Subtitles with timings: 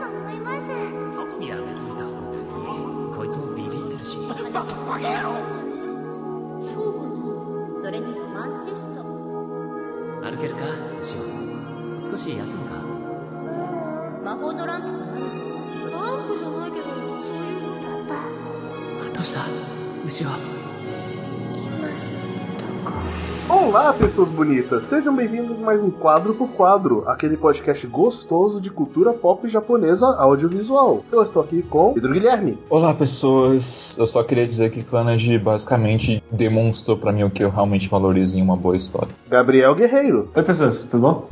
[0.00, 0.68] と思います。
[1.46, 3.14] やめといた方がいい。
[3.14, 4.12] こいつもビビってるし。
[6.74, 7.80] そう。
[7.80, 9.02] それにマンチェスト。
[10.22, 10.60] 歩けるか
[11.02, 11.18] シオ
[11.98, 12.70] 少し休むか。
[14.24, 15.10] 魔法のランプか何
[15.90, 16.94] ランプじゃないけどそう
[17.46, 17.60] いう
[18.06, 18.08] の。
[18.08, 18.20] パパ
[19.12, 19.40] どうした？
[20.06, 20.38] 牛は
[23.48, 24.84] Olá, pessoas bonitas!
[24.84, 30.06] Sejam bem-vindos a mais um Quadro por Quadro, aquele podcast gostoso de cultura pop japonesa
[30.06, 31.04] audiovisual.
[31.10, 32.58] Eu estou aqui com Pedro Guilherme.
[32.68, 33.96] Olá, pessoas.
[33.98, 38.36] Eu só queria dizer que Clannad basicamente demonstrou pra mim o que eu realmente valorizo
[38.36, 39.08] em uma boa história.
[39.28, 41.28] Gabriel Guerreiro, Oi, pessoas, tudo bom?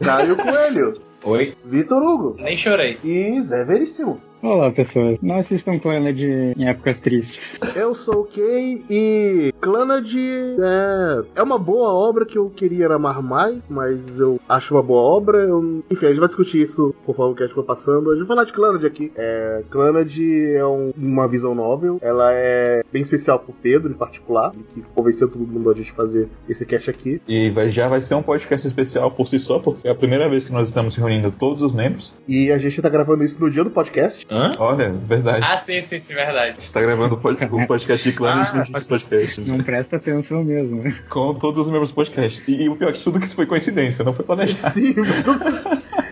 [0.00, 1.54] Caio Coelho, Oi.
[1.64, 2.98] Vitor Hugo Nem chorei.
[3.02, 4.20] e Zé Veríssimo.
[4.46, 5.18] Olá, pessoas.
[5.22, 7.58] Não assistam Planet em épocas tristes.
[7.74, 13.22] Eu sou o Kay e Clannad é, é uma boa obra que eu queria amar
[13.22, 15.38] mais, mas eu acho uma boa obra.
[15.38, 18.10] Eu- enfim, a gente vai discutir isso conforme o cast for passando.
[18.10, 19.10] A gente vai falar de Clannad aqui.
[19.16, 21.98] É, Clannad é um- uma visão novel.
[22.02, 26.28] Ela é bem especial pro Pedro, em particular, que convenceu todo mundo a gente fazer
[26.46, 27.18] esse cast aqui.
[27.26, 30.28] E vai- já vai ser um podcast especial por si só, porque é a primeira
[30.28, 32.14] vez que nós estamos reunindo todos os membros.
[32.28, 34.26] E a gente tá gravando isso no dia do podcast.
[34.34, 34.52] Hã?
[34.58, 35.46] Olha, verdade.
[35.48, 36.50] Ah, sim, sim, sim, verdade.
[36.58, 39.40] A gente tá gravando o podcast de Clannad Ah, no dia do podcast.
[39.42, 40.82] Não presta atenção mesmo.
[40.82, 40.94] né?
[41.08, 42.42] Com todos os membros do podcast.
[42.50, 44.54] E, e o pior de tudo é que isso foi coincidência, não foi planejado.
[44.74, 44.94] Sim,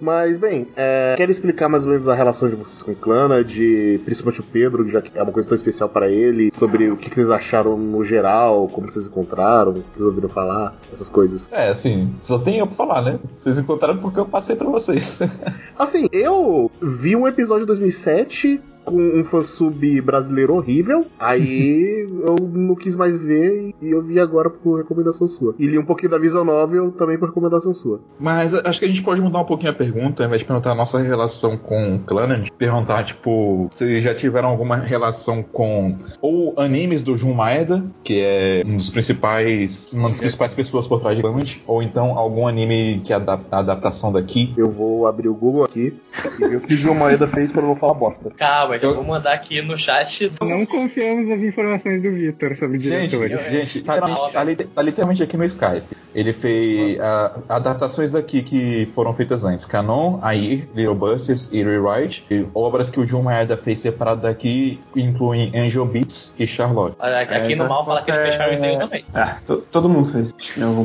[0.00, 3.44] mas bem, é, quero explicar mais ou menos a relação de vocês com o Clana,
[3.44, 6.96] de principalmente o Pedro, já que é uma coisa tão especial para ele, sobre o
[6.96, 11.08] que que vocês acharam no geral, como vocês encontraram, o que vocês ouviram falar, essas
[11.08, 11.48] coisas.
[11.52, 13.18] É, assim, só tem eu pra falar, né?
[13.38, 15.18] Vocês encontraram porque eu passei pra vocês.
[15.78, 17.72] Assim, eu vi um episódio de
[18.04, 24.18] 2007 com um fansub brasileiro horrível, aí eu não quis mais ver e eu vi
[24.18, 25.54] agora por recomendação sua.
[25.58, 28.00] E li um pouquinho da Visual Novel também por recomendação sua.
[28.18, 30.72] Mas acho que a gente pode mudar um pouquinho a pergunta, ao invés de perguntar
[30.72, 37.02] a nossa relação com Clannad, perguntar, tipo, se já tiveram alguma relação com ou animes
[37.02, 41.22] do Jun Maeda, que é um dos principais, uma das principais pessoas por trás de
[41.22, 44.52] Clannad, ou então algum anime que é adap- a adaptação daqui.
[44.56, 45.94] Eu vou abrir o Google aqui
[46.38, 48.30] e ver o que o João Maeda fez pra não falar bosta.
[48.36, 50.32] Calma, já Eu- vou mandar aqui no chat.
[50.40, 53.48] Não confiamos nas informações do Vitor sobre Gente, diretores.
[53.48, 54.00] gente, tá,
[54.30, 55.84] tá li- tá literalmente aqui no Skype.
[56.14, 59.64] Ele fez ah, adaptações daqui que foram feitas antes.
[59.66, 62.24] Canon, Air, Little Busters e Rewrite.
[62.30, 66.96] E obras que o Jun Maeda fez separado daqui incluem Angel Beats e Charlotte.
[67.00, 69.04] Aqui É, no então mal fala que ele é- fez Fairy Tail também.
[69.14, 70.32] Ah, to- todo mundo fez.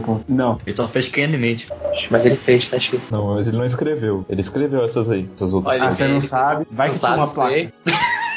[0.05, 0.23] Ponto.
[0.27, 0.57] Não.
[0.65, 1.67] Ele só fez Animate
[2.11, 3.03] Mas ele fez, tá escrito.
[3.11, 4.25] Não, mas ele não escreveu.
[4.29, 5.75] Ele escreveu essas aí, essas outras.
[5.75, 6.67] Olha, Ah, você não sabe.
[6.71, 7.73] Vai Não que sabe, uma placa.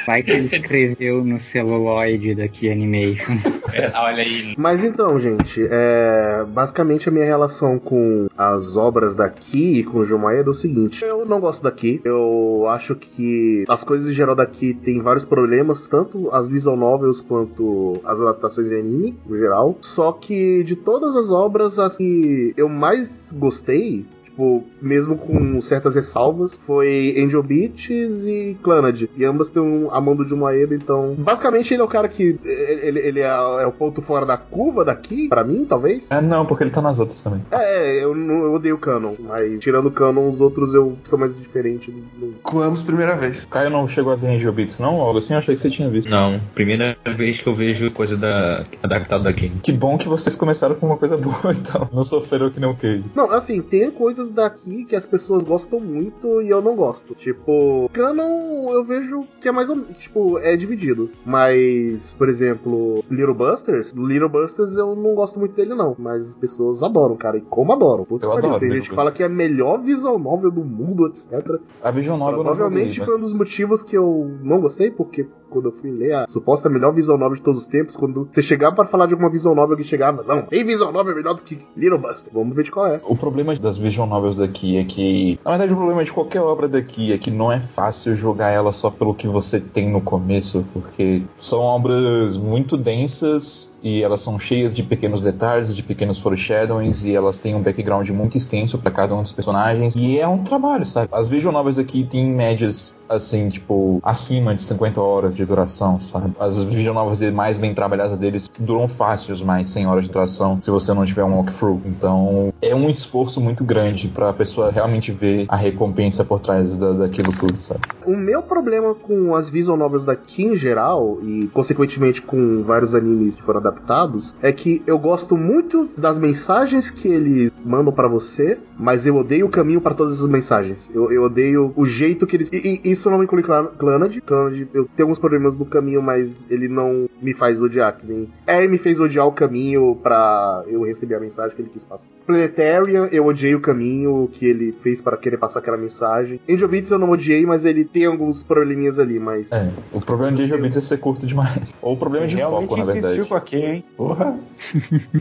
[0.07, 3.35] Vai que ele escreveu no celuloide daqui Animation.
[3.73, 4.53] É, Olha aí.
[4.59, 10.05] Mas então, gente, é, basicamente a minha relação com as obras daqui e com o
[10.05, 14.13] João Maeda é o seguinte: eu não gosto daqui, eu acho que as coisas em
[14.13, 19.39] geral daqui tem vários problemas, tanto as visual novels quanto as adaptações em anime, no
[19.39, 19.79] geral.
[19.83, 24.05] Só que de todas as obras, as que eu mais gostei.
[24.41, 29.03] Tipo, mesmo com certas ressalvas, foi Angel Beats e Clannad.
[29.15, 31.15] E ambas têm um, a mão do Jumaeda, então.
[31.19, 32.39] Basicamente, ele é o cara que.
[32.43, 36.11] Ele, ele é, é o ponto fora da curva daqui, pra mim, talvez.
[36.11, 37.43] É, não, porque ele tá nas outras também.
[37.51, 41.19] É, eu, não- eu odeio o Canon, mas tirando o Canon, os outros eu sou
[41.19, 41.95] mais diferente.
[42.19, 43.45] não- Coamos primeira vez.
[43.45, 45.01] Caio não chegou a ver Angel Beats, não?
[45.03, 46.09] Algo assim, eu achei que você tinha visto.
[46.09, 49.51] Não, primeira vez que eu vejo coisa da adaptada daqui.
[49.63, 51.91] Que bom que vocês começaram com uma coisa boa, então.
[51.93, 53.05] Não sofreram que nem o Cage.
[53.15, 57.15] Não, assim, tem coisas daqui que as pessoas gostam muito e eu não gosto.
[57.15, 59.99] Tipo, Canon eu vejo que é mais ou menos.
[59.99, 61.11] Tipo, é dividido.
[61.25, 65.95] Mas, por exemplo, Little Busters, Little Busters eu não gosto muito dele, não.
[65.99, 67.37] Mas as pessoas adoram, cara.
[67.37, 68.05] E como adoram.
[68.05, 71.07] Puta Eu adoro Tem gente que fala que é a melhor visual novel do mundo,
[71.07, 71.61] etc.
[71.83, 75.73] A Vision Novel Provavelmente foi um dos motivos que eu não gostei, porque quando eu
[75.73, 78.87] fui ler a suposta melhor visual novel de todos os tempos, quando você chegava para
[78.87, 81.99] falar de alguma visual novel que chegava, não, tem visual novel melhor do que Little
[81.99, 82.33] Buster.
[82.33, 83.01] Vamos ver de qual é.
[83.05, 86.69] O problema das visual novels daqui é que, na verdade, o problema de qualquer obra
[86.69, 90.65] daqui é que não é fácil jogar ela só pelo que você tem no começo,
[90.73, 97.05] porque são obras muito densas e elas são cheias de pequenos detalhes, de pequenos foreshadowings
[97.05, 100.43] e elas têm um background muito extenso pra cada um dos personagens e é um
[100.43, 101.09] trabalho, sabe?
[101.13, 106.35] As visual novels aqui têm médias assim, tipo, acima de 50 horas de duração, sabe?
[106.39, 110.61] As visual novels mais bem trabalhadas deles duram fácil mais de 100 horas de duração
[110.61, 111.81] se você não tiver um walkthrough.
[111.87, 116.93] Então, é um esforço muito grande pra pessoa realmente ver a recompensa por trás da,
[116.93, 117.81] daquilo tudo, sabe?
[118.11, 123.37] o meu problema com as visual novels daqui em geral, e consequentemente com vários animes
[123.37, 128.59] que foram adaptados, é que eu gosto muito das mensagens que eles mandam pra você,
[128.79, 130.91] mas eu odeio o caminho pra todas essas mensagens.
[130.95, 132.51] Eu, eu odeio o jeito que eles.
[132.53, 134.19] E, e isso não inclui Clan- Clannad.
[134.21, 137.97] Clannad, eu tenho alguns problemas no caminho, mas ele não me faz odiar.
[137.97, 138.29] Que nem.
[138.47, 142.09] É, me fez odiar o caminho pra eu receber a mensagem que ele quis passar.
[142.27, 146.41] Planetarian, eu odiei o caminho que ele fez para querer passar aquela mensagem.
[146.49, 149.53] Angel eu não odiei, mas ele tem alguns probleminhas ali, mas.
[149.53, 151.75] É, o problema de Angel é ser curto demais.
[151.83, 153.07] Ou o problema de Realmente foco, na verdade.
[153.07, 153.85] insistiu com a Ken, hein?
[153.97, 154.39] Porra.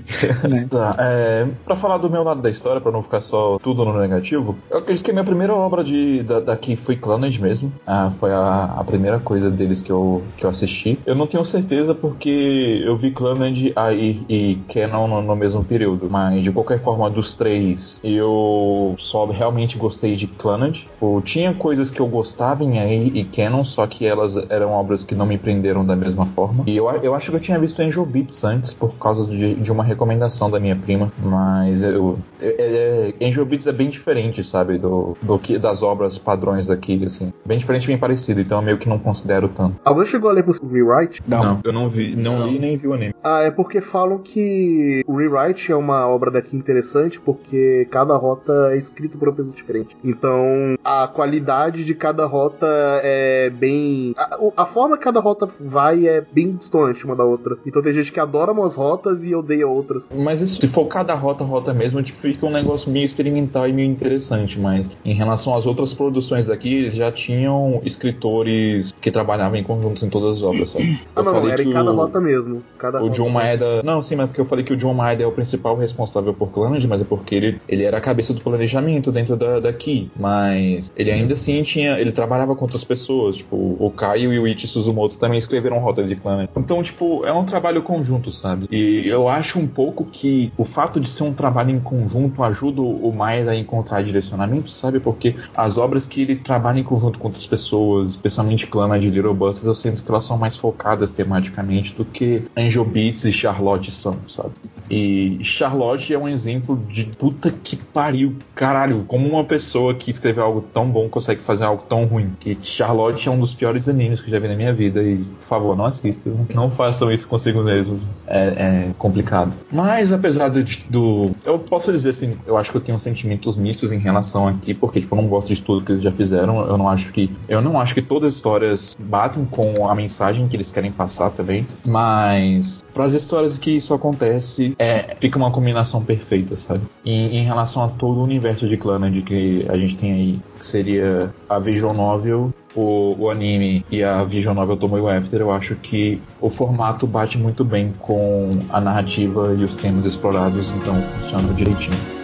[0.69, 3.97] Tá, é, pra falar do meu lado da história, pra não ficar só tudo no
[3.99, 7.71] negativo, eu acredito que a minha primeira obra de, da, daqui foi Clannad mesmo.
[7.87, 10.99] Ah, foi a, a primeira coisa deles que eu, que eu assisti.
[11.05, 16.07] Eu não tenho certeza porque eu vi Clannad aí e Canon no, no mesmo período,
[16.09, 20.73] mas de qualquer forma, dos três, eu só realmente gostei de Clannad.
[20.73, 25.03] Tipo, tinha coisas que eu gostava em AI e Canon, só que elas eram obras
[25.03, 26.63] que não me prenderam da mesma forma.
[26.67, 29.71] E eu, eu acho que eu tinha visto Angel Beats antes, por causa de, de
[29.71, 34.77] uma recomendação da minha prima, mas eu, é, é- Angel Beats é bem diferente, sabe,
[34.77, 37.33] do, do que das obras padrões daqui, assim.
[37.45, 39.75] Bem diferente, bem parecido, então eu meio que não considero tanto.
[39.83, 41.21] Alguém chegou a ler por Rewrite?
[41.27, 41.59] Não.
[41.63, 43.13] eu não vi, não, li nem vi o anime.
[43.23, 48.51] Ah, é porque falam que o Rewrite é uma obra daqui interessante porque cada rota
[48.71, 49.95] é escrita por uma pessoa diferente.
[50.03, 52.67] Então, a qualidade de cada rota
[53.03, 54.13] é bem.
[54.17, 57.57] A, o- a forma que cada rota vai é bem distante uma da outra.
[57.65, 60.09] Então, tem gente que adora umas rotas e odeia outras.
[60.13, 63.73] Mas isso, se for cada rota, rota mesmo, tipo, fica um negócio meio experimental e
[63.73, 69.57] meio interessante, mas em relação às outras produções daqui, eles já tinham escritores que trabalhavam
[69.57, 70.99] em conjuntos em todas as obras, sabe?
[71.15, 72.63] Ah, não, não, era em que cada o- rota mesmo.
[72.77, 73.15] Cada O rota.
[73.15, 73.81] John Maeda.
[73.83, 76.51] Não, sim, mas porque eu falei que o John Maeda é o principal responsável por
[76.51, 80.11] Clannad, mas é porque ele, ele era a cabeça do planejamento dentro da, daqui.
[80.17, 81.99] Mas ele ainda assim tinha.
[81.99, 83.37] Ele trabalhava com outras pessoas.
[83.37, 86.47] Tipo, o Caio e o Ichi Suzumoto também escreveram rotas de Clannad.
[86.57, 88.67] Então, tipo, é um trabalho conjunto, sabe?
[88.71, 92.81] E eu acho um pouco que o fato de ser um trabalho em conjunto ajuda
[92.81, 94.99] o Maeda a encontrar direcionamento, sabe?
[94.99, 99.33] Porque as obras que ele trabalha em conjunto com outras pessoas, especialmente Clannad e Little
[99.33, 103.91] Busters, eu sinto que elas são mais focadas tematicamente do que Angel Beats e Charlotte
[103.91, 104.51] são, sabe?
[104.89, 110.43] E Charlotte é um exemplo de puta que pariu, caralho, como uma pessoa que escreveu
[110.43, 112.31] algo tão bom consegue fazer algo tão ruim.
[112.39, 115.17] Que Charlotte é um dos piores animes que eu já vi na minha vida e,
[115.17, 116.31] por favor, não assistam.
[116.53, 118.07] Não façam isso consigo mesmos.
[118.27, 119.53] É, é complicado.
[119.71, 121.31] Mas, apesar do, do...
[121.43, 124.99] Eu posso dizer assim, eu acho que eu tenho sentimentos mistos em relação aqui, porque,
[124.99, 126.67] tipo, eu não gosto de tudo que eles já fizeram.
[126.67, 127.31] Eu não acho que...
[127.47, 131.31] Eu não acho que todas as histórias batem com a mensagem que eles querem passar
[131.31, 131.65] também.
[131.87, 136.81] Mas, para as histórias que isso acontece, é, fica uma combinação perfeita, sabe?
[137.03, 140.67] E, em relação a todo o universo de Clannad que a gente tem aí, que
[140.67, 145.75] seria a Visual Novel, o, o anime e a Visual Novel Tomoe After, eu acho
[145.75, 151.53] que o formato bate muito bem com a narrativa e os temas explorados, então funciona
[151.53, 152.18] direitinho.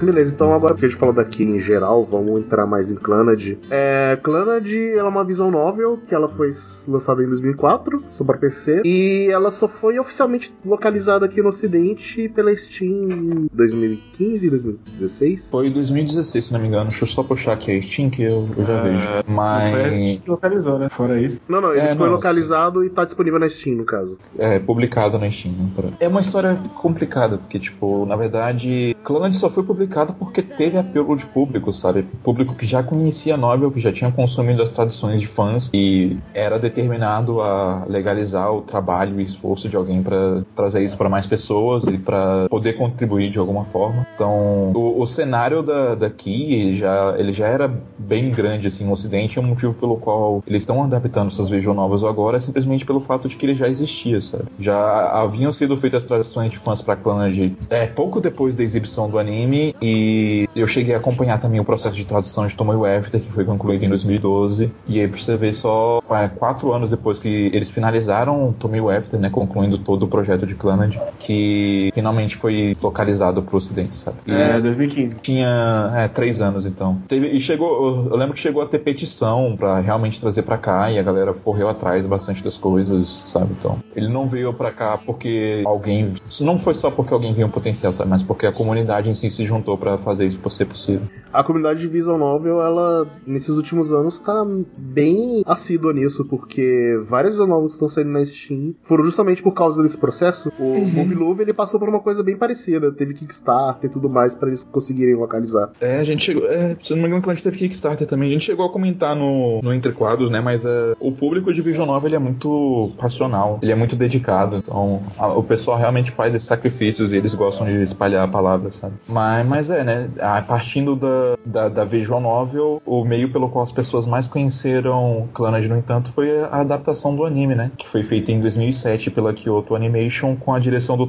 [0.00, 3.56] Beleza, então agora que a gente falou daqui em geral, vamos entrar mais em Clannad.
[3.70, 6.50] É, Clannad ela é uma visão novel que ela foi
[6.88, 12.28] lançada em 2004, só para PC, e ela só foi oficialmente localizada aqui no ocidente
[12.28, 15.50] pela Steam em 2015, 2016.
[15.50, 16.90] Foi 2016, se não me engano.
[16.90, 18.98] Deixa eu só puxar aqui a Steam que eu, eu já vejo.
[19.06, 20.20] Foi Mas.
[20.22, 20.88] que localizou, né?
[20.88, 21.40] Fora isso.
[21.48, 24.18] Não, não, ele É, foi não, localizado e tá disponível na Steam, no caso.
[24.36, 25.54] É, publicado na Steam.
[25.54, 29.83] né, pra- É uma história complicada, porque, tipo, na verdade, Clannad só foi publicado
[30.14, 32.02] porque teve apelo de público, sabe?
[32.22, 36.16] Público que já conhecia a novel, que já tinha consumido as traduções de fãs e
[36.34, 41.26] era determinado a legalizar o trabalho e esforço de alguém pra trazer isso pra mais
[41.26, 44.06] pessoas e pra poder contribuir de alguma forma.
[44.14, 48.92] Então, o, o cenário da, daqui, ele já, ele já era bem grande, assim, no
[48.92, 52.84] ocidente, é um motivo pelo qual eles estão adaptando essas visual novels agora, é simplesmente
[52.84, 54.44] pelo fato de que ele já existia, sabe?
[54.58, 57.34] Já haviam sido feitas traduções de fãs pra Clannad
[57.70, 61.96] é, pouco depois da exibição do anime e eu cheguei a acompanhar também o processo
[61.96, 65.52] de tradução de Tomoe After, que foi concluído em 2012, e aí pra você ver
[65.52, 70.46] só é, quatro anos depois que eles finalizaram Tomoe After, né, concluindo todo o projeto
[70.46, 74.18] de Clannad, que finalmente foi localizado pro ocidente, sabe?
[74.26, 75.16] E É, 2015.
[75.22, 76.98] tinha é, três anos então.
[77.08, 80.90] Teve, e chegou, eu lembro que chegou a ter petição pra realmente trazer pra cá
[80.90, 83.54] e a galera correu atrás bastante das coisas, sabe?
[83.58, 87.50] Então, ele não veio pra cá porque alguém, não foi só porque alguém viu um
[87.50, 88.10] potencial, sabe?
[88.10, 91.02] Mas porque a comunidade em si se juntou juntou pra fazer isso ser possível.
[91.32, 97.32] A comunidade de visual novel, ela, nesses últimos anos, tá bem assídua nisso, porque várias
[97.32, 100.52] visual novels que estão saindo na Steam foram justamente por causa desse processo.
[100.60, 102.92] O Movie Love, ele passou por uma coisa bem parecida.
[102.92, 105.72] Teve Kickstarter e tudo mais pra eles conseguirem localizar.
[105.80, 106.46] É, a gente chegou.
[106.46, 108.66] É, se eu não me engano, quando a gente teve Kickstarter também, a gente chegou
[108.66, 110.40] a comentar no, no Entre Quadros, né?
[110.40, 114.56] Mas é, o público de Visual Novel ele é muito passional, ele é muito dedicado.
[114.58, 118.70] Então, a- o pessoal realmente faz esses sacrifícios e eles gostam de espalhar a palavra,
[118.70, 118.94] sabe?
[119.08, 120.08] Mas, mas é, né?
[120.20, 125.28] a- Partindo da, da, da Visual Novel, o meio pelo qual as pessoas mais conheceram
[125.32, 127.70] Clannad, no entanto, foi a adaptação do anime, né?
[127.76, 131.08] Que foi feita em 2007 pela Kyoto Animation com a direção do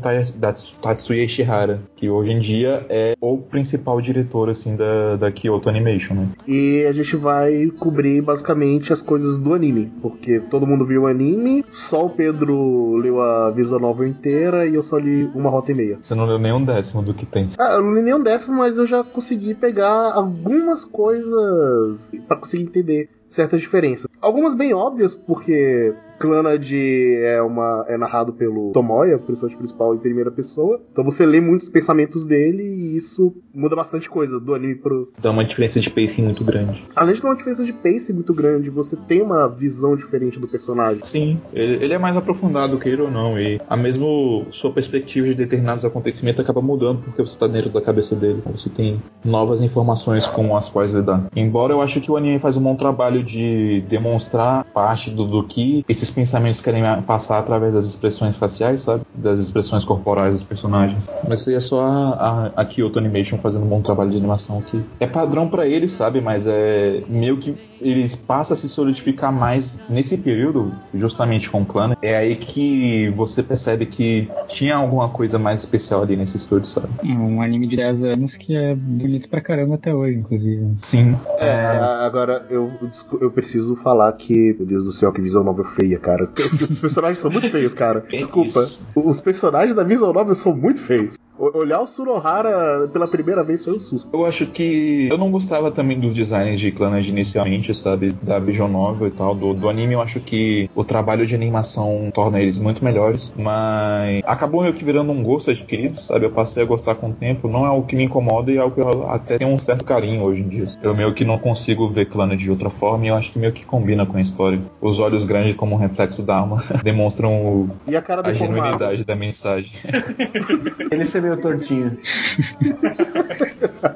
[0.82, 6.14] Tatsuya Ishihara, que hoje em dia é o principal diretor, assim, da, da Kyoto Animation,
[6.14, 6.28] né?
[6.48, 11.08] E a gente vai cobrir basicamente as coisas do anime, porque todo mundo viu o
[11.08, 15.72] anime, só o Pedro leu a visual novel inteira e eu só li uma rota
[15.72, 15.98] e meia.
[16.02, 17.50] Você não leu nem um décimo do que tem.
[17.58, 22.38] Ah, eu não li nem um décimo, mas eu já consegui pegar algumas coisas pra
[22.38, 24.08] conseguir entender certas diferenças.
[24.22, 30.00] Algumas bem óbvias, porque Clannad é, uma, é narrado pelo Tomoya, o personagem principal em
[30.00, 30.82] primeira pessoa.
[30.92, 35.32] Então você lê muitos pensamentos dele e isso muda bastante coisa do anime pro, Dá
[35.32, 36.84] uma diferença de pacing muito grande.
[36.96, 40.48] Além de ter uma diferença de pace muito grande, você tem uma visão diferente do
[40.48, 41.04] personagem.
[41.04, 45.36] Sim, ele, ele é mais aprofundado, queira ou não, e a mesmo sua perspectiva de
[45.36, 48.42] determinados acontecimentos acaba mudando porque você tá dentro da cabeça dele.
[48.52, 51.26] Você tem novas informações com as quais lidar.
[51.36, 55.44] Embora eu acho que o anime faz um bom trabalho de demonstrar parte do, do
[55.48, 59.04] que esses pensamentos querem passar através das expressões faciais, sabe?
[59.14, 61.08] Das expressões corporais dos personagens.
[61.28, 64.18] Mas isso aí é só a, a, a Kyoto Animation fazendo um bom trabalho de
[64.18, 66.22] animação que é padrão pra eles, sabe?
[66.22, 71.66] Mas é meio que eles passam a se solidificar mais nesse período, justamente com o
[71.66, 71.94] clã.
[72.02, 76.88] É aí que você percebe que tinha alguma coisa mais especial ali nesse estúdio, sabe?
[77.04, 80.76] Um anime de 10 anos que é bonito pra caramba até hoje, inclusive.
[80.82, 81.16] Sim.
[81.38, 82.72] É, agora eu,
[83.22, 86.30] eu preciso falar que, meu Deus do céu, que visual novel feia, cara.
[86.72, 88.04] Os personagens são muito feios, cara.
[88.12, 88.60] Desculpa.
[88.62, 88.86] isso.
[88.96, 91.16] Os personagens da visual novel são muito feios.
[91.38, 94.10] O- Olhar o Sunohara pela primeira vez foi um susto.
[94.14, 98.14] Eu acho que eu não gostava também dos designs de Clannad inicialmente, sabe?
[98.24, 99.36] Da Vision Novel e tal.
[99.36, 104.22] Do, do anime eu acho que o trabalho de animação torna eles muito melhores, mas
[104.26, 106.26] acabou meio que virando um gosto adquirido, sabe?
[106.26, 107.50] Eu passei a gostar com o tempo.
[107.50, 109.84] Não é algo que me incomoda e é algo que eu até tenho um certo
[109.84, 110.68] carinho hoje em dia.
[110.82, 113.52] Eu meio que não consigo ver Clannad de outra forma e eu acho que meio
[113.52, 114.62] que combina com a história.
[114.80, 119.04] Os olhos grandes como um reflexo da alma demonstram o- E a cara a genuinidade
[119.04, 119.74] da mensagem.
[120.92, 121.98] Ele ser meio tortinho.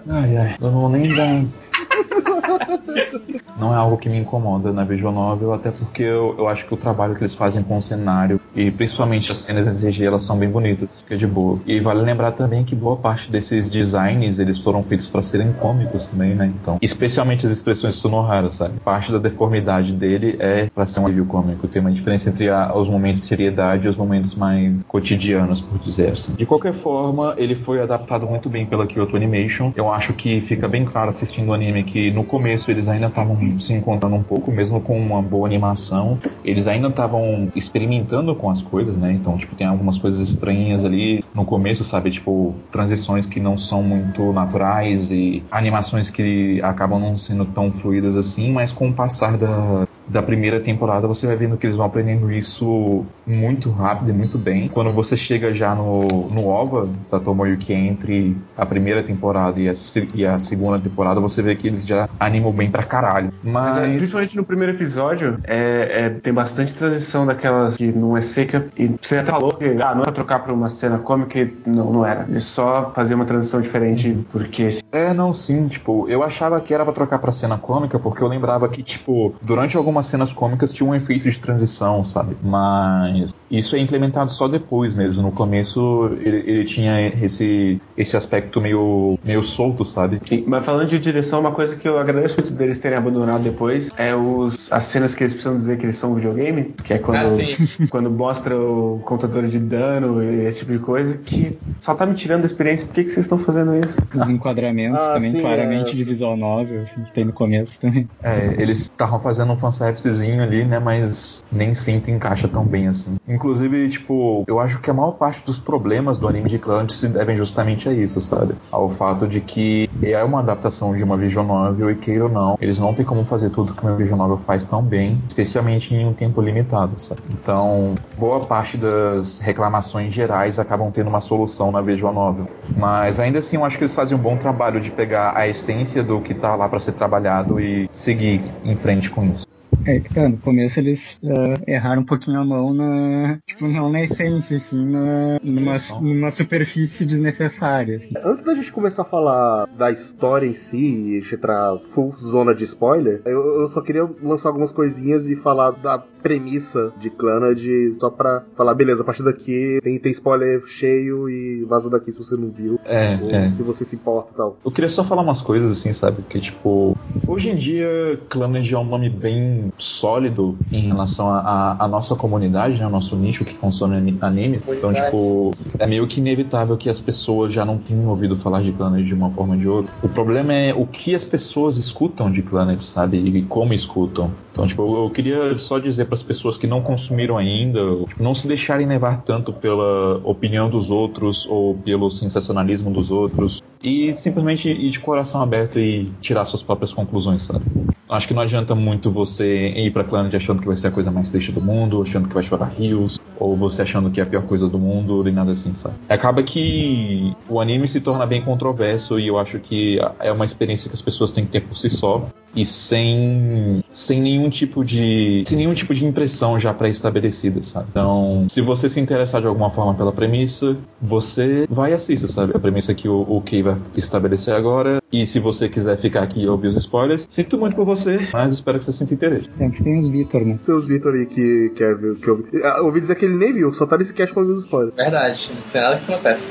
[0.08, 1.30] Ai, ai, eu não vou nem dar.
[3.60, 6.74] Não é algo que me incomoda na Visual Novel, até porque eu, eu acho que
[6.74, 10.24] o trabalho que eles fazem com o cenário e principalmente as cenas em CG, elas
[10.24, 11.60] são bem bonitas, que é de boa.
[11.66, 16.08] E vale lembrar também que boa parte desses designs, eles foram feitos para serem cômicos
[16.08, 16.54] também, né?
[16.62, 18.80] Então, especialmente as expressões sonoras, sabe?
[18.80, 21.68] Parte da deformidade dele é para ser um alívio cômico.
[21.68, 25.78] Tem uma diferença entre a- os momentos de seriedade e os momentos mais cotidianos, por
[25.80, 26.34] dizer assim.
[26.34, 29.74] De qualquer forma, ele foi adaptado muito bem pela Kyoto Animation.
[29.76, 33.60] Eu acho que fica bem claro assistindo o anime que no começo eles ainda estavam
[33.60, 36.18] se encontrando um pouco, mesmo com uma boa animação.
[36.46, 39.12] Eles ainda estavam experimentando com as coisas, né?
[39.12, 42.12] Então, tipo, tem algumas coisas estranhas ali no começo, sabe?
[42.12, 48.16] Tipo, transições que não são muito naturais e animações que acabam não sendo tão fluídas
[48.16, 51.86] assim, mas com o passar da, da primeira temporada você vai vendo que eles vão
[51.86, 54.68] aprendendo isso muito rápido e muito bem.
[54.68, 59.74] Quando você chega já no, no OVA da Tomoyuki entre a primeira temporada e a,
[60.14, 63.32] e a segunda temporada, você vê que eles já animam bem pra caralho.
[63.44, 63.96] Mas, é, Mas.
[63.98, 68.68] principalmente no primeiro episódio, é, é- tem bastante transição daquelas que não é seca.
[68.78, 71.30] E você até falou que ah, não é trocar pra uma cena cômica.
[71.66, 72.26] Não, não era.
[72.30, 76.84] Eles só faziam uma transição diferente porque É, não, sim, tipo, eu achava que era
[76.84, 80.88] pra trocar pra cena cômica, porque eu lembrava que, tipo, durante algumas cenas cômicas tinha
[80.90, 82.36] um efeito de transição, sabe?
[82.44, 85.22] Mas isso é implementado só depois mesmo.
[85.22, 90.20] No começo ele, ele tinha esse, esse aspecto meio, meio solto, sabe?
[90.28, 93.92] Sim, mas falando de direção, uma coisa que eu agradeço muito deles terem abandonado depois
[93.98, 96.98] é os, as cenas que eles precisam dizer que eles são um videogame, que é
[96.98, 97.26] quando, Ah,
[97.90, 102.14] quando mostra o contador de dano e esse tipo de coisa, que só tá me
[102.16, 102.86] tirando da experiência.
[102.86, 103.98] Por que, que vocês estão fazendo isso?
[104.14, 105.94] Os enquadramentos Ah, também sim, claramente é.
[105.94, 108.08] de visual novel, assim, que tem no começo também.
[108.24, 110.80] É, eles estavam fazendo um fanservice fanservicezinho ali, né?
[110.80, 113.18] Mas nem sempre encaixa tão bem assim.
[113.28, 117.08] Inclusive, tipo, eu acho que a maior parte dos problemas do anime de Clannad se
[117.08, 118.56] devem justamente a isso, sabe?
[118.72, 122.56] Ao fato de que é uma adaptação de uma visual novel e queira ou não,
[122.60, 126.06] eles não têm como fazer tudo que uma visual novel faz tão bem, especialmente em
[126.06, 127.22] um tempo limitado, sabe?
[127.30, 132.48] Então, boa parte das reclamações gerais acabam tendo uma solução na visual novel.
[132.78, 136.04] Mas ainda assim, eu acho que eles fazem um bom trabalho de pegar a essência
[136.04, 139.44] do que tá lá para ser trabalhado e seguir em frente com isso.
[139.86, 143.40] É que tá, no começo eles uh, erraram um pouquinho a mão na.
[143.46, 147.98] Tipo, não na essência, assim, na, numa, numa superfície desnecessária.
[147.98, 148.10] Assim.
[148.24, 152.64] Antes da gente começar a falar da história em si e entrar full zona de
[152.66, 157.60] spoiler, eu, eu, só queria lançar algumas coisinhas e falar da premissa de Clannad
[158.00, 162.18] só pra falar, beleza, a partir daqui tem, tem spoiler cheio e vaza daqui se
[162.18, 162.80] você não viu.
[162.86, 163.50] É, ou é.
[163.50, 164.58] se você se importa e tal.
[164.66, 166.22] Eu queria só falar umas coisas assim, sabe?
[166.24, 172.16] Que tipo, hoje em dia, Clannad é um nome bem sólido em relação à nossa
[172.16, 172.88] comunidade, né?
[172.88, 174.64] O nosso nicho que consome animes.
[174.68, 178.72] Então, tipo, é meio que inevitável que as pessoas já não tenham ouvido falar de
[178.72, 179.94] Clannad de uma forma ou de outra.
[180.02, 183.18] O problema é o que as pessoas escutam de Clannad, sabe?
[183.18, 184.32] E como escutam.
[184.60, 187.80] Então, tipo, eu queria só dizer para as pessoas que não consumiram ainda,
[188.20, 194.14] não se deixarem levar tanto pela opinião dos outros ou pelo sensacionalismo dos outros e
[194.14, 197.64] simplesmente ir de coração aberto e tirar suas próprias conclusões, sabe?
[198.10, 201.12] Acho que não adianta muito você ir pra Clannad achando que vai ser a coisa
[201.12, 204.26] mais triste do mundo, achando que vai chorar rios, ou você achando que é a
[204.26, 205.96] pior coisa do mundo, nem nada assim, sabe?
[206.10, 210.90] Acaba que o anime se torna bem controverso e eu acho que é uma experiência
[210.90, 215.44] que as pessoas têm que ter por si só e sem, sem nenhum tipo de
[215.48, 217.88] sem nenhum tipo de impressão já pré-estabelecida, sabe?
[217.92, 222.56] Então, se você se interessar de alguma forma pela premissa, você vai e assista, sabe?
[222.56, 225.00] A premissa que o, o Kei vai estabelecer agora.
[225.12, 228.54] E se você quiser ficar aqui e ouvir os spoilers, sinto muito por você, mas
[228.54, 229.50] espero que você sinta interesse.
[229.58, 230.60] Tem que tem os Vitor, né?
[230.66, 232.16] Tem os Vitor aí que quer ver.
[232.16, 232.46] Que eu...
[232.64, 234.96] Ah, ouvi dizer que ele nem viu, só tá nesse cast pra ouvir os spoilers.
[234.96, 236.50] Verdade, não sei nada que acontece.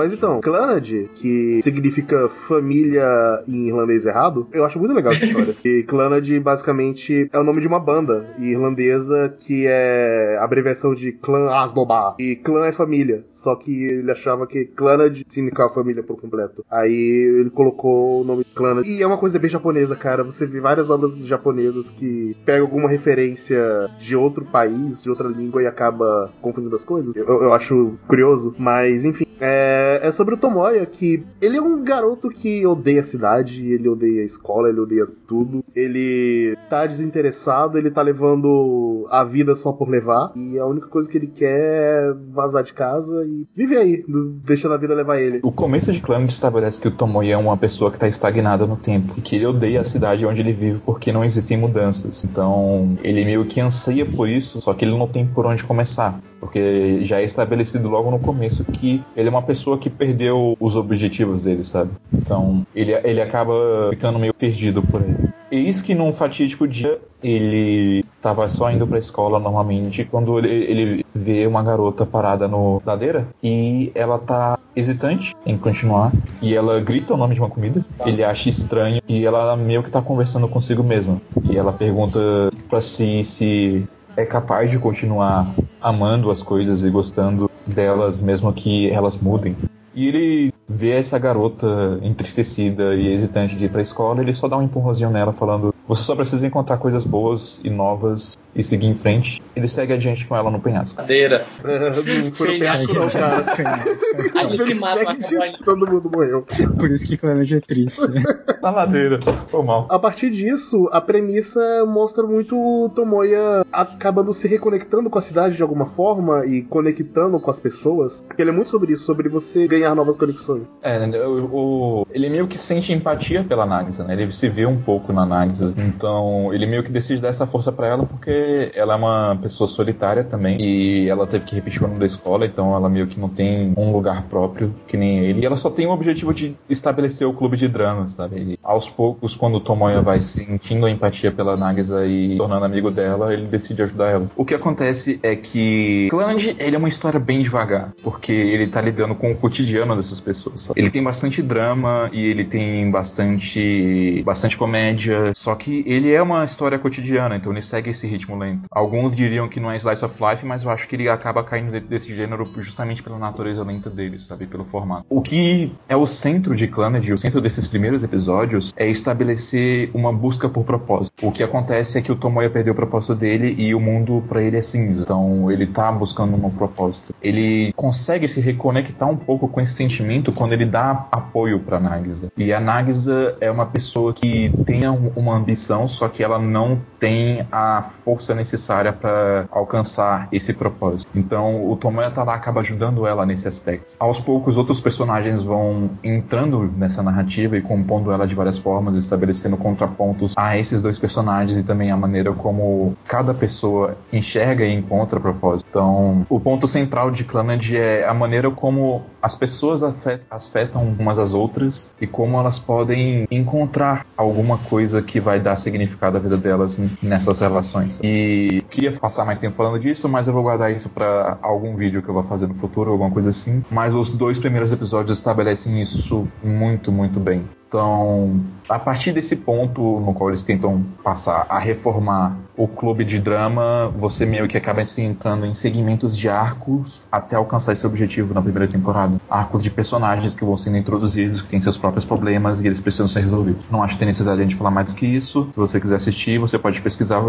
[0.00, 3.04] Mas então, Clannad, que significa família
[3.46, 5.54] em irlandês errado, eu acho muito legal essa história.
[5.62, 11.50] e Clannad basicamente é o nome de uma banda irlandesa que é abreviação de Clã
[11.50, 12.14] Asdobar.
[12.18, 16.64] E clã é família, só que ele achava que Clannad significava família por completo.
[16.70, 18.88] Aí ele colocou o nome de Clannad.
[18.88, 20.24] E é uma coisa bem japonesa, cara.
[20.24, 25.62] Você vê várias obras japonesas que pegam alguma referência de outro país, de outra língua
[25.62, 27.14] e acaba confundindo as coisas.
[27.14, 29.26] Eu, eu acho curioso, mas enfim.
[29.40, 33.88] É, é, sobre o Tomoya, que ele é um garoto que odeia a cidade, ele
[33.88, 35.62] odeia a escola, ele odeia tudo.
[35.74, 40.32] Ele tá desinteressado, ele tá levando a vida só por levar.
[40.36, 44.04] E a única coisa que ele quer é vazar de casa e viver aí,
[44.44, 45.40] deixando a vida levar ele.
[45.42, 48.76] O começo de Clan estabelece que o Tomoya é uma pessoa que tá estagnada no
[48.76, 49.20] tempo.
[49.20, 52.24] Que ele odeia a cidade onde ele vive porque não existem mudanças.
[52.24, 56.20] Então, ele meio que anseia por isso, só que ele não tem por onde começar.
[56.40, 60.76] Porque já é estabelecido logo no começo que ele é uma pessoa que perdeu os
[60.76, 61.90] objetivos dele, sabe?
[62.12, 63.54] Então, ele, ele acaba
[63.90, 65.14] ficando meio perdido por aí.
[65.50, 71.06] Eis que num fatídico dia ele tava só indo pra escola normalmente quando ele, ele
[71.14, 77.14] vê uma garota parada no ladeira e ela tá hesitante em continuar e ela grita
[77.14, 77.84] o nome de uma comida.
[78.06, 81.20] Ele acha estranho e ela meio que tá conversando consigo mesma.
[81.42, 82.20] E ela pergunta
[82.68, 88.90] pra si se é capaz de continuar amando as coisas e gostando delas mesmo que
[88.90, 89.56] elas mudem.
[89.94, 94.56] E ele vê essa garota entristecida e hesitante de ir pra escola, ele só dá
[94.56, 98.94] um empurrãozinho nela falando: Você só precisa encontrar coisas boas e novas e seguir em
[98.94, 99.40] frente.
[99.56, 100.96] Ele segue adiante com ela no penhasco.
[100.96, 101.46] Cadeira.
[101.64, 103.44] não foi no penhasco, não, cara.
[104.38, 105.16] Aí se mata.
[105.64, 106.46] Todo mundo morreu.
[106.78, 108.00] Por isso que Clannad é triste.
[108.06, 108.22] Né?
[108.62, 109.88] Na ladeira, foi mal.
[109.90, 115.56] A partir disso, a premissa mostra muito o Tomoya acabando se reconectando com a cidade
[115.56, 118.22] de alguma forma e conectando com as pessoas.
[118.28, 120.68] Porque ele é muito sobre isso, sobre você ganhar novas conexões.
[120.82, 124.12] É, né, o, o- ele meio que sente empatia pela Nagisa, né?
[124.14, 125.74] Ele se vê um pouco na Nagisa.
[125.86, 129.68] Então, ele meio que decide dar essa força pra ela porque ela é uma pessoa
[129.68, 130.60] solitária também.
[130.60, 133.72] E ela teve que repetir o ano da escola, então ela meio que não tem
[133.76, 135.40] um lugar próprio, que nem ele.
[135.40, 138.40] E ela só tem o objetivo de estabelecer o clube de dramas, sabe?
[138.40, 143.32] E aos poucos, quando Tomoya vai sentindo a empatia pela Nagisa e tornando amigo dela,
[143.32, 144.26] ele decide ajudar ela.
[144.36, 148.80] O que acontece é que Clange, ele é uma história bem devagar, porque ele tá
[148.80, 150.62] lidando com o cotidiano dessas pessoas.
[150.62, 150.80] sabe?
[150.80, 156.20] Ele tem bastante drama e ele tem bastante bastante comédia, só que que ele é
[156.20, 158.68] uma história cotidiana, então ele segue esse ritmo lento.
[158.70, 161.78] Alguns diriam que não é slice of life, mas eu acho que ele acaba caindo
[161.80, 164.46] desse gênero justamente pela natureza lenta dele, sabe?
[164.46, 165.06] Pelo formato.
[165.08, 170.12] O que é o centro de Clannad, o centro desses primeiros episódios, é estabelecer uma
[170.12, 171.12] busca por propósito.
[171.22, 174.42] O que acontece é que o Tomoya perdeu o propósito dele e o mundo para
[174.42, 175.02] ele é cinza.
[175.02, 177.14] Então ele tá buscando um novo propósito.
[177.22, 182.32] Ele consegue se reconectar um pouco com esse sentimento quando ele dá apoio para Nagisa.
[182.36, 185.49] E a Nagisa é uma pessoa que tem uma ambição,
[185.88, 191.10] só que ela não tem a força necessária para alcançar esse propósito.
[191.14, 193.94] Então o Tomoya tá lá acaba ajudando ela nesse aspecto.
[193.98, 199.56] Aos poucos outros personagens vão entrando nessa narrativa e compondo ela de várias formas, estabelecendo
[199.56, 205.18] contrapontos a esses dois personagens e também a maneira como cada pessoa enxerga e encontra
[205.18, 205.66] propósito.
[205.68, 209.82] Então, o ponto central de Clannad é a maneira como as pessoas
[210.30, 216.16] afetam umas às outras e como elas podem encontrar alguma coisa que vai dar significado
[216.16, 217.98] à vida delas nessas relações.
[218.02, 222.02] E queria passar mais tempo falando disso, mas eu vou guardar isso para algum vídeo
[222.02, 223.64] que eu vou fazer no futuro, alguma coisa assim.
[223.70, 227.44] Mas os dois primeiros episódios estabelecem isso muito, muito bem.
[227.70, 233.20] Então, a partir desse ponto no qual eles tentam passar a reformar o clube de
[233.20, 238.34] drama, você meio que acaba se entrando em segmentos de arcos até alcançar esse objetivo
[238.34, 239.20] na primeira temporada.
[239.30, 243.08] Arcos de personagens que vão sendo introduzidos, que têm seus próprios problemas e eles precisam
[243.08, 243.64] ser resolvidos.
[243.70, 245.48] Não acho que tem necessidade de falar mais do que isso.
[245.52, 247.22] Se você quiser assistir, você pode pesquisar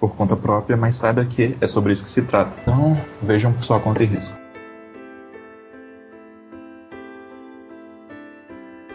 [0.00, 2.52] por conta própria, mas saiba que é sobre isso que se trata.
[2.62, 4.43] Então, vejam sua conta e risco.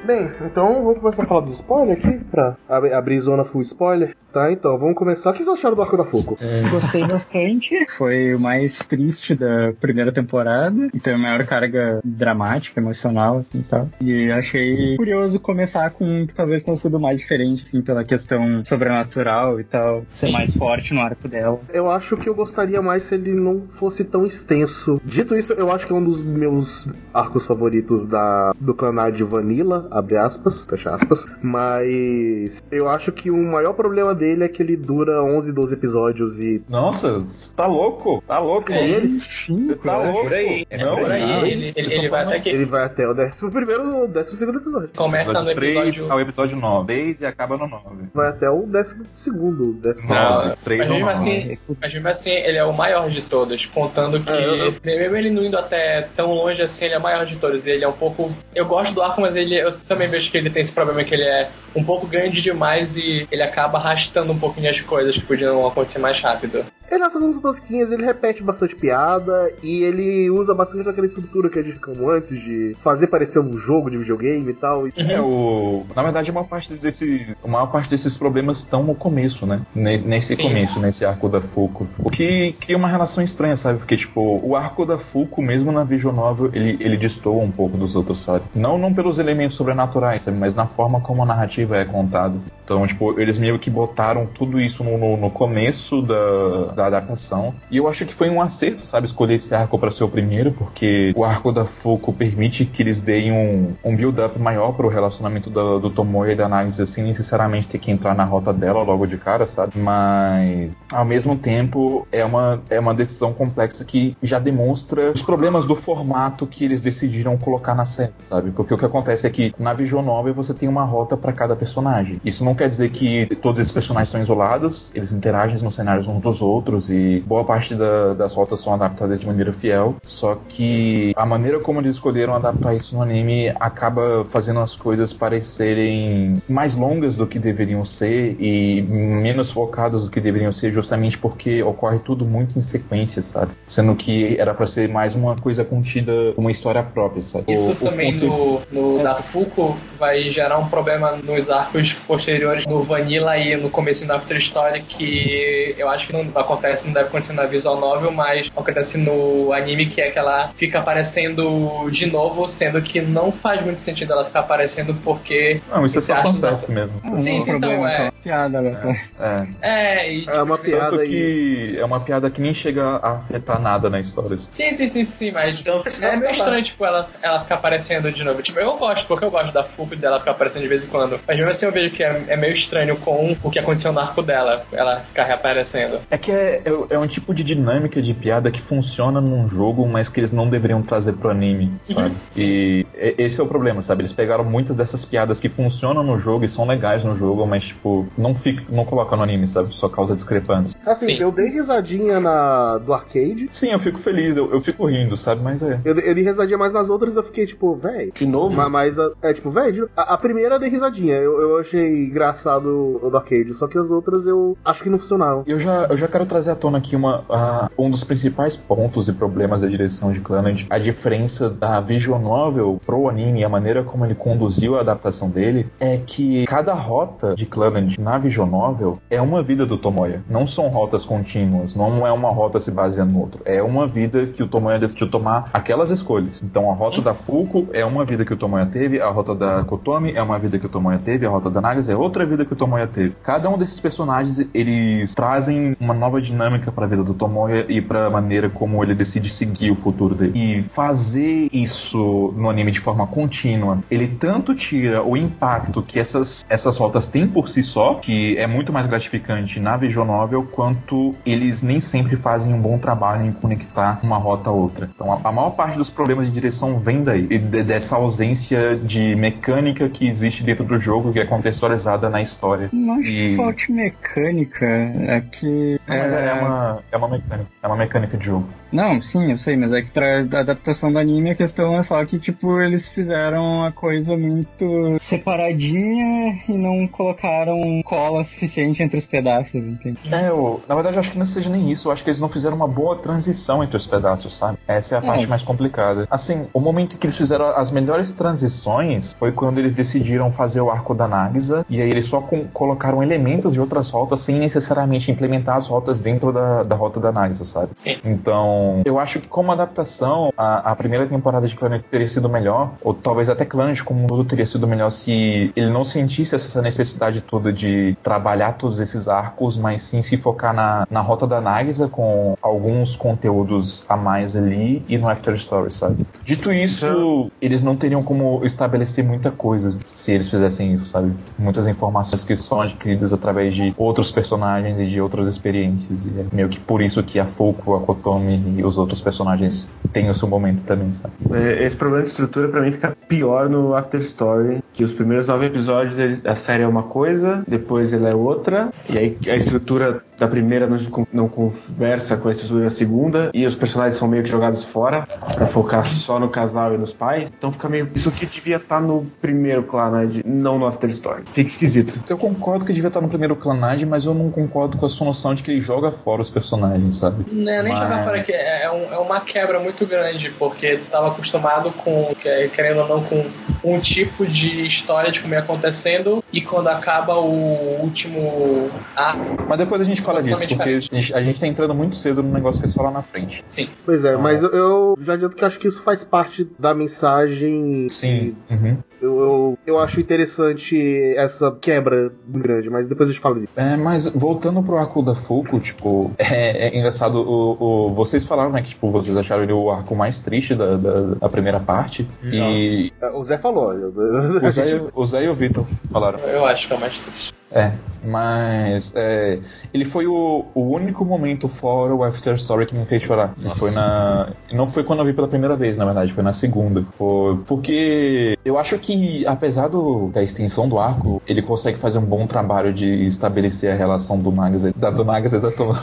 [0.09, 4.15] Bem, então vamos começar a falar dos spoilers aqui, pra abrir zona full spoiler.
[4.31, 5.31] Tá, então, vamos começar.
[5.31, 6.37] O que vocês acharam do Arco da Foco?
[6.39, 7.75] É, gostei bastante.
[7.97, 10.89] Foi o mais triste da primeira temporada.
[10.93, 13.89] E tem a maior carga dramática, emocional, assim, tal.
[13.99, 18.63] E achei curioso começar com um que talvez tenha sido mais diferente, assim, pela questão
[18.63, 20.03] sobrenatural e tal.
[20.09, 21.59] Ser mais forte no arco dela.
[21.73, 25.01] Eu acho que eu gostaria mais se ele não fosse tão extenso.
[25.03, 29.23] Dito isso, eu acho que é um dos meus arcos favoritos da, do canal de
[29.23, 31.25] Vanilla, abre aspas, fecha aspas.
[31.41, 36.39] Mas eu acho que o maior problema dele é que ele dura 11, 12 episódios
[36.39, 36.61] e.
[36.67, 38.23] Nossa, você tá louco?
[38.27, 38.71] Tá louco?
[38.71, 39.19] É ele?
[39.19, 40.23] Você tá é louco?
[40.23, 40.67] Por aí.
[40.69, 41.25] É não, por aí.
[41.25, 41.45] Não.
[41.45, 42.49] Ele, ele, ele vai até que...
[42.49, 44.89] Ele vai até o 11 primeiro ou 12 segundo episódio.
[44.95, 45.93] Começa episódio no episódio...
[45.93, 46.87] 3 ao episódio 9.
[46.87, 47.83] 10 e acaba no 9.
[48.13, 49.73] Vai até o 12 segundo.
[49.73, 53.65] Décimo não, 3 mas, mesmo assim, mas mesmo assim, ele é o maior de todos.
[53.65, 54.75] Contando que, é, eu...
[54.83, 57.65] mesmo ele não indo até tão longe assim, ele é o maior de todos.
[57.65, 58.31] Ele é um pouco...
[58.53, 61.13] Eu gosto do arco, mas ele, eu também vejo que ele tem esse problema que
[61.13, 65.25] ele é um pouco grande demais e ele acaba arrastando um pouquinho as coisas que
[65.25, 66.65] podiam acontecer mais rápido.
[66.89, 71.59] Ele nasce algumas rosquinhas, ele repete bastante piada e ele usa bastante aquela estrutura que
[71.59, 74.87] a gente falou antes de fazer parecer um jogo de videogame e tal.
[74.87, 75.85] É, o...
[75.95, 77.35] Na verdade, uma parte desse.
[77.43, 79.61] A maior parte desses problemas estão no começo, né?
[79.75, 80.43] Nesse Sim.
[80.43, 81.87] começo, nesse arco da Fuco.
[82.03, 83.79] O que cria uma relação estranha, sabe?
[83.79, 87.77] Porque, tipo, o arco da Fuco, mesmo na Visual Novel, ele, ele destoa um pouco
[87.77, 88.45] dos outros, sabe?
[88.55, 90.37] Não, não pelos elementos sobrenaturais, sabe?
[90.37, 92.35] Mas na forma como a narrativa é contada.
[92.63, 97.53] Então, tipo, eles meio que botaram tudo isso no, no, no começo da, da adaptação.
[97.69, 100.51] E eu acho que foi um acerto, sabe, escolher esse arco para ser o primeiro,
[100.51, 105.49] porque o arco da Fuku permite que eles deem um, um build-up maior pro relacionamento
[105.49, 109.05] do, do Tomoya e da Nagisa, sem necessariamente ter que entrar na rota dela logo
[109.05, 109.73] de cara, sabe?
[109.77, 115.65] Mas, ao mesmo tempo, é uma, é uma decisão complexa que já demonstra os problemas
[115.65, 118.51] do formato que eles decidiram colocar na série, sabe?
[118.51, 121.55] Porque o que acontece é que na Visual Novel você tem uma rota para cada
[121.55, 122.21] personagem.
[122.23, 126.21] Isso não quer dizer que todos esses personagens são isolados, eles interagem nos cenários uns
[126.21, 129.95] dos outros, outros e boa parte da, das rotas são adaptadas de maneira fiel.
[130.05, 135.11] Só que a maneira como eles escolheram adaptar isso no anime acaba fazendo as coisas
[135.11, 141.17] parecerem mais longas do que deveriam ser e menos focadas do que deveriam ser, justamente
[141.17, 143.51] porque ocorre tudo muito em sequência, sabe?
[143.67, 147.51] Sendo que era para ser mais uma coisa contida, uma história própria, sabe?
[147.51, 152.65] Isso o, também o no, no da Fuku vai gerar um problema nos arcos posteriores
[152.65, 156.85] no Vanilla e no começo da After Story que eu acho que não acontece acontece,
[156.85, 160.79] não deve acontecer na visual novel, mas acontece no anime, que é que ela fica
[160.79, 165.61] aparecendo de novo, sendo que não faz muito sentido ela ficar aparecendo porque.
[165.69, 167.01] Não, isso é só conceito mesmo.
[167.03, 168.07] Não, sim, sim, então é.
[168.07, 169.01] é piada, né?
[169.19, 169.47] É.
[169.61, 173.13] É, e, é uma tipo, piada Tanto que é uma piada que nem chega a
[173.17, 174.37] afetar nada na história.
[174.51, 178.23] Sim, sim, sim, sim, mas então, é meio estranho, tipo, ela, ela ficar aparecendo de
[178.23, 178.41] novo.
[178.41, 181.19] Tipo, eu gosto, porque eu gosto da Fuku dela ficar aparecendo de vez em quando.
[181.27, 183.99] Mas mesmo assim eu vejo que é, é meio estranho com o que aconteceu no
[183.99, 186.01] arco dela, ela ficar reaparecendo.
[186.09, 189.87] É que é é, é, um tipo de dinâmica de piada que funciona num jogo,
[189.87, 192.09] mas que eles não deveriam trazer pro anime, sabe?
[192.09, 192.15] Uhum.
[192.37, 192.85] E
[193.17, 194.01] esse é o problema, sabe?
[194.01, 197.65] Eles pegaram muitas dessas piadas que funcionam no jogo e são legais no jogo, mas,
[197.65, 199.73] tipo, não, fica, não coloca no anime, sabe?
[199.75, 200.77] Só causa discrepância.
[200.85, 201.17] Assim, Sim.
[201.19, 203.47] eu dei risadinha na do arcade.
[203.51, 205.41] Sim, eu fico feliz, eu, eu fico rindo, sabe?
[205.43, 205.79] Mas é.
[205.83, 208.11] Eu, eu dei risadinha mais nas outras, eu fiquei tipo, véi.
[208.13, 208.55] De novo?
[208.55, 211.15] Mas, mas a- é tipo, velho, a, a primeira eu dei risadinha.
[211.15, 213.53] Eu, eu achei engraçado o do arcade.
[213.55, 215.43] Só que as outras eu acho que não funcionaram.
[215.45, 219.07] Eu já, eu já quero trazer à tona aqui uma, a- um dos principais pontos
[219.07, 223.83] e problemas da direção de Clannad, a diferença da visual novel pro anime a maneira
[223.83, 228.99] como ele conduziu a adaptação dele, é que cada rota de Clannad na visual novel
[229.09, 230.23] é uma vida do Tomoya.
[230.29, 233.41] Não são rotas contínuas, não é uma rota se baseando no outro.
[233.45, 236.41] É uma vida que o Tomoya decidiu tomar aquelas escolhas.
[236.43, 239.63] Então a rota da Fuku é uma vida que o Tomoya teve, a rota da
[239.63, 242.45] Kotomi é uma vida que o Tomoya teve, a rota da Nagisa é outra vida
[242.45, 243.15] que o Tomoya teve.
[243.23, 247.81] Cada um desses personagens, eles trazem uma nova dinâmica para a vida do Tomoya e
[247.81, 250.31] para a maneira como ele decide seguir o futuro dele.
[250.35, 256.43] E fazer isso no anime de forma contínua, ele tanto tira o impacto que essas,
[256.49, 261.15] essas rotas têm por si só, que é muito mais gratificante na visual novel, quanto
[261.25, 264.89] eles nem sempre fazem um bom trabalho em conectar uma rota a outra.
[264.93, 268.75] Então a, a maior parte dos problemas de direção vem daí, e de- dessa ausência
[268.75, 272.69] de mecânica que existe dentro do jogo, que é contextualizada na história.
[272.73, 274.65] Não acho E- que falte mecânica.
[274.65, 275.79] É que.
[275.87, 278.47] Não, mas é, uma, é uma mecânica, é uma mecânica de jogo.
[278.71, 281.81] Não, sim, eu sei, mas é que traz a adaptação do anime, a questão é
[281.81, 288.97] só que, tipo, eles fizeram a coisa muito separadinha e não colocaram cola suficiente entre
[288.97, 289.99] os pedaços, entende?
[290.11, 292.19] É, eu, na verdade eu acho que não seja nem isso, eu acho que eles
[292.19, 294.57] não fizeram uma boa transição entre os pedaços, sabe?
[294.67, 295.05] Essa é a É.
[295.07, 296.05] parte mais complicada.
[296.09, 300.69] Assim, o momento que eles fizeram as melhores transições foi quando eles decidiram fazer o
[300.69, 305.11] arco da Nagisa, e aí eles só com- colocaram elementos de outras rotas sem necessariamente
[305.11, 307.71] implementar as rotas dentro da, da rota da Nagisa, sabe?
[307.75, 307.97] Sim.
[308.03, 312.73] Então, eu acho que como adaptação, a, a primeira temporada de Clannad teria sido melhor,
[312.81, 316.61] ou talvez até Clannad como um todo teria sido melhor se ele não sentisse essa
[316.61, 321.41] necessidade toda de trabalhar todos esses arcos, mas sim se focar na, na rota da
[321.41, 326.05] Nagisa com alguns conteúdos a mais ali e no After Story, sabe?
[326.23, 331.13] Dito isso, eles não teriam como estabelecer muita coisa se eles fizessem isso, sabe?
[331.37, 335.88] Muitas informações que são adquiridas através de outros personagens e de outras experiências.
[335.89, 339.69] E é meio que por isso que a Fuku, a Kotomi e os outros personagens
[339.91, 341.13] têm o seu momento também, sabe?
[341.31, 345.27] É, Esse problema de estrutura pra mim fica pior no After Story, que os primeiros
[345.27, 350.03] nove episódios a série é uma coisa, depois ela é outra, e aí a estrutura
[350.19, 350.69] da primeira
[351.13, 355.07] não, conversa com a estrutura da segunda, e os personagens são meio que jogados fora
[355.33, 357.31] pra focar só no casal e nos pais.
[357.35, 357.89] Então fica meio.
[357.95, 361.23] Isso aqui devia estar no primeiro Clannad, não no After Story.
[361.33, 362.03] Fica esquisito.
[362.09, 365.07] Eu concordo que devia estar no primeiro Clanad, mas eu não concordo com a sua
[365.07, 367.25] noção de que ele joga fora os personagens, sabe?
[367.31, 370.29] Não é nem Mas- jogar fora que é, é um- é uma quebra muito grande,
[370.31, 373.25] porque tu tava acostumado com, que- querendo ou não, com
[373.63, 379.57] um tipo de história de como ia acontecendo, e quando acaba o último ato, Mas
[379.57, 382.31] depois a gente fala disso, porque a gente, a gente tá entrando muito cedo no
[382.31, 383.43] negócio que é só lá na frente.
[383.47, 383.69] sim.
[383.85, 384.17] Pois é, Ah.
[384.17, 387.87] mas eu, eu já adianto que acho que isso faz parte da mensagem.
[387.89, 388.35] Sim.
[388.49, 388.77] Uhum.
[389.01, 390.77] Eu, eu, eu acho interessante
[391.15, 393.51] essa quebra grande, mas depois a gente fala disso.
[393.55, 398.51] É, mas voltando pro arco da Fuku, tipo, é, é engraçado, o, o- vocês falaram,
[398.51, 402.07] né, que tipo, vocês acharam ele o arco mais triste da, da, da primeira parte,
[402.23, 403.69] e É, O Zé falou.
[403.69, 406.19] o Zé, o Zé e o Vitor falaram.
[406.19, 407.33] Eu acho que é o mais triste.
[407.51, 407.71] É,
[408.03, 409.39] mas é,
[409.73, 413.33] ele foi o, o único momento fora o After Story que me fez chorar.
[413.57, 414.29] Foi na.
[414.51, 416.85] Não foi quando eu vi pela primeira vez, na verdade, foi na segunda.
[416.97, 422.05] Foi porque eu acho que, apesar do, da extensão do arco, ele consegue fazer um
[422.05, 425.73] bom trabalho de estabelecer a relação do Nagisa, da, do Nagisa e da Tom,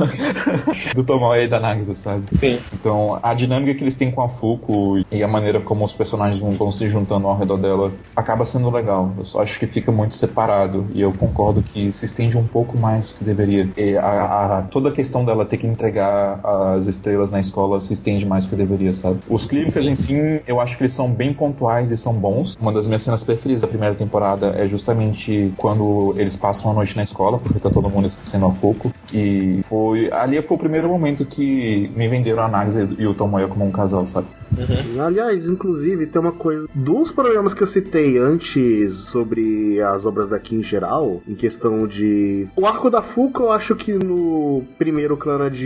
[0.95, 2.27] do Tomoe e da Nagisa, sabe?
[2.39, 2.61] Sim.
[2.73, 6.39] Então, a dinâmica que eles têm com a Fuku e a maneira como os personagens
[6.39, 9.13] vão, vão se juntando ao redor dela acaba sendo legal.
[9.19, 12.79] Eu só acho que fica muito separado e eu concordo que se estende um pouco
[12.79, 13.73] mais do que deveria.
[14.01, 18.27] A, a- toda a questão dela ter que entregar as estrelas na escola se estende
[18.27, 19.21] mais do que deveria, sabe?
[19.29, 22.55] Os clínicas em si, eu acho que eles são bem pontuais e são bons.
[22.59, 26.97] Uma das minhas cenas preferidas da primeira temporada é justamente quando eles passam a noite
[26.97, 28.91] na escola, porque tá todo mundo esquecendo a Fuku.
[29.13, 30.11] E foi.
[30.13, 33.71] Ali foi o primeiro momento que me venderam a Nagisa e o Tomoya como um
[33.73, 34.29] casal, sabe?
[35.05, 36.69] Aliás, inclusive, tem uma coisa.
[36.75, 42.47] Dos programas que eu citei antes sobre as obras daqui em geral, em questão de.
[42.57, 45.57] O arco da Fuca, eu acho que no primeiro Clannad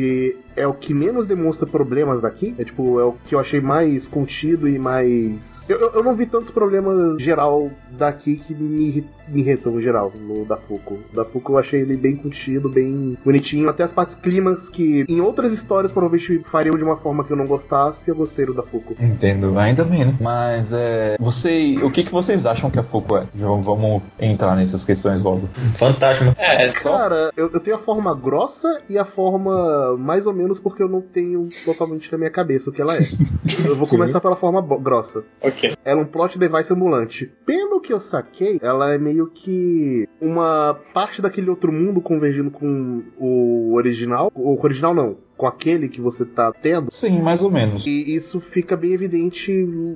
[0.61, 2.55] é o que menos demonstra problemas daqui.
[2.59, 5.65] É tipo, é o que eu achei mais contido e mais.
[5.69, 10.13] Eu, eu, eu não vi tantos problemas geral daqui que me, me irritam em geral
[10.21, 10.99] no da Fuku.
[11.13, 13.69] O da Fuku eu achei ele bem contido, bem bonitinho.
[13.69, 17.37] Até as partes climas que em outras histórias provavelmente fariam de uma forma que eu
[17.37, 18.95] não gostasse, eu gostei do da Fuku.
[19.01, 20.17] Entendo, ainda bem, né?
[20.21, 21.17] Mas é.
[21.21, 21.77] Você.
[21.83, 23.27] O que, que vocês acham que a Fuku é?
[23.35, 25.49] Vamos- Vamos entrar nessas questões logo.
[25.75, 26.35] Fantástico.
[26.39, 30.83] É, Cara, eu, eu tenho a forma grossa e a forma mais ou menos porque
[30.83, 33.01] eu não tenho totalmente na minha cabeça o que ela é.
[33.65, 35.25] Eu vou começar pela forma grossa.
[35.41, 35.77] ok.
[35.85, 37.31] Ela é um plot device ambulante.
[37.45, 43.03] Pelo que eu saquei, ela é meio que uma parte daquele outro mundo convergindo com
[43.19, 44.33] o original.
[44.35, 46.93] O original não, com aquele que você tá tendo.
[46.93, 47.87] Sim, mais ou menos.
[47.87, 49.51] E isso fica bem evidente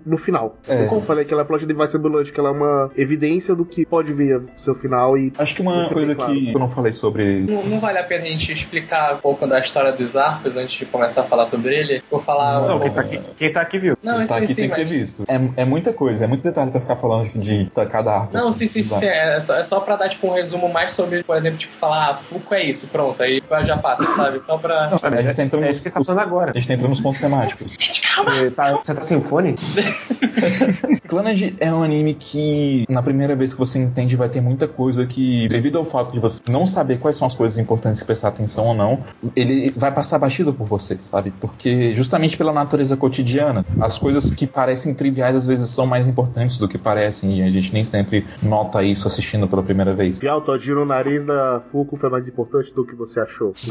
[0.07, 0.57] no final.
[0.67, 0.87] É.
[0.87, 3.67] Como eu falei, que ela é plot device ambulante, que ela é uma evidência do
[3.67, 6.33] que pode vir ao seu final e Acho que uma coisa claro.
[6.33, 7.41] que eu não falei sobre.
[7.41, 10.77] Não, não vale a pena a gente explicar um pouco da história dos arcos antes
[10.77, 12.03] de começar a falar sobre ele?
[12.11, 13.99] Vou falar um Não, quem tá aqui, quem tá aqui viu.
[14.03, 15.25] Não, tá entendi, aqui sim, tem que ter mas- visto.
[15.29, 18.33] É, é muita coisa, é muito detalhe pra ficar falando de cada arco.
[18.33, 18.67] Não, assim.
[18.67, 19.07] sim, sim, sim.
[19.07, 22.13] É só, é só pra dar tipo, um resumo mais sobre, por exemplo, tipo, falar,
[22.13, 24.43] ah, Fuku é isso, pronto, aí já passa, sabe?
[24.43, 24.89] Só pra.
[24.89, 26.53] Não, sabe, gente tá entrando É isso que tá falando agora.
[26.53, 27.77] a gente tá entrando nos pontos temáticos.
[28.25, 29.55] Você tá, você tá sem fone?
[31.09, 35.05] Clannad é um anime que, na primeira vez que você entende, vai ter muita coisa
[35.05, 38.29] que, devido ao fato de você não saber quais são as coisas importantes e prestar
[38.29, 39.01] atenção ou não,
[39.35, 41.33] ele vai passar batido por você, sabe?
[41.41, 46.57] Porque, justamente pela natureza cotidiana, as coisas que parecem triviais às vezes são mais importantes
[46.57, 50.21] do que parecem, e a gente nem sempre nota isso assistindo pela primeira vez.
[50.21, 53.53] Piau, Todinho no nariz da Fuku foi mais importante do que você achou.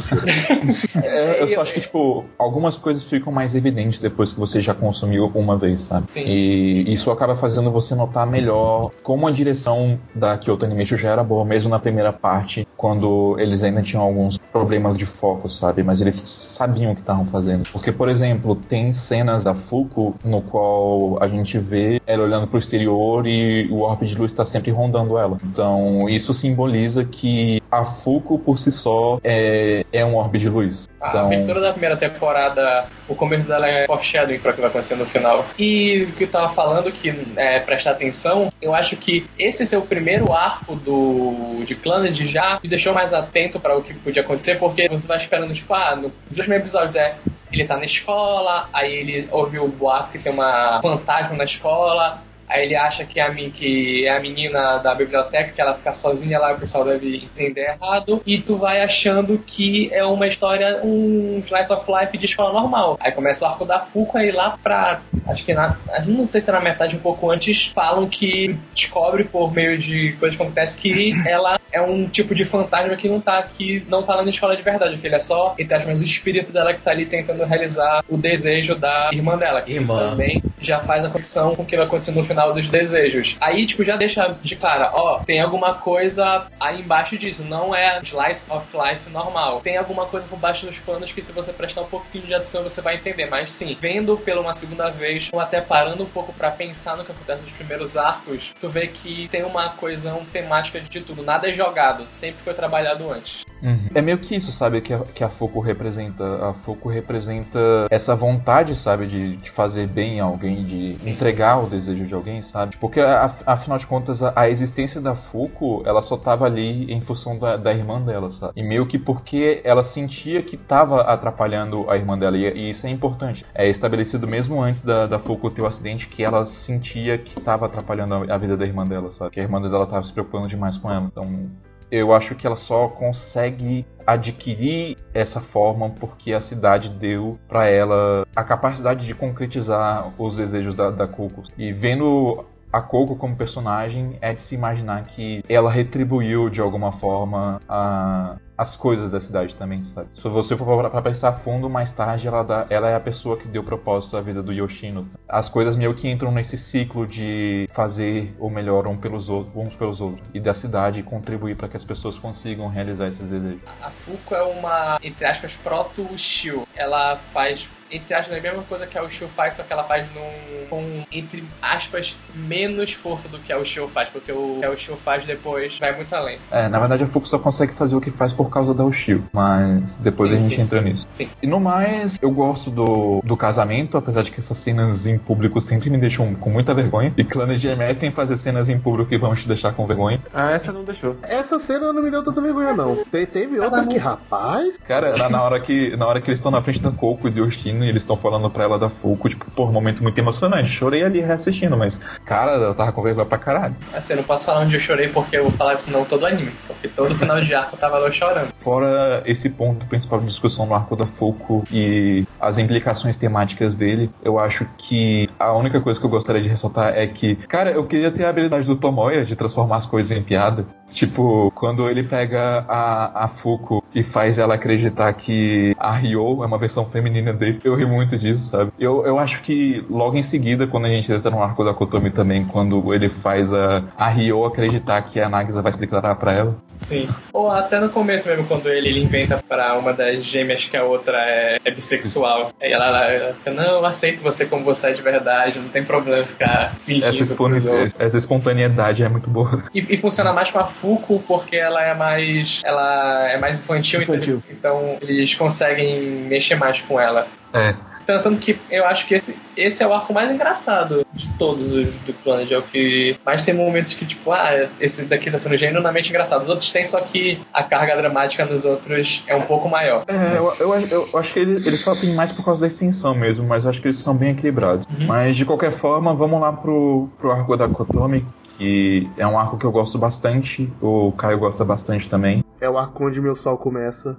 [0.95, 4.73] É, eu só acho que, tipo, algumas coisas ficam mais evidentes depois que você já
[4.73, 6.11] consumiu uma vez, sabe?
[6.11, 6.23] Sim.
[6.25, 11.23] E isso acaba fazendo você notar melhor como a direção da Kyoto Animation já era
[11.23, 15.83] boa, mesmo na primeira parte, quando eles ainda tinham alguns problemas de foco, sabe?
[15.83, 17.69] Mas eles sabiam o que estavam fazendo.
[17.71, 22.59] Porque, por exemplo, tem cenas da Fuku no qual a gente vê ela olhando pro
[22.59, 25.37] exterior e o orbe de luz está sempre rondando ela.
[25.43, 30.87] Então, isso simboliza que a Fuku por si só é, é um orbe de luz.
[31.01, 34.69] A Então, abertura da primeira temporada, o começo dela é foreshadowing para o que vai
[34.69, 35.45] acontecer no final.
[35.57, 39.77] E o que eu tava falando, que é prestar atenção, eu acho que esse ser
[39.77, 44.21] o primeiro arco do de Clannad já me deixou mais atento para o que podia
[44.21, 47.15] acontecer, porque você vai esperando, tipo, ah, nos dois primeiros episódios é
[47.51, 52.21] ele tá na escola, aí ele ouviu o boato que tem uma fantasma na escola,
[52.47, 55.93] Aí ele acha que é, a, que é a menina da biblioteca, que ela fica
[55.93, 58.21] sozinha lá, o pessoal deve entender errado.
[58.25, 62.97] E tu vai achando que é uma história, um slice of life de escola normal.
[62.99, 65.01] Aí começa o arco da Fuku, aí lá pra.
[65.27, 65.77] Acho que na.
[66.05, 70.35] Não sei se na metade, um pouco antes, falam que descobre por meio de coisas
[70.37, 74.15] que acontecem que ela é um tipo de fantasma que não tá aqui, não tá
[74.15, 76.81] lá na escola de verdade, que ele é só, entre aspas, o espírito dela que
[76.81, 80.11] tá ali tentando realizar o desejo da irmã dela, que Irmã.
[80.11, 83.37] também já faz a conexão com o que vai acontecer no final dos desejos.
[83.39, 87.99] Aí, tipo, já deixa de cara, ó, tem alguma coisa aí embaixo disso, não é
[88.03, 89.61] slice of life normal.
[89.61, 92.63] Tem alguma coisa por baixo dos panos que se você prestar um pouquinho de atenção
[92.63, 96.33] você vai entender, mas sim, vendo pela uma segunda vez, ou até parando um pouco
[96.33, 100.79] pra pensar no que acontece nos primeiros arcos, tu vê que tem uma coesão temática
[100.81, 103.43] de tudo, nada é jogado, sempre foi trabalhado antes.
[103.63, 103.87] Uhum.
[103.95, 106.49] É meio que isso, sabe, que a, que a Foco representa.
[106.49, 111.11] A Foco representa essa vontade, sabe, de, de fazer bem a alguém, de Sim.
[111.11, 112.77] entregar o desejo de alguém, sabe?
[112.77, 112.99] Porque,
[113.45, 117.73] afinal de contas, a, existência da Foco, ela só tava ali em função da, da
[117.73, 118.53] irmã dela, sabe?
[118.55, 122.85] E meio que porque ela sentia que tava atrapalhando a irmã dela, e, e isso
[122.85, 123.45] é importante.
[123.53, 128.13] É estabelecido mesmo antes da, da ter o acidente, que ela sentia que tava atrapalhando
[128.13, 129.31] a, a vida da irmã dela, sabe?
[129.31, 131.05] Que a irmã dela tava se preocupando demais com ela.
[131.05, 131.49] Então,
[131.93, 138.25] eu acho que ela só consegue adquirir essa forma porque a cidade deu pra ela
[138.35, 141.07] a capacidade de concretizar os desejos da, da.
[141.55, 146.91] E vendo a Coco como personagem, é de se imaginar que ela retribuiu de alguma
[146.91, 150.07] forma a, as coisas da cidade também, sabe?
[150.11, 153.47] Se você for pra- pensar fundo, mais tarde ela, dá- ela é a pessoa que
[153.47, 155.07] deu propósito à vida do Yoshino.
[155.29, 159.75] As coisas meio que entram nesse ciclo de fazer o melhor um pelos outros, uns
[159.75, 163.61] pelos outros e da cidade contribuir para que as pessoas consigam realizar esses desejos.
[163.81, 166.67] A Fuko é uma, entre aspas, proto-Ushio.
[166.75, 170.07] Ela faz, entre aspas, a mesma coisa que a Ushio faz, só que ela faz
[170.13, 174.71] num, com, entre aspas, menos força do que a Ushio faz, porque o que a
[174.71, 176.39] Ushio faz depois vai muito além.
[176.51, 179.23] É, na verdade a Fuku só consegue fazer o que faz por causa da Ushio,
[179.31, 180.61] mas depois Sim, a gente sim.
[180.61, 181.07] entra nisso.
[181.13, 181.29] Sim.
[181.41, 185.61] E no mais, eu gosto do, do casamento, apesar de que essas cenas em público
[185.61, 187.13] sempre me deixam com muita vergonha.
[187.15, 190.19] E clãs de MS tem fazer cenas em público que vão te deixar com vergonha.
[190.33, 191.15] Ah, essa não deixou.
[191.23, 193.03] Essa cena não me deu tanta vergonha, não.
[193.05, 194.77] Te- teve outra que, rapaz.
[194.87, 197.43] Cara, na hora que, na hora que eles estão na frente da Coco e do
[197.83, 200.69] E eles estão falando pra ela da Fuku, tipo, pô, um momento muito emocionante.
[200.69, 203.75] Chorei ali reassistindo, mas, cara, eu tava com vergonha pra caralho.
[203.93, 206.25] Assim, eu não posso falar onde eu chorei porque eu vou falar isso não todo
[206.25, 206.53] anime.
[206.67, 208.53] Porque todo final de arco eu tava lá chorando.
[208.57, 214.09] Fora esse ponto principal de discussão no arco da Fuku e as implicações temáticas dele,
[214.23, 217.85] eu acho que a única coisa que eu gostaria de ressaltar é que, cara, eu
[217.85, 220.65] queria ter a habilidade do Tomoya de transformar as coisas em piada.
[220.93, 226.45] Tipo, quando ele pega a, a Fuku e faz ela acreditar que a Ryo é
[226.45, 228.71] uma versão feminina dele, eu ri muito disso, sabe?
[228.79, 232.11] Eu, eu acho que logo em seguida, quando a gente entra no arco da Kotomi
[232.11, 236.33] também, quando ele faz a, a Ryo acreditar que a Nagisa vai se declarar pra
[236.33, 237.09] ela, Sim.
[237.31, 240.83] Ou até no começo mesmo, quando ele, ele inventa pra uma das gêmeas que a
[240.83, 242.53] outra é, é bissexual.
[242.61, 245.69] Aí ela, ela, ela fica, não, eu aceito você como você é de verdade, não
[245.69, 247.05] tem problema ficar fingindo.
[247.05, 249.63] essa, outros." essa espontaneidade é muito boa.
[249.73, 252.61] E, e funciona mais com a Fuku porque ela é mais.
[252.63, 254.43] Ela é mais infantil, Infantil.
[254.49, 257.27] Então, então eles conseguem mexer mais com ela.
[257.53, 257.73] É.
[258.05, 261.71] Tanto, tanto que eu acho que esse, esse é o arco mais engraçado de todos
[261.71, 262.51] os do Planet.
[262.51, 266.41] É o que mais tem momentos que, tipo, ah, esse daqui tá sendo genuinamente engraçado.
[266.41, 270.03] Os outros tem, só que a carga dramática nos outros é um pouco maior.
[270.07, 272.67] É, eu, eu, eu- eu acho que ele, ele só tem mais por causa da
[272.67, 274.85] extensão mesmo, mas eu acho que eles são bem equilibrados.
[274.87, 275.05] Uhum.
[275.07, 278.25] Mas de qualquer forma, vamos lá pro, pro arco da Kotomi,
[278.63, 282.43] que é um arco que eu gosto bastante, o Caio gosta bastante também.
[282.61, 284.15] É o arco onde meu sol começa.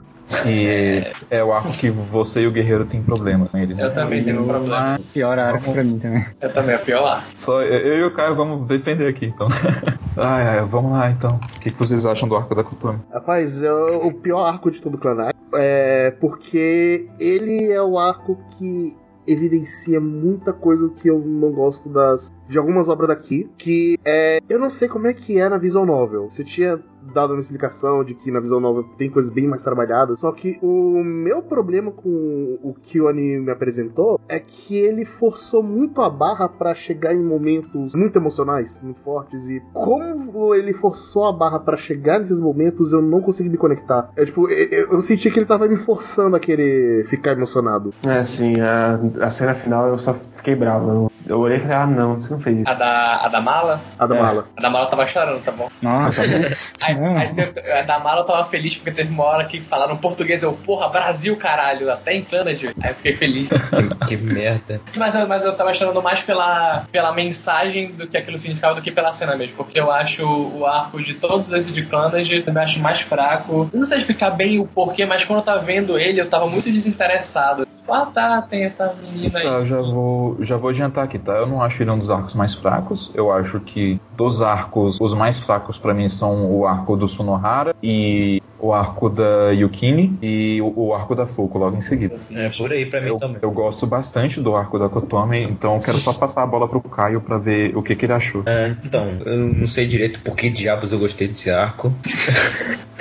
[0.47, 3.85] E é, o arco que você e o Guerreiro têm problema nele, né?
[3.87, 4.77] Eu também tenho um problema.
[4.99, 6.27] Mas Pior arco Vamos- pra mim também.
[6.43, 7.25] Eu também, é pior lá.
[7.37, 9.49] só eu, e o Caio vamos defender aqui, então.
[10.17, 11.37] ai, ai, vamos lá então.
[11.57, 13.01] O que, que vocês acham do arco da Kotomi?
[13.13, 15.33] Rapaz, é o o pior arco de todo o Clanai.
[15.55, 18.95] É porque ele é o arco que
[19.27, 24.59] evidencia muita coisa que eu não gosto das de algumas obras daqui, que é eu
[24.59, 26.29] não sei como é que é na visual novel.
[26.29, 26.81] Você tinha
[27.15, 30.59] dado uma explicação de que na visual novel tem coisas bem mais trabalhadas, só que
[30.63, 36.03] o meu problema com o que o anime me apresentou é que ele forçou muito
[36.03, 41.33] a barra pra chegar em momentos muito emocionais, muito fortes e como ele forçou a
[41.33, 44.11] barra pra chegar nesses momentos, eu não consegui me conectar.
[44.17, 47.93] É tipo, eu, eu- senti que ele tava me forçando a querer ficar emocionado.
[48.03, 50.91] É assim, a, a cena final eu só fiquei bravo.
[50.91, 52.69] Eu, eu olhei e falei, ah não, você não fez isso.
[52.69, 54.21] A da, a da mala, A da É.
[54.23, 54.47] mala.
[54.57, 55.69] a da mala tava chorando, tá bom?
[55.83, 56.49] Nossa, Não.
[56.83, 56.95] aí
[57.35, 60.43] teve- a da mala eu tava feliz porque teve uma hora que falaram português.
[60.43, 62.51] Eu, porra, Brasil, caralho, até em Canada.
[62.51, 62.57] Aí
[62.91, 63.49] eu fiquei feliz.
[64.09, 64.81] Que, que merda.
[64.97, 68.83] Mas, eu- mas eu tava chorando mais pela, pela mensagem do que aquilo significava do
[68.83, 69.57] que pela cena mesmo.
[69.57, 73.69] Porque eu acho o arco de todos esses de Clannad, eu acho mais fraco.
[73.73, 76.47] Eu não sei explicar bem o porquê, mas quando eu tava vendo ele, eu tava
[76.47, 77.67] muito desinteressado.
[77.87, 79.45] Ah, tá, tem essa menina aí.
[79.45, 81.33] Tá, eu já vou, já vou adiantar aqui, tá?
[81.33, 83.11] Eu não acho ele um dos arcos mais fracos.
[83.15, 87.75] Eu acho que dos arcos, os mais fracos pra mim são o arco do Sunohara
[87.83, 92.17] e o arco da Yukini e o, o arco da Fuku logo em seguida.
[92.31, 93.39] É por aí pra mim Eu, também.
[93.43, 96.81] eu gosto bastante do arco da Kotomi, então eu quero só passar a bola pro
[96.81, 98.43] Caio pra ver o que, que ele achou.
[98.47, 101.93] Ah, então, eu não sei direito por que diabos eu gostei desse arco.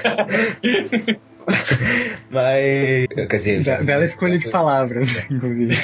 [2.29, 3.07] Mas.
[3.29, 3.63] Quer dizer.
[3.63, 5.75] be- bela escolha de palavras, inclusive.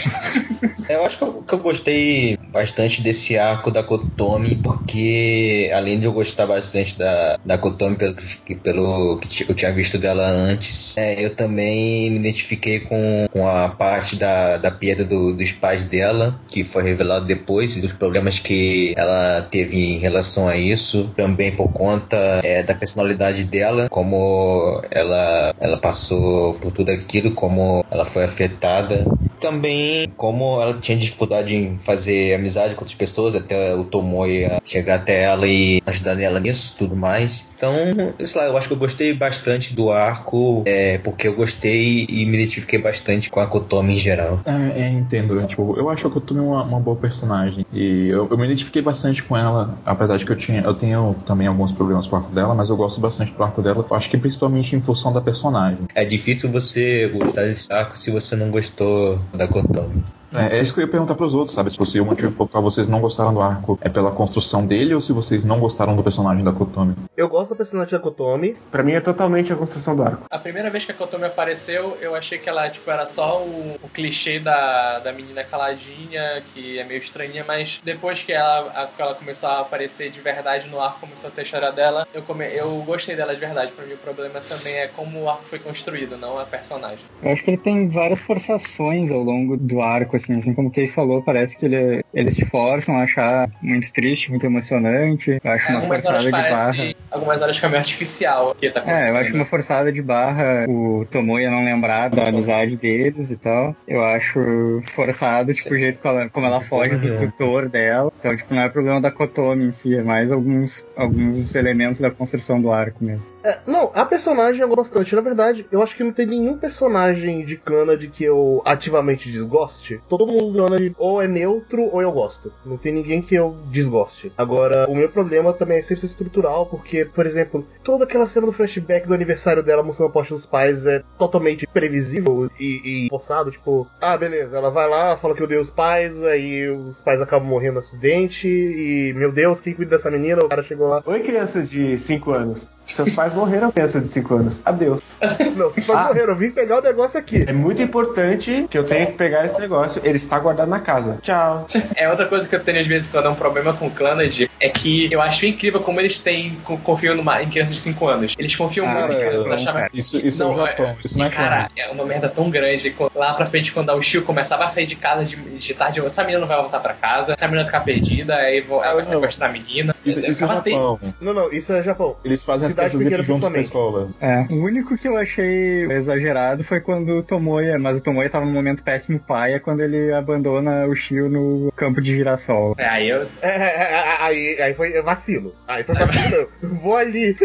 [0.90, 6.06] Eu acho que eu, que eu gostei bastante desse arco da Kotomi, porque além de
[6.06, 10.98] eu gostar bastante da, da Kotomi pelo, que- pelo que eu tinha visto dela antes,
[10.98, 15.84] é, eu também me identifiquei com, com a parte da, da perda do- dos pais
[15.84, 21.12] dela, que foi revelado depois, e dos problemas que ela teve em relação a isso,
[21.16, 27.84] também por conta é, da personalidade dela, como ela, ela passou por tudo aquilo, como
[27.92, 29.06] ela foi afetada
[29.40, 34.96] também como ela tinha dificuldade em fazer amizade com outras pessoas, até o Tomoya chegar
[34.96, 37.50] até ela e ajudar ela nisso tudo mais.
[37.56, 37.74] Então,
[38.20, 42.26] sei lá, eu acho que eu gostei bastante do arco, é, porque eu gostei e
[42.26, 44.40] me identifiquei bastante com a Kotomi em geral.
[44.46, 45.46] É, é, entendo.
[45.48, 47.66] Tipo, eu acho que eu tomei uma, uma boa personagem.
[47.72, 50.62] E eu, eu me identifiquei bastante com ela, apesar de que eu tinha.
[50.62, 53.62] Eu tenho também alguns problemas com o arco dela, mas eu gosto bastante do arco
[53.62, 53.86] dela.
[53.92, 55.80] Acho que principalmente em função da personagem.
[55.94, 60.19] É difícil você gostar desse arco se você não gostou da Kotomi.
[60.34, 61.72] É, é isso que eu ia perguntar pros outros, sabe?
[61.72, 65.02] Se o motivo pelo qual vocês não gostaram do arco é pela construção dele ou
[65.02, 66.96] se vocês não gostaram do personagem da Kotomi.
[67.18, 68.56] Eu gosto da personagem da Kotomi.
[68.72, 70.26] Pra mim é totalmente a construção do arco.
[70.30, 73.76] A primeira vez que a Kotomi apareceu, eu achei que ela tipo, era só o,
[73.82, 78.88] o clichê da, da menina caladinha, que é meio estranha, mas depois que ela, a,
[78.88, 82.08] que ela começou a aparecer de verdade no arco, começou a ter a história dela,
[82.14, 83.72] eu, come, eu gostei dela de verdade.
[83.72, 87.06] Pra mim o problema também é como o arco foi construído, não a personagem.
[87.22, 90.72] Eu acho que ele tem várias forçações ao longo do arco, assim, assim como o
[90.72, 95.40] Kei falou, parece que ele, eles se forçam a achar muito triste, muito emocionante.
[95.44, 96.74] Eu acho É, uma forçada de barra.
[97.12, 99.06] Algumas horas fica meio artificial o que tá acontecendo.
[99.06, 103.38] É, eu acho uma forçada de barra o Tomoya não lembrar da amizade deles e
[103.38, 103.76] tal.
[103.88, 108.12] Eu acho forçado, tipo, o jeito como ela, como ela foge do tutor dela.
[108.20, 112.12] Então, tipo, não é problema da Kotomi em si, é mais alguns, alguns elementos da
[112.12, 113.28] construção do arco mesmo.
[113.44, 115.16] É, não, a personagem eu gosto bastante.
[115.16, 120.02] Na verdade, eu acho que não tem nenhum personagem de Clannad que eu ativamente desgoste.
[120.10, 122.52] Todo mundo do ou é neutro ou eu gosto.
[122.66, 124.32] Não tem ninguém que eu desgoste.
[124.38, 128.54] Agora, o meu problema também é sempre estrutural, porque, por exemplo, toda aquela cena do
[128.54, 133.52] flashback do aniversário dela mostrando a poste dos pais é totalmente previsível e, e forçado.
[133.52, 137.48] Tipo, ah, beleza, ela vai lá, fala que odeia os pais, aí os pais acabam
[137.48, 140.44] morrendo no acidente e, meu Deus, quem cuida dessa menina?
[140.44, 141.04] O cara chegou lá.
[141.06, 142.72] Oi, criança de 5 anos.
[142.94, 144.62] Seus pais morreram, criança de 5 anos.
[144.66, 145.00] Adeus.
[145.56, 146.08] Não, vocês pais Ah.
[146.08, 147.46] morreram, eu vim pegar o negócio aqui.
[147.48, 150.02] É muito importante que eu tenha que pegar esse negócio.
[150.04, 151.18] Ele está guardado na casa.
[151.22, 151.66] Tchau.
[151.96, 154.50] É outra coisa que eu tenho às vezes quando é um problema com o Clannad
[154.60, 158.08] é que eu acho incrível como eles têm co- confiam numa, em crianças de 5
[158.08, 158.36] anos.
[158.38, 159.46] Eles confiam Ah, muito em é, crianças.
[159.48, 159.92] não, achavam- cara.
[159.94, 162.96] Isso, isso é o Japão, isso não é Cara, é uma merda tão grande.
[163.16, 166.22] Lá pra frente, quando o Shio começava a sair de casa de, de tarde, essa
[166.24, 169.04] menina não vai voltar pra casa, essa menina ficar perdida, aí vo- ela vai Não.
[169.06, 169.94] sequestrar a menina.
[170.06, 171.00] Isso, Eu isso é Japão.
[171.22, 172.16] Não, não, isso é Japão.
[172.24, 173.66] Eles fazem Cidade pequena, principalmente.
[173.66, 174.10] escola.
[174.22, 178.46] É, o único que eu achei exagerado foi quando o Tomoya, mas o Tomoya tava
[178.46, 182.76] num momento péssimo pai, é quando ele abandona o Shio no campo de girassol.
[182.78, 183.24] É, aí eu.
[183.42, 185.54] É, é, é, aí, aí foi vacilo.
[185.68, 186.50] Aí foi vacilo.
[186.82, 187.36] Vou ali.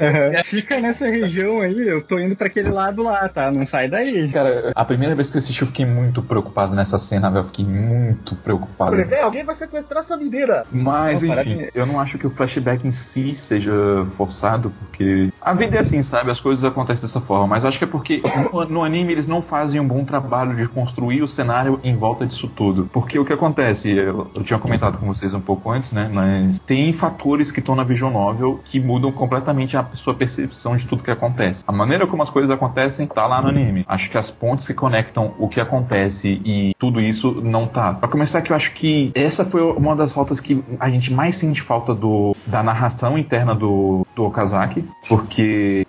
[0.00, 0.42] Aham.
[0.44, 3.50] Fica nessa região aí, eu tô indo pra aquele lado lá, tá?
[3.50, 4.28] Não sai daí.
[4.30, 7.42] Cara, a primeira vez que eu assisti, eu fiquei muito preocupado nessa cena, velho.
[7.42, 8.90] Eu fiquei muito preocupado.
[8.96, 10.64] Falei, alguém vai sequestrar essa menina.
[10.72, 13.72] Mas, Não, enfim, parece- eu não acho que o flashback em si seja
[14.16, 16.30] forçado, porque a vida é assim, sabe?
[16.30, 17.46] As coisas acontecem dessa forma.
[17.46, 20.66] Mas acho que é porque no, no anime eles não fazem um bom trabalho de
[20.68, 22.88] construir o cenário em volta disso tudo.
[22.92, 26.10] Porque o que acontece, eu, eu tinha comentado com vocês um pouco antes, né?
[26.12, 30.86] Mas tem fatores que estão na Vision Novel que mudam completamente a sua percepção de
[30.86, 31.64] tudo que acontece.
[31.66, 33.84] A maneira como as coisas acontecem tá lá no anime.
[33.88, 37.94] Acho que as pontes que conectam o que acontece e tudo isso não tá.
[37.94, 41.36] Pra começar, que eu acho que essa foi uma das faltas que a gente mais
[41.36, 45.84] sente falta do, da narração interna do, do Okazaki, porque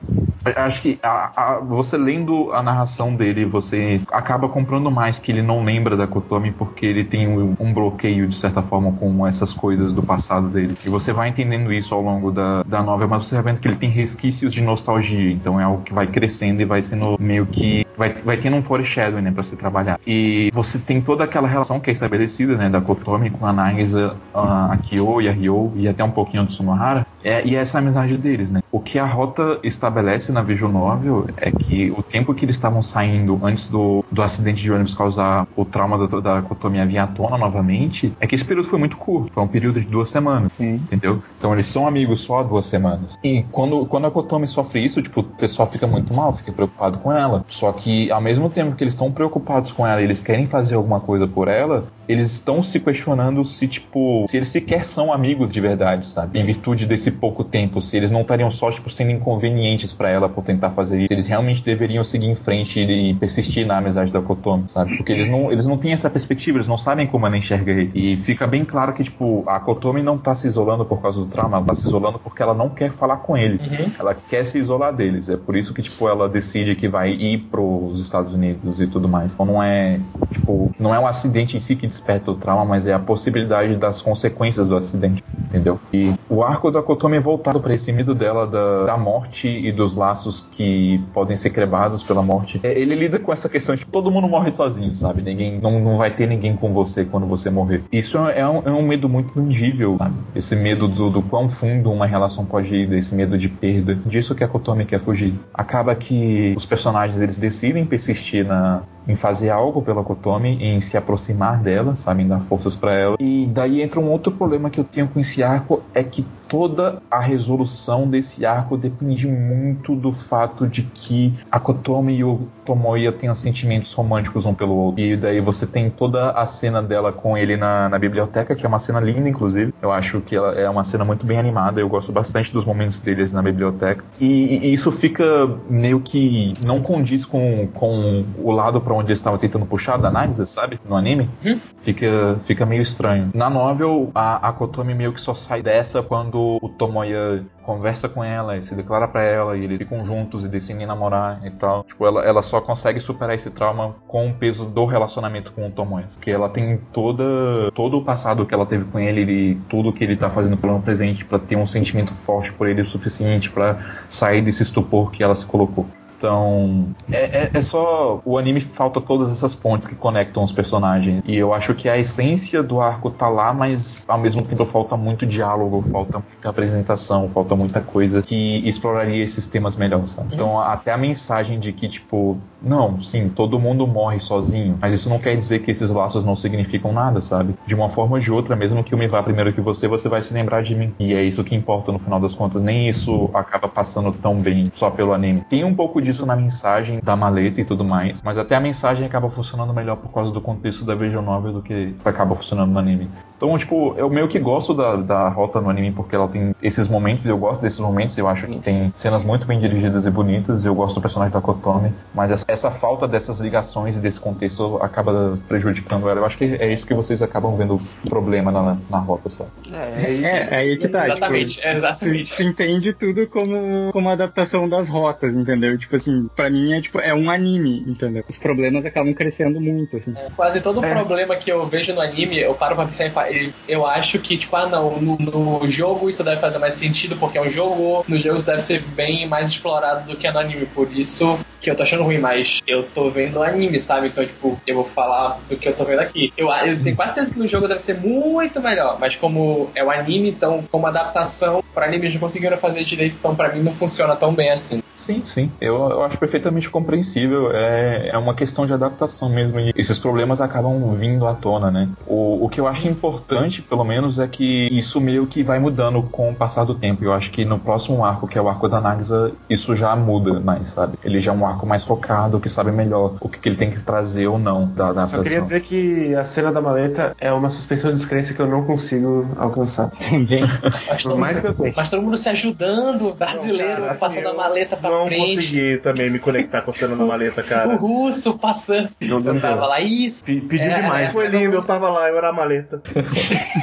[0.55, 5.41] acho que a- a- você lendo a narração dele, você acaba comprando mais que ele
[5.41, 9.53] não lembra da Kotomi porque ele tem um, um bloqueio, de certa forma, com essas
[9.53, 10.75] coisas do passado dele.
[10.85, 13.67] E você vai entendendo isso ao longo da, da novela, mas você vai vendo que
[13.67, 15.31] ele tem resquícios de nostalgia.
[15.31, 17.84] Então é algo que vai crescendo e vai sendo meio que.
[17.97, 19.99] Vai, vai tendo um foreshadowing, né, pra se trabalhar.
[20.05, 24.15] E você tem toda aquela relação que é estabelecida, né, da Kotomi com a Nagisa,
[24.33, 27.05] a, Kyo e a Ryo, e até um pouquinho do Sunohara.
[27.23, 28.61] É, e essa amizade deles, né?
[28.71, 32.83] O que a rota estabelece na Visual Novel é que o tempo que eles estavam
[32.83, 37.07] saindo antes do, do acidente de ônibus causar o trauma da, da Kotomi vir à
[37.07, 39.33] tona novamente, é que esse período foi muito curto.
[39.33, 40.75] Foi um período de duas semanas, Sim.
[40.75, 41.21] entendeu?
[41.39, 43.17] Então eles são amigos só há duas semanas.
[43.23, 46.99] E quando, quando a Kotomi sofre isso, tipo, o pessoal fica muito mal, fica preocupado
[46.99, 47.45] com ela.
[47.49, 50.99] Só que ao mesmo tempo que eles estão preocupados com ela eles querem fazer alguma
[50.99, 55.59] coisa por ela, eles estão se questionando se, tipo, se eles sequer são amigos de
[55.59, 56.39] verdade, sabe?
[56.39, 60.29] Em virtude desse pouco tempo, se eles não estariam só, tipo, sendo inconvenientes pra ela
[60.29, 64.11] por tentar fazer isso, se eles realmente deveriam seguir em frente e persistir na amizade
[64.11, 64.97] da Kotomi, sabe?
[64.97, 67.91] Porque eles não, eles não têm essa perspectiva, eles não sabem como ela enxerga ele.
[67.93, 71.25] E fica bem claro que, tipo, a Kotomi não tá se isolando por causa do
[71.25, 73.57] trauma, ela tá se isolando porque ela não quer falar com ele.
[73.57, 73.91] Uhum.
[73.97, 75.29] Ela quer se isolar deles.
[75.29, 77.39] É por isso que, tipo, ela decide que vai ir
[77.79, 79.33] pros Estados Unidos e tudo mais.
[79.33, 79.99] Então não é,
[80.31, 83.75] tipo, não é um acidente em si que desperta o trauma, mas é a possibilidade
[83.75, 85.79] das consequências do acidente, entendeu?
[85.93, 89.71] E o arco da Kotomi é voltado para esse medo dela da, da morte e
[89.71, 92.59] dos laços que podem ser quebrados pela morte.
[92.63, 95.21] É, Ele lida com essa questão de que todo mundo morre sozinho, sabe?
[95.21, 97.83] Ninguém, não, não vai ter ninguém com você quando você morrer.
[97.91, 100.15] Isso é um, é um medo muito tangível, sabe?
[100.35, 103.95] Esse medo do, do quão fundo uma relação pode ir, desse medo de perda.
[104.05, 105.33] Disso que a Kotomi quer fugir.
[105.53, 110.97] Acaba que os personagens eles decidem persistir na, em fazer algo pela Kotomi, em se
[110.97, 113.15] aproximar dela, sabe, em dar forças pra ela.
[113.19, 117.01] E daí entra um outro problema que eu tenho com esse arco, é que toda
[117.09, 123.11] a resolução desse arco depende muito do fato de que a Kotomi e o Tomoya
[123.11, 125.01] tenham sentimentos românticos um pelo outro.
[125.01, 128.67] E daí você tem toda a cena dela com ele na, na biblioteca, que é
[128.67, 129.73] uma cena linda, inclusive.
[129.81, 131.79] Eu acho que ela é uma cena muito bem animada.
[131.79, 134.03] Eu gosto bastante dos momentos deles na biblioteca.
[134.19, 139.19] E, e isso fica meio que não condiz com, com o lado para onde eles
[139.19, 140.79] estavam tentando puxar da análise, sabe?
[140.87, 141.29] No anime.
[141.43, 141.59] Hum?
[141.81, 143.29] Fica, fica meio estranho.
[143.33, 148.23] Na novel, a, a Kotomi meio que só sai dessa quando o Tomoya conversa com
[148.23, 151.83] ela e se declara para ela e eles ficam juntos e decidem namorar e tal.
[151.83, 155.71] Tipo, ela, ela só consegue superar esse trauma com o peso do relacionamento com o
[155.71, 156.05] Tomoya.
[156.13, 160.03] Porque ela tem toda, todo o passado que ela teve com ele e tudo que
[160.03, 163.79] ele tá fazendo pelo presente para ter um sentimento forte por ele o suficiente para
[164.07, 165.87] sair desse estupor que ela se colocou.
[166.17, 168.21] Então, é, é, é, só.
[168.25, 171.21] O anime falta todas essas pontes que conectam os personagens.
[171.25, 174.95] E eu acho que a essência do arco tá lá, mas ao mesmo tempo falta
[174.95, 180.33] muito diálogo, falta muita apresentação, falta muita coisa que exploraria esses temas melhor, sabe?
[180.33, 185.09] Então, até a mensagem de que, tipo, não, sim, todo mundo morre sozinho, mas isso
[185.09, 187.55] não quer dizer que esses laços não significam nada, sabe?
[187.65, 190.09] De uma forma ou de outra, mesmo que eu me vá primeiro que você, você
[190.09, 190.93] vai se lembrar de mim.
[190.99, 192.61] E é isso que importa no final das contas.
[192.61, 195.43] Nem isso acaba passando tão bem só pelo anime.
[195.49, 199.05] Tem um pouco disso na mensagem da maleta e tudo mais, mas até a mensagem
[199.05, 202.79] acaba funcionando melhor por causa do contexto da visual novel do que acaba funcionando no
[202.79, 203.09] anime.
[203.37, 206.87] Então, tipo, eu meio que gosto da, da rota no anime porque ela tem esses
[206.87, 210.65] momentos, eu gosto desses momentos, eu acho que tem cenas muito bem dirigidas e bonitas,
[210.65, 214.77] eu gosto do personagem da Kotomi, mas essa, essa falta dessas ligações e desse contexto
[214.81, 216.21] acaba prejudicando ela.
[216.21, 219.49] Eu acho que é isso que vocês acabam vendo problema na, na rota, sabe?
[219.71, 221.05] É, é aí que tá.
[221.05, 222.35] Exatamente, tipo, exatamente.
[222.35, 225.77] Tu entende tudo como, como adaptação das rotas, entendeu?
[225.77, 228.23] Tipo assim, pra mim é tipo, é um anime, entendeu?
[228.27, 230.13] Os problemas acabam crescendo muito, assim.
[230.15, 233.27] É, quase todo problema que eu vejo no anime, eu paro pra pensar e falo,
[233.67, 237.37] eu acho que, tipo, ah não, no, no, jogo isso deve fazer mais sentido porque
[237.37, 240.65] é um jogo, no jogo isso deve ser bem mais explorado do que no anime,
[240.67, 244.09] por isso que eu tô achando ruim, mas eu tô vendo anime, sabe?
[244.09, 246.31] Então, tipo, eu vou falar do que eu tô vendo aqui.
[246.37, 249.83] Eu, eu tenho quase certeza que no jogo deve ser muito melhor, mas como é
[249.83, 253.63] o anime, então, como adaptação, para anime eles não conseguiram fazer direito, então pra mim
[253.63, 254.79] não funciona tão bem assim.
[254.95, 255.51] Sim, sim.
[255.61, 257.51] Eu, eu acho perfeitamente compreensível.
[257.51, 259.59] É, é uma questão de adaptação mesmo.
[259.59, 261.89] E esses problemas acabam vindo à tona, né?
[262.07, 266.01] O, o que eu acho importante, pelo menos, é que isso meio que vai mudando
[266.03, 267.03] com o passar do tempo.
[267.03, 270.39] Eu acho que no próximo arco, que é o arco da Nagisa, isso já muda
[270.39, 270.97] mais, sabe?
[271.03, 273.69] Ele já é um arco mais focado, que sabe melhor o que, que ele tem
[273.69, 275.17] que trazer ou não da adaptação.
[275.19, 278.47] Só queria dizer que a cena da maleta é uma suspensão de descrença que eu
[278.47, 279.91] não consigo alcançar.
[279.91, 280.43] Também.
[281.03, 281.77] Por mais que eu tente.
[281.77, 285.35] Mas todo mundo se ajudando, brasileiro Não, cara, passando eu a maleta pra não frente.
[285.35, 287.75] consegui também me conectar com a cena da maleta, O cara.
[287.75, 288.89] russo passando.
[289.01, 290.23] Não, não eu tava lá, isso.
[290.23, 291.11] Pe- Pediu É, demais.
[291.11, 292.81] Foi lindo, eu tava lá, eu era a maleta.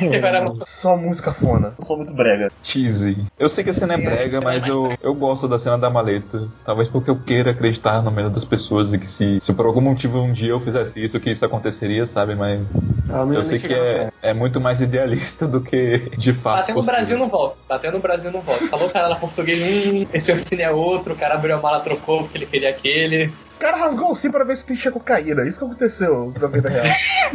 [0.00, 1.74] Eu era- Só música fona.
[1.78, 2.50] Eu sou muito brega.
[2.62, 3.24] Cheesy.
[3.38, 6.48] Eu sei que a cena é brega, mas eu, eu gosto da cena da maleta.
[6.64, 9.80] Talvez porque eu queira acreditar no meio das pessoas e que se, se por algum
[9.80, 12.34] motivo um dia eu fizesse isso, que isso aconteceria, sabe?
[12.34, 16.62] Mas ia eu sei que é, é muito mais idealista do que de fato.
[16.62, 16.82] Até no.
[16.82, 17.56] Brasil não volta.
[17.68, 18.66] Até no Brasil não volta.
[18.68, 21.80] Falou o cara lá português, hum, esse cine é outro, o cara abriu a mala,
[21.80, 23.32] trocou porque ele queria aquele.
[23.56, 25.46] O cara rasgou o sim pra ver se tinha cocaína.
[25.46, 26.84] Isso que aconteceu na vida real.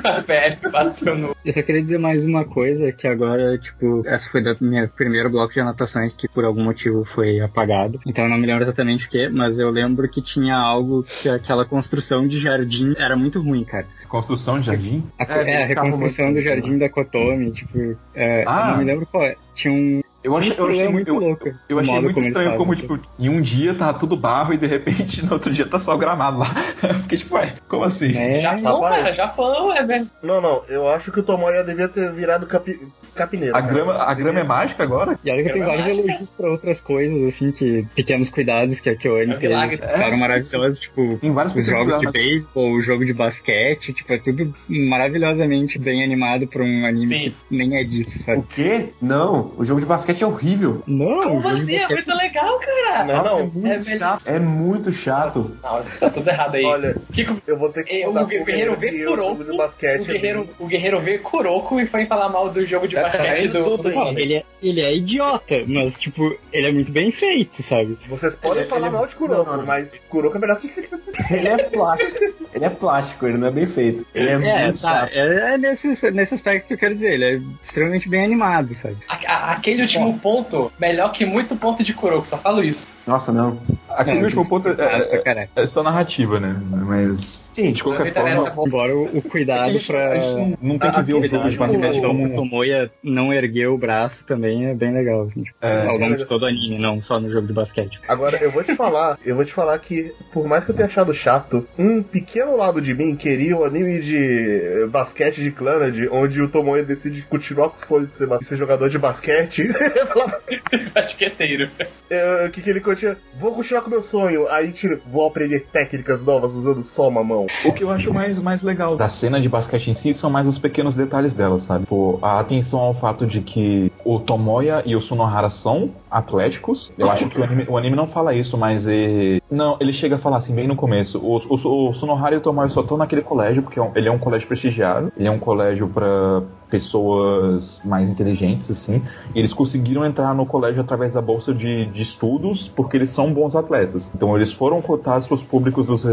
[0.04, 1.36] A PF bateu no.
[1.46, 5.30] Eu só queria dizer mais uma coisa, que agora, tipo, essa foi da minha primeiro
[5.30, 8.00] bloco de anotações que por algum motivo foi apagado.
[8.06, 11.30] Então eu não me lembro exatamente o que, mas eu lembro que tinha algo que
[11.30, 13.86] aquela construção de jardim era muito ruim, cara.
[14.10, 15.04] Construção de jardim?
[15.18, 18.66] A, É, é, a reconstrução do jardim da Kotomi, tipo, é, Ah.
[18.66, 19.36] eu não me lembro qual é.
[19.56, 20.02] Tinha um.
[20.24, 21.50] Eu achei, eu achei problema muito eu, louco.
[21.70, 22.98] eu o achei muito estranho como, tipo.
[22.98, 25.96] tipo, em um dia tá tudo barro e de repente no outro dia tá só
[25.96, 26.48] gramado lá.
[27.04, 28.16] Fiquei tipo, ué, como assim?
[28.18, 29.02] É, Japão, rapaz.
[29.02, 30.10] cara, Japão, é velho.
[30.22, 32.80] Não, não, eu acho que o Tomoya devia ter virado capi...
[33.16, 33.56] capineiro.
[33.56, 33.74] A cara.
[33.74, 35.18] grama, a grama é mágica agora?
[35.24, 36.08] E olha que tem vários Gramática.
[36.10, 39.70] elogios pra outras coisas, assim, que pequenos cuidados que a Kyoane É teve.
[39.78, 44.12] Ficaram É, maravilhosos, tipo, Tem vários os jogos de beisebol, o jogo de basquete, tipo,
[44.12, 47.34] é tudo maravilhosamente bem animado pra um anime Sim.
[47.50, 48.44] que nem é disso, O sabe?
[48.50, 48.90] quê?
[49.02, 50.84] Não, o jogo de basquete é horrível.
[50.88, 51.76] Não, Como assim?
[51.76, 53.04] É muito legal, cara.
[53.06, 53.48] Não, Nossa, é não.
[53.48, 54.00] muito é velho.
[54.00, 54.28] chato.
[54.28, 55.58] É muito chato.
[55.64, 56.66] Não, tá tudo errado aí.
[56.66, 60.50] Olha, Kiko, eu vou ter que É, o guerreiro vê que Kuroko, o é guerreiro,
[60.60, 63.64] o guerreiro vê Kuroko e foi falar mal do jogo de Tá basquete caindo do.
[63.64, 63.90] tudo do.
[63.96, 67.98] Não, ele é, ele é idiota, mas, tipo, ele é muito bem feito, sabe?
[68.08, 69.66] Vocês podem Ele- falar ele- mal de Kuroko, não, não.
[69.66, 70.68] mas Kuroko é melhor que
[71.32, 72.20] Ele é plástico.
[72.54, 74.06] Ele é plástico, ele não é bem feito.
[74.14, 75.12] Ele é, É, muito tá, chato.
[75.14, 78.98] é, é nesse, nesse aspecto que eu quero dizer, ele é extremamente bem animado, sabe?
[79.10, 82.88] A- a- aquele último ponto, melhor que muito ponto de Kuroko, só falo isso.
[83.06, 83.62] Nossa, não.
[83.90, 85.50] Aquele Não, último ponto é, Ah, é- caraca.
[85.56, 86.56] é só narrativa, né?
[86.70, 87.50] Mas.
[87.54, 88.30] Sim, de qualquer forma.
[88.30, 88.68] é.
[88.68, 90.12] Embora o, o cuidado a gente, pra.
[90.12, 92.36] a gente não, não tem que a ver o jogo de basquete como.
[92.36, 95.88] Tomoya não erguer o braço também é bem legal, assim, tipo, É.
[95.88, 98.00] ao longo de todo o anime, não só no jogo de basquete.
[98.08, 100.88] Agora, eu vou te falar, eu vou te falar que, por mais que eu tenha
[100.88, 106.42] achado chato, um pequeno lado de mim queria o anime de basquete de Clannad, onde
[106.42, 109.68] o Tomoe decide continuar com o sonho de ser, bas- ser jogador de basquete.
[109.96, 110.58] Eu falava assim,
[110.94, 111.70] Basqueteiro.
[112.10, 113.18] eh, O que, que ele continua?
[113.40, 114.48] Vou continuar com meu sonho.
[114.50, 117.46] Aí, tipo, vou aprender técnicas novas usando só uma mão.
[117.66, 120.48] O que eu acho mais, mais legal da cena de basquete em si são mais
[120.48, 121.86] os pequenos detalhes dela, sabe?
[121.86, 126.92] Pô, a atenção ao fato de que o Tomoya e o Sunohara são atléticos.
[126.98, 129.40] Eu acho que o anime, o anime não fala isso, mas é...
[129.50, 131.20] Não, ele chega a falar assim, bem no começo.
[131.20, 134.20] O, o, o e o Tomoya só estão naquele colégio, porque é ele é um
[134.20, 135.12] colégio prestigiado.
[135.18, 139.02] Ele é um colégio pra pessoas mais inteligentes, assim.
[139.34, 143.34] E eles conseguiram entrar no colégio através da bolsa de, de estudos, porque eles são
[143.34, 144.12] bons atletas.
[144.14, 146.04] Então eles foram cotados pros públicos dos,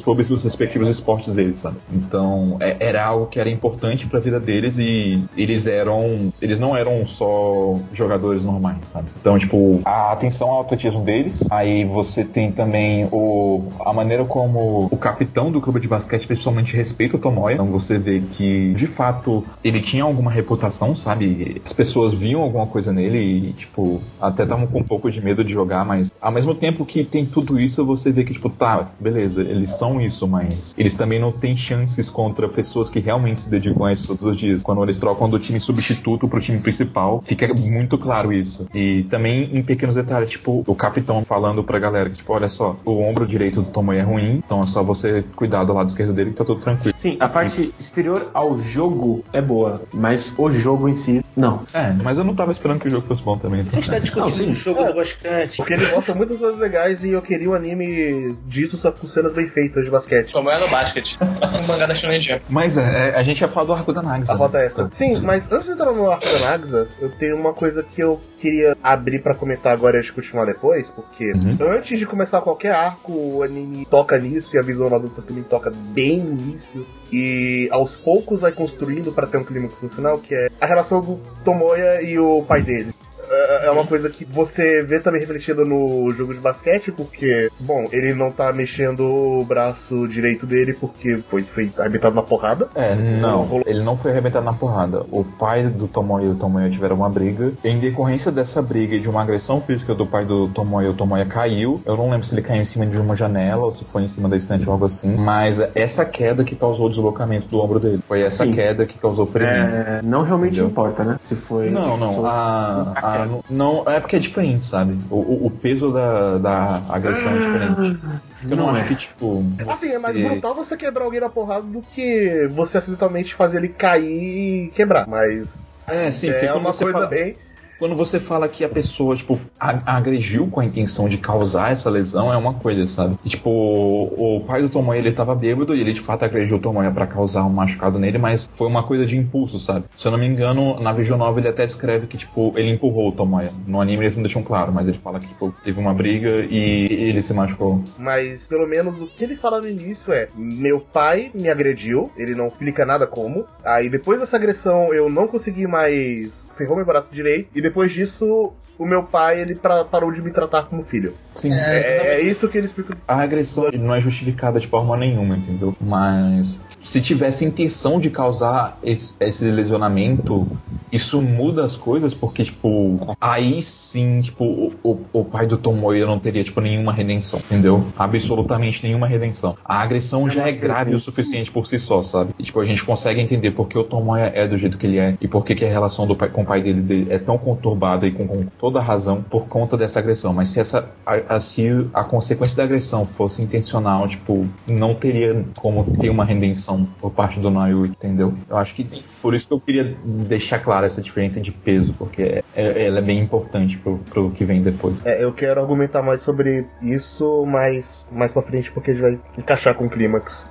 [0.00, 1.76] clubes dos respectivos esportes deles, sabe?
[1.92, 6.32] Então é- era algo que era importante pra vida deles e eles eram.
[6.40, 9.08] Eles não eram só jogadores normais, sabe?
[9.20, 11.46] Então, tipo, a atenção ao atletismo deles.
[11.50, 16.76] Aí você tem também o, a maneira como o capitão do clube de basquete principalmente
[16.76, 17.54] respeita o Tomoya.
[17.54, 21.60] Então você vê que, de fato, ele tinha alguma reputação, sabe?
[21.64, 25.44] As pessoas viam alguma coisa nele e, tipo, até estavam com um pouco de medo
[25.44, 28.88] de jogar, mas ao mesmo tempo que tem tudo isso, você vê que, tipo, tá,
[29.00, 33.50] beleza, eles são isso, mas eles também não têm chances contra pessoas que realmente se
[33.50, 34.62] dedicam a isso todos os dias.
[34.62, 38.66] Quando eles trocam do time substituto pro time principal, fica muito claro isso.
[38.74, 42.76] E também em pequenos detalhes, tipo, o capitão falando pra galera que, tipo, olha só,
[42.84, 46.12] o ombro direito do Tomoe é ruim, então é só você cuidar do lado esquerdo
[46.12, 46.94] dele que tá tudo tranquilo.
[46.98, 51.62] Sim, a parte exterior ao jogo é boa, mas o jogo em si, não.
[51.72, 53.60] É, mas eu não tava esperando que o jogo fosse bom também.
[53.60, 53.74] A Então.
[53.74, 55.56] gente tá discutindo o jogo do basquete.
[55.56, 59.34] Porque ele mostra muitas coisas legais e eu queria um anime disso, só com cenas
[59.34, 60.32] bem feitas de basquete.
[60.32, 61.16] Tomoya no basquete.
[61.62, 62.42] um mangá da Shonen Jump.
[62.48, 64.32] Mas é, é, a gente ia falar do arco da Nagisa.
[64.32, 64.88] A rota é essa.
[64.92, 68.20] Sim, mas antes de entrar no arco da Nagisa, eu tenho uma coisa que eu
[68.40, 71.56] queria abrir pra comentar agora e a gente continuar depois, porque Uhum.
[71.72, 75.70] antes de começar qualquer arco, o anime toca nisso e a visão adulta também toca
[75.70, 76.86] bem no início.
[77.12, 81.00] E aos poucos vai construindo pra ter um clímax no final, que é a relação
[81.00, 82.92] do Tomoya e o pai dele.
[83.30, 87.86] É é uma coisa que você vê também refletida no jogo de basquete, porque, bom,
[87.90, 92.68] ele não tá mexendo o braço direito dele porque foi, foi arrebentado na porrada.
[92.74, 93.62] É, não.
[93.66, 95.02] Ele não foi arrebentado na porrada.
[95.10, 97.52] O pai do Tomoya e o Tomoya tiveram uma briga.
[97.64, 101.24] Em decorrência dessa briga e de uma agressão física do pai do Tomoya, o Tomoya
[101.26, 101.80] caiu.
[101.84, 104.08] Eu não lembro se ele caiu em cima de uma janela ou se foi em
[104.08, 105.16] cima da estante ou algo assim.
[105.16, 107.98] Mas essa queda que causou o deslocamento do ombro dele.
[108.06, 108.52] Foi essa Sim.
[108.52, 109.74] queda que causou o ferimento.
[109.74, 110.68] É, não realmente Entendeu?
[110.70, 111.18] importa, né?
[111.20, 111.70] Se foi.
[111.70, 112.12] Não, não.
[112.12, 112.92] foi- A,
[113.24, 114.98] não- não, é porque é diferente, sabe?
[115.10, 117.98] O, o, o peso da, da agressão é diferente.
[118.42, 118.88] Eu não, Não acho é.
[118.88, 119.42] que, tipo.
[119.68, 123.58] Assim, é mais você- brutal você quebrar alguém na porrada do que você acidentalmente fazer
[123.58, 125.06] ele cair e quebrar.
[125.08, 127.36] Mas É, sim, é uma você coisa fala- bem.
[127.78, 132.32] Quando você fala que a pessoa, tipo, agrediu com a intenção de causar essa lesão,
[132.32, 133.18] é uma coisa, sabe?
[133.24, 136.60] E, tipo, o, pai do Tomoya, ele tava bêbado e ele, de fato, agrediu o
[136.60, 139.84] Tomoya pra causar um machucado nele, mas foi uma coisa de impulso, sabe?
[139.96, 143.08] Se eu não me engano, na Visual Novel ele até descreve que, tipo, ele empurrou
[143.08, 143.52] o Tomoya.
[143.66, 146.86] No anime eles não deixam claro, mas ele fala que, tipo, teve uma briga e
[146.90, 147.84] ele se machucou.
[147.98, 152.34] Mas pelo menos o que ele fala no início é: meu pai me agrediu, ele
[152.34, 153.46] não explica nada como.
[153.64, 156.45] Aí depois dessa agressão eu não consegui mais.
[156.56, 157.48] Ferrou meu braço direito.
[157.54, 161.12] E depois disso, o meu pai ele pra- parou de me tratar como filho.
[161.34, 161.52] Sim.
[161.52, 162.96] É, é isso que ele explica.
[163.08, 165.74] A agressão não é justificada de forma nenhuma, entendeu?
[165.80, 170.50] Mas se tivesse intenção de causar esse, esse lesionamento,
[170.92, 176.06] isso muda as coisas, porque, tipo, aí sim, tipo, o, o, o pai do Tomoya
[176.06, 177.92] não teria, tipo, nenhuma redenção, entendeu?
[177.96, 179.56] Absolutamente nenhuma redenção.
[179.64, 182.30] A agressão já é grave o suficiente por si só, sabe?
[182.38, 184.98] E, tipo, a gente consegue entender por que o Tomoya é do jeito que ele
[184.98, 187.18] é e por que, que a relação do pai, com o pai dele, dele é
[187.18, 190.32] tão conturbada e com, com toda a razão por conta dessa agressão.
[190.32, 195.44] Mas se essa a, a- se a consequência da agressão fosse intencional, tipo, não teria
[195.56, 198.34] como ter uma redenção por parte do Nayu, entendeu?
[198.48, 199.02] Eu acho que sim.
[199.22, 202.98] Por isso que eu queria deixar clara essa diferença de peso, porque é- é- ela
[202.98, 205.04] é bem importante pro, pro que vem depois.
[205.04, 209.18] É, eu quero argumentar mais sobre isso mais, mais pra frente, porque a gente vai
[209.38, 210.46] encaixar com o clímax.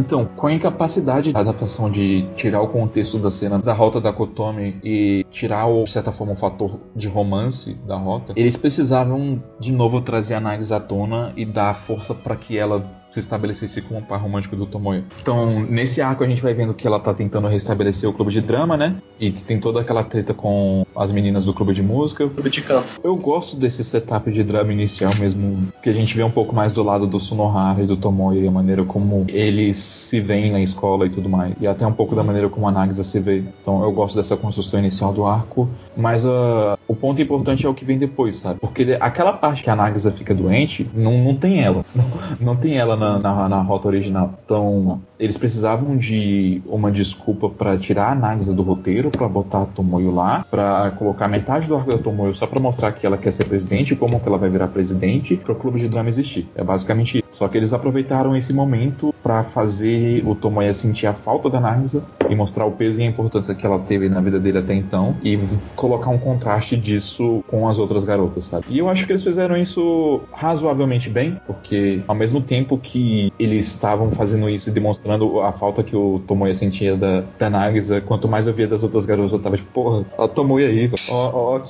[0.00, 4.10] Então, com a incapacidade da adaptação de tirar o contexto da cena da rota da
[4.10, 9.70] Kotomi e tirar, de certa forma, um fator de romance da rota, eles precisavam de
[9.70, 14.00] novo trazer a Nagisa à tona e dar força para que ela se estabelecesse como
[14.00, 15.04] um par romântico do Tomoyo.
[15.20, 18.40] Então, nesse arco a gente vai vendo que ela tá tentando restabelecer o clube de
[18.40, 18.96] drama, né?
[19.18, 22.28] E tem toda aquela treta com as meninas do clube de música.
[22.28, 23.00] Clube de canto.
[23.02, 26.72] Eu gosto desse setup de drama inicial mesmo, que a gente vê um pouco mais
[26.72, 30.60] do lado do Sunohara e do Tomoyo, e a maneira como eles se veem na
[30.60, 31.54] escola e tudo mais.
[31.60, 33.42] E até um pouco da maneira como a Nagisa se vê.
[33.60, 37.74] Então eu gosto dessa construção inicial do arco, mas uh, o ponto importante é o
[37.74, 38.60] que vem depois, sabe?
[38.60, 41.82] Porque aquela parte que a Nagisa fica doente, não, não tem ela.
[42.00, 42.06] Não,
[42.40, 44.34] não tem ela na, na, na rota original.
[44.44, 49.66] Então, eles precisavam de uma desculpa para tirar a Nagisa do roteiro, para botar a
[49.66, 53.32] Tomoyo lá, para colocar metade do arco da Tomoyo só para mostrar que ela quer
[53.32, 56.48] ser presidente, como que ela vai virar presidente, para o clube de drama existir.
[56.54, 57.28] É basicamente isso.
[57.32, 62.02] Só que eles aproveitaram esse momento para fazer o Tomoya sentir a falta da Nagisa
[62.28, 65.16] e mostrar o peso e a importância que ela teve na vida dele até então
[65.22, 65.38] e
[65.76, 68.64] colocar um contraste disso com as outras garotas, sabe?
[68.68, 72.89] E eu acho que eles fizeram isso razoavelmente bem, porque ao mesmo tempo que
[73.38, 78.00] eles estavam fazendo isso e demonstrando a falta que o Tomoya sentia da, da Nagisa,
[78.00, 81.30] quanto mais eu via das outras garotas, eu tava tipo, porra, a Tomoya aí, ó,
[81.32, 81.60] ó, ó.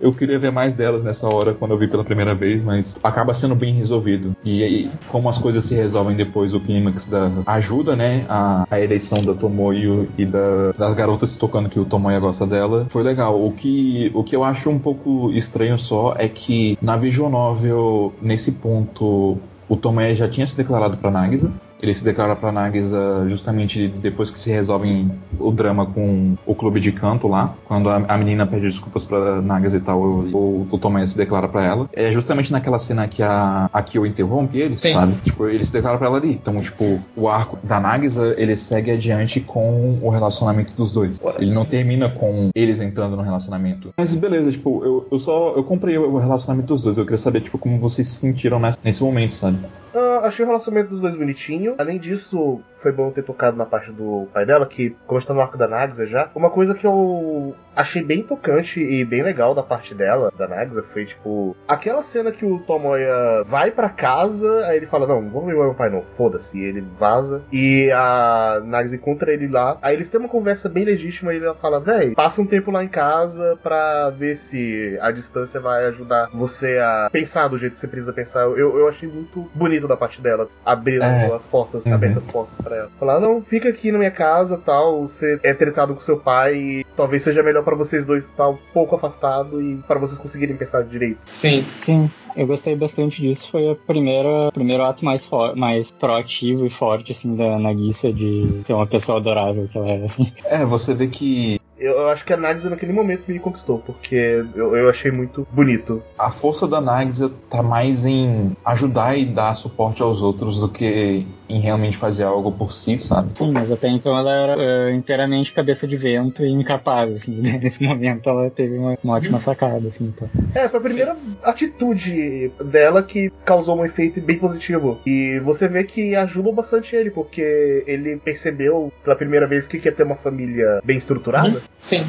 [0.00, 3.34] Eu queria ver mais delas nessa hora quando eu vi pela primeira vez, mas acaba
[3.34, 4.34] sendo bem resolvido.
[4.44, 8.80] E aí, como as coisas se resolvem depois, o clímax da ajuda, né, a, a
[8.80, 13.02] eleição da Tomoyo e da, das garotas se tocando que o Tomoya gosta dela, foi
[13.02, 13.40] legal.
[13.40, 18.12] O que, o que eu acho um pouco estranho só é que na visual novel,
[18.20, 19.38] nesse ponto,
[19.68, 21.52] o Tomoya já tinha se declarado para Nagisa,
[21.84, 25.06] ele se declara pra Nagisa justamente depois que se resolve
[25.38, 27.54] o drama com o clube de canto lá.
[27.66, 31.46] Quando a, a menina pede desculpas pra Nagisa e tal, o, o Tomoya se declara
[31.46, 31.88] pra ela.
[31.92, 34.94] É justamente naquela cena que a, a Kyo interrompe ele, Sim.
[34.94, 35.16] sabe?
[35.22, 36.32] Tipo, ele se declara pra ela ali.
[36.32, 41.20] Então, tipo, o arco da Nagisa, ele segue adiante com o relacionamento dos dois.
[41.38, 43.92] Ele não termina com eles entrando no relacionamento.
[43.96, 46.96] Mas beleza, tipo, eu, eu só eu comprei o relacionamento dos dois.
[46.96, 49.58] Eu queria saber, tipo, como vocês se sentiram nesse, nesse momento, sabe?
[49.94, 51.74] Uh, achei o relacionamento dos dois bonitinho.
[51.78, 55.40] Além disso, foi bom ter tocado na parte do pai dela, que, como está no
[55.40, 59.62] arco da Nagisa já, uma coisa que eu achei bem tocante e bem legal da
[59.62, 64.76] parte dela, da Nagisa, foi tipo, aquela cena que o Tomoya vai para casa, aí
[64.76, 68.96] ele fala, não, vamos ver meu pai não, foda-se, e ele vaza, e a Nagisa
[68.96, 72.42] encontra ele lá, aí eles têm uma conversa bem legítima, e ele fala, véi, passa
[72.42, 77.48] um tempo lá em casa pra ver se a distância vai ajudar você a pensar
[77.48, 78.40] do jeito que você precisa pensar.
[78.40, 81.32] Eu, eu achei muito bonito da parte dela, abrir é.
[81.32, 81.94] as portas, uhum.
[81.94, 82.90] abertas as portas pra ela.
[82.98, 86.86] Falar, não, fica aqui na minha casa, tal, você é tratado com seu pai e
[86.96, 90.82] talvez seja melhor para vocês dois estar um pouco afastado e para vocês conseguirem pensar
[90.82, 91.18] direito.
[91.28, 91.66] Sim.
[91.80, 92.10] Sim.
[92.36, 93.48] Eu gostei bastante disso.
[93.50, 98.62] Foi a primeira primeiro ato mais for, mais proativo e forte assim da Nagisa de
[98.64, 100.04] ser uma pessoa adorável que ela é.
[100.04, 100.32] Assim.
[100.44, 104.14] É, você vê que eu acho que a Nagisa naquele momento me conquistou, porque
[104.54, 106.02] eu, eu achei muito bonito.
[106.18, 111.26] A força da Nagisa tá mais em ajudar e dar suporte aos outros do que
[111.48, 113.36] em realmente fazer algo por si, sabe?
[113.36, 117.34] Sim, mas até então ela era uh, inteiramente cabeça de vento e incapaz, assim.
[117.44, 117.60] Né?
[117.62, 120.06] Nesse momento ela teve uma, uma ótima sacada, assim.
[120.14, 120.30] Então.
[120.54, 121.36] É, foi a primeira Sim.
[121.42, 122.23] atitude
[122.64, 125.00] dela que causou um efeito bem positivo.
[125.06, 129.94] E você vê que ajudou bastante ele, porque ele percebeu pela primeira vez que quer
[129.94, 131.58] ter uma família bem estruturada.
[131.58, 131.68] Hum?
[131.78, 132.06] Sim,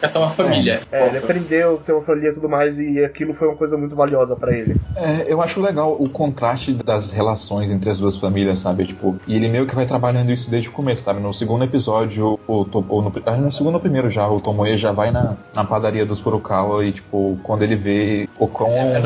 [0.00, 0.82] quer ter uma família.
[0.92, 3.56] É, é ele aprendeu a ter uma família e tudo mais, e aquilo foi uma
[3.56, 4.76] coisa muito valiosa para ele.
[4.96, 8.86] É, eu acho legal o contraste das relações entre as duas famílias, sabe?
[8.86, 11.20] Tipo, e ele meio que vai trabalhando isso desde o começo, sabe?
[11.20, 15.10] No segundo episódio, o, ou no, no segundo ou primeiro já, o Tomoe já vai
[15.10, 19.00] na, na padaria dos Furukawa e, tipo, quando ele vê o quão é, é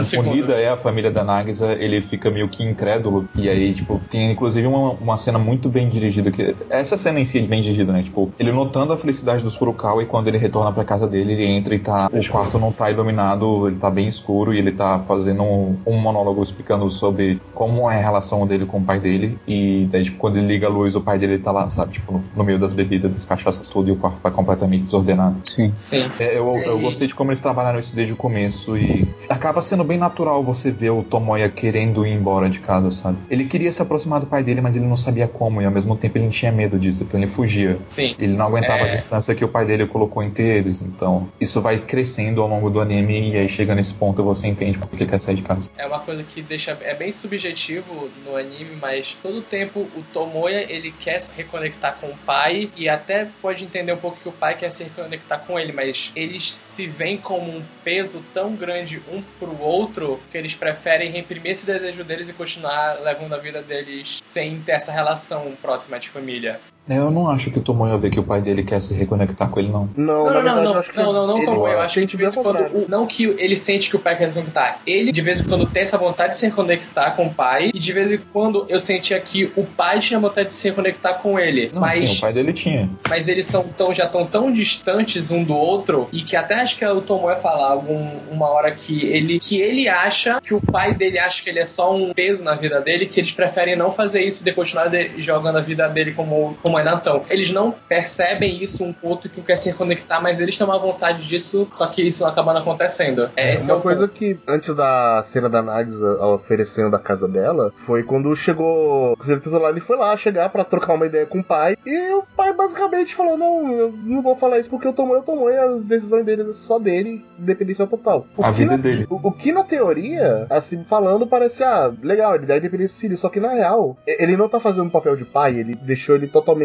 [0.51, 3.29] é a família da Nagisa, ele fica meio que incrédulo.
[3.37, 7.25] E aí, tipo, tem inclusive uma, uma cena muito bem dirigida, que essa cena em
[7.25, 8.03] si é bem dirigida, né?
[8.03, 11.47] Tipo, ele notando a felicidade dos Furukawa e quando ele retorna pra casa dele, ele
[11.47, 12.09] entra e tá.
[12.13, 15.99] O quarto não tá iluminado, ele tá bem escuro e ele tá fazendo um, um
[15.99, 19.39] monólogo explicando sobre como é a relação dele com o pai dele.
[19.47, 21.93] E daí, tipo, quando ele liga a luz, o pai dele tá lá, sabe?
[21.93, 25.37] Tipo, no, no meio das bebidas, das cachaças tudo, e o quarto tá completamente desordenado.
[25.45, 25.73] Sim.
[25.77, 26.11] Sim.
[26.19, 29.85] É, eu, eu gostei de como eles trabalharam isso desde o começo e acaba sendo
[29.85, 33.19] bem natural você ver o Tomoya querendo ir embora de casa, sabe?
[33.31, 35.97] Ele queria se aproximar do pai dele, mas ele não sabia como, e ao mesmo
[35.97, 37.79] tempo ele tinha medo disso, então ele fugia.
[37.89, 38.17] Sim.
[38.19, 38.89] Ele não aguentava é...
[38.89, 42.71] a distância que o pai dele colocou entre eles, então isso vai crescendo ao longo
[42.71, 45.71] do anime e aí chega nesse ponto você entende por que quer sair de casa.
[45.77, 50.67] É uma coisa que deixa é bem subjetivo no anime, mas todo tempo o Tomoya
[50.73, 54.29] ele quer se reconectar com o pai e até até pode entender um pouco que
[54.29, 58.55] o pai quer se reconectar com ele, mas eles se veem como um peso tão
[58.55, 63.39] grande um pro outro que eles preferem reprimir esse desejo deles e continuar levando a
[63.39, 66.61] vida deles sem ter essa relação próxima de família.
[66.89, 69.49] É, Eu não acho que o Tomoyo vê que o pai dele quer se reconectar
[69.49, 69.89] com ele, não.
[69.97, 72.35] Não, Não, não, verdade, não, que não, não, não, Tom, eu acho que de vez
[72.37, 75.21] em quando, o- não que ele sente que o pai quer se reconectar, ele de
[75.23, 78.11] vez em quando tem essa vontade de se reconectar com o pai, e de vez
[78.11, 81.81] em quando eu sentia que o pai tinha vontade de se reconectar com ele, Não,
[81.81, 82.91] mas, sim, o pai dele tinha.
[83.09, 86.77] mas eles são tão, já estão tão distantes um do outro, e que até acho
[86.77, 90.61] que o Tomo ia falar algum, uma hora que ele, que ele acha que o
[90.61, 93.77] pai dele acha que ele é só um peso na vida dele, que eles preferem
[93.77, 97.23] não fazer isso e continuar de- jogando a vida dele como, como ainda estão.
[97.29, 101.27] Eles não percebem isso um outro que quer se reconectar, mas eles têm uma vontade
[101.27, 103.31] disso, só que isso acaba não acontecendo.
[103.37, 107.73] É, é Uma o coisa que, antes da cena da Nagisa oferecendo a casa dela,
[107.79, 109.17] foi quando chegou.
[109.19, 111.77] O Zerito lá, ele foi lá chegar pra trocar uma ideia com o pai.
[111.85, 115.23] E o pai basicamente falou: Não, eu não vou falar isso porque eu tomei, eu
[115.23, 118.27] tomei, a decisão dele é só dele, independência total.
[118.37, 119.07] O A que vida na- dele.
[119.11, 123.19] O, o que na teoria, assim, falando, parece, ah, legal, ele dá independência do filho,
[123.19, 126.62] só que na real, ele não tá fazendo papel de pai, ele deixou ele totalmente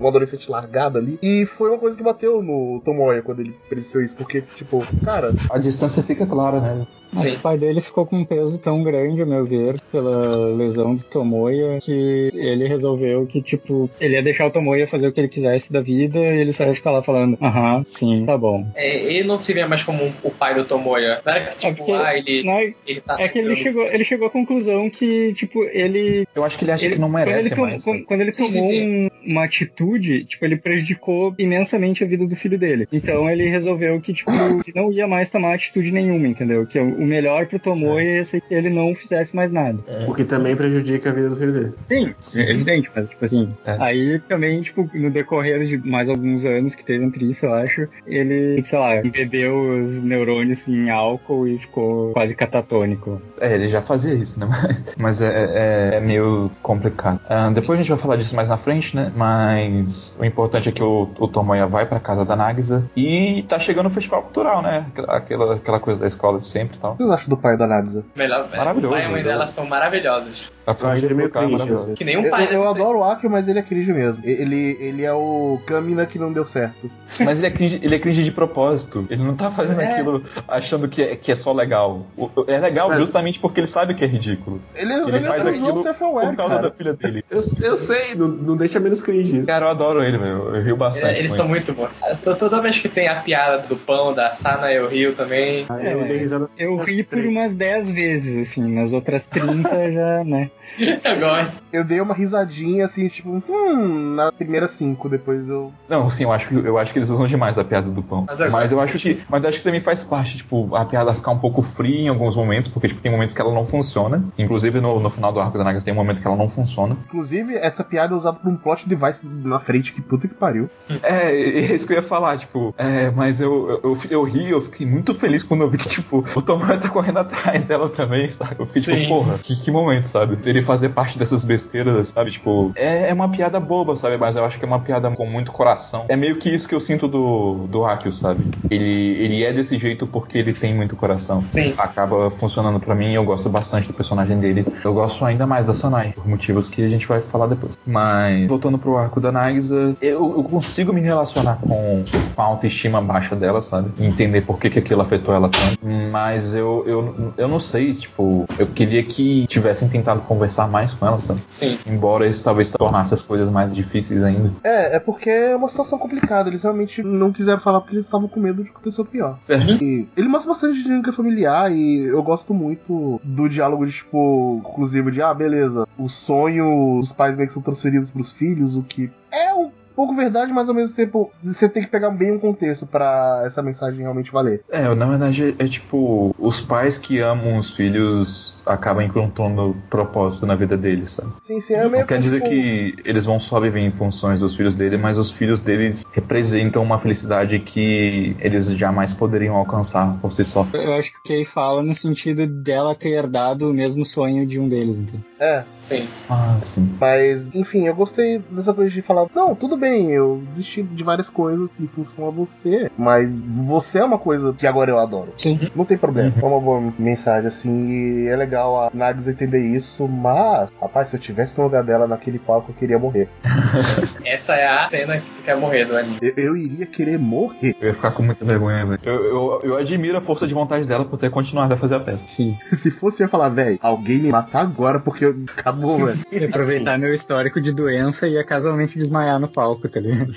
[0.00, 1.18] um adolescente largado ali.
[1.22, 5.32] E foi uma coisa que bateu no Tomoya quando ele presenciou isso, porque, tipo, cara,
[5.50, 6.86] A distância fica clara, né?
[7.10, 7.36] Sim.
[7.36, 11.02] O pai dele ficou com um peso tão grande, a meu ver, pela lesão do
[11.04, 15.28] Tomoya, que ele resolveu que, tipo, ele ia deixar o Tomoya fazer o que ele
[15.28, 18.66] quisesse da vida e ele só ia ficar lá falando, aham, sim, tá bom.
[18.74, 21.22] É, ele não se vê mais como o pai do Tomoya.
[21.24, 23.16] Não era que, É tipo, porque- ah, ele, Não é, ele tá.
[23.18, 26.26] é que ele chegou, ele chegou à conclusão que, tipo, ele.
[26.34, 27.84] Eu acho que ele acha ele- que não merece quando ele, mais.
[27.84, 28.04] quando- né?
[28.06, 29.08] quando ele Sim, tomou sim, sim.
[29.26, 32.88] um- uma atitude, tipo, ele prejudicou imensamente a vida do filho dele.
[32.92, 34.30] Então ele resolveu que, tipo,
[34.74, 36.66] não ia mais tomar atitude nenhuma, entendeu?
[36.66, 39.78] Que o melhor pro Tomoya ia ser que ele não fizesse mais nada.
[40.06, 41.72] O que também prejudica a vida do filho dele.
[41.86, 43.76] Sim, é evidente, mas tipo assim, É.
[43.80, 47.86] aí também, tipo, no decorrer de mais alguns anos que teve entre isso, eu acho,
[48.06, 53.20] ele, sei lá, bebeu os neurônios em álcool e ficou quase catatônico.
[53.40, 54.46] É, ele já fazia isso, né?
[54.46, 57.20] Mas, mas é, é- é meio complicado.
[57.28, 59.12] Ah, depois a gente vai falar disso mais na frente, né?
[59.18, 63.58] Mas o importante é que o, o Tomoya vai pra casa da Nagisa e tá
[63.58, 64.86] chegando o festival cultural, né?
[65.08, 66.92] Aquela, aquela coisa da escola de sempre e tal.
[66.92, 68.04] o que vocês acham do pai da Nagisa?
[68.16, 70.50] Melhor, Maravilhoso, O pai e a mãe dela são maravilhosos.
[70.66, 71.92] A Eu acho família ele meio cara é maravilhosa.
[71.94, 74.22] Que nem um Eu, pai eu, eu adoro o Akio, mas ele é cringe mesmo.
[74.24, 76.90] Ele, ele é o Kamina que não deu certo.
[77.24, 79.06] Mas ele é, cringe, ele é cringe de propósito.
[79.10, 79.92] Ele não tá fazendo É.
[79.92, 82.06] aquilo achando que é, que é só legal.
[82.46, 84.60] É legal Mas- justamente porque ele sabe que é ridículo.
[84.74, 86.62] Ele, Ele faz usou aquilo por causa cara.
[86.62, 87.24] da filha dele.
[87.30, 89.46] Eu, eu sei, não, não deixa menos cringe isso.
[89.46, 90.54] Cara, eu adoro ele, meu.
[90.54, 91.06] Eu rio bastante.
[91.14, 91.54] É, Eles são ele.
[91.54, 91.90] muito bons.
[92.22, 95.66] To- Toda vez que tem a piada do pão, da Sana, eu rio também.
[95.68, 100.50] Aí eu Eu ri por umas 10 vezes, assim, nas outras 30 já, né?
[101.04, 101.56] Eu gosto.
[101.72, 105.72] Eu dei uma risadinha assim, tipo, hum, na primeira cinco, depois eu.
[105.88, 108.24] Não, sim, eu acho, que- eu acho que eles usam demais a piada do pão.
[108.26, 109.22] Mas Mas eu acho que.
[109.28, 112.08] Mas eu acho que também faz parte, tipo, a piada ficar um pouco fria em
[112.08, 114.24] alguns momentos, porque tipo, tem momentos que ela não funciona.
[114.38, 116.96] Inclusive no, no final do arco da Nagas tem um momento que ela não funciona.
[117.06, 120.70] Inclusive, essa piada é usada por um plot device na frente, que puta que pariu.
[121.02, 124.50] É, é isso que eu ia falar, tipo, é, mas eu, eu, eu, eu ri,
[124.50, 127.88] eu fiquei muito feliz quando eu vi que, tipo, o Tomoya tá correndo atrás dela
[127.88, 128.56] também, sabe?
[128.58, 129.08] Eu fiquei tipo, Sim.
[129.08, 130.38] porra, que, que momento, sabe?
[130.44, 132.30] Ele fazer parte dessas besteiras, sabe?
[132.30, 134.16] Tipo, é, é uma piada boba, sabe?
[134.16, 136.06] Mas eu acho que é uma piada com muito coração.
[136.08, 138.44] É meio que isso que eu sinto do, do Akio, sabe?
[138.70, 141.44] Ele, ele é desse jeito porque ele tem muito coração.
[141.50, 141.74] Sim.
[141.76, 144.66] Acaba funcionando pra mim, eu gosto bastante do personagem dele.
[144.84, 147.78] Eu gosto ainda mais da Sanai, por motivos que a gente vai falar depois.
[147.86, 152.04] Mas, voltando pro arco da Nagisa, eu, eu consigo me relacionar com,
[152.34, 153.90] com a autoestima baixa dela, sabe?
[153.98, 155.78] Entender por que, que aquilo afetou ela tanto.
[156.10, 161.06] Mas eu, eu, eu não sei, tipo, eu queria que tivessem tentado conversar mais com
[161.06, 161.42] ela, sabe?
[161.46, 161.78] Sim.
[161.86, 164.52] Embora isso talvez tornasse as coisas mais difíceis ainda.
[164.64, 166.48] É, é porque é uma situação complicada.
[166.48, 169.38] Eles realmente não quiseram falar porque eles estavam com medo de acontecer o pior.
[169.48, 169.78] Uhum.
[169.80, 175.10] E ele mostra bastante dinâmica familiar e eu gosto muito do diálogo de, tipo, inclusive
[175.10, 179.10] de, ah, beleza, o sonho, os pais meio que são transferidos pros filhos, o que
[179.30, 182.86] é um pouco verdade, mas ao mesmo tempo você tem que pegar bem um contexto
[182.86, 184.62] pra essa mensagem realmente valer.
[184.70, 190.54] É, na verdade é, tipo, os pais que amam os filhos acabam encontrando propósito na
[190.54, 191.32] vida deles, sabe?
[191.42, 194.40] Sim, sim, é meio Não quer dizer tipo, que eles vão só viver em funções
[194.40, 200.18] dos filhos dele, mas os filhos deles representam uma felicidade que eles jamais poderiam alcançar
[200.20, 200.66] por si só.
[200.72, 204.60] Eu acho que o Kay fala no sentido dela ter herdado o mesmo sonho de
[204.60, 205.20] um deles, entendeu?
[205.40, 206.08] É, Sim.
[206.28, 206.96] Ah, sim.
[207.00, 211.30] mas enfim, eu gostei dessa coisa de falar, não, tudo bem, eu desisti de várias
[211.30, 215.32] coisas em função a você, mas você é uma coisa que agora eu adoro.
[215.38, 215.58] Sim.
[215.74, 216.34] Não tem problema.
[216.36, 221.08] É uma boa mensagem, assim, e é legal legal a Nagisa entender isso, mas, rapaz,
[221.10, 223.28] se eu tivesse no lugar dela naquele palco, eu queria morrer.
[224.24, 226.18] Essa é a cena que tu quer morrer do anime.
[226.20, 227.76] Eu, eu iria querer morrer.
[227.80, 229.00] Eu ia ficar com muita vergonha, velho.
[229.04, 232.00] Eu, eu, eu admiro a força de vontade dela por ter continuado a fazer a
[232.00, 232.26] peça.
[232.26, 232.56] Sim.
[232.72, 235.36] Se fosse eu ia falar, velho, alguém me matar agora porque eu...
[235.56, 236.20] acabou, velho.
[236.48, 240.32] Aproveitar meu histórico de doença e ia casualmente desmaiar no palco, tá ligado?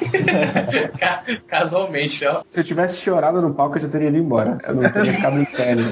[0.98, 2.42] Ca- Casualmente, ó.
[2.48, 4.58] Se eu tivesse chorado no palco, eu já teria ido embora.
[4.66, 5.74] Eu não teria ficado em pé.
[5.74, 5.82] né?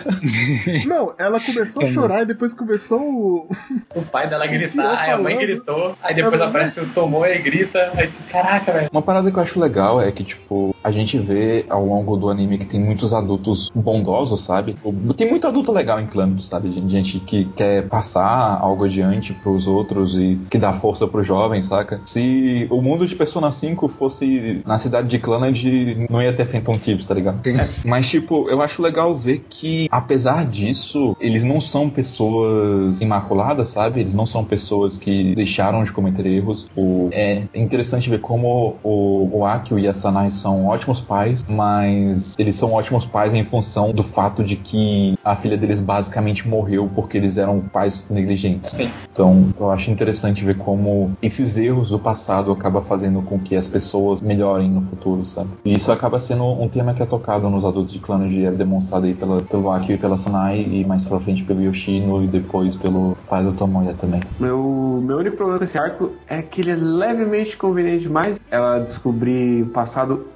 [0.86, 3.48] Não, ela começou a chorar e depois começou o.
[3.94, 5.46] O pai dela gritar, aí a mãe falando.
[5.46, 6.46] gritou, aí depois Uhum.
[6.48, 8.88] aparece o Tomou e grita, aí tu, caraca, velho.
[8.92, 12.28] Uma parada que eu acho legal é que, tipo, a gente vê ao longo do
[12.30, 14.76] anime que tem muitos adultos bondosos, sabe?
[15.16, 16.72] Tem muito adulto legal em Clannad, sabe?
[16.88, 22.00] Gente que quer passar algo adiante pros outros e que dá força pros jovens, saca?
[22.06, 25.62] Se o mundo de Persona 5 fosse na cidade de Clannad,
[26.10, 27.40] não ia ter Phantom Thieves, tá ligado?
[27.44, 27.88] Sim.
[27.88, 34.00] Mas, tipo, eu acho legal ver que, apesar disso, eles não são pessoas imaculadas, sabe?
[34.00, 36.66] Eles não são pessoas que deixaram de cometer erros.
[36.76, 42.34] O, é interessante ver como o, o Akio e a Sanai são ótimos pais, mas
[42.38, 46.90] eles são ótimos pais em função do fato de que a filha deles basicamente morreu
[46.94, 48.70] porque eles eram pais negligentes.
[48.70, 48.90] Sim.
[49.12, 53.66] Então, eu acho interessante ver como esses erros do passado acabam fazendo com que as
[53.66, 55.50] pessoas melhorem no futuro, sabe?
[55.64, 58.50] E isso acaba sendo um tema que é tocado nos adultos de clã de é
[58.50, 62.26] demonstrado aí pela, pelo Akio e pela Sanai, e mais pra frente pelo Yoshino e
[62.26, 64.20] depois pelo pai do Tomoya também.
[64.40, 68.40] Meu, meu único problema com esse arco é que ele é levemente conveniente demais.
[68.50, 70.26] Ela descobrir o passado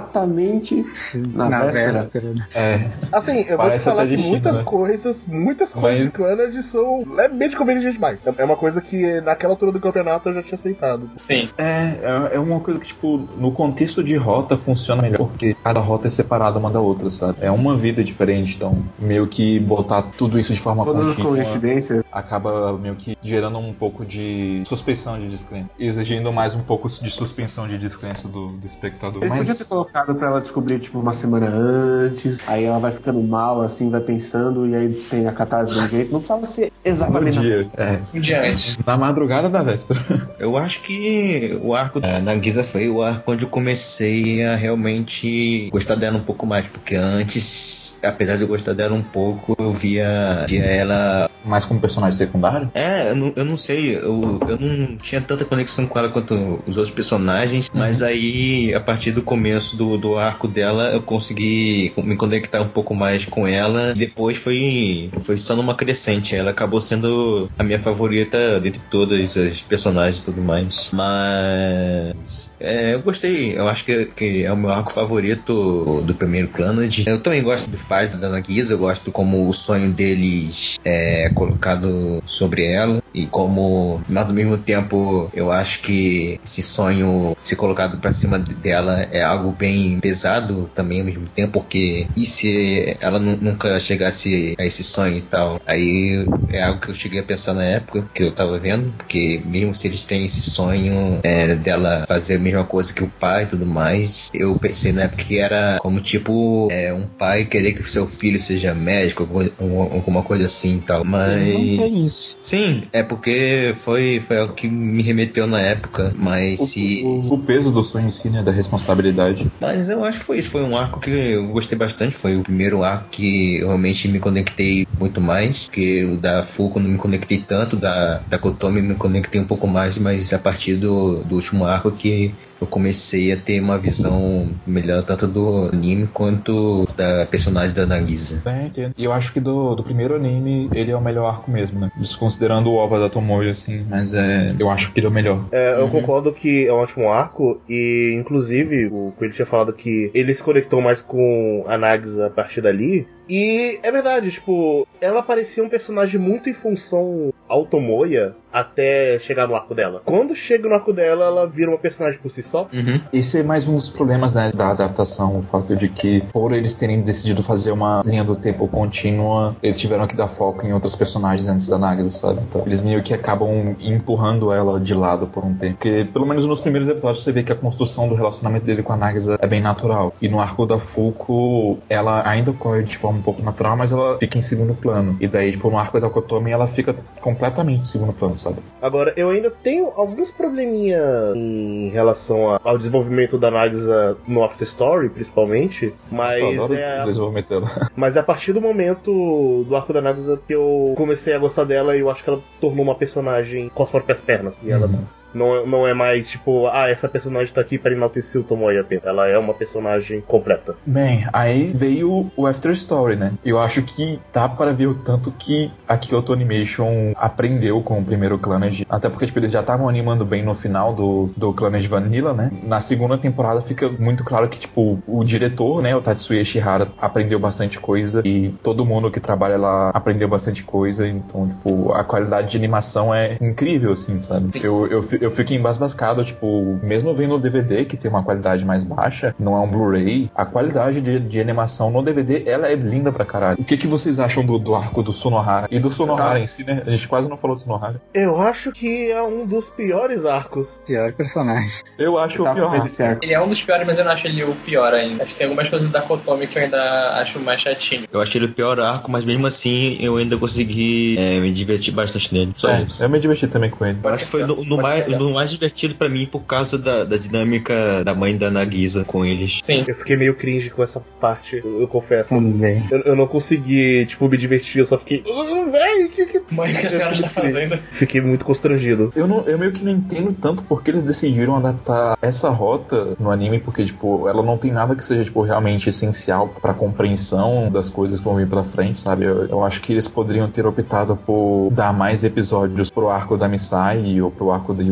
[0.00, 1.92] exatamente na, Na véspera.
[1.92, 2.32] véspera.
[2.32, 2.46] né?
[2.54, 4.62] É, Assim, eu vou te Parece falar que destino, muitas né?
[4.64, 8.22] coisas, muitas coisas Mas- de Clannad são levemente convenientes demais.
[8.36, 11.10] É uma coisa que naquela altura do campeonato eu já tinha aceitado.
[11.16, 11.48] Sim.
[11.58, 11.64] É,
[12.02, 16.06] é- é uma coisa que, tipo, no contexto de rota funciona melhor, porque cada rota
[16.08, 17.38] é separada uma da outra, sabe?
[17.40, 21.36] É uma vida diferente, então meio que botar tudo isso de forma Todas as contínua
[21.36, 22.04] coincidências.
[22.10, 27.10] acaba meio que gerando um pouco de suspensão de descrença, exigindo mais um pouco de
[27.10, 29.22] suspensão de descrença do, do espectador.
[29.22, 32.92] Eles podiam Mas ter colocado pra ela descobrir, tipo, uma semana antes, aí ela vai
[32.92, 36.12] ficando mal, assim, vai pensando, e aí tem a catarse de um jeito.
[36.12, 38.78] Não precisava ser no exatamente na dia, é, Um dia antes.
[38.86, 40.00] na madrugada da véspera.
[40.38, 45.68] Eu acho que o arco da Nagisa foi o arco onde eu comecei a realmente
[45.72, 49.70] gostar dela um pouco mais, porque antes, apesar de eu gostar dela um pouco, eu
[49.70, 51.30] via, via ela.
[51.44, 52.70] Mas como personagem secundário?
[52.74, 56.60] É, eu não, eu não sei, eu, eu não tinha tanta conexão com ela quanto
[56.66, 61.92] os outros personagens, mas aí, a partir do começo do, do arco dela, eu consegui
[61.96, 63.94] me conectar um pouco mais com ela.
[63.94, 66.34] Depois foi, foi só numa crescente.
[66.34, 70.90] Ela acabou sendo a minha favorita dentre todas as personagens e tudo mais.
[70.92, 72.52] Mas.
[72.58, 77.06] É, eu gostei, eu acho que, que é o meu arco favorito do primeiro Clannad.
[77.06, 82.22] Eu também gosto dos pais da Nagisa, eu gosto como o sonho deles é colocado
[82.24, 87.98] sobre ela e como, mas ao mesmo tempo, eu acho que esse sonho ser colocado
[87.98, 93.18] pra cima dela é algo bem pesado também ao mesmo tempo, porque e se ela
[93.18, 95.60] nu- nunca chegasse a esse sonho e tal?
[95.66, 99.40] Aí é algo que eu cheguei a pensar na época que eu tava vendo, porque
[99.44, 103.44] mesmo se eles têm esse sonho é, dela fazer a mesma coisa que o pai
[103.44, 107.72] e tudo mais, eu pensei na época que era como tipo é, um pai querer
[107.72, 109.28] que o seu filho seja médico,
[109.58, 111.04] alguma coisa assim e tal.
[111.04, 111.48] Mas.
[111.48, 112.36] Não tem isso.
[112.38, 117.02] Sim, é porque foi, foi algo que me remeteu na época, mas se.
[117.04, 119.48] O, o peso do sonho em si, né, da responsabilidade.
[119.60, 122.42] Mas eu acho que foi isso, foi um arco que eu gostei bastante, foi o
[122.42, 126.98] primeiro arco que eu realmente me conectei muito mais, porque o da Fuko não me
[126.98, 131.36] conectei tanto, da, da Kotomi me conectei um pouco mais, mas a partir do, do
[131.36, 137.26] último arco que eu comecei a ter uma visão melhor tanto do anime quanto da
[137.26, 138.42] personagem da Nagisa.
[138.46, 138.94] É, entendo.
[138.96, 141.90] E eu acho que do, do primeiro anime, ele é o melhor arco mesmo, né?
[141.96, 144.54] Desconsiderando o OVA da Tomoyo, assim, mas é.
[144.58, 145.44] Eu acho que ele é o melhor.
[145.52, 150.10] É, eu concordo que é um ótimo arco, e inclusive o Coelho tinha falado que
[150.14, 153.06] ele se conectou mais com a Nagisa a partir dali.
[153.28, 159.46] E é verdade, tipo, ela parecia um personagem muito em função ao Tomoya até chegar
[159.46, 160.00] no arco dela.
[160.04, 162.68] Quando chega no arco dela, ela vira uma personagem por si só.
[162.72, 163.00] Uhum.
[163.12, 166.74] Esse é mais um dos problemas né, da adaptação, o fato de que, por eles
[166.74, 170.96] terem decidido fazer uma linha do tempo contínua, eles tiveram que dar foco em outros
[170.96, 172.40] personagens antes da Nagisa, sabe?
[172.48, 175.74] Então, eles meio que acabam empurrando ela de lado por um tempo.
[175.74, 178.92] Porque, pelo menos nos primeiros episódios, você vê que a construção do relacionamento dele com
[178.92, 180.14] a Nagisa é bem natural.
[180.20, 183.92] E no arco da Fuko, ela ainda ocorre de forma forma um pouco natural, mas
[183.92, 185.16] ela fica em segundo plano.
[185.20, 188.58] E daí, tipo, no arco da Kotomi, ela fica completamente em segundo plano, sabe?
[188.80, 191.00] Agora, eu ainda tenho alguns probleminha
[191.34, 195.92] em relação ao desenvolvimento da Nagisa no After Story, principalmente.
[196.10, 197.04] Mas é, a,
[197.96, 201.64] mas é a partir do momento do arco da Nagisa que eu comecei a gostar
[201.64, 204.58] dela e eu acho que ela tornou uma personagem com as próprias pernas.
[204.62, 205.04] E ela Uhum.
[205.36, 209.04] Não, não é mais tipo, ah, essa personagem tá aqui para enaltecer o Tomoe apenas.
[209.04, 210.74] Ela é uma personagem completa.
[210.84, 213.32] Bem, aí veio o After Story, né?
[213.44, 218.04] Eu acho que dá para ver o tanto que a Kyoto Animation aprendeu com o
[218.04, 218.82] primeiro Clannad.
[218.88, 222.50] Até porque, tipo, eles já estavam animando bem no final do, do Clannad Vanilla, né?
[222.62, 225.94] Na segunda temporada fica muito claro que, tipo, o diretor, né?
[225.94, 231.06] O Tatsuya Shihara aprendeu bastante coisa e todo mundo que trabalha lá aprendeu bastante coisa.
[231.06, 234.50] Então, tipo, a qualidade de animação é incrível, assim, sabe?
[234.62, 238.84] Eu, eu, eu fico embasbascado, tipo, mesmo vendo o DVD, que tem uma qualidade mais
[238.84, 243.12] baixa, não é um Blu-ray, a qualidade de, de animação no DVD, ela é linda
[243.12, 243.58] pra caralho.
[243.60, 245.66] O que, que vocês acham do, do arco do Sonohara?
[245.70, 246.82] E do Sonohara em si, né?
[246.86, 248.00] A gente quase não falou do Sonohara.
[248.14, 250.80] Eu acho que é um dos piores arcos.
[250.86, 251.70] Pior personagem.
[251.98, 252.86] Eu acho Tá o pior.
[253.22, 255.24] Ele é um dos piores, mas eu não acho ele o pior ainda.
[255.24, 258.04] Acho que tem algumas coisas da Kotomi que eu ainda acho mais chatinho.
[258.12, 261.92] Eu achei ele o pior arco, mas mesmo assim eu ainda consegui é, me divertir
[261.92, 262.52] bastante nele.
[262.56, 263.02] Só É, isso.
[263.02, 263.98] eu me diverti também com ele.
[264.02, 265.18] Eu acho que foi no, no mais, ser.
[265.18, 269.24] no mais divertido pra mim por causa da, da dinâmica da mãe da Nagisa com
[269.24, 269.60] eles.
[269.62, 269.84] Sim.
[269.86, 272.30] Eu fiquei meio cringe com essa parte, eu, eu confesso.
[272.34, 272.82] Também.
[272.90, 275.22] Eu, eu não consegui, tipo, me divertir, eu só fiquei.
[275.26, 276.54] "Ah, Véi, que que.
[276.54, 277.76] Mãe, o que a senhora está fazendo?
[277.90, 279.12] Fiquei muito constrangido.
[279.16, 283.30] Eu, não, eu meio que não entendo tanto porque eles decidiram adaptar essa rota no
[283.30, 287.88] anime, porque, tipo, ela não tem nada que seja, tipo, realmente essencial pra compreensão das
[287.88, 289.24] coisas que vão vir pela frente, sabe?
[289.24, 293.48] Eu, eu acho que eles poderiam ter optado por dar mais episódios pro arco da
[293.48, 294.82] Misai ou pro arco da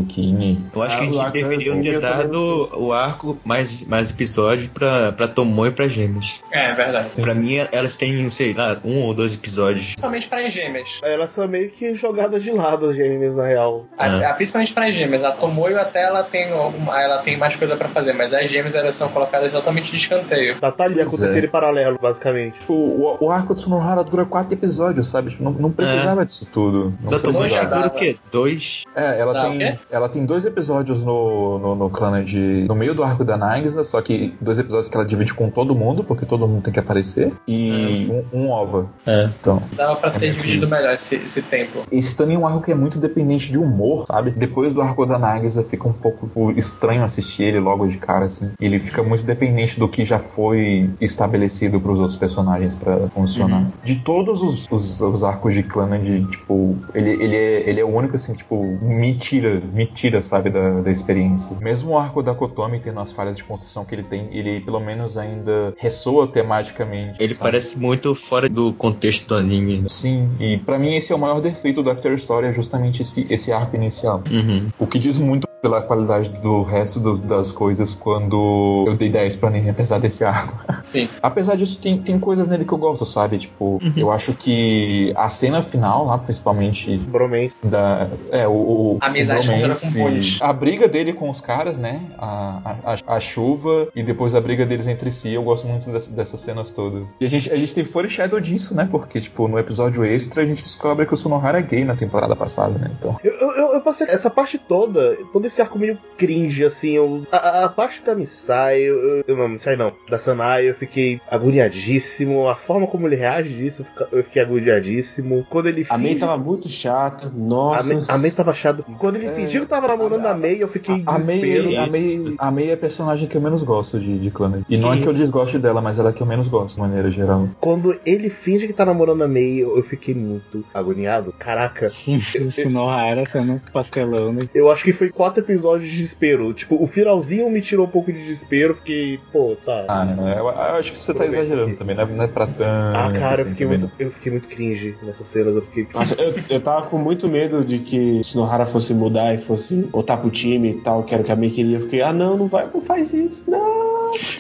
[0.75, 4.69] Eu acho Ah, que a o gente eu ter dado o arco mais, mais episódios
[4.69, 6.41] pra, pra Tomoe e pra Gêmeos.
[6.53, 7.21] É, é verdade.
[7.21, 9.87] Pra mim, elas têm, sei lá, um ou dois episódios.
[9.87, 11.01] Principalmente para as gêmeas.
[11.03, 13.87] Elas são meio que jogadas de lado, as gêmeas, na real.
[13.99, 14.31] A- Ah.
[14.31, 15.25] a- principalmente para as gêmeas.
[15.25, 18.75] A Tomoyo até ela tem, alguma- ela tem mais coisa pra fazer, mas as gêmeas
[18.75, 20.59] elas são colocadas totalmente de escanteio.
[20.61, 21.47] Tá, tá ali acontecendo é.
[21.47, 22.59] em paralelo, basicamente.
[22.59, 25.31] Tipo, o, o arco do Sonohara dura quatro episódios, sabe?
[25.31, 26.95] Tipo, não, não precisava disso tudo.
[27.03, 28.17] Não Da Tomoe já dura o quê?
[28.31, 28.83] Dois?
[28.95, 29.79] É, ela Tá, o tem, quê?
[29.95, 32.65] Ela tem dois episódios no, no, no clã de.
[32.69, 35.75] no meio do arco da Nagisa, só que dois episódios que ela divide com todo
[35.75, 38.87] mundo, porque todo mundo tem que aparecer, e um, um ova.
[39.07, 39.31] É.
[39.41, 39.63] Então.
[39.77, 41.85] Dava pra É ter meio dividido que- melhor esse, esse tempo.
[41.91, 44.31] Esse também é um arco que é muito dependente de humor, sabe?
[44.31, 48.51] Depois do arco da Nagisa fica um pouco estranho assistir ele logo de cara, assim.
[48.61, 53.67] Ele fica muito dependente do que já foi estabelecido pros outros personagens pra funcionar.
[53.85, 57.85] De todos os, os, os arcos de clã, de, tipo, ele, ele, é, ele é
[57.85, 61.57] o único, assim, tipo, me tira, me tira, sabe, da, da experiência.
[61.61, 64.81] Mesmo o arco da Kotomi tendo as falhas de construção que ele tem, ele pelo
[64.81, 67.23] menos ainda ressoa tematicamente.
[67.23, 67.43] Ele sabe?
[67.51, 69.79] parece muito fora do contexto do anime.
[69.83, 69.89] né?
[69.89, 73.27] Sim, e pra mim esse é o maior defeito do After Story, é justamente esse,
[73.31, 74.23] esse arco inicial.
[74.31, 74.69] Uhum.
[74.79, 79.35] O que diz muito pela qualidade do resto dos- das coisas quando eu dei 10
[79.37, 80.63] pra anime, apesar desse arco.
[80.85, 81.09] Sim.
[81.23, 83.39] Apesar disso, tem, tem coisas nele que eu gosto, sabe?
[83.39, 87.57] Tipo, eu acho que a cena final lá, principalmente Bromance.
[87.65, 88.09] da.
[88.31, 88.53] É, o.
[88.53, 89.99] o amizade o funciona com bromance,
[90.39, 90.43] ponte.
[90.43, 92.01] A briga dele com os caras, né?
[92.19, 95.33] A, a, a- a chuva e depois a briga deles entre si.
[95.35, 97.05] Eu gosto muito dessa- dessas cenas todas.
[97.21, 98.89] E a gente, a gente tem foreshadow disso, né?
[98.91, 102.35] Porque, tipo, no episódio extra a gente descobre que o Sonohara é gay na temporada
[102.37, 102.91] passada, né?
[102.99, 103.19] Então.
[103.23, 107.37] Eu, eu, eu passei essa parte toda, todo esse arco meio cringe, assim, eu, a,
[107.37, 112.49] a- a parte da Misai, eu, eu, não, Misai não, da Sanai, eu fiquei agoniadíssimo,
[112.49, 115.47] a forma como ele reage disso, eu fica- eu fiquei agoniadíssimo.
[115.49, 117.27] Quando ele A Mei tava muito chata.
[117.27, 117.87] A Nossa.
[117.95, 118.85] Mei, a Mei tava chato.
[118.99, 121.65] Quando ele fingiu que tava namorando a, Mei, eu fiquei em A desespero.
[121.65, 124.63] Mei, a, Mei, a Mei é a personagem que eu menos gosto de, de Clanner.
[124.69, 125.21] E não é que eu Isso.
[125.21, 127.49] desgoste dela, mas ela é que eu menos gosto, de maneira geral.
[127.61, 131.33] Quando ele finge que tá namorando a Mei, eu, eu fiquei muito agoniado.
[131.39, 131.89] Caraca.
[131.89, 134.49] Sim, o Sonohara sendo pastelão, né?
[134.55, 136.53] Eu acho que foi quatro episódios de desespero.
[136.53, 138.75] Tipo, o finalzinho me tirou um pouco de desespero.
[138.75, 139.85] Fiquei, pô, tá.
[139.89, 140.35] Ah, né?
[140.39, 141.77] eu, eu acho que você tá exagerando aqui.
[141.77, 142.63] também, não é, não é pra tanto.
[142.63, 145.55] Ah, cara, eu assim, fiquei, também, muito, eu fiquei muito cringe nessas cenas.
[145.55, 145.87] Eu fiquei.
[145.93, 149.54] Nossa, eu, eu tava com muito medo de que se Nohara fosse mudar e fosse
[149.91, 151.77] voltar pro time e tal, que era o que a Mei queria.
[151.77, 153.75] Eu fiquei, ah, não, não vai, não faz isso, não.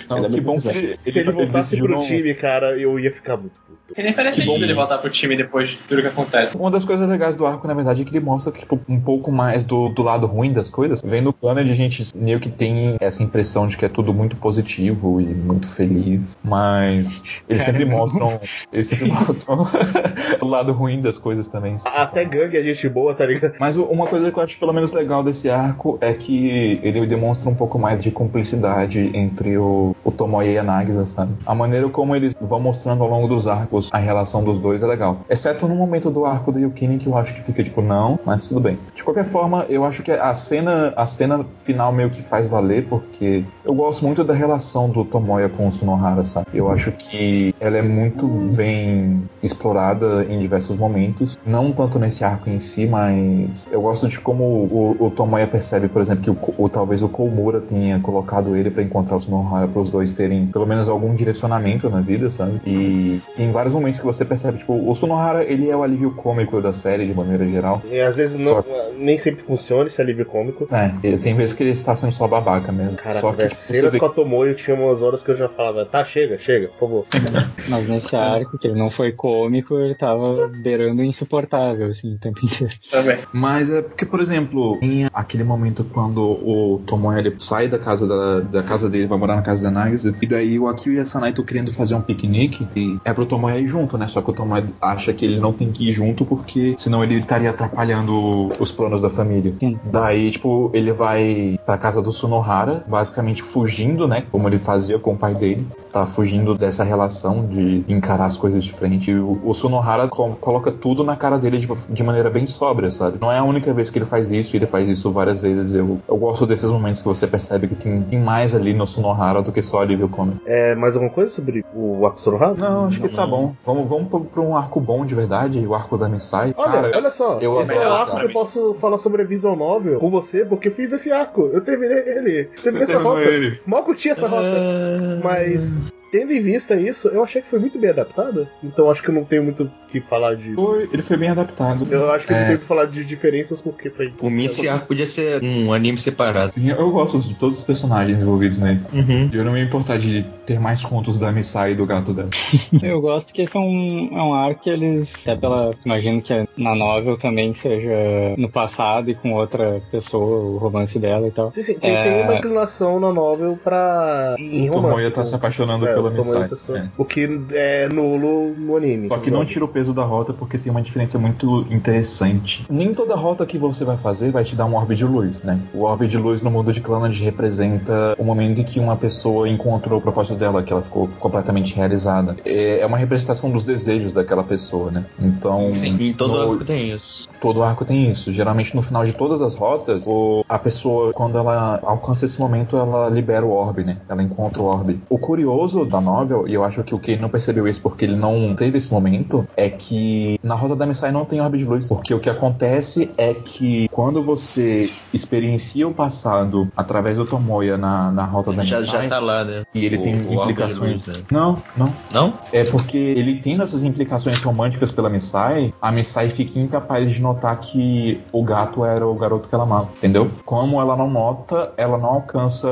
[0.09, 2.78] Não, que bem bom que que ele, Se ele voltasse decidiu pro não- time, cara,
[2.78, 3.55] eu ia ficar muito
[3.95, 4.01] puto.
[4.01, 4.57] E nem parece Que bom.
[4.57, 6.57] ele voltar pro time depois de tudo que acontece.
[6.57, 9.31] Uma das coisas legais do arco, na verdade, é que ele mostra tipo, um pouco
[9.31, 11.01] mais do, do lado ruim das coisas.
[11.05, 14.37] Vendo o Planet, a gente meio que tem essa impressão de que é tudo muito
[14.37, 16.39] positivo e muito feliz.
[16.43, 18.41] Mas eles sempre mostram.
[18.73, 19.66] Eles sempre mostram
[20.41, 21.77] o lado ruim das coisas também.
[21.85, 23.55] Até gangue é gente boa, tá ligado?
[23.59, 27.49] Mas uma coisa que eu acho pelo menos legal desse arco é que ele demonstra
[27.49, 31.35] um pouco mais de cumplicidade entre o, o Tomoe e a Nagisa, sabe?
[31.47, 34.82] A maneira como eles vão mostrando ao longo dos arcos momentos a relação dos dois
[34.82, 35.20] é legal.
[35.28, 38.47] Exceto no momento do arco do Yukini que eu acho que fica tipo, não, mas
[38.47, 38.78] tudo bem.
[38.94, 42.86] De qualquer forma, eu acho que a cena, a cena final meio que faz valer,
[42.89, 46.47] porque eu gosto muito da relação do Tomoya com o Sunohara, sabe?
[46.52, 51.36] Eu acho que ela é muito bem explorada em diversos momentos.
[51.47, 55.89] Não tanto nesse arco em si, mas eu gosto de como o, o Tomoya percebe,
[55.89, 59.69] por exemplo, que o, o talvez o Komura tenha colocado ele para encontrar o Sunohara
[59.69, 62.61] para os dois terem pelo menos algum direcionamento na vida, sabe?
[62.66, 66.61] E tem vários momentos que você percebe, tipo, o Sunohara, ele é o alívio cômico
[66.61, 67.83] da série de maneira geral.
[67.91, 68.65] E às vezes não,
[68.97, 70.69] nem sempre funciona esse alívio cômico.
[70.73, 72.97] É, ele- tem vezes que ele está sendo só babaca mesmo.
[72.97, 75.85] Caraca, só que cenas vê com a Tomoyo tinha umas horas que eu já falava,
[75.85, 77.07] tá, chega, chega, por favor.
[77.69, 82.45] Mas nesse arco, que ele não foi cômico, ele tava beirando insuportável, assim, o tempo
[82.45, 82.75] inteiro.
[82.91, 83.19] Também.
[83.33, 88.07] Mas é porque, por exemplo, tem aquele momento quando o Tomoya ele sai da casa
[88.07, 90.99] da, da casa dele, vai morar na casa da Nagisa, e daí o Akio e
[90.99, 94.09] a Sanai estão querendo fazer um piquenique, e é pro Tomoya ir junto, né?
[94.09, 97.17] Só que o Tomoya acha que ele não tem que ir junto porque senão ele
[97.17, 99.55] estaria atrapalhando os planos da família.
[99.61, 99.79] Sim.
[99.85, 104.25] Daí, tipo, ele vai pra casa do Sunohara, basicamente fugindo, né?
[104.31, 105.67] Como ele fazia com o pai dele.
[105.93, 109.11] Tá fugindo dessa relação de encarar as coisas de frente.
[109.11, 112.91] E o, o Sunohara co- coloca tudo na cara dele de, de maneira bem sóbria,
[112.91, 113.19] sabe?
[113.21, 115.73] Não é a única vez que ele faz isso, ele faz isso várias vezes.
[115.75, 119.41] Eu, eu gosto desses momentos que você percebe que tem, tem mais ali no Sunohara
[119.43, 120.41] do que só alívio cômico.
[120.45, 122.55] É, mais alguma coisa sobre o arco Sonohara?
[122.55, 123.44] Não, acho que tá bom.
[123.65, 126.55] Vamos, vamos pra, um arco bom de verdade, o arco da Misai.
[126.57, 129.25] Olha, Cara, olha só, eu esse é o arco que eu posso falar sobre a
[129.25, 131.51] Visual Novel com você, porque eu fiz esse arco.
[131.53, 132.45] Eu terminei ele.
[132.62, 133.21] Terminei essa rota.
[133.21, 133.61] ele.
[133.66, 135.21] Mal curti essa rota.
[135.23, 135.77] Mas,
[136.11, 138.49] tendo em vista isso, eu achei que foi muito bem adaptada.
[138.62, 140.55] Então acho que eu não tenho muito o que falar de.
[140.55, 141.87] Foi, ele foi bem adaptado.
[141.91, 142.41] Eu acho que eu É.
[142.41, 144.11] não tenho o que falar de diferenças porque foi.
[144.11, 146.55] Por mim, esse arco podia ser um anime separado.
[146.55, 148.81] Sim, eu gosto de todos os personagens envolvidos nele.
[148.93, 149.31] Uhum.
[149.33, 152.29] Eu não me importar de ter mais contos da Misai e do gato dela.
[152.83, 156.32] Eu gosto que esse é um, é um arco que eles, é pela, imagino que
[156.56, 157.90] na novel também seja
[158.39, 161.52] no passado e com outra pessoa, o romance dela e tal.
[161.52, 162.02] Sim, sim, tem, É.
[162.05, 164.36] tem uma inclinação na novel pra.
[164.39, 164.89] Em O romance.
[164.94, 166.48] Tomoya tá com- se apaixonando É, pela o Misai.
[166.48, 166.85] tá É.
[166.97, 169.09] O que é nulo no anime.
[169.09, 172.65] Só que não tira o peso da rota porque tem uma diferença muito interessante.
[172.70, 175.61] Nem toda rota que você vai fazer vai te dar um orbe de luz, né?
[175.74, 179.48] O orbe de luz no mundo de Clannad representa o momento em que uma pessoa
[179.48, 182.36] encontrou o propósito dela, que ela ficou completamente realizada.
[182.44, 185.05] É é uma representação dos desejos daquela pessoa, né?
[185.19, 187.27] Então, Sim, em todo no- arco tem isso.
[187.41, 188.33] todo arco tem isso.
[188.33, 192.77] Geralmente no final de todas as rotas, o- a pessoa, quando ela alcança esse momento,
[192.77, 193.99] ela libera o orbe, né?
[194.09, 195.01] Ela encontra o orbe.
[195.09, 198.17] O curioso da novel, e eu acho que o Kei não percebeu isso porque ele
[198.17, 201.87] não teve esse momento, é que na rota da Missai não tem orbe de luz.
[201.87, 208.11] Porque o que acontece é que quando você experiencia o passado através do Tomoya na,
[208.11, 209.63] na rota da Já, Missai, já tá lá, né?
[209.75, 211.07] e ele O- tem o implicações.
[211.07, 211.25] luz, né?
[211.31, 211.87] Não, não.
[212.13, 212.35] Não?
[212.53, 217.59] É porque ele tendo essas implicações românticas pela Missai, a Missai fica incapaz de notar
[217.61, 220.31] que o gato era o garoto que ela amava, entendeu?
[220.45, 222.69] Como ela não nota, ela não alcança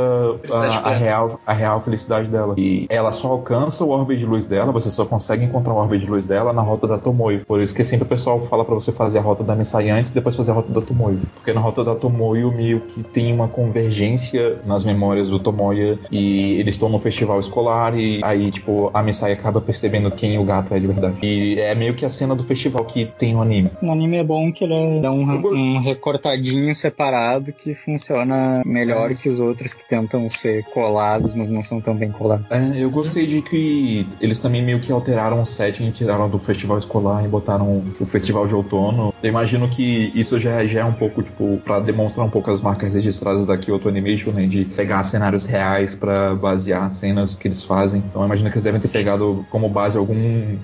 [0.51, 2.55] a, a real, a real felicidade dela.
[2.59, 5.99] E ela só alcança o orbe de luz dela, você só consegue encontrar o orbe
[5.99, 7.45] de luz dela na rota da Tomoyo.
[7.47, 10.11] Por isso que sempre o pessoal fala pra você fazer a rota da Missai antes
[10.11, 11.21] e depois fazer a rota da Tomoyo.
[11.35, 16.59] Porque na rota da Tomoyo meio que tem uma convergência nas memórias do Tomoya e
[16.59, 20.75] eles estão no festival escolar e aí, tipo, a Missai acaba percebendo quem o gato
[20.75, 21.17] é de verdade.
[21.23, 23.71] E é meio que a cena do festival que tem no anime.
[23.81, 25.23] No anime é bom que ele é um,
[25.55, 31.63] um recortadinho separado que funciona melhor que os outros que tentam ser colados, mas não
[31.63, 32.51] são tão bem colados.
[32.51, 36.79] É, eu gostei de que eles também meio que alteraram o setting, tiraram do festival
[36.79, 39.13] escolar e botaram o festival de outono.
[39.23, 42.61] Eu imagino que isso já, já é um pouco, tipo, pra demonstrar um pouco as
[42.61, 44.47] marcas registradas da Kyoto Animation, né?
[44.47, 48.03] De pegar cenários reais pra basear cenas que eles fazem.
[48.09, 50.15] Então eu imagino que eles devem ter pegado como base algum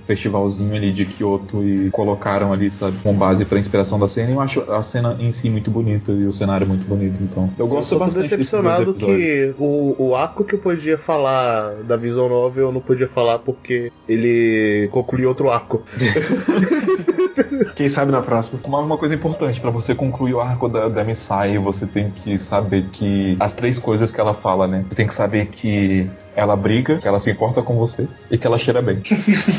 [0.07, 4.31] festivalzinho ali de Kyoto e colocaram ali, sabe, como base pra inspiração da cena.
[4.31, 7.23] E eu acho a cena em si muito bonita e o cenário muito bonito.
[7.23, 11.83] Então eu Eu gosto tô bastante decepcionado que o, o arco que eu podia falar
[11.83, 15.83] da Visual Novel eu não podia falar porque ele concluiu outro arco.
[17.75, 18.59] Quem sabe na próxima.
[18.65, 22.39] Uma, uma coisa importante, pra você concluir o arco da, da Missai, você tem que
[22.39, 24.85] saber que as três coisas que ela fala, né?
[24.89, 26.09] Você tem que saber que
[26.39, 29.03] ela briga, que ela se importa com você e que ela cheira bem.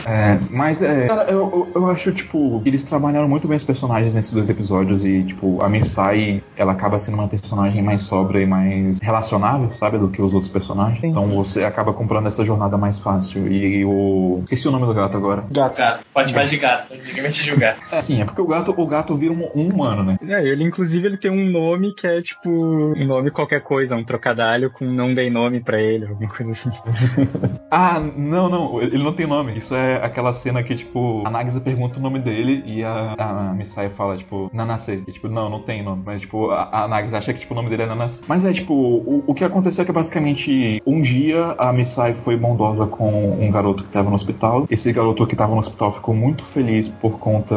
[0.05, 1.07] É, mas é.
[1.07, 5.03] Cara, eu, eu, eu acho, tipo, eles trabalharam muito bem os personagens nesses dois episódios
[5.03, 9.97] e, tipo, a Missai, ela acaba sendo uma personagem mais sóbria e mais relacionável, sabe?
[9.97, 11.03] Do que os outros personagens.
[11.03, 13.51] Então você acaba comprando essa jornada mais fácil.
[13.51, 14.39] E o.
[14.43, 15.43] Esqueci o nome do gato agora.
[15.51, 15.77] Gato.
[15.77, 17.77] Gato, pode mais de gato, ninguém vai te julgar.
[17.91, 20.17] É, sim, é porque o gato, o gato vira um, um humano, né?
[20.27, 24.03] É, ele inclusive ele tem um nome que é tipo um nome qualquer coisa, um
[24.03, 26.68] trocadilho com não dei nome pra ele, alguma coisa assim.
[27.71, 29.55] Ah, não, não, ele não tem nome.
[29.55, 33.53] Isso é aquela cena que, tipo, a Nagisa pergunta o nome dele e a, a
[33.53, 35.03] Misai fala, tipo, Nanase.
[35.07, 36.01] E, tipo, não, não tem nome.
[36.03, 38.21] Mas, tipo, a, a Nagisa acha que, tipo, o nome dele é Nanase.
[38.27, 42.35] Mas é, tipo, o, o que aconteceu é que, basicamente, um dia a Misai foi
[42.35, 44.65] bondosa com um garoto que tava no hospital.
[44.69, 47.55] Esse garoto que tava no hospital ficou muito feliz por conta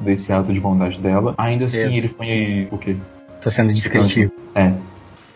[0.00, 1.34] desse ato de bondade dela.
[1.36, 1.94] Ainda assim, Deus.
[1.94, 2.68] ele foi...
[2.70, 2.96] O quê?
[3.40, 4.32] Tô sendo descritivo.
[4.54, 4.72] É.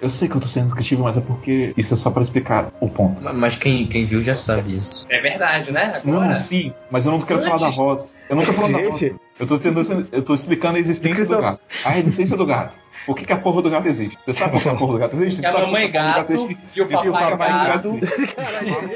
[0.02, 2.72] Eu sei que eu tô sendo descritivo, mas é porque isso é só pra explicar
[2.80, 3.22] o ponto.
[3.34, 5.06] Mas quem, quem viu já sabe isso.
[5.08, 6.02] É verdade, né?
[6.04, 6.34] Não, Agora.
[6.34, 8.06] sim, mas eu não quero falar da Antes- roda.
[8.28, 9.08] Eu não tô falando da Gente.
[9.10, 9.20] roda.
[9.38, 11.60] Eu tô, tentando, eu tô explicando a existência do gato.
[11.84, 12.74] A existência do gato.
[13.06, 14.18] Por que, que a porra do gato existe?
[14.26, 15.38] Você sabe por que a porra do gato existe?
[15.38, 16.58] E Você a mamãe que porra do gato existe?
[16.76, 17.88] e o papai gato.
[17.88, 18.34] existe?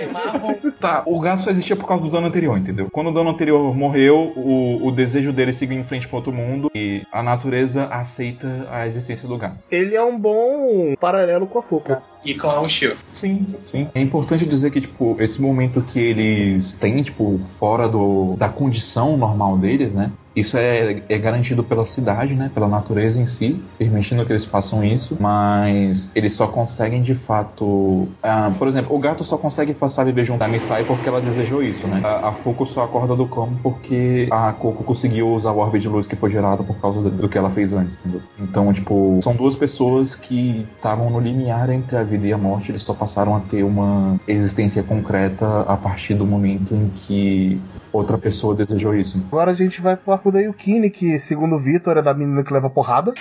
[0.03, 0.55] E marrom.
[0.81, 2.89] Tá, o gato só existia por causa do dono anterior, entendeu?
[2.93, 6.71] Quando o dono anterior morreu, o, o desejo dele seguiu em frente pro outro mundo
[6.75, 9.57] e a natureza aceita a existência do gato.
[9.71, 12.03] Ele é um bom paralelo com a Fuca.
[12.25, 12.97] E com a Ushio.
[13.13, 13.89] Sim, sim.
[13.95, 19.17] É importante dizer que, tipo, esse momento que eles têm, tipo, fora do, da condição
[19.17, 20.11] normal deles, né?
[20.37, 22.51] Isso é, é garantido pela cidade, né?
[22.53, 28.07] Pela natureza em si, permitindo que eles façam isso, mas eles só conseguem de fato.
[28.23, 31.23] ah, por exemplo, o gato só consegue passar a viver junto da Misai porque ela
[31.23, 32.03] desejou isso, né?
[32.05, 35.89] A, a Fuko só acorda do cão porque a Coco conseguiu usar o orbe de
[35.89, 38.21] luz que foi gerado por causa do, do que ela fez antes, entendeu?
[38.39, 42.71] Então, tipo, são duas pessoas que estavam no limiar entre a vida e a morte,
[42.71, 47.61] eles só passaram a ter uma existência concreta a partir do momento em que
[47.97, 49.19] outra pessoa desejou isso.
[49.29, 52.43] Agora a gente vai pro arco da Yukine, que segundo o Vitor é da menina
[52.43, 53.13] que leva porrada,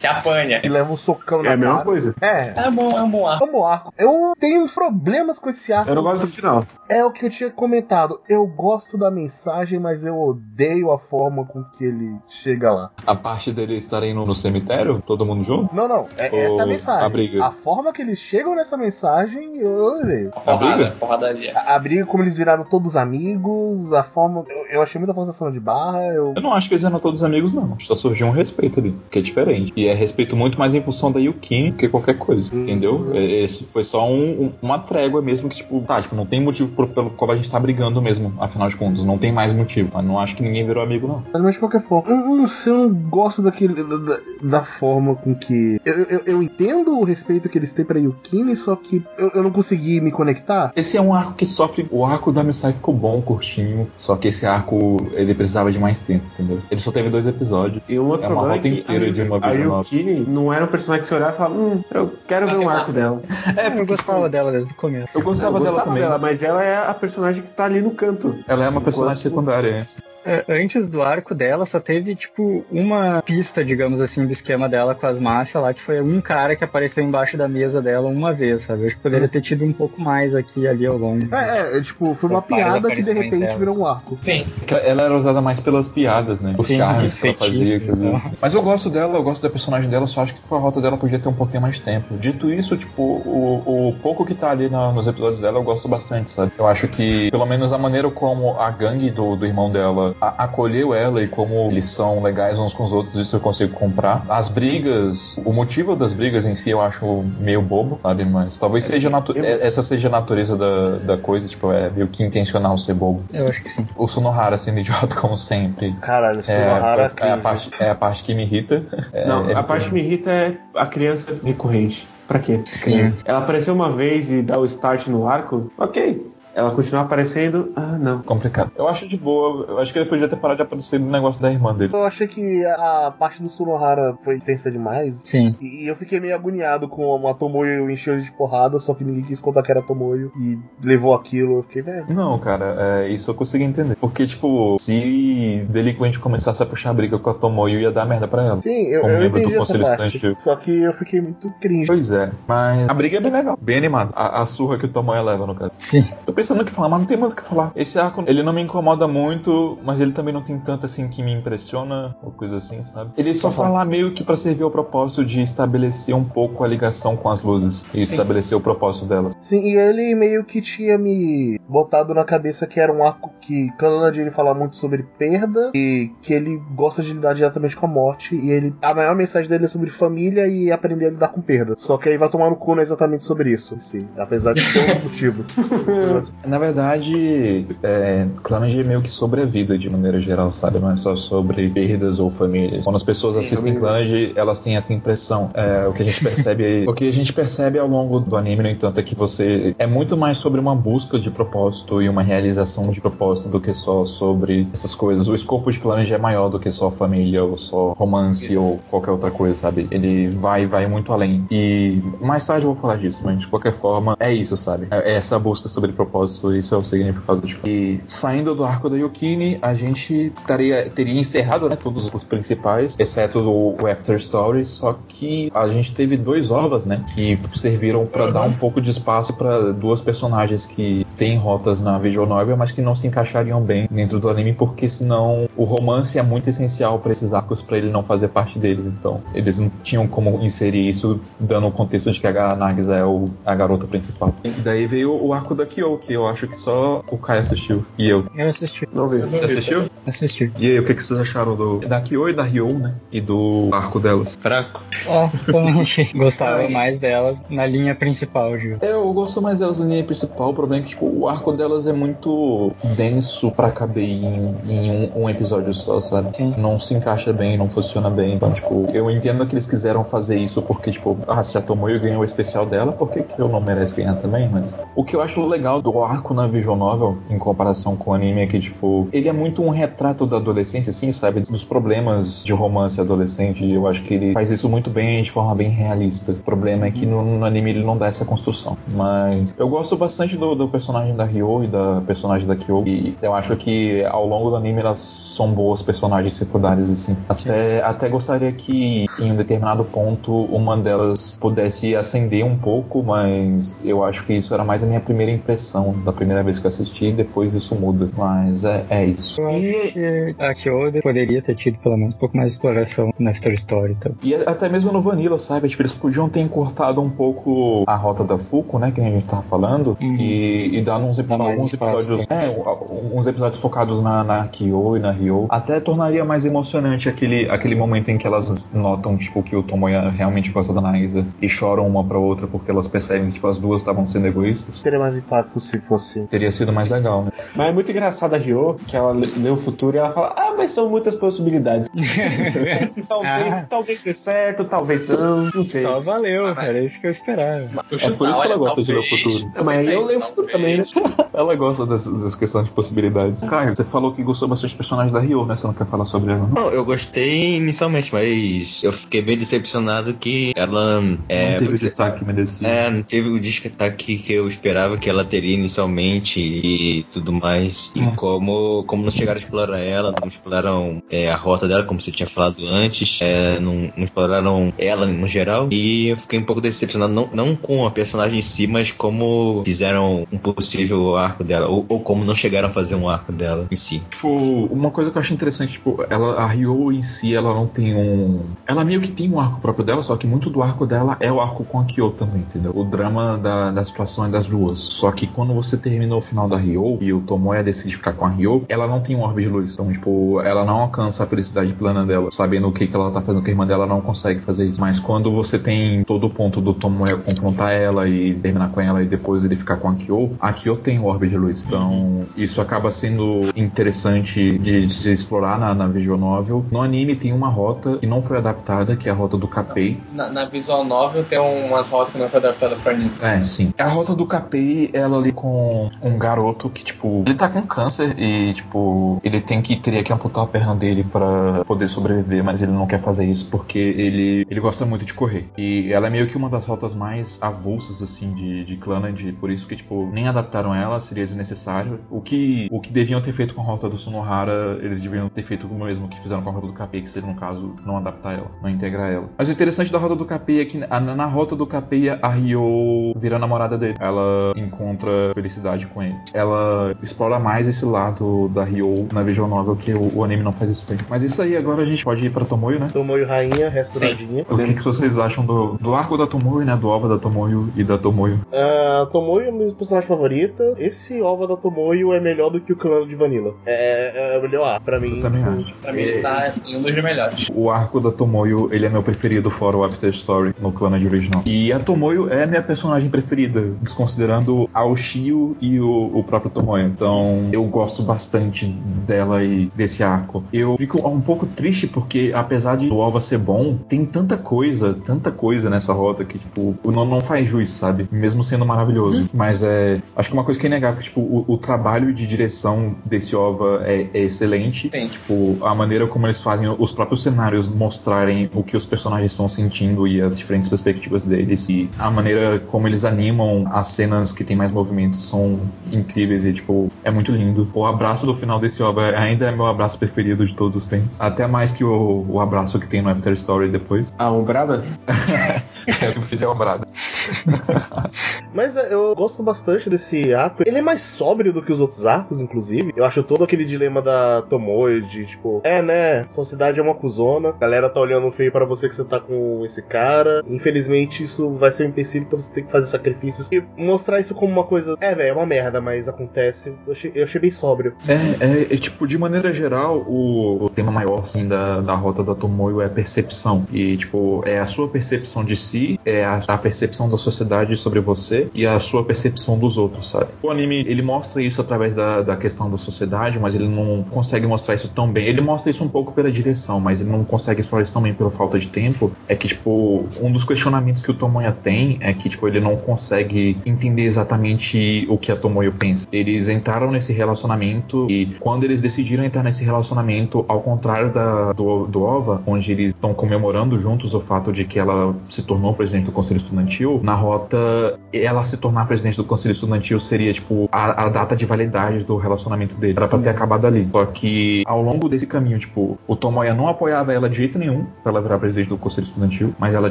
[0.00, 0.60] Que apanha.
[0.60, 1.84] que leva um socão na É a mesma cara.
[1.84, 2.14] coisa.
[2.20, 2.52] É.
[2.56, 3.44] É bom, é um bom arco.
[3.44, 3.94] É um bom arco.
[3.98, 5.90] Eu tenho uns problemas com esse arco.
[5.90, 6.64] Eu não gosto do final.
[6.88, 8.20] É o que eu tinha comentado.
[8.28, 12.90] Eu gosto da mensagem, mas eu odeio a forma com que ele chega lá.
[13.06, 15.74] A parte deles estarem no, no cemitério, todo mundo junto?
[15.74, 16.06] Não, não.
[16.16, 17.04] É, Ou essa é a mensagem.
[17.06, 17.50] a briga?
[17.52, 20.30] forma que eles chegam nessa mensagem, eu odeio.
[20.30, 20.90] Porrada, briga?
[20.98, 21.52] porradaria.
[21.56, 24.44] A, a briga, como eles viraram todos amigos, a forma.
[24.48, 26.02] Eu, eu achei muita forçação de barra.
[26.06, 26.32] Eu...
[26.36, 27.78] Eu não acho que eles eram todos amigos, não.
[27.80, 29.72] Só surgiu um respeito ali, que é diferente.
[29.76, 33.10] E é respeito muito mais em função da Yukin que qualquer coisa, entendeu?
[33.14, 36.40] É- Esse foi só um- um- uma trégua mesmo que, tipo, tá, tipo, não tem
[36.40, 39.04] motivo por- pelo qual a gente tá brigando mesmo, afinal de contas.
[39.04, 39.90] Não tem mais motivo.
[39.94, 41.22] Mas não acho que ninguém virou amigo, não.
[41.40, 45.14] Mas de qualquer forma, eu, não sei, eu não gosto daquele, da, da- da forma
[45.14, 45.80] com que.
[45.84, 49.42] Eu, eu, eu entendo o respeito que eles têm pra Yukine, só que eu, eu
[49.42, 50.72] não consegui me conectar.
[50.76, 51.86] Esse é um arco que sofre.
[51.90, 53.79] O arco da Misai ficou bom, curtinho.
[53.96, 56.60] Só que esse arco, ele precisava de mais tempo, entendeu?
[56.70, 57.82] Ele só teve dois episódios.
[57.88, 59.80] E o outro É uma volta é inteira a, de uma a vida nova.
[59.80, 62.68] Yukine não era um personagem que você olhava e falava, hum, eu quero ver um
[62.68, 63.22] arco dela.
[63.56, 65.08] É, eu gostava dela desde o começo.
[65.14, 66.02] Eu gostava, eu dela gostava também.
[66.02, 68.36] dela, mas ela é a personagem que tá ali no canto.
[68.46, 69.86] Ela é uma personagem secundária
[70.26, 70.48] antes.
[70.48, 74.94] É, Antes do arco dela, só teve, tipo, uma pista, digamos assim, do esquema dela
[74.94, 78.32] com as máfias lá, que foi um cara que apareceu embaixo da mesa dela uma
[78.32, 78.82] vez, sabe?
[78.82, 81.34] Eu acho que poderia ter tido um pouco mais aqui e ali ao longo.
[81.34, 83.58] É, é, tipo, foi uma piada que de repente dela.
[83.58, 84.18] virou um arco.
[84.20, 84.44] Sim.
[84.84, 86.54] Ela era usada mais pelas piadas, né?
[86.58, 87.80] Os Sim, charmes que ela fazia.
[87.80, 88.16] coisas então.
[88.16, 88.32] assim.
[88.40, 90.80] Mas eu gosto dela, eu gosto da personagem dela, só acho que com a rota
[90.80, 92.16] dela podia ter um pouquinho mais de tempo.
[92.18, 95.88] Dito isso, tipo, o, o pouco que tá ali na- nos episódios dela eu gosto
[95.88, 96.52] bastante, sabe?
[96.58, 100.44] Eu acho que, pelo menos a maneira como a gangue do, do irmão dela a-
[100.44, 104.24] acolheu ela e como eles são legais uns com os outros, isso eu consigo comprar.
[104.28, 108.24] As brigas, o motivo das brigas em si eu acho meio bobo, sabe?
[108.24, 112.08] Mas talvez seja natu- é- essa seja a natureza da, da coisa, tipo, é meio
[112.08, 113.24] que intencional ser bobo.
[113.32, 113.86] Eu acho que sim.
[113.96, 115.92] O Sonohara sendo idiota, como sempre.
[116.00, 117.40] Caralho, É, Sonohara é, a cringe.
[117.42, 118.82] parte, é a parte que me irrita.
[119.12, 122.06] É- não, é a parte que me irrita é a criança recorrente.
[122.28, 122.60] Pra quê?
[122.64, 123.06] Sim.
[123.24, 126.30] Ela apareceu uma vez e dá o start no arco, ok.
[126.54, 128.22] Ela continua aparecendo, ah, não.
[128.22, 128.72] complicado.
[128.76, 129.66] Eu acho de boa.
[129.68, 131.94] Eu acho que ele podia ter parado de aparecer no negócio da irmã dele.
[131.94, 135.20] Eu achei que a parte do Sonohara foi intensa demais.
[135.24, 135.52] Sim.
[135.60, 139.40] E eu fiquei meio agoniado com a Tomoyo encheu de porrada, só que ninguém quis
[139.40, 141.58] contar que era Tomoyo e levou aquilo.
[141.58, 142.06] Eu fiquei, velho.
[142.08, 143.96] Não, cara, é, isso eu consegui entender.
[143.96, 148.44] Porque, tipo, se Delinquente começasse a puxar briga com a Tomoyo, ia dar merda pra
[148.44, 148.62] ela.
[148.62, 150.34] Sim, eu, Como eu membro do entendi essa Conselho parte.
[150.38, 151.86] Só que eu fiquei muito cringe.
[151.86, 154.12] Pois é, mas a briga é bem legal, bem animada.
[154.14, 155.72] A, a surra que o Tomoyo leva, no caso.
[155.78, 156.06] Sim.
[156.40, 157.70] Pensando o que falar, mas não tem muito o que falar.
[157.76, 161.22] Esse arco, ele não me incomoda muito, mas ele também não tem tanto assim que
[161.22, 163.10] me impressiona, ou coisa assim, sabe?
[163.14, 166.66] Ele só tá lá meio que pra servir ao propósito de estabelecer um pouco a
[166.66, 169.34] ligação com as luzes e estabelecer o propósito delas.
[169.42, 173.70] Sim, e ele meio que tinha me botado na cabeça que era um arco que
[173.76, 177.88] Kanland ele fala muito sobre perda e que ele gosta de lidar diretamente com a
[177.88, 181.42] morte e ele a maior mensagem dele é sobre família e aprender a lidar com
[181.42, 181.74] perda.
[181.76, 184.64] Só que aí vai tomar no cu não é exatamente sobre isso, sim, apesar de
[184.64, 185.46] ser um motivos.
[186.44, 190.78] Na verdade, é, Clanage é meio que sobre a vida de maneira geral, sabe?
[190.78, 192.84] Não é só sobre perdas ou famílias.
[192.84, 195.50] Quando as pessoas Sim, assistem Clanage, elas têm essa impressão.
[195.54, 198.62] É, o que a gente percebe, o que a gente percebe ao longo do anime,
[198.62, 202.22] no entanto, é que você é muito mais sobre uma busca de propósito e uma
[202.22, 205.28] realização de propósito do que só sobre essas coisas.
[205.28, 209.10] O escopo de Clanage é maior do que só família ou só romance ou qualquer
[209.10, 209.88] outra coisa, sabe?
[209.90, 211.44] Ele vai vai muito além.
[211.50, 214.88] E mais tarde eu vou falar disso, mas de qualquer forma é isso, sabe?
[214.90, 218.96] É essa busca sobre propósito, isso é o significado de E saindo do arco da
[218.96, 224.98] Yukini, a gente taria, teria encerrado, né, todos os principais, exceto o, After Story, só
[225.08, 229.32] que a gente teve dois ovas, né, que serviram pra dar um pouco de espaço
[229.32, 233.88] pra duas personagens que têm rotas na visual novel, mas que não se encaixariam bem
[233.90, 237.90] dentro do anime, porque senão o romance é muito essencial pra esses arcos pra ele
[237.90, 242.20] não fazer parte deles, então eles não tinham como inserir isso dando o contexto de
[242.20, 244.34] que a Nagisa é o, a garota principal.
[244.44, 247.86] E daí veio o arco da Kyo, que eu acho que só o Kai assistiu.
[247.96, 248.26] E eu.
[248.34, 249.18] Eu assisti, Não vi.
[249.20, 249.88] Você assistiu?
[250.04, 250.52] assisti.
[250.58, 252.96] E aí, o que, que vocês acharam do, da Kyo e da Ryo, né?
[253.12, 254.34] E do arco delas?
[254.40, 254.82] Fraco.
[255.06, 256.10] É, também achei.
[256.12, 258.78] Gostava mais delas na linha principal, Gil.
[258.80, 260.50] É, eu gosto mais delas na linha principal.
[260.50, 264.90] O problema é que tipo, o arco delas é muito denso pra caber em, em
[264.90, 266.36] um, um episódio só, sabe?
[266.36, 266.54] Sim.
[266.58, 268.34] Não se encaixa bem, não funciona bem.
[268.34, 272.00] Então, tipo, eu entendo que eles quiseram fazer isso porque, tipo, ah, se a Tomoyo
[272.00, 274.48] ganhou o especial dela, por que, que eu não mereço ganhar também?
[274.48, 278.14] Mas o que eu acho legal do arco na visual novel, em comparação com o
[278.14, 281.40] anime, é que, tipo, ele é muito um retrato da adolescência, assim, sabe?
[281.40, 283.64] Dos problemas de romance adolescente.
[283.64, 286.32] E eu acho que ele faz isso muito bem, de forma bem realista.
[286.32, 288.76] O problema é que no, no anime ele não dá essa construção.
[288.92, 292.82] Mas eu gosto bastante do, do personagem da Ryo e da personagem da Kyo.
[292.86, 297.16] E eu acho que ao longo do anime elas são boas personagens secundárias, assim.
[297.28, 303.78] Até, até gostaria que em um determinado ponto uma delas pudesse ascender um pouco, mas
[303.84, 306.68] eu acho que isso era mais a minha primeira impressão da primeira vez que eu
[306.68, 308.08] assisti, e depois isso muda.
[308.16, 309.40] Mas é, é isso.
[309.40, 313.12] Eu acho que a Kyoda poderia ter tido pelo menos um pouco mais de exploração
[313.18, 313.96] na After Story.
[313.98, 314.12] Então.
[314.22, 315.68] E até mesmo no Vanilla, sabe?
[315.68, 318.90] Tipo, eles podiam ter encurtado um pouco a rota da Fuku, né?
[318.90, 319.96] Que a gente tava falando.
[320.00, 320.16] Uhum.
[320.16, 322.26] E, e dar uns, epi- alguns espaço, episódios.
[322.30, 325.46] É, u- uns episódios focados na, na Kyo e na Ryo.
[325.48, 330.08] Até tornaria mais emocionante aquele, aquele momento em que elas notam, tipo, que o Tomoya
[330.10, 333.58] realmente gosta da Nagisa e choram uma pra outra porque elas percebem que, tipo, as
[333.58, 334.80] duas estavam sendo egoístas.
[334.80, 336.20] Teria mais impacto se fosse.
[336.26, 337.32] Teria sido mais legal, né?
[337.54, 340.54] Mas é muito engraçado a Ryo, que ela lê o futuro e ela fala, ah,
[340.56, 341.88] mas são muitas possibilidades.
[343.08, 343.66] talvez, Ah.
[343.68, 345.82] talvez dê certo, talvez não, não sei.
[345.82, 347.64] Só valeu, era isso que eu esperava.
[347.92, 349.52] É por isso que ela gosta de ler o talvez, futuro.
[349.56, 350.84] Ah, mas aí eu leio o talvez, futuro também, né?
[351.32, 353.42] Ela gosta dessas, dessas questões de possibilidades.
[353.44, 355.56] Caio, você falou que gostou bastante dos personagens da Ryo, né?
[355.56, 356.48] Você não quer falar sobre ela, não?
[356.64, 361.02] Não, eu gostei inicialmente, mas eu fiquei bem decepcionado que ela.
[361.28, 362.66] É, não teve o destaque merecido.
[362.66, 367.90] É, não teve o destaque que eu esperava que ela teria inicialmente e tudo mais.
[367.94, 368.14] E Hum.
[368.16, 372.10] como, como não chegaram a explorar ela, não exploraram é, a rota dela, como você
[372.10, 375.68] tinha falado antes, é, não, não exploraram ela no geral.
[375.70, 379.62] E eu fiquei um pouco decepcionado, não, não com a personagem em si, mas como
[379.64, 383.66] fizeram um possível arco dela, ou, ou como não chegaram a fazer um arco dela
[383.70, 384.02] em si.
[384.10, 387.66] Tipo, uma coisa que eu acho interessante, tipo, ela, a Ryo em si, ela não
[387.66, 388.40] tem um.
[388.66, 391.30] Ela meio que tem um arco próprio dela, só que muito do arco dela é
[391.30, 392.72] o arco com a Kyo também, entendeu?
[392.74, 394.78] O drama da, da situação é das duas.
[394.78, 398.24] Só que quando você termina o final da Ryo e o Tomoya decide ficar com
[398.24, 399.74] a Ryo, ela não tem um orbe de luz.
[399.74, 402.30] Então, tipo, ela não alcança a felicidade plana dela.
[402.32, 404.66] Sabendo o que, que ela tá fazendo com a irmã dela, ela não consegue fazer
[404.66, 404.80] isso.
[404.80, 409.02] Mas quando você tem todo o ponto do Tomoya confrontar ela e terminar com ela
[409.02, 411.64] e depois ele ficar com a Kyo, a Kyo tem o orbe de luz.
[411.64, 416.64] Então, isso acaba sendo interessante de, de se explorar na, na visual novel.
[416.70, 420.00] No anime tem uma rota que não foi adaptada, que é a rota do Kapei.
[420.12, 423.12] Na, na visual novel tem uma rota que não foi adaptada pra anime.
[423.20, 423.72] É, sim.
[423.78, 428.14] A rota do Kapei, ela ali com um garoto que, tipo, ele tá com câncer
[428.18, 432.60] e, tipo, ele tem que teria que amputar a perna dele pra poder sobreviver, mas
[432.60, 435.48] ele não quer fazer isso porque ele, ele gosta muito de correr.
[435.56, 439.50] E ela é meio que uma das rotas mais avulsas, assim, de, de Clannad, por
[439.50, 442.00] isso que, tipo, nem adaptaram ela, seria desnecessário.
[442.10, 445.42] O que, o que deviam ter feito com a rota do Sonohara, eles deviam ter
[445.42, 447.96] feito o mesmo que fizeram com a rota do Kapei, que seria, no caso, não
[447.96, 449.30] adaptar ela, não integrar ela.
[449.38, 452.28] Mas o interessante da rota do Kapei é que na, na rota do Kapei, a
[452.28, 453.96] Ryo vira namorada dele.
[453.98, 456.14] Ela encontra felicidade com ele.
[456.32, 460.52] Ela explora mais esse lado da Ryo na visual novel, que o, o anime não
[460.52, 460.98] faz isso bem.
[461.08, 462.88] Mas isso aí, agora a gente pode ir pra Tomoyo, né?
[462.92, 464.44] Tomoyo rainha, restauradinha.
[464.48, 466.76] O que, que vocês acham do, do arco da Tomoyo, né?
[466.76, 468.40] Do Ova da Tomoyo e da Tomoyo?
[468.52, 470.74] A Tomoyo é a minha personagem favorita.
[470.78, 473.54] Esse ova da Tomoyo é melhor do que o clã de Vanilla.
[473.66, 475.16] É, é o melhor arco, pra mim.
[475.16, 475.74] Eu também acho.
[475.80, 477.48] Pra mim É, tá em um dos melhores.
[477.54, 481.42] O arco da Tomoyo, ele é meu preferido fora o After Story no Clannad original.
[481.46, 486.50] E a Tomoyo é minha personagem preferida, desconsiderando a Oshii Shio e o, o próprio
[486.50, 486.84] Tomoya.
[486.84, 490.44] Então eu gosto bastante dela e desse arco.
[490.52, 494.94] Eu fico um pouco triste porque, apesar de o OVA ser bom, tem tanta coisa,
[495.04, 498.08] tanta coisa nessa rota que, tipo, não, não faz juiz, sabe?
[498.10, 499.28] Mesmo sendo maravilhoso.
[499.32, 500.00] Mas é.
[500.16, 503.82] Acho que uma coisa que é inegável, tipo, o, o trabalho de direção desse OVA
[503.84, 504.90] é, é excelente.
[504.92, 505.08] Sim.
[505.08, 509.48] Tipo, a maneira como eles fazem os próprios cenários mostrarem o que os personagens estão
[509.48, 511.68] sentindo e as diferentes perspectivas deles.
[511.68, 515.60] E a maneira como eles animam as cenas que tem mais movimento são
[515.92, 517.70] incríveis e, tipo, é muito lindo.
[517.74, 521.10] O abraço do final desse OVA ainda é meu abraço preferido de todos os tempos.
[521.18, 524.12] Até mais que o, o abraço que tem no After Story depois.
[524.18, 524.84] A Ombrada?
[526.00, 526.86] é o que você tinha obrado.
[528.52, 530.62] Mas é, eu gosto bastante desse arco.
[530.66, 532.92] Ele é mais sóbrio do que os outros arcos, inclusive.
[532.96, 536.94] Eu acho todo aquele dilema da Tomoe de tipo, é né, sua cidade é uma
[536.94, 540.42] cuzona, a galera tá olhando feio para você que você tá com esse cara.
[540.48, 543.50] Infelizmente, isso vai ser um empecilho pra você ter que fazer sacrifícios.
[543.52, 546.74] E mostrar isso como uma coisa, é, velho, é uma merda, mas acontece.
[546.86, 547.94] Eu achei, eu achei bem sóbrio.
[548.06, 548.14] É,
[548.44, 552.34] é, é, tipo, de maneira geral, o, o tema maior, assim, da, da rota da
[552.34, 553.66] Tomoyo é a percepção.
[553.72, 558.00] E, tipo, é a sua percepção de si, é a, a percepção da sociedade sobre
[558.00, 560.28] você e a sua percepção dos outros, sabe?
[560.42, 564.46] O anime, ele mostra isso através da, da questão da sociedade, mas ele não consegue
[564.46, 565.26] mostrar isso tão bem.
[565.26, 568.30] Ele mostra isso um pouco pela direção, mas ele não consegue explorar isso também pela
[568.30, 569.12] falta de tempo.
[569.28, 572.76] É que, tipo, um dos questionamentos que o Tomoya tem é que, tipo, ele não
[572.76, 576.06] consegue entender exatamente o que a Tomoyo pensa.
[576.12, 581.86] Eles entraram nesse relacionamento e quando eles decidiram entrar nesse relacionamento, ao contrário da, do,
[581.86, 586.06] do OVA, onde eles estão comemorando juntos o fato de que ela se tornou presidente
[586.06, 591.04] do Conselho Estudantil, na rota, ela se tornar presidente do Conselho Estudantil seria, tipo, a,
[591.04, 592.94] a data de validade do relacionamento dele.
[592.96, 593.88] Era pra ter acabado ali.
[593.90, 597.84] Só que, ao longo desse caminho, tipo, o Tomoya não apoiava ela de jeito nenhum
[598.02, 599.90] pra ela virar presidente do Conselho Estudantil, mas ela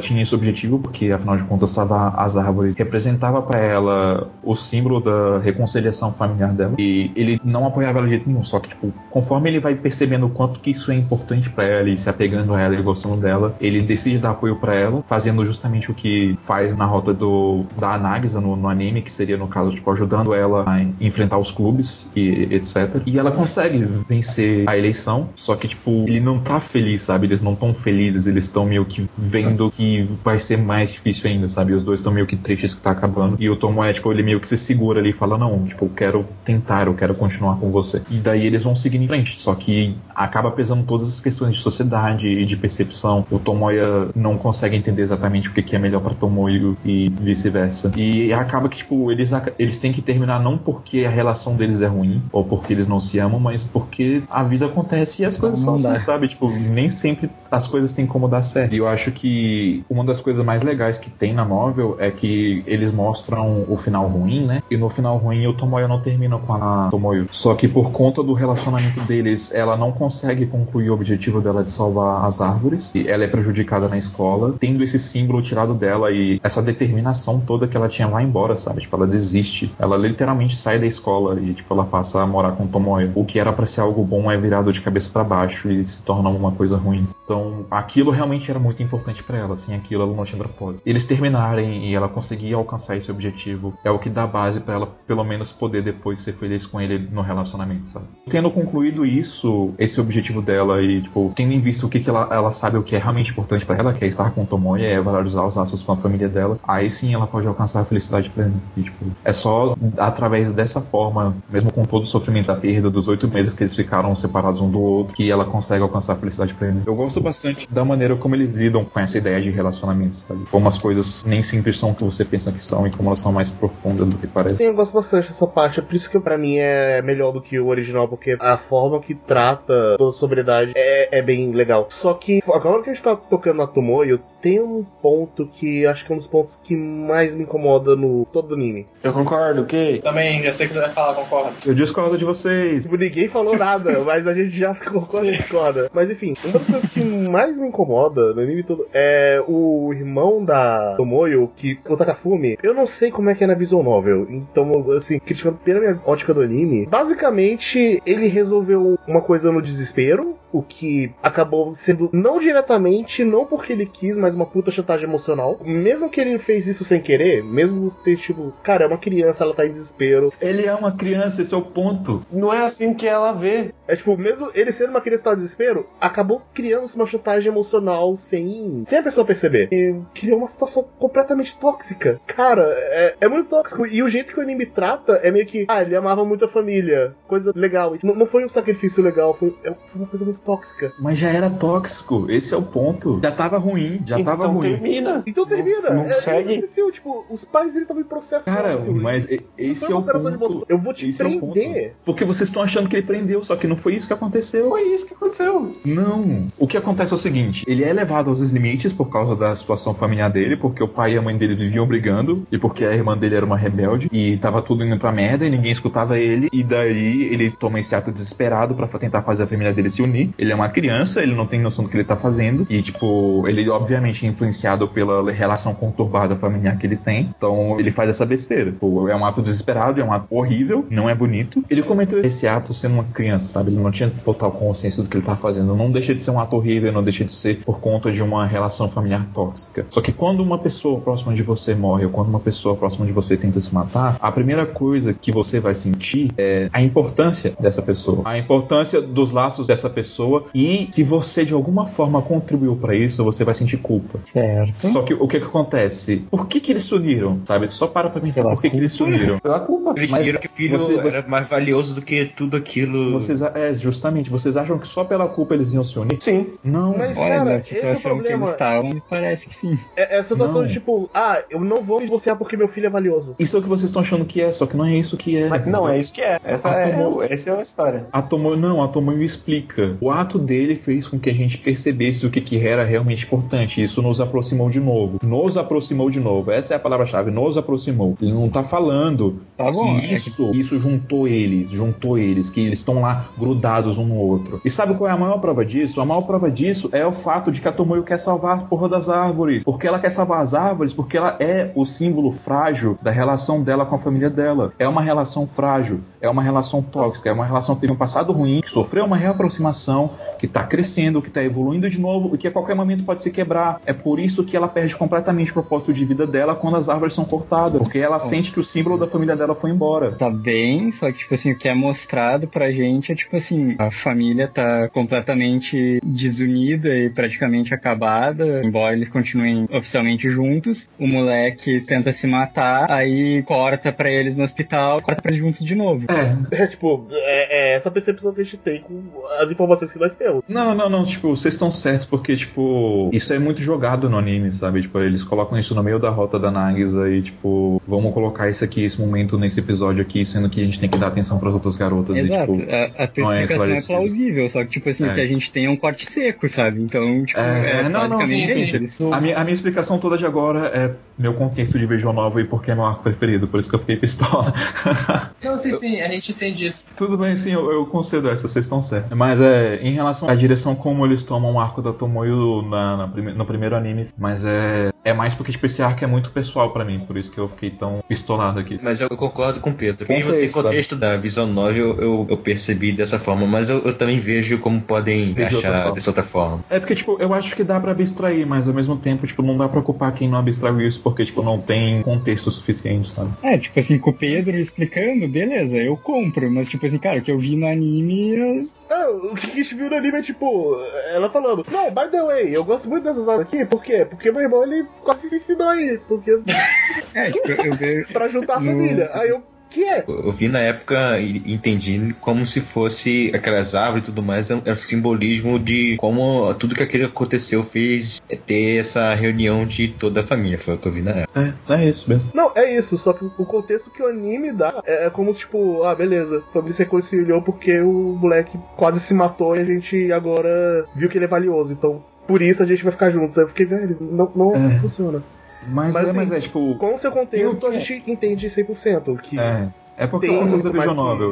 [0.00, 5.38] tinha esse objetivo porque, afinal de contas, as árvores representava para ela o símbolo da
[5.38, 6.74] reconciliação familiar dela.
[6.78, 10.26] E ele não apoiava ela de jeito nenhum, só que, tipo, conforme ele vai percebendo
[10.26, 13.16] o quanto que isso é importante para ela e se apegando a ela e gostando
[13.16, 17.64] dela, ele decide dar apoio para ela, fazendo justamente o que faz na rota do
[17.78, 21.50] da Anagisa no, no anime, que seria, no caso, tipo, ajudando ela a enfrentar os
[21.50, 23.02] clubes e etc.
[23.04, 27.26] E ela consegue vencer a eleição, só que, tipo, ele não tá feliz, sabe?
[27.26, 31.48] Eles não tão felizes, eles estão meio que vendo que vai ser mais difícil ainda,
[31.48, 31.72] sabe?
[31.74, 33.36] Os dois estão meio que tristes que tá acabando.
[33.38, 35.90] E o Tomoe, tipo, ele meio que se segura ali e fala, não, tipo, eu
[35.90, 38.02] quero tentar, eu quero continuar com você.
[38.08, 39.40] E daí eles vão seguindo em frente.
[39.40, 43.26] Só que acaba pesando todas as questões de sociedade e de percepção.
[43.30, 47.90] O Tomoya não consegue entender exatamente o que é melhor para Tomoyo e vice-versa.
[47.96, 51.86] E acaba que, tipo, eles, eles têm que terminar não porque a relação deles é
[51.86, 55.58] ruim ou porque eles não se amam, mas porque a vida acontece e as coisas
[55.58, 56.28] são assim, sabe?
[56.28, 58.72] Tipo, nem sempre as coisas têm como dar certo.
[58.72, 62.62] E eu acho que uma das coisas mais legais que tem na novel é que
[62.66, 64.59] eles mostram o final ruim, né?
[64.70, 67.28] E no final ruim o Tomoyo não termina com a Tomoyo.
[67.30, 71.70] Só que por conta do relacionamento deles, ela não consegue concluir o objetivo dela de
[71.70, 72.92] salvar as árvores.
[72.94, 77.66] E ela é prejudicada na escola, tendo esse símbolo tirado dela e essa determinação toda
[77.66, 78.80] que ela tinha lá embora, sabe?
[78.80, 79.72] Tipo, ela desiste.
[79.78, 83.12] Ela literalmente sai da escola e, tipo, ela passa a morar com o Tomoyo.
[83.14, 86.02] O que era para ser algo bom é virado de cabeça para baixo e se
[86.02, 87.06] torna uma coisa ruim.
[87.24, 90.82] Então, aquilo realmente era muito importante para ela, assim, aquilo ela não tinha propósito.
[90.84, 94.86] Eles terminarem e ela conseguir alcançar esse objetivo é o que dá base para ela,
[95.06, 98.06] pelo menos, poder depois ser feliz com ele no relacionamento, sabe?
[98.28, 102.28] Tendo concluído isso, esse objetivo dela e, tipo, tendo em vista o que, que ela,
[102.32, 105.00] ela sabe o que é realmente importante para ela, que é estar com Tomoya, é
[105.00, 108.54] valorizar os laços com a família dela, aí sim ela pode alcançar a felicidade plena.
[108.76, 113.08] E, tipo, é só através dessa forma, mesmo com todo o sofrimento da perda, dos
[113.08, 116.54] oito meses que eles ficaram separados um do outro, que ela consegue alcançar a felicidade
[116.54, 116.82] plena.
[116.86, 120.44] Eu gosto bastante da maneira como eles lidam com essa ideia de relacionamento, sabe?
[120.50, 123.18] Como as coisas nem sempre são o que você pensa que são e como elas
[123.18, 124.39] são mais profundas do que parece.
[124.48, 125.80] Sim, eu gosto bastante dessa parte.
[125.80, 129.00] É por isso que pra mim é melhor do que o original, porque a forma
[129.00, 131.86] que trata toda a sobriedade é, é bem legal.
[131.88, 136.04] Só que agora que a gente tá tocando na Tomoyo, tem um ponto que acho
[136.04, 138.86] que é um dos pontos que mais me incomoda no todo anime.
[139.02, 140.00] Eu concordo, ok?
[140.00, 141.56] Também, eu sei que você vai falar, concordo.
[141.66, 142.82] Eu discordo de vocês.
[142.82, 145.90] Tipo, ninguém falou nada, mas a gente já concorda e discorda.
[145.92, 150.44] Mas enfim, uma das coisas que mais me incomoda no anime todo é o irmão
[150.44, 154.26] da Tomoyo, que o Takafumi, eu não sei como é que é na visual novel.
[154.30, 160.36] Então, assim, criticando pela minha ótica do anime, basicamente ele resolveu uma coisa no desespero,
[160.52, 165.58] o que acabou sendo não diretamente, não porque ele quis, mas uma puta chantagem emocional.
[165.64, 169.54] Mesmo que ele fez isso sem querer, mesmo ter, tipo, cara, é uma criança, ela
[169.54, 170.32] tá em desespero.
[170.40, 172.24] Ele é uma criança, esse é o ponto.
[172.32, 173.72] Não é assim que ela vê.
[173.86, 177.50] É tipo, mesmo ele sendo uma criança que tá em desespero, acabou criando uma chantagem
[177.50, 179.68] emocional sem, sem a pessoa perceber.
[179.72, 182.20] E criou uma situação completamente tóxica.
[182.26, 183.86] Cara, é, é muito tóxico.
[183.86, 186.48] E o jeito que o anime trata é meio que, ah, ele amava muito a
[186.48, 187.14] família.
[187.26, 187.96] Coisa legal.
[188.02, 190.92] Não, não foi um sacrifício legal, foi, é uma coisa muito tóxica.
[190.98, 193.20] Mas já era tóxico, esse é o ponto.
[193.22, 194.70] Já tava ruim, já tava então ruim.
[194.70, 195.22] termina.
[195.26, 195.90] Então termina.
[195.90, 196.52] não é, isso segue.
[196.52, 198.44] aconteceu, tipo, os pais dele estavam em processo.
[198.44, 200.66] Cara, mas e- Não esse é o ponto.
[200.68, 201.94] Eu vou te Esse é prender.
[202.04, 204.68] Porque vocês estão achando que ele prendeu, só que não foi isso que aconteceu.
[204.68, 205.74] Foi isso que aconteceu.
[205.84, 206.46] Não.
[206.58, 209.94] O que acontece é o seguinte: ele é levado aos limites por causa da situação
[209.94, 213.16] familiar dele, porque o pai e a mãe dele viviam brigando, e porque a irmã
[213.16, 216.62] dele era uma rebelde, e tava tudo indo pra merda, e ninguém escutava ele, e
[216.62, 220.30] daí ele toma esse ato desesperado pra tentar fazer a família dele se unir.
[220.38, 223.46] Ele é uma criança, ele não tem noção do que ele tá fazendo, e tipo,
[223.46, 228.26] ele obviamente é influenciado pela relação conturbada familiar que ele tem, então ele faz essa
[228.26, 228.74] besteira.
[229.10, 231.62] É um ato desesperado, é um ato horrível, não é bonito.
[231.70, 233.70] Ele cometeu esse ato sendo uma criança, sabe?
[233.70, 235.74] Ele não tinha total consciência do que ele tá fazendo.
[235.74, 238.46] Não deixa de ser um ato horrível, não deixa de ser por conta de uma
[238.46, 239.86] relação familiar tóxica.
[239.88, 243.12] Só que quando uma pessoa próxima de você morre, ou quando uma pessoa próxima de
[243.12, 247.82] você tenta se matar, a primeira coisa que você vai sentir é a importância dessa
[247.82, 252.94] pessoa, a importância dos laços dessa pessoa e se você de alguma forma contribuiu pra
[252.94, 254.18] isso, você vai sentir culpa.
[254.32, 254.76] Certo.
[254.92, 256.24] Só que o que que acontece?
[256.30, 257.72] Por que que eles se uniram, sabe?
[257.74, 259.38] Só para pra pensar Pela por que que eles se uniram.
[259.38, 259.94] Pela culpa.
[259.96, 263.12] Eles Mas viram que o filho você- você- era mais valioso do que tudo aquilo.
[263.12, 266.18] Vocês, é, justamente, vocês acham que só pela culpa eles iam se unir?
[266.20, 266.46] Sim.
[266.64, 266.96] Não.
[266.96, 268.50] Mas, Olha, cara, na esse é o situação que eles problema.
[268.50, 269.78] estavam, parece que sim.
[269.96, 270.66] É, é a situação Não.
[270.66, 273.34] de tipo, ah, eu não vou me divorciar porque meu filho é valioso.
[273.38, 275.36] Isso é o que vocês estão achando que é, só que não é isso que
[275.36, 275.48] é.
[275.48, 276.38] Mas não, é isso que é.
[276.44, 277.22] Essa, Ah, é, tomou.
[277.22, 278.06] essa é a história.
[278.12, 279.96] A Tomoyo, não, a Tomoyo explica.
[280.00, 283.82] O ato dele fez com que a gente percebesse o que, que era realmente importante.
[283.82, 285.18] Isso nos aproximou de novo.
[285.22, 286.50] Nos aproximou de novo.
[286.50, 288.16] Essa é a palavra-chave, nos aproximou.
[288.20, 289.98] Ele não tá falando Tá bom.
[289.98, 294.04] que é que- isso, isso juntou eles, juntou eles, que eles estão lá grudados um
[294.04, 294.60] no outro.
[294.64, 296.00] E sabe qual é a maior prova disso?
[296.00, 298.88] A maior prova disso é o fato de que a Tomoyo quer salvar a porra
[298.88, 299.64] das árvores.
[299.64, 303.69] Porque ela quer salvar as árvores, porque ela é o símbolo frágil da relação dela
[303.86, 304.72] com a família dela.
[304.78, 308.32] É uma relação frágil, é uma relação tóxica, é uma relação que teve um passado
[308.32, 312.48] ruim, que sofreu uma reaproximação, que tá crescendo, que tá evoluindo de novo e que
[312.48, 313.80] a qualquer momento pode se quebrar.
[313.86, 317.14] É por isso que ela perde completamente o propósito de vida dela quando as árvores
[317.14, 317.80] são cortadas.
[317.80, 320.12] Porque ela sente que o símbolo da família dela foi embora.
[320.12, 323.74] Tá bem, só que, tipo assim, o que é mostrado pra gente é, tipo assim,
[323.78, 330.88] a família tá completamente desunida e praticamente acabada, embora eles continuem oficialmente juntos.
[330.98, 335.64] O moleque tenta se matar, aí corta pra eles no hospital, corta pra eles juntos
[335.64, 336.06] de novo.
[336.50, 339.02] É tipo, é, é essa percepção que a gente tem com
[339.40, 340.42] as informações que nós temos.
[340.48, 344.52] Não, não, não, tipo, vocês estão certos, porque, tipo, isso é muito jogado no anime,
[344.52, 344.82] sabe?
[344.82, 348.64] Tipo, eles colocam isso no meio da rota da Nagisa e, tipo, vamos colocar isso
[348.64, 351.54] aqui, esse momento nesse episódio aqui, sendo que a gente tem que dar atenção pras
[351.54, 352.16] outras garotas.
[352.16, 353.86] Exato, E, tipo, a, a tua não é explicação é, esclarecido.
[353.98, 355.10] plausível, só que, tipo assim, É.
[355.10, 356.80] o que a gente tem é um corte seco, sabe?
[356.82, 358.76] Então, tipo, É, é, não, não, basicamente sim, sim.
[358.76, 362.40] Eles- a, minha, a minha explicação toda de agora é meu contexto de Visual Nova
[362.40, 364.52] e porque é meu arco preferido, por isso que eu fiquei pistola.
[365.42, 366.84] Não, sim, sim, a gente entende isso.
[366.96, 369.16] Tudo bem, sim, eu, eu concedo essa, vocês estão certos.
[369.16, 373.08] Mas é, em relação à direção como eles tomam o arco da Tomoyo na, na
[373.08, 376.72] prime- no primeiro anime, mas é, é mais porque tipo, esse arco é muito pessoal
[376.72, 378.78] pra mim, por isso que eu fiquei tão pistolado aqui.
[378.82, 380.06] Mas eu concordo com o Pedro.
[380.06, 384.18] Contexto, sem contexto da visão novel, eu, eu percebi dessa forma, mas eu, eu também
[384.18, 385.92] vejo como podem outra achar forma.
[385.92, 386.64] dessa outra forma.
[386.68, 389.56] É porque, tipo, eu acho que dá pra abstrair, mas ao mesmo tempo, tipo, não
[389.56, 393.30] dá pra culpar quem não abstraiu isso, porque, tipo, não tem contexto suficiente, sabe?
[393.42, 397.22] É, tipo assim, com o Pedro explicando, beleza, eu compro, mas tipo assim, cara, o
[397.22, 400.22] que eu vi no anime, eu- Ah, o que a gente viu no anime é
[400.22, 400.76] tipo,
[401.14, 404.04] ela falando, não, by the way, eu gosto muito dessas horas aqui, por quê?
[404.04, 406.30] Porque meu irmão ele quase se suicidou aí, porque
[407.14, 408.12] é, tipo, eu vejo.
[408.12, 409.10] pra juntar a No- família.
[409.14, 410.04] Aí eu, que é?
[410.06, 414.56] Eu vi na época e entendi como se fosse aquelas árvores e tudo mais, é
[414.56, 419.88] um, é um simbolismo de como tudo que aquilo aconteceu fez ter essa reunião de
[419.88, 420.58] toda a família.
[420.58, 421.54] Foi o que eu vi na época.
[421.68, 422.30] É, é isso mesmo.
[422.34, 425.40] Não, é isso, só que o contexto que o anime dá é, é como se,
[425.40, 429.64] tipo, ah, beleza, a família se reconciliou porque o moleque quase se matou e a
[429.64, 433.36] gente agora viu que ele é valioso, então por isso a gente vai ficar juntos.
[433.38, 434.74] Aí eu fiquei, velho, não, não é assim É.
[434.74, 435.22] que funciona.
[435.66, 436.76] Mas, Mas, é, assim, mas é, tipo...
[436.76, 437.80] Com o seu contexto, a é?
[437.80, 439.68] gente entende 100% que É.
[439.96, 440.78] É porque Tem eu da que-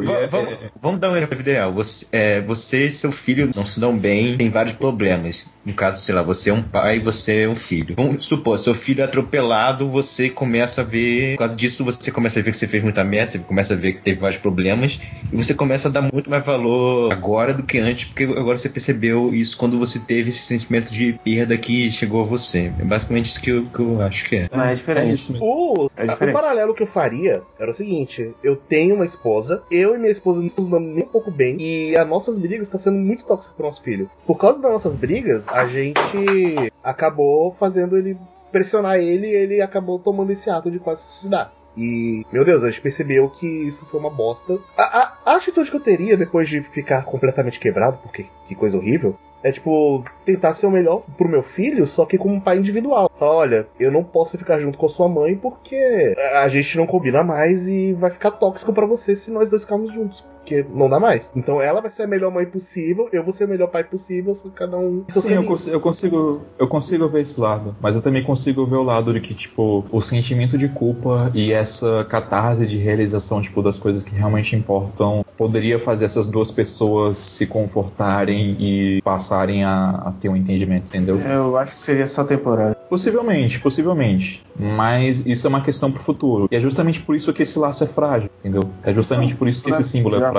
[0.05, 1.73] e é- vamos, é- vamos dar um exemplo ideal.
[1.73, 5.47] Você, é, você e seu filho não se dão bem, tem vários problemas.
[5.65, 7.95] No caso, sei lá, você é um pai e você é um filho.
[7.97, 11.33] Vamos supor, seu filho é atropelado, você começa a ver.
[11.33, 13.77] Por causa disso, você começa a ver que você fez muita merda, você começa a
[13.77, 14.99] ver que teve vários problemas,
[15.33, 18.69] e você começa a dar muito mais valor agora do que antes, porque agora você
[18.69, 22.73] percebeu isso quando você teve esse sentimento de perda que chegou a você.
[22.79, 24.49] É basicamente isso que eu, que eu acho que é.
[24.55, 25.15] Mas é é diferente.
[25.15, 25.47] isso mesmo.
[25.47, 29.95] O, É o paralelo que eu faria era o seguinte: eu tenho uma esposa, eu
[29.95, 32.79] e minha esposa não estamos dando nem um pouco bem, e as nossas brigas estão
[32.81, 34.11] sendo muito tóxicas pro nosso filho.
[34.27, 38.17] Por causa das nossas brigas, a gente acabou fazendo ele
[38.51, 41.53] pressionar ele e ele acabou tomando esse ato de quase se suicidar.
[41.77, 44.59] E, meu Deus, a gente percebeu que isso foi uma bosta.
[44.77, 48.77] A, a- a atitude que eu teria depois de ficar completamente quebrado, porque que coisa
[48.77, 52.59] horrível, é tipo, tentar ser o melhor pro meu filho, só que como um pai
[52.59, 53.11] individual.
[53.19, 56.87] Falar, olha, eu não posso ficar junto com a sua mãe porque a gente não
[56.87, 60.25] combina mais e vai ficar tóxico pra você se nós dois ficarmos juntos.
[60.49, 61.31] Porque não dá mais.
[61.37, 64.35] Então ela vai ser a melhor mãe possível, eu vou ser o melhor pai possível,
[64.35, 65.05] só cada um.
[65.09, 68.77] Sim, eu consigo, eu consigo, eu consigo ver esse lado, mas eu também consigo ver
[68.77, 73.63] o lado de que, tipo, o sentimento de culpa e essa catarse de realização, tipo,
[73.63, 79.91] das coisas que realmente importam, poderia fazer essas duas pessoas se confortarem e passarem a,
[80.07, 81.19] a ter um entendimento, entendeu?
[81.21, 82.75] Eu acho que seria só temporário.
[82.89, 84.43] Possivelmente, possivelmente.
[84.59, 86.49] Mas isso é uma questão pro futuro.
[86.51, 88.69] E é justamente por isso que esse laço é frágil, entendeu?
[88.83, 90.38] É justamente por isso que esse símbolo é frágil.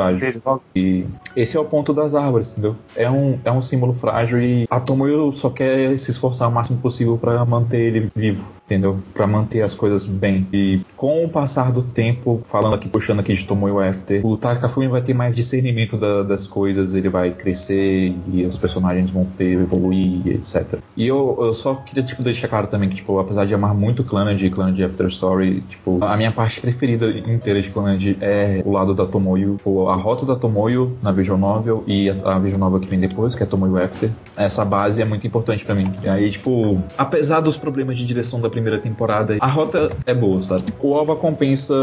[0.76, 1.06] E
[1.36, 2.76] esse é o ponto das árvores, entendeu?
[2.96, 6.80] É um, é um símbolo frágil e a Tomoyo só quer se esforçar o máximo
[6.80, 9.00] possível pra manter ele vivo, entendeu?
[9.14, 10.48] Pra manter as coisas bem.
[10.54, 14.88] E com o passar do tempo, falando aqui, puxando aqui de Tomoyo After, o Takafumi
[14.88, 19.54] vai ter mais discernimento da- das coisas, ele vai crescer e os personagens vão ter,
[19.60, 20.80] evoluir, etc.
[20.96, 24.04] E eu, eu só queria, tipo, deixar claro também que, tipo, apesar de amar muito
[24.04, 28.72] Clannad e Clannad After Story, tipo, a minha parte preferida inteira de Clannad é o
[28.72, 29.60] lado da Tomoyo,
[29.90, 33.42] a rota da Tomoyo na Visual Novel e a, a Novel que vem depois, que
[33.44, 34.12] é Tomoyo After.
[34.36, 35.92] Essa base é muito importante pra mim.
[36.04, 40.42] E aí, tipo, apesar dos problemas de direção da primeira temporada, a rota é boa,
[40.42, 40.66] sabe?
[40.80, 41.74] O OVA compensa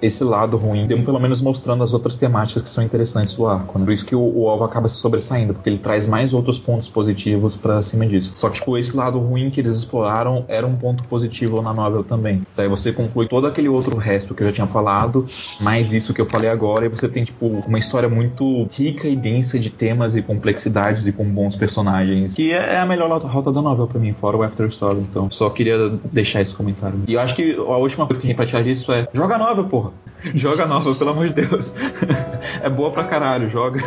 [0.00, 3.84] esse lado ruim, pelo menos mostrando as outras temáticas que são interessantes do arco, né?
[3.84, 7.56] Por isso que o, o acaba se sobressaindo, porque ele traz mais outros pontos positivos
[7.56, 8.32] pra cima disso.
[8.36, 12.04] Só que, tipo, esse lado ruim que eles exploraram era um ponto positivo na novel
[12.04, 12.42] também.
[12.54, 15.26] Daí você conclui todo aquele outro resto que eu já tinha falado,
[15.60, 19.16] mais isso que eu falei agora, e você tem, tipo, uma história muito rica e
[19.16, 23.62] densa de temas e complexidades e com bons personagens, que é a melhor rota da
[23.62, 25.00] novel pra mim, fora o After Story.
[25.00, 27.00] Então, só queria deixar esse comentário.
[27.06, 29.38] E eu acho que a última coisa que a gente pode tirar disso é: joga
[29.38, 29.92] novel, porra!
[30.34, 31.72] Joga novel, pelo amor de Deus.
[32.60, 33.80] é boa pra caralho, joga.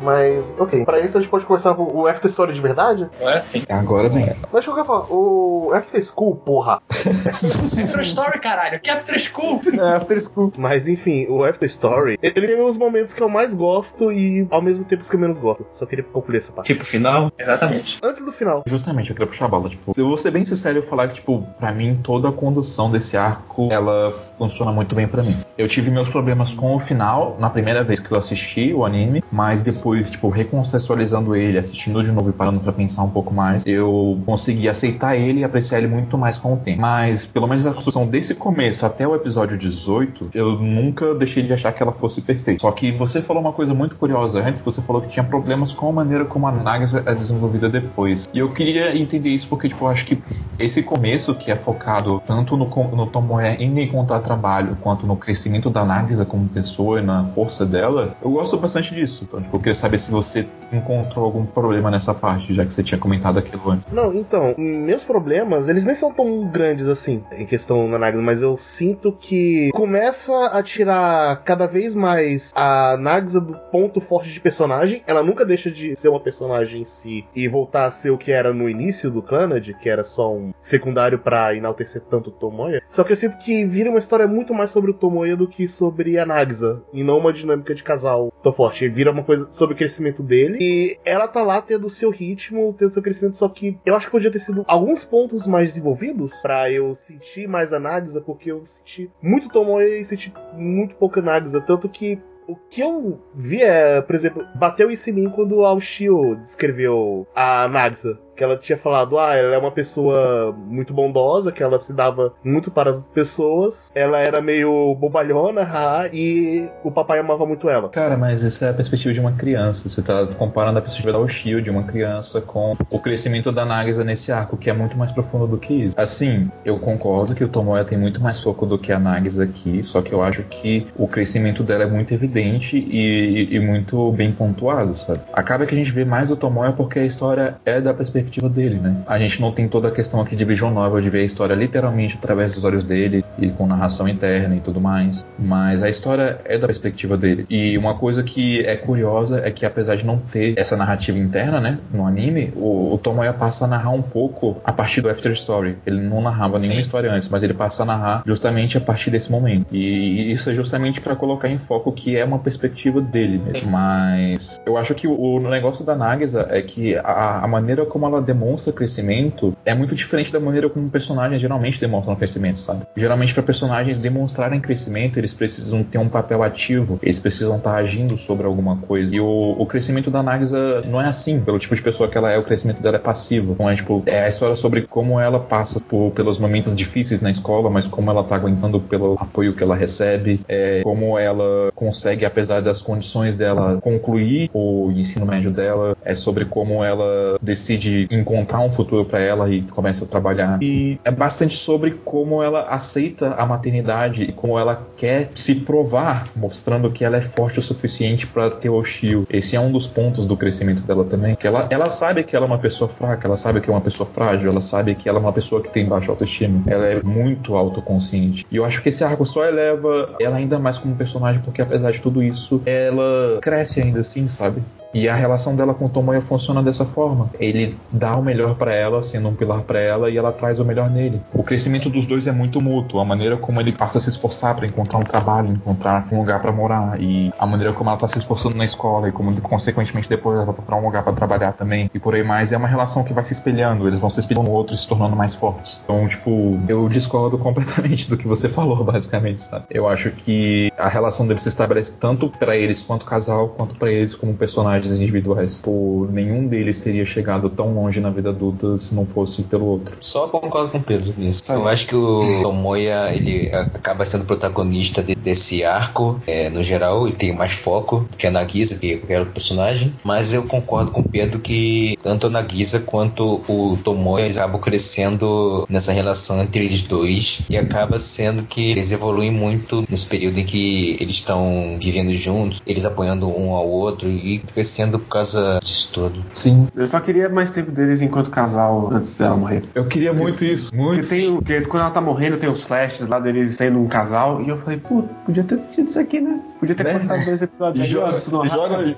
[0.00, 0.84] Mas, ok.
[0.84, 3.08] Pra isso a gente pode começar com o After Story de verdade?
[3.20, 3.64] É assim.
[3.68, 4.34] Agora vem.
[4.52, 6.80] Mas eu quero falar, o After School, porra.
[6.90, 8.80] After Story, caralho.
[8.80, 9.60] Que After School?
[9.78, 10.52] É, After School.
[10.56, 14.62] Mas enfim, o After Story, ele tem os momentos que eu mais gosto e ao
[14.62, 15.66] mesmo tempo os que eu menos gosto.
[15.70, 16.72] Só queria concluir essa parte.
[16.72, 17.98] Tipo, final, Exatamente.
[18.02, 18.62] Antes do final.
[18.66, 19.68] Justamente, eu queria puxar a bola.
[19.68, 22.90] Tipo, eu vou ser bem sincero e falar que, tipo, pra mim, toda a condução
[22.90, 25.36] desse arco, ela funciona muito bem pra mim.
[25.56, 29.22] Eu tive meus problemas com o final na primeira vez que eu assisti o anime,
[29.30, 33.64] mas depois, tipo, recontextualizando ele, assistindo de novo e parando pra pensar um pouco mais,
[33.66, 36.80] eu consegui aceitar ele e apreciar ele muito mais com o tempo.
[36.80, 41.52] Mas, pelo menos a construção desse começo até o episódio 18, eu nunca deixei de
[41.52, 42.60] achar que ela fosse perfeita.
[42.60, 45.88] Só que você falou uma coisa muito curiosa antes, você falou que tinha problemas com
[45.88, 48.28] a maneira como a Nagisa é desenvolvida depois.
[48.32, 50.22] E eu queria entender isso porque, tipo, eu acho que
[50.58, 55.70] esse começo que é focado tanto no, no Tomoe em encontrar trabalho, quanto no crescimento
[55.70, 59.24] da Nagisa como pessoa e na força dela, eu gosto bastante disso.
[59.26, 62.98] Então, tipo, queria saber se você encontrou algum problema nessa parte, já que você tinha
[62.98, 63.86] comentado aquilo antes.
[63.92, 68.40] Não, então, meus problemas, eles nem são tão grandes assim, em questão na Nagisa, mas
[68.42, 74.40] eu sinto que começa a tirar cada vez mais a Nagisa do ponto forte de
[74.40, 75.02] personagem.
[75.06, 78.30] Ela nunca deixa de ser uma personagem em si e voltar a ser o que
[78.30, 82.82] era no início do Clannad, que era só um secundário pra enaltecer tanto o Tomoya.
[82.88, 85.66] Só que eu sinto que vira uma história muito mais sobre o Tomoya do que
[85.66, 88.88] sobre a Nagisa, e não uma dinâmica de casal tão forte.
[88.88, 92.74] Vira uma coisa sobre o crescimento dele, e ela tá lá tendo o seu ritmo,
[92.78, 96.40] tendo seu crescimento, só que eu acho que podia ter sido alguns pontos mais desenvolvidos
[96.42, 101.22] pra eu sentir mais a Nagisa, porque eu senti muito Tomoya e senti muito pouca
[101.22, 102.18] Nagisa, tanto que
[102.50, 107.26] o que eu vi é, por exemplo, bateu isso em mim quando o Aoshio descreveu
[107.34, 108.18] a Nagisa.
[108.40, 112.32] Que ela tinha falado, ah, ela é uma pessoa muito bondosa, que ela se dava
[112.42, 117.90] muito para as pessoas, ela era meio bobalhona, haha, e o papai amava muito ela.
[117.90, 119.86] Cara, mas isso é a perspectiva de uma criança.
[119.86, 124.02] Você tá comparando a perspectiva da Oshio, de uma criança, com o crescimento da Nagisa
[124.04, 125.94] nesse arco, que é muito mais profundo do que isso.
[125.98, 129.82] Assim, eu concordo que o Tomoya tem muito mais foco do que a Nagisa aqui,
[129.82, 134.32] só que eu acho que o crescimento dela é muito evidente e, e muito bem
[134.32, 135.20] pontuado, sabe?
[135.30, 138.78] Acaba que a gente vê mais o Tomoya porque a história é da perspectiva dele,
[138.78, 139.02] né?
[139.06, 141.54] A gente não tem toda a questão aqui de Vision Novel, de ver a história
[141.54, 146.40] literalmente através dos olhos dele e com narração interna e tudo mais, mas a história
[146.44, 147.46] é da perspectiva dele.
[147.50, 151.60] E uma coisa que é curiosa é que apesar de não ter essa narrativa interna,
[151.60, 155.32] né, no anime, o, o Tomoya passa a narrar um pouco a partir do After
[155.32, 155.76] Story.
[155.86, 156.66] Ele não narrava Sim.
[156.66, 159.66] nenhuma história antes, mas ele passa a narrar justamente a partir desse momento.
[159.72, 163.70] E isso é justamente para colocar em foco que é uma perspectiva dele mesmo.
[163.70, 168.06] Mas eu acho que o, o negócio da Nagisa é que a, a, maneira como
[168.06, 172.86] ela demonstra crescimento é muito diferente da maneira como personagens geralmente demonstram crescimento, sabe?
[172.96, 177.76] Geralmente para personagens demonstrarem crescimento, eles precisam ter um papel ativo, eles precisam estar tá
[177.76, 179.14] agindo sobre alguma coisa.
[179.14, 182.30] E o, o crescimento da Nagisa não é assim, pelo tipo de pessoa que ela
[182.30, 183.56] é, o crescimento dela é passivo.
[183.58, 187.30] Não é tipo, é a história sobre como ela passa por, pelos momentos difíceis na
[187.30, 192.24] escola, mas como ela tá aguentando pelo apoio que ela recebe, é, como ela consegue,
[192.24, 198.60] apesar das condições dela, concluir o ensino médio dela, é sobre como ela decide encontrar
[198.60, 200.58] um futuro para ela e começa a trabalhar.
[200.62, 206.24] E é bastante sobre como ela aceita a maternidade e como ela quer se provar,
[206.36, 209.26] mostrando que ela é forte o suficiente para ter o Shio.
[209.30, 212.46] Esse é um dos pontos do crescimento dela também, que ela, ela sabe que ela
[212.46, 215.18] é uma pessoa fraca, ela sabe que é uma pessoa frágil, ela sabe que ela
[215.18, 218.46] é uma pessoa que tem baixa autoestima, ela é muito autoconsciente.
[218.50, 221.90] E eu acho que esse arco só eleva ela ainda mais como personagem, porque apesar
[221.90, 224.62] de tudo isso, ela cresce ainda assim, sabe?
[224.92, 227.30] E a relação dela com o Tomoya funciona dessa forma.
[227.38, 230.64] Ele dá o melhor para ela, sendo um pilar para ela, e ela traz o
[230.64, 231.20] melhor nele.
[231.32, 233.00] O crescimento dos dois é muito mútuo.
[233.00, 236.40] A maneira como ele passa a se esforçar para encontrar um trabalho, encontrar um lugar
[236.40, 240.08] para morar, e a maneira como ela tá se esforçando na escola, e como consequentemente
[240.08, 242.68] depois ela vai procurar um lugar para trabalhar também, e por aí mais, é uma
[242.68, 243.86] relação que vai se espelhando.
[243.86, 245.80] Eles vão se espelhando no outro e se tornando mais fortes.
[245.84, 249.66] Então, tipo, eu discordo completamente do que você falou, basicamente, sabe?
[249.70, 253.90] Eu acho que a relação deles se estabelece tanto para eles quanto casal, quanto para
[253.90, 254.34] eles como
[254.80, 255.60] personagens individuais.
[255.62, 259.96] Por nenhum deles teria chegado tão longe na vida adulta se não fosse pelo outro.
[260.00, 261.42] Só concordo com o Pedro nisso.
[261.50, 267.08] Eu acho que o Tomoya ele acaba sendo protagonista de, desse arco, é, no geral,
[267.08, 269.94] e tem mais foco que a Nagisa, que é qualquer outro personagem.
[270.04, 275.66] Mas eu concordo com o Pedro que tanto a Nagisa quanto o Tomoya acabam crescendo
[275.68, 280.44] nessa relação entre eles dois e acaba sendo que eles evoluem muito nesse período em
[280.44, 285.90] que eles estão vivendo juntos, eles apoiando um ao outro e crescendo por causa disso
[285.92, 286.24] tudo.
[286.32, 286.68] Sim.
[286.74, 289.62] Eu só queria mais tempo deles enquanto casal antes dela morrer.
[289.74, 291.00] Eu queria muito isso, muito.
[291.00, 294.42] Porque, tem, porque quando ela tá morrendo, tem os flashes lá deles sendo um casal,
[294.42, 296.40] e eu falei, pô, podia ter tido isso aqui, né?
[296.58, 296.92] Podia ter né?
[296.92, 297.86] cortado dois episódios.
[297.88, 298.18] Joga,
[298.48, 298.96] joga,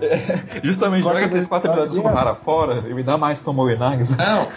[0.63, 4.17] justamente joga aqueles quatro episódios do Hara fora e me dá mais Tomoe Nags.
[4.17, 4.49] Não,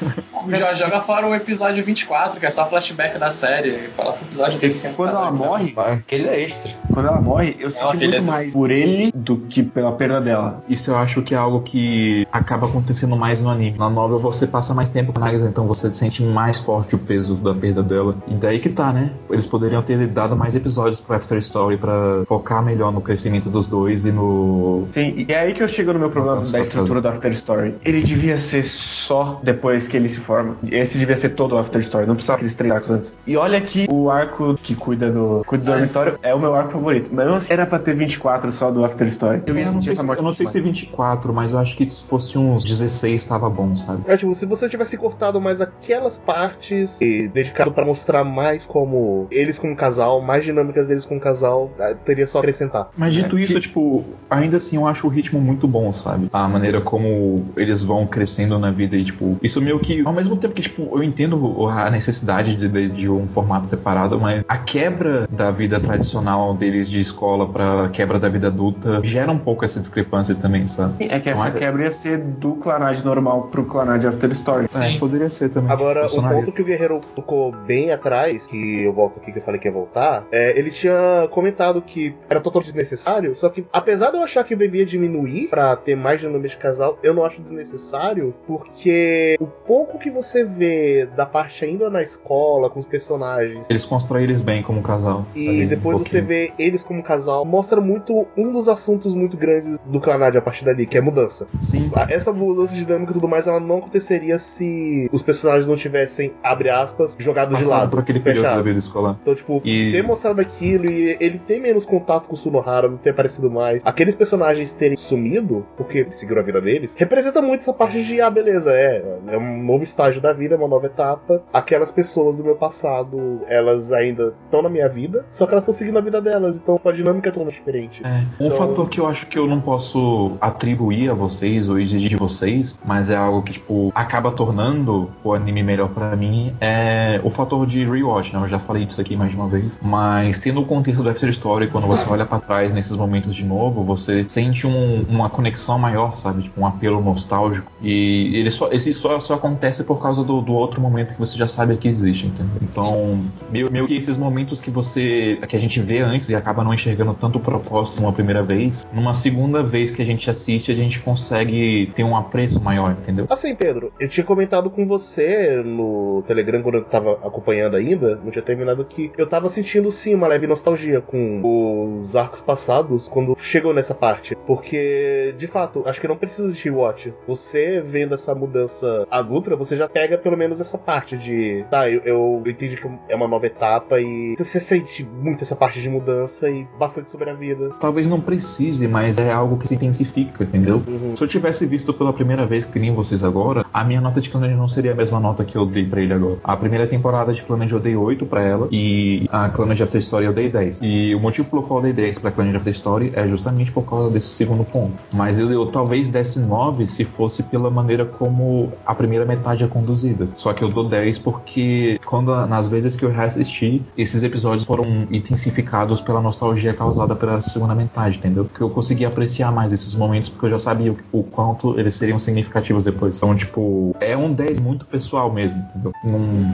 [0.76, 3.90] joga fora o episódio 24, que é só flashback da série.
[3.96, 5.74] Fala pro episódio que Quando ela morre.
[5.78, 6.72] Aquele é extra.
[6.92, 8.22] Quando ela morre, eu senti muito é...
[8.22, 10.64] mais por ele do que pela perda dela.
[10.68, 13.78] Isso eu acho que é algo que acaba acontecendo mais no anime.
[13.78, 16.98] Na novel você passa mais tempo com a Nagisa, então você sente mais forte o
[16.98, 18.16] peso da perda dela.
[18.28, 19.12] E daí que tá, né?
[19.30, 23.68] Eles poderiam ter dado mais episódios pro After Story para focar melhor no crescimento dos
[23.68, 24.88] dois e no.
[24.92, 27.76] Sim, e é aí que eu chego no meu problema da estrutura do After Story.
[27.84, 30.56] Ele devia ser só depois que ele se forma.
[30.72, 33.14] Esse devia ser todo o After Story, não precisava aqueles três arcos antes.
[33.26, 36.72] E olha que o arco que cuida do, cuida do dormitório é o meu arco
[36.72, 37.10] favorito.
[37.12, 39.44] Mas era pra ter 24 só do After Story.
[39.46, 40.95] Eu, ia não sei, se, eu não sei se 24,
[41.34, 44.04] mas eu acho que se fosse uns 16 tava bom, sabe?
[44.08, 49.28] É, tipo, se você tivesse cortado mais aquelas partes e dedicado para mostrar mais como
[49.32, 52.90] eles como casal, mais dinâmicas deles como casal, ah, teria só acrescentar.
[52.98, 53.62] Mas dito é, isso, que...
[53.62, 56.30] tipo, ainda assim eu acho o ritmo muito bom, sabe?
[56.32, 60.38] A maneira como eles vão crescendo na vida e, tipo, isso meio que, ao mesmo
[60.38, 64.58] tempo que, tipo, eu entendo a necessidade de, de, de um formato separado, mas a
[64.58, 69.66] quebra da vida tradicional deles de escola pra quebra da vida adulta gera um pouco
[69.66, 70.85] essa discrepância também, sabe?
[71.00, 71.52] É que essa é...
[71.52, 74.68] quebra ia ser do clanage normal pro clanage After Story.
[74.76, 75.72] É, poderia ser também.
[75.72, 79.44] Agora, o ponto que o Guerreiro tocou bem atrás, que eu volto aqui que eu
[79.44, 84.12] falei que ia voltar, é, ele tinha comentado que era totalmente desnecessário, só que apesar
[84.12, 87.42] de eu achar que devia diminuir para ter mais dinâmica de casal, eu não acho
[87.42, 93.70] desnecessário, porque o pouco que você vê da parte ainda na escola, com os personagens.
[93.70, 95.26] Eles constroem eles bem como casal.
[95.36, 99.78] E depois um você vê eles como casal, mostra muito um dos assuntos muito grandes
[99.86, 101.48] do Clanad a partir dali ali, que é mudança.
[101.60, 101.92] Sim.
[102.10, 106.32] Essa mudança de dinâmica e tudo mais, ela não aconteceria se os personagens não tivessem,
[106.44, 107.90] abre aspas, jogado de Passado lado.
[107.90, 108.58] por aquele período fechado.
[108.58, 109.18] da vida escolar.
[109.22, 112.98] Então, tipo, E- ter mostrado aquilo e ele ter menos contato com o Sunohara, não
[112.98, 117.74] ter aparecido mais, aqueles personagens terem sumido, porque seguiram a vida deles, representa muito essa
[117.74, 121.42] parte de, ah, beleza, é, é um novo estágio da vida, é uma nova etapa.
[121.54, 125.74] Aquelas pessoas do meu passado, elas ainda estão na minha vida, só que elas estão
[125.74, 128.02] seguindo a vida delas, então a dinâmica é totalmente diferente.
[128.06, 128.24] É.
[128.44, 132.10] Um Então- fator que eu acho que eu não posso atribuir a vocês ou exigir
[132.10, 137.20] de vocês, mas é algo que, tipo, acaba tornando o anime melhor pra mim, é
[137.24, 138.42] o fator de rewatch, né?
[138.42, 139.78] Eu já falei disso aqui mais de uma vez.
[139.82, 143.44] Mas tendo o contexto do After Story, quando você olha pra trás nesses momentos de
[143.44, 146.44] novo, você sente um- uma conexão maior, sabe?
[146.44, 147.72] Tipo, um apelo nostálgico.
[147.82, 151.38] E ele só, esse só, só acontece por causa do, do outro momento que você
[151.38, 152.56] já sabe que existe, entendeu?
[152.62, 153.20] Então,
[153.52, 155.40] meio, meio que esses momentos que você.
[155.48, 158.86] que a gente vê antes e acaba não enxergando tanto o propósito numa primeira vez,
[158.94, 163.26] numa segunda vez que a gente assiste, a gente consegue ter um apreço maior, entendeu?
[163.30, 168.32] Assim, Pedro, eu tinha comentado com você no Telegram quando eu tava acompanhando ainda, não
[168.32, 173.36] tinha terminado que eu tava sentindo sim uma leve nostalgia com os arcos passados quando
[173.40, 174.36] chegou nessa parte.
[174.48, 177.14] Porque, de fato, acho que não precisa de watch.
[177.28, 181.66] Você vendo essa mudança adulta, você já pega pelo menos essa parte de.
[181.70, 185.56] Tá, eu, eu entendi que é uma nova etapa e você, você sente muito essa
[185.56, 187.70] parte de mudança e bastante sobre a vida.
[187.80, 190.82] Talvez não precise, mas é algo que se intensifica, entendeu?
[190.88, 191.16] Uhum.
[191.16, 194.30] Se eu tivesse visto pela primeira vez, que nem vocês agora, a minha nota de
[194.30, 196.38] Clannad não seria a mesma nota que eu dei pra ele agora.
[196.44, 200.26] A primeira temporada de Clannad eu dei 8 pra ela, e a Clannad After Story
[200.26, 200.80] eu dei 10.
[200.82, 203.84] E o motivo pelo qual eu dei 10 pra Clannad After Story é justamente por
[203.84, 204.94] causa desse segundo ponto.
[205.14, 209.68] Mas eu, eu talvez desse 9 se fosse pela maneira como a primeira metade é
[209.68, 210.28] conduzida.
[210.38, 215.08] Só que eu dou 10 porque quando nas vezes que eu reassisti, esses episódios foram
[215.12, 218.46] intensificados pela nostalgia causada pela segunda metade, entendeu?
[218.46, 221.96] Que eu consegui apreciar mais esses momentos porque eu já sabia o, o quanto eles
[221.96, 223.18] seriam significativos depois.
[223.18, 225.64] Então, tipo, é um 10 muito pessoal mesmo,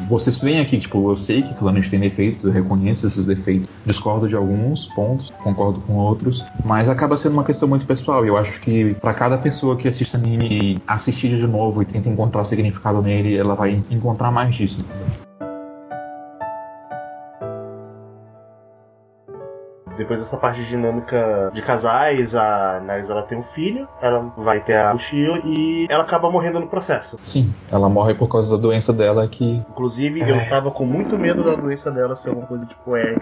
[0.10, 4.28] vocês veem aqui, tipo, eu sei que Clannad tem defeitos, eu reconheço esses defeitos, discordo
[4.28, 8.26] de alguns pontos, concordo com outros, mas acaba sendo uma questão muito pessoal.
[8.26, 11.86] E eu acho que pra cada pessoa que assiste anime e assistir de novo e
[11.86, 15.31] tenta encontrar significado nele, ela vai encontrar mais disso, entendeu?
[20.02, 24.60] Depois dessa parte de dinâmica de casais, a Nais ela tem um filho, ela vai
[24.60, 27.20] ter a Shio e ela acaba morrendo no processo.
[27.22, 31.44] Sim, ela morre por causa da doença dela que Inclusive, eu tava com muito medo
[31.44, 33.16] da doença dela ser alguma coisa tipo é.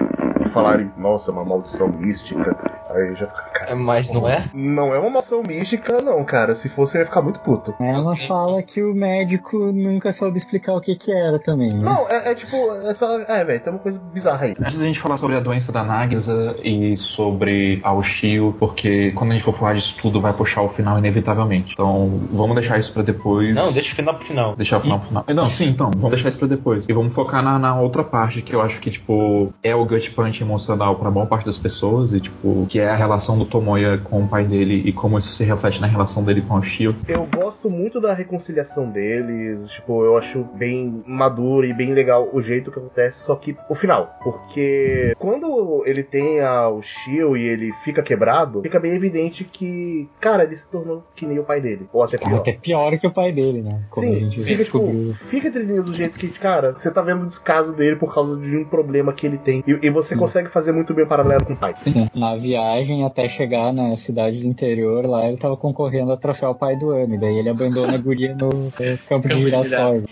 [0.45, 2.55] E falarem, nossa, uma maldição mística.
[2.89, 3.27] Aí eu já.
[3.75, 4.49] Mas não é?
[4.53, 6.55] Não é uma maldição mística, não, cara.
[6.55, 7.73] Se fosse, eu ia ficar muito puto.
[7.79, 11.83] Elas falam que o médico nunca soube explicar o que que era também, né?
[11.83, 12.55] Não, é, é tipo,
[12.85, 13.19] é só.
[13.21, 14.55] É, velho, tem uma coisa bizarra aí.
[14.59, 19.31] Antes da gente falar sobre a doença da Nagisa e sobre a Ushio, porque quando
[19.31, 21.73] a gente for falar disso tudo vai puxar o final inevitavelmente.
[21.73, 23.55] Então, vamos deixar isso pra depois.
[23.55, 24.55] Não, deixa o final pro final.
[24.55, 25.25] Deixar o final pro final.
[25.27, 26.87] Não, sim, então, vamos deixar isso pra depois.
[26.87, 30.11] E vamos focar na, na outra parte que eu acho que, tipo, é o gut
[30.11, 33.97] punch emocional pra boa parte das pessoas e, tipo, que é a relação do Tomoya
[33.97, 36.95] com o pai dele e como isso se reflete na relação dele com a Ushio.
[37.07, 42.41] Eu gosto muito da reconciliação deles, tipo, eu acho bem maduro e bem legal o
[42.41, 44.17] jeito que acontece, só que o final.
[44.23, 50.07] Porque quando ele tem a, o Shio e ele fica quebrado, fica bem evidente que,
[50.19, 51.87] cara, ele se tornou que nem o pai dele.
[51.91, 52.39] Ou até pior.
[52.39, 53.81] Até pior que o pai dele, né?
[53.89, 57.01] Como a Sim, gente fica tipo, fica entre linhas do jeito que, cara, você tá
[57.01, 59.63] vendo o descaso dele por causa de um problema que ele tem.
[59.67, 61.75] E, e você consegue fazer muito bem o paralelo com o pai.
[61.81, 66.53] Sim, Na viagem até chegar na cidade do interior, lá ele tava concorrendo a troféu
[66.53, 67.15] pai do ano.
[67.15, 68.49] E daí ele abandona a guria no
[69.07, 70.03] campo de girassóis.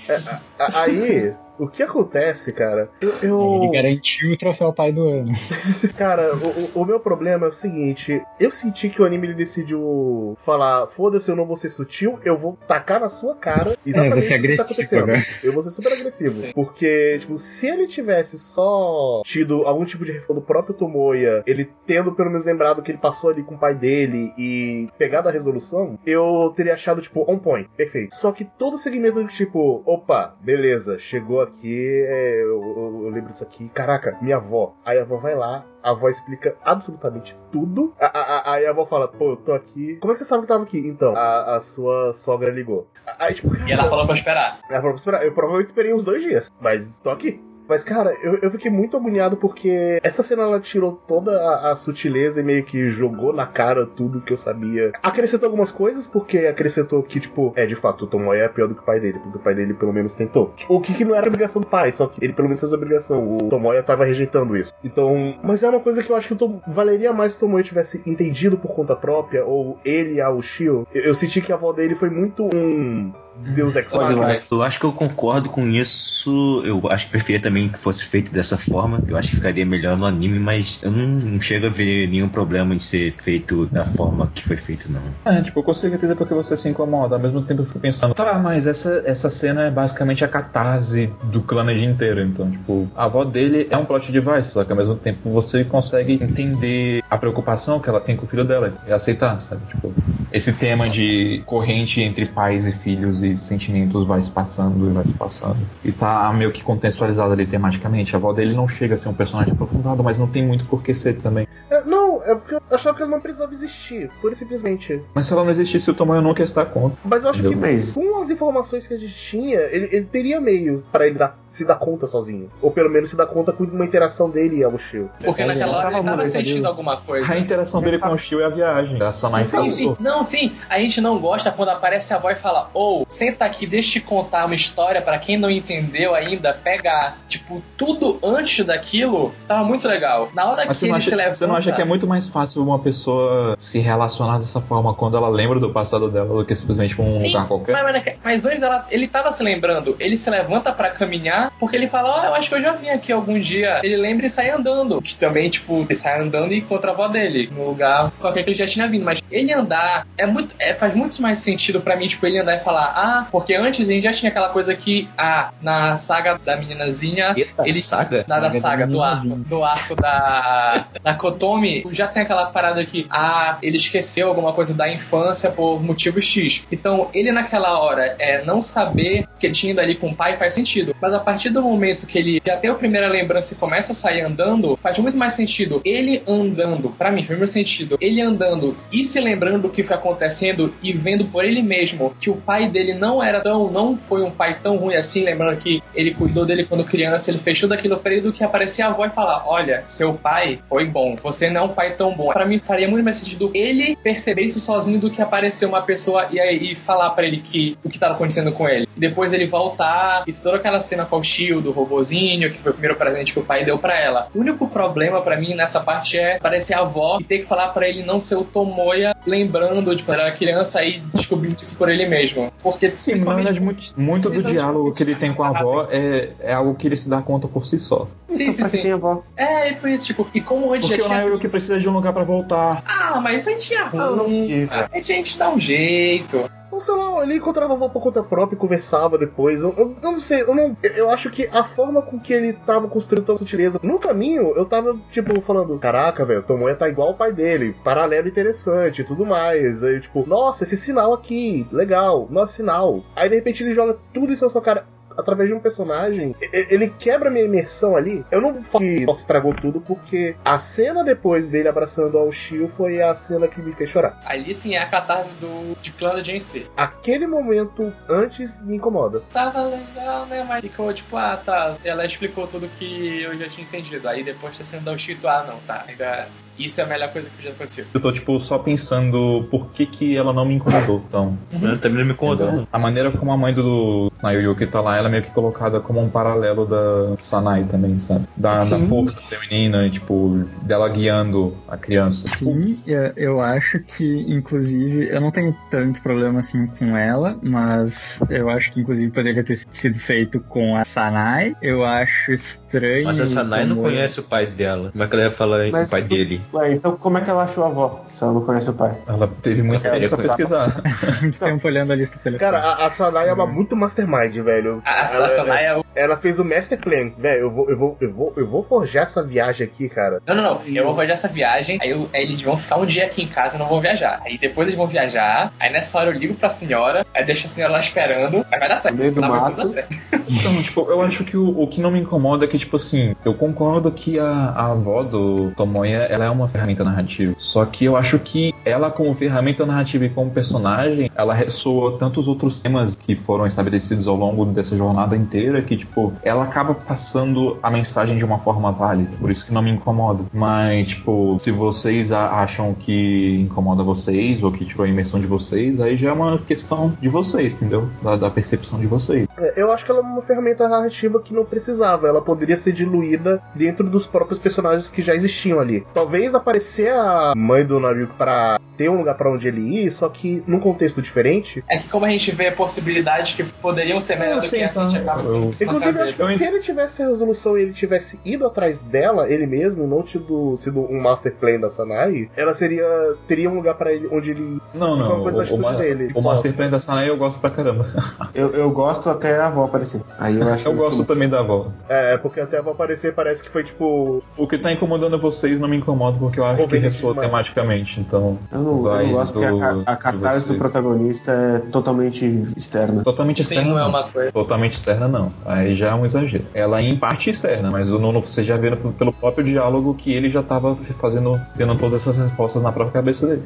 [0.57, 2.89] A- Aí, o que acontece, cara?
[3.01, 3.13] Eu.
[3.21, 5.31] eu- Ele garantiu o troféu pai do ano.
[5.97, 6.47] Cara, o,
[6.79, 10.87] o- o meu problema é o seguinte: eu senti que o anime ele decidiu falar,
[10.87, 14.37] foda-se, eu não vou ser sutil, eu vou tacar na sua cara exatamente você é
[14.37, 15.03] o que tá agressivo acontecendo.
[15.03, 15.23] agora.
[15.43, 16.43] Eu vou ser super agressivo.
[16.53, 21.69] Porque, tipo, se ele tivesse só tido algum tipo de reflexão do próprio Tomoya, ele
[21.85, 25.31] tendo pelo menos lembrado que ele passou ali com o pai dele e pegado a
[25.31, 28.13] resolução, eu teria achado, tipo, on point, perfeito.
[28.15, 33.09] Só que todo o segmento de tipo, opa, beleza, chegou aqui, é, eu, eu- eu
[33.09, 34.73] lembro disso aqui, caraca, minha avó.
[34.85, 37.93] Aí a avó vai lá, a avó explica absolutamente tudo.
[37.99, 38.21] A- a-
[38.51, 39.95] a- Aí a avó fala, pô, eu tô aqui.
[39.97, 40.79] Como é que você sabe que eu tava aqui?
[40.79, 42.87] Então, a, a sua sogra ligou.
[43.19, 44.59] Aí, tipo, E ela falou pra esperar.
[44.69, 45.25] ela falou pra esperar.
[45.25, 47.41] Eu provavelmente esperei uns dois dias, mas tô aqui.
[47.67, 51.75] Mas, cara, eu, eu fiquei muito agoniado porque essa cena ela tirou toda a, a
[51.77, 54.91] sutileza e meio que jogou na cara tudo que eu sabia.
[55.03, 58.75] Acrescentou algumas coisas, porque acrescentou que, tipo, é de fato, o Tomoya é pior do
[58.75, 60.53] que o pai dele, porque o pai dele pelo menos tentou.
[60.69, 63.37] O que, que não era obrigação do pai, só que ele pelo menos fez obrigação.
[63.37, 64.73] O Tomoya tava rejeitando isso.
[64.83, 67.63] Então, mas é uma coisa que eu acho que Tom- valeria mais se o Tomoya
[67.63, 70.87] tivesse entendido por conta própria, ou ele, a Ushio.
[70.93, 73.11] Eu, eu senti que a avó dele foi muito um
[73.53, 74.37] Deus Ex Machina.
[74.51, 76.61] Eu acho que eu concordo com isso.
[76.65, 79.03] Eu acho que preferia também que fosse feito dessa forma.
[79.07, 82.29] Eu acho que ficaria melhor no anime, mas eu não, não chego a ver nenhum
[82.29, 85.01] problema em ser feito da forma que foi feito, não.
[85.25, 87.15] É, tipo, eu consigo entender porque você se incomoda.
[87.15, 91.11] Ao mesmo tempo eu fico pensando, tá, mas essa, essa cena é basicamente a catarse
[91.23, 92.21] do Clannad inteiro.
[92.21, 95.63] Então, tipo, a avó dele é um plot device, só que ao mesmo tempo você
[95.63, 99.61] consegue entender a preocupação que ela tem com o filho dela e aceitar, sabe?
[99.67, 99.93] Tipo,
[100.31, 105.05] esse tema de corrente entre pais e filhos e sentimentos vai se passando e vai
[105.05, 105.57] se passando.
[105.83, 108.15] E tá meio que contextualizado ali tematicamente.
[108.15, 110.81] A avó dele não chega a ser um personagem aprofundado, mas não tem muito por
[110.83, 111.47] que ser também.
[111.69, 115.01] É, não, é porque eu achava que ela não precisava existir, pura e simplesmente.
[115.13, 116.95] Mas se ela não existisse, o Tomoyo nunca ia estar conta.
[117.03, 117.55] Mas eu acho que?
[117.55, 121.37] Mas- com as informações que a gente tinha, ele, ele teria meios pra ele dar-
[121.49, 122.49] se dar conta sozinho.
[122.61, 125.09] Ou pelo menos se dar conta com uma interação dele e a Mushio.
[125.23, 127.31] Porque naquela hora tava ele tava sentindo alguma coisa.
[127.31, 129.01] A interação dele com o Shio é a viagem.
[129.01, 129.85] A Sanai Sim, sim.
[129.85, 129.97] causou.
[129.99, 130.55] Não, sim.
[130.69, 134.01] A gente não gosta quando aparece a avó e fala: Ou, senta aqui, deixa eu
[134.01, 137.17] te contar uma história pra quem não entendeu ainda pegar.
[137.27, 140.29] Tipo, tudo antes daquilo tava muito legal.
[140.33, 141.35] Na hora Mas que ele se acha, levanta.
[141.35, 145.17] você não acha que é muito mais fácil uma pessoa se relacionar dessa forma quando
[145.17, 147.71] ela lembra do passado dela do que simplesmente com um Sim, lugar qualquer?
[147.71, 151.87] Mas, mas, antes ela, ele tava se lembrando, ele se levanta pra caminhar, porque ele
[151.87, 153.79] fala, ó, eu acho que eu já vim aqui algum dia.
[153.83, 155.01] Ele lembra e sai andando.
[155.01, 158.49] Que também, tipo, ele sai andando e encontra a avó dele, no lugar qualquer que
[158.51, 159.05] ele já tinha vindo.
[159.05, 160.55] Mas ele andar é muito.
[160.59, 163.87] é, faz muito mais sentido pra mim, tipo, ele andar e falar, ah, porque antes
[163.87, 168.23] a gente já tinha aquela coisa que, ah, na saga da meninazinha, Eita, ele saga?
[168.23, 173.05] da, da Saga do arco, do arco da, da Kotomi, já tem aquela parada que,
[173.09, 176.65] ah, ele esqueceu alguma coisa da infância por motivo X.
[176.71, 180.37] Então, ele naquela hora, é, não saber que ele tinha ido ali com o pai
[180.37, 180.95] faz sentido.
[181.01, 183.95] Mas a partir do momento que ele já tem a primeira lembrança e começa a
[183.95, 188.75] sair andando, faz muito mais sentido ele andando, pra mim, faz muito sentido, ele andando
[188.91, 192.69] e se lembrando do que foi acontecendo e vendo por ele mesmo que o pai
[192.69, 196.45] dele não era tão, não foi um pai tão ruim assim, lembrando que ele cuidou
[196.45, 199.09] dele quando criança, ele fez tudo aquilo pra ele do que aparecer a avó e
[199.09, 202.29] falar: Olha, seu pai foi bom, você não é um pai tão bom.
[202.31, 206.27] Pra mim faria muito mais sentido ele perceber isso sozinho do que aparecer uma pessoa
[206.31, 208.87] e, aí- falar pra ele que o que tava acontecendo com ele.
[208.95, 212.71] E depois ele voltar e toda aquela cena com o Shio, do robozinho, que foi
[212.71, 214.27] o primeiro presente que o pai deu pra ela.
[214.33, 217.69] O único problema pra mim nessa parte é parecer a avó e ter que falar
[217.69, 221.89] pra ele não ser o Tomoya, lembrando de quando era criança e descobrindo isso por
[221.89, 222.51] ele mesmo.
[222.61, 225.69] Porque Sim, na verdade, muito, muito do diálogo que ele tem com a rápido.
[225.69, 228.07] avó é, é algo que ele se dá conta por si só.
[228.31, 228.81] Sim, então, sim, pra que sim.
[228.83, 229.23] tem avó?
[229.35, 231.17] É, e por isso, tipo, e como antes Porque já o tinha.
[231.19, 232.83] Nairo que precisa de um lugar pra voltar.
[232.85, 234.05] Ah, mas a gente arruma.
[234.05, 234.89] Não, não precisa.
[234.91, 236.49] A gente, a gente dá um jeito.
[236.71, 239.61] Ou sei lá, ele encontrava a por conta própria e conversava depois.
[239.61, 240.75] Eu, eu, eu não sei, eu não.
[240.95, 243.79] Eu acho que a forma com que ele tava construindo tanta sutileza.
[243.81, 247.75] No caminho, eu tava, tipo, falando: Caraca, velho, Tomoya tá igual o pai dele.
[247.83, 249.83] Paralelo interessante e tudo mais.
[249.83, 253.03] Aí, tipo, nossa, esse sinal aqui, legal, nosso sinal.
[253.15, 254.85] Aí de repente ele joga tudo isso na sua cara.
[255.17, 258.25] Através de um personagem, ele quebra minha imersão ali.
[258.31, 262.71] Eu não falo que nossa, estragou tudo, porque a cena depois dele abraçando ao Shio
[262.77, 264.21] foi a cena que me fez chorar.
[264.25, 266.65] Ali sim é a catarse do, de clã de em si.
[266.75, 269.21] Aquele momento antes me incomoda.
[269.33, 270.43] Tava legal, né?
[270.47, 271.77] Mas ficou tipo, ah, tá.
[271.83, 274.07] Ela explicou tudo que eu já tinha entendido.
[274.07, 275.85] Aí depois tá sendo o Chito, ah, não, tá.
[275.87, 276.27] Ainda.
[276.57, 277.85] Isso é a melhor coisa que já aconteceu.
[277.93, 281.03] Eu tô, tipo, só pensando por que, que ela não me incomodou.
[281.07, 282.51] Então, Eu também não me incomodou.
[282.51, 282.67] não.
[282.71, 286.01] a maneira como a mãe do Nayuyuki tá lá, ela é meio que colocada como
[286.01, 288.25] um paralelo da Sanai também, sabe?
[288.35, 292.27] Da, da força feminina, e, tipo, dela guiando a criança.
[292.27, 298.19] Sim, eu, eu acho que, inclusive, eu não tenho tanto problema assim com ela, mas
[298.29, 301.55] eu acho que, inclusive, poderia ter sido feito com a Sanai.
[301.61, 302.31] Eu acho
[302.67, 303.03] estranho.
[303.05, 304.91] Mas a Sanai não conhece o pai dela.
[304.91, 306.41] Como é que ela ia falar Mas o pai tu- dele?
[306.53, 308.97] Ué, então como é que ela achou a avó, se ela não conhece o pai?
[309.07, 310.81] Ela teve muito Ela tempo pra pesquisar.
[311.21, 312.59] Muito tempo olhando a lista telefônica.
[312.59, 314.81] Cara, a, a Sanai é uma muito mastermind, velho.
[314.85, 317.11] A, a ela, Sanai é ela fez o master plan.
[317.17, 320.21] Velho, eu vou, eu, vou, eu, vou, eu vou forjar essa viagem aqui, cara.
[320.27, 320.61] Não, não, não.
[320.67, 323.27] Eu vou fazer essa viagem, aí, eu- aí eles vão ficar um dia aqui em
[323.27, 324.21] casa e não vão viajar.
[324.25, 327.49] Aí depois eles vão viajar, aí nessa hora eu ligo pra senhora, aí deixo a
[327.49, 328.95] senhora lá esperando, aí vai dar certo.
[328.95, 329.61] No meio do Não, vai tudo mato.
[329.63, 329.97] dar certo.
[330.29, 333.15] Então, tipo, eu acho que o, o que não me incomoda é que, tipo assim,
[333.23, 337.35] eu concordo que a, a avó do Tomoya, ela é uma ferramenta narrativa.
[337.37, 342.27] Só que eu acho que ela, como ferramenta narrativa e como personagem, ela ressoa tantos
[342.27, 347.57] outros temas que foram estabelecidos ao longo dessa jornada inteira que, tipo, ela acaba passando
[347.61, 350.23] a mensagem de uma forma válida, por isso que não me incomoda.
[350.33, 355.79] Mas, tipo, se vocês acham que incomoda vocês ou que tirou a imersão de vocês,
[355.79, 357.89] aí já é uma questão de vocês, entendeu?
[358.01, 359.27] Da, da percepção de vocês.
[359.37, 362.07] É, Eu acho que ela é uma ferramenta narrativa que não precisava.
[362.07, 365.85] Ela poderia ser diluída dentro dos próprios personagens que já existiam ali.
[365.93, 370.07] Talvez aparecer a mãe do Naruto para ter um lugar para onde ele ir, só
[370.07, 371.63] que num contexto diferente.
[371.67, 374.89] É que como a gente vê possibilidades que poderiam ser melhores do que essa, a
[374.89, 377.63] gente acaba com isso na Inclusive, eu acho que se ele tivesse a resolução e
[377.63, 382.29] ele tivesse ido atrás dela, ele mesmo, não tido sido um master plan da Sanai,
[382.37, 382.85] ela seria
[383.27, 385.21] teria um lugar para ele onde ele Não, Uma não.
[385.23, 386.11] coisa da O, o, ma- dele.
[386.13, 387.87] o Master Plan da Sanai eu gosto pra caramba.
[388.35, 390.01] Eu, eu gosto até a avó aparecer.
[390.19, 391.71] Aí eu acho Eu gosto também da avó.
[391.89, 395.67] é, porque até vai aparecer parece que foi tipo O que tá incomodando vocês não
[395.67, 397.29] me incomoda porque eu acho que ressoa demais.
[397.29, 398.37] tematicamente, então.
[398.51, 403.03] Eu não, eu gosto porque a, a, a catarse do protagonista é totalmente externa.
[403.03, 403.69] Totalmente Sim, externa.
[403.71, 404.31] não é uma coisa.
[404.31, 405.31] Totalmente externa, não.
[405.45, 406.45] Aí já é um exagero.
[406.53, 409.93] Ela é em parte externa, mas o Nuno, você já vê pelo- pelo próprio diálogo
[409.95, 413.43] que ele já tava fazendo, tendo todas essas respostas na própria cabeça dele.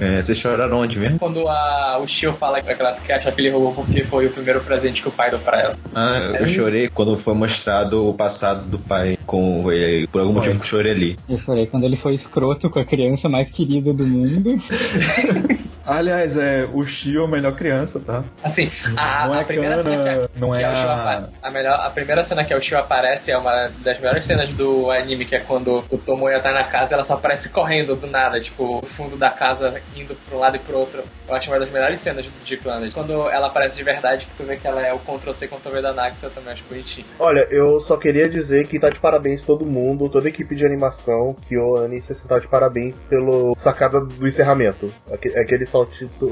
[0.00, 1.18] É, vocês choraram onde mesmo?
[1.18, 4.32] Quando a, o Shio fala que ela que acha que ele roubou porque foi o
[4.32, 5.78] primeiro presente que o pai deu pra ela.
[5.94, 10.06] Ah, eu chorei quando foi mostrado o passado do pai com ele.
[10.06, 11.16] Por algum motivo eu chorei ali.
[11.28, 14.56] Eu chorei quando ele foi escroto com a criança mais querida do mundo.
[15.90, 18.22] Aliás, é o Shio, melhor criança, tá?
[18.42, 21.28] Assim, a, Não a é primeira cana, cena que, não que é o Shio a-
[21.42, 24.90] a melhor, a primeira cena que o Shio aparece é uma das melhores cenas do
[24.90, 28.06] anime, que é quando o Tomoya tá na casa e ela só aparece correndo do
[28.06, 31.02] nada, tipo, o fundo da casa indo pra um lado e pro outro.
[31.28, 32.92] Eu acho uma das melhores cenas de Clannad.
[32.92, 35.92] Quando ela aparece de verdade, que tu vê que ela é o Ctrl-C, Ctrl-V da
[35.92, 37.06] Naxa, eu também acho bonitinho.
[37.18, 40.64] Olha, eu só queria dizer que tá de parabéns todo mundo, toda a equipe de
[40.64, 44.92] animação, que o Ani, você tá de parabéns pelo sacada do encerramento.
[45.12, 45.64] Aque- Aquele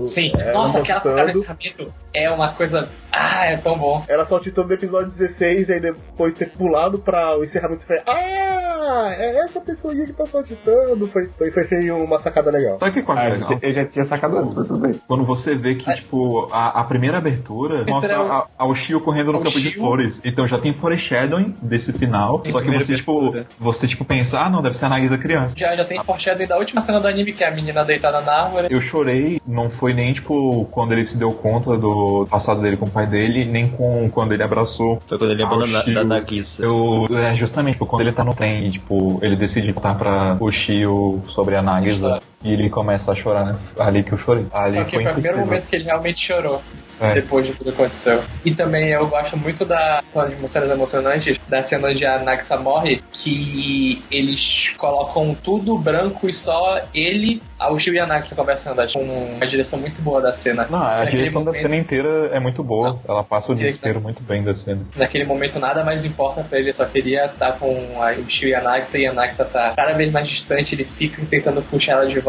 [0.06, 0.98] Sim, é, nossa, aquela
[1.30, 2.88] encerramento é uma coisa.
[3.12, 4.04] Ah, é tão bom.
[4.08, 8.00] Ela saltitando do episódio 16 e aí depois ter pulado pra o encerramento e foi.
[8.06, 11.08] Ah, é essa pessoinha que tá saltitando.
[11.08, 12.78] Foi, foi, foi, foi uma sacada legal.
[12.78, 13.58] Sabe o que eu acho Ah, legal?
[13.62, 15.00] eu já tinha sacado antes, mas tudo bem.
[15.06, 18.74] Quando você vê que, tipo, a, a primeira abertura mostra é o- a, a, o
[18.74, 20.20] Shio correndo no o campo de flores.
[20.24, 22.38] Então já tem foreshadowing desse final.
[22.40, 25.54] Tem só que você, tipo, você, tipo, pensa, ah, não, deve ser a Nagisa criança.
[25.58, 28.32] Já, já tem foreshadowing da última cena do anime, que é a menina deitada na
[28.44, 28.68] árvore.
[28.70, 32.86] Eu chorei, não foi nem, tipo, quando ele se deu conta do passado dele com
[32.86, 35.00] o pai dele, nem com quando ele abraçou.
[35.06, 35.72] Foi quando ele o abandonou
[36.04, 36.22] da.
[36.58, 40.36] Eu, é justamente tipo, quando ele tá no trem e, tipo, ele decide contar pra
[40.40, 42.20] o Shio sobre a Nagisa.
[42.42, 43.58] E ele começa a chorar, né?
[43.78, 44.46] Ali que eu chorei.
[44.52, 46.62] Ali Porque foi foi o primeiro momento que ele realmente chorou.
[47.00, 47.14] É.
[47.14, 48.22] Depois de tudo que aconteceu.
[48.44, 50.02] E também eu gosto muito da.
[50.12, 56.28] Falando de cenas emocionantes, da cena onde a Naxa morre, que eles colocam tudo branco
[56.28, 57.40] e só ele,
[57.70, 58.80] o Shio e a Naxa conversando.
[58.80, 60.66] Acho uma direção muito boa da cena.
[60.68, 62.98] Não, a Naquele direção da momento- cena inteira é muito boa.
[63.08, 64.82] Ela passa o desespero muito bem da cena.
[64.96, 68.54] Naquele momento nada mais importa pra ele, só queria estar com a, o Shio e
[68.56, 72.06] a Naxa, e a Naxa tá cada vez mais distante, ele fica tentando puxar ela
[72.06, 72.27] de volta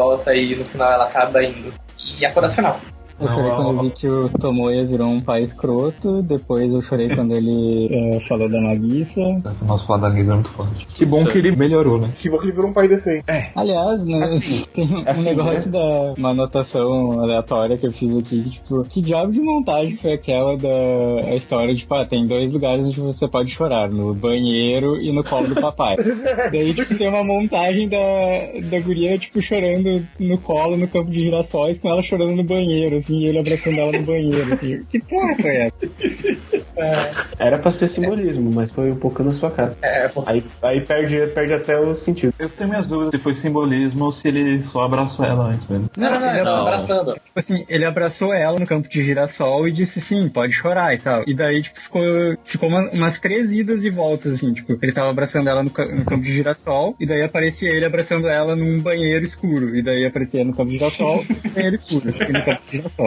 [0.52, 1.74] e no final ela acaba indo.
[2.20, 2.80] E a foda final.
[3.20, 6.22] Eu Não, chorei quando eu vi que o Tomoya virou um pai escroto.
[6.22, 9.22] Depois eu chorei quando ele eh, falou da Nagisa.
[9.62, 10.86] O nosso falar da Nagisa é muito forte.
[10.86, 12.14] Que bom que ele melhorou, né?
[12.20, 13.26] Que bom que ele virou um pai decente.
[13.56, 15.68] Aliás, né, Assim, tem um assim, negócio né?
[15.68, 20.14] da uma anotação aleatória que eu fiz aqui, que, tipo, que diabo de montagem foi
[20.14, 20.70] aquela da
[21.30, 25.12] a história de, tipo, ah, tem dois lugares onde você pode chorar, no banheiro e
[25.12, 25.96] no colo do papai.
[26.52, 27.98] Daí, tipo, tem uma montagem da,
[28.70, 33.02] da guria, tipo, chorando no colo, no campo de girassóis, com ela chorando no banheiro,
[33.10, 34.80] assim, e ele abraçando ela no banheiro, assim.
[34.90, 35.90] Que porra foi essa?
[37.38, 39.76] Era pra ser simbolismo, mas foi um pouco na sua cara.
[39.82, 42.34] É, Aí, aí perde, perde até o sentido.
[42.40, 45.90] Eu tenho minhas dúvidas se foi simbolismo ou se ele só abraçou ela antes mesmo.
[45.98, 46.62] Não, não, não, ele Não.
[46.68, 47.14] abraçando.
[47.14, 51.00] Tipo assim, ele abraçou ela no campo de girassol e disse sim, pode chorar e
[51.00, 51.24] tal.
[51.28, 52.04] E daí, tipo, ficou,
[52.46, 56.06] ficou uma- umas três idas e voltas, assim, tipo, ele tava abraçando ela no, no
[56.06, 60.44] campo de girassol, e daí aparecia ele abraçando ela num banheiro escuro, e daí aparecia
[60.44, 61.24] no campo de girassol,
[61.54, 62.99] banheiro escuro, e no campo de girassol.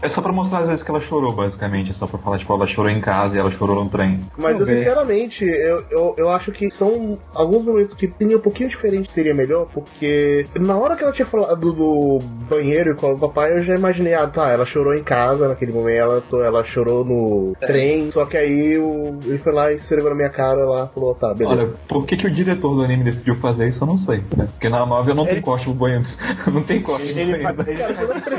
[0.00, 1.90] É só pra mostrar as vezes que ela chorou, basicamente.
[1.90, 4.20] É só pra falar, tipo, ela chorou em casa e ela chorou no trem.
[4.36, 8.68] Mas eu, sinceramente, eu, eu, eu acho que são alguns momentos que seria um pouquinho
[8.68, 12.18] diferente seria melhor, porque na hora que ela tinha falado do
[12.48, 15.72] banheiro e com o papai, eu já imaginei, ah, tá, ela chorou em casa naquele
[15.72, 20.10] momento, ela, ela chorou no trem, só que aí o, ele foi lá e esfregou
[20.10, 21.62] na minha cara lá falou, tá, beleza.
[21.62, 24.18] Olha, por que, que o diretor do anime decidiu fazer isso, eu não sei.
[24.36, 24.46] Né?
[24.52, 26.04] Porque na novel não tem Ele- corte no banheiro.
[26.52, 27.38] não tem corte no banheiro.
[27.66, 27.82] ele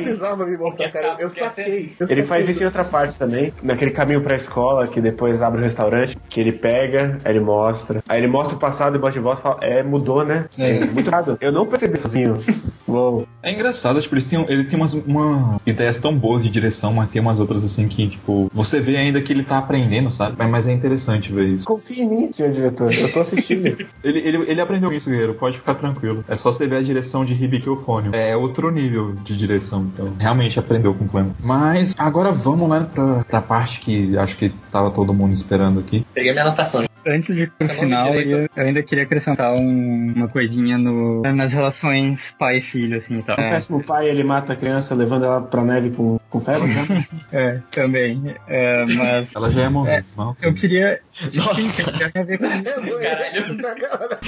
[0.03, 1.15] Precisava me mostrar, cara.
[1.19, 1.91] Eu saquei.
[1.99, 5.61] eu Ele faz isso em outra parte também, naquele caminho pra escola, que depois abre
[5.61, 8.01] o restaurante, que ele pega, aí ele mostra.
[8.07, 10.45] Aí ele mostra o passado e bota de volta e fala, é, mudou, né?
[10.57, 11.37] É, muito errado.
[11.41, 12.35] Eu não percebi sozinho.
[12.87, 13.27] Uou.
[13.43, 17.11] É engraçado, tipo, eles têm, ele tem umas, umas ideias tão boas de direção, mas
[17.11, 20.35] tem umas outras assim que, tipo, você vê ainda que ele tá aprendendo, sabe?
[20.37, 21.65] Mas, mas é interessante ver isso.
[21.65, 22.91] Confia em mim, senhor diretor.
[22.91, 23.59] Eu tô assistindo.
[24.03, 26.23] Ele, ele, ele aprendeu isso, guerreiro, pode ficar tranquilo.
[26.27, 28.15] É só você ver a direção de Ribiquiofônio.
[28.15, 31.33] É outro nível de direção, então realmente aprendeu com o Clem.
[31.39, 36.05] Mas agora vamos lá pra, pra parte que acho que tava todo mundo esperando aqui.
[36.13, 36.85] Peguei minha anotação.
[37.07, 41.21] Antes de ir pro Tá final, eu, eu ainda queria acrescentar um- uma coisinha no,
[41.21, 43.35] nas relações pai e filho, assim, e tal.
[43.35, 47.05] O péssimo pai, ele mata a criança levando ela pra neve com, com febre, né?
[47.31, 48.35] É, também.
[48.47, 49.91] É, mas Ela já ia morrer.
[49.99, 50.35] É, não?
[50.41, 50.99] eu queria.
[51.33, 51.61] Nossa.
[51.89, 52.99] Sim, tem a ver com isso.
[52.99, 54.19] Caralho.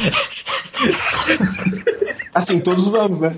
[2.33, 3.35] Assim, todos vamos, né?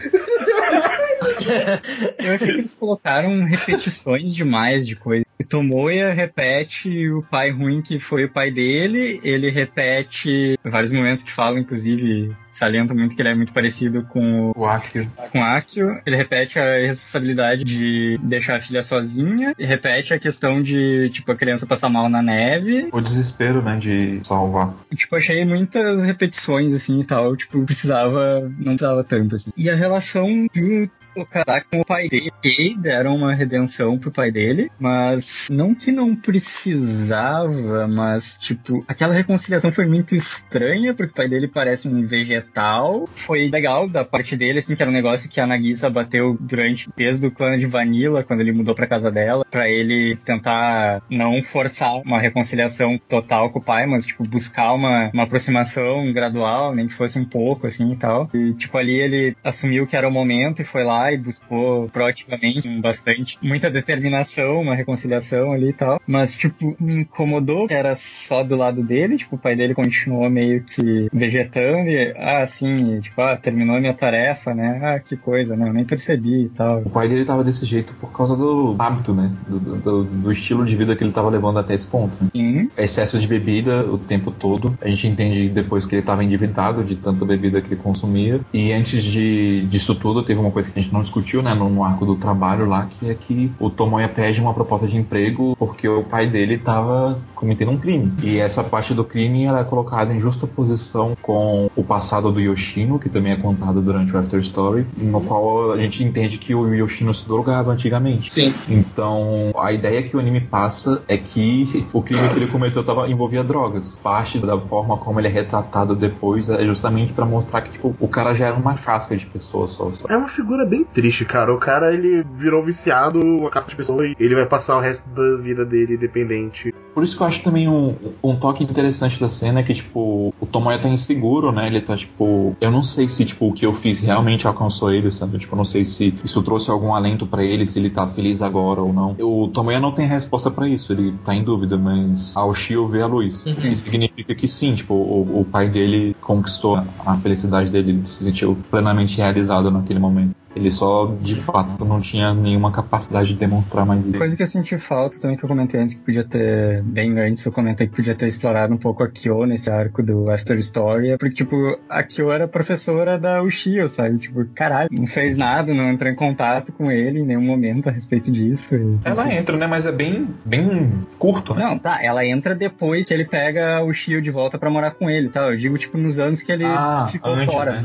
[2.19, 5.25] Eu achei que eles colocaram repetições demais de coisa.
[5.39, 11.23] O Tomoya repete o pai ruim que foi o pai dele, ele repete vários momentos
[11.23, 15.09] que falam, inclusive, salienta muito que ele é muito parecido com o O Akio.
[15.31, 20.61] com Akio, ele repete a responsabilidade de deixar a filha sozinha, e repete a questão
[20.61, 22.87] de, tipo, a criança passar mal na neve.
[22.91, 24.73] O desespero, né, de salvar.
[24.95, 29.51] Tipo, achei muitas repetições, assim, e tal, tipo, precisava, não precisava tanto, assim.
[29.57, 34.31] E a relação do Okada com o pai dele, ok, deram uma redenção pro pai
[34.31, 41.15] dele, mas não que não precisava, mas, tipo, aquela reconciliação foi muito estranha, porque o
[41.15, 43.07] pai dele parece um vegetal.
[43.15, 46.89] Foi legal da parte dele, assim, que era um negócio que a Nagisa bateu durante,
[46.95, 51.43] desde o clã de Vanilla, quando ele mudou pra casa dela, pra ele tentar não
[51.43, 56.87] forçar uma reconciliação total com o pai, mas, tipo, buscar uma, uma aproximação gradual, nem
[56.87, 58.29] que fosse um pouco, assim, e tal.
[58.33, 62.67] E, tipo, ali ele assumiu que era o momento e foi lá e buscou proativamente,
[62.79, 65.99] bastante, muita determinação, uma reconciliação ali e tal.
[66.07, 70.29] Mas, tipo, me incomodou que era só do lado dele, tipo, o pai dele continuou
[70.29, 74.79] meio que vegetando e, ah, assim, tipo, ah, terminou a minha tarefa, né?
[74.83, 75.67] Ah, que coisa, né?
[75.67, 76.79] Eu nem percebi e tal.
[76.79, 79.31] O pai dele tava desse jeito por causa do hábito, né?
[79.47, 82.17] Do, do, do estilo de vida que ele tava levando até esse ponto.
[82.21, 82.29] Né?
[82.31, 84.77] Sim, Excesso de bebida o tempo todo.
[84.81, 88.39] A gente entende depois que ele tava endividado de tanta bebida que ele consumia.
[88.53, 91.53] E antes de, disso tudo, teve uma coisa que a gente não discutiu, né?
[91.53, 94.97] No, no arco do trabalho lá, que é que o Tomoya pede uma proposta de
[94.97, 98.13] emprego porque o pai dele tava cometendo um crime.
[98.21, 102.39] E essa parte do crime ela é colocada em justa posição com o passado do
[102.39, 106.53] Yoshino, que também é contado durante o After Story, no qual a gente entende que
[106.53, 108.31] o Yoshino se drogava antigamente.
[108.31, 108.53] Sim.
[108.67, 113.09] Então, a ideia que o anime passa é que o crime que ele cometeu tava,
[113.09, 113.97] envolvia drogas.
[114.01, 118.07] Parte da forma como ele é retratado depois é justamente pra mostrar que tipo, o
[118.07, 119.91] cara já era uma casca de pessoa só.
[119.91, 120.13] sabe?
[120.13, 121.53] É uma figura bem triste, cara.
[121.53, 125.07] O cara, ele virou viciado, uma casca de pessoa, e ele vai passar o resto
[125.09, 126.73] da vida dele dependente.
[126.93, 130.33] Por isso que eu acho também um, um toque interessante da cena é que, tipo,
[130.39, 131.65] o Tomoya tá inseguro, né?
[131.65, 135.11] Ele tá, tipo, eu não sei se, tipo, o que eu fiz realmente alcançou ele,
[135.11, 135.39] sabe?
[135.39, 138.41] Tipo, eu não sei se isso trouxe algum alento pra ele, se ele tá feliz
[138.41, 139.15] agora ou não.
[139.19, 143.01] O Tomoya não tem resposta pra isso, ele tá em dúvida, mas a Oshio vê
[143.01, 143.43] a luz.
[143.45, 143.55] Uhum.
[143.63, 148.23] E significa que sim, tipo, o, o pai dele conquistou a felicidade dele, ele se
[148.23, 150.35] sentiu plenamente realizado naquele momento.
[150.55, 154.17] Ele só, de fato, não tinha nenhuma capacidade de demonstrar mais isso.
[154.17, 157.43] Coisa que eu senti falta também que eu comentei antes, que podia ter, bem antes,
[157.45, 161.09] eu comentei que podia ter explorado um pouco a Kyo nesse arco do After Story,
[161.11, 161.55] é porque, tipo,
[161.89, 164.17] a Kyo era professora da Ushio, sabe?
[164.19, 167.91] Tipo, caralho, não fez nada, não entrou em contato com ele em nenhum momento a
[167.91, 168.75] respeito disso.
[168.75, 169.65] e- Ela entra, né?
[169.67, 171.63] Mas é bem, bem curto, né?
[171.63, 175.09] Não, tá, ela entra depois que ele pega o Shio de volta pra morar com
[175.09, 175.41] ele, tá?
[175.49, 177.71] Eu digo, tipo, nos anos que ele Ah, ficou antes, fora.
[177.71, 177.81] né?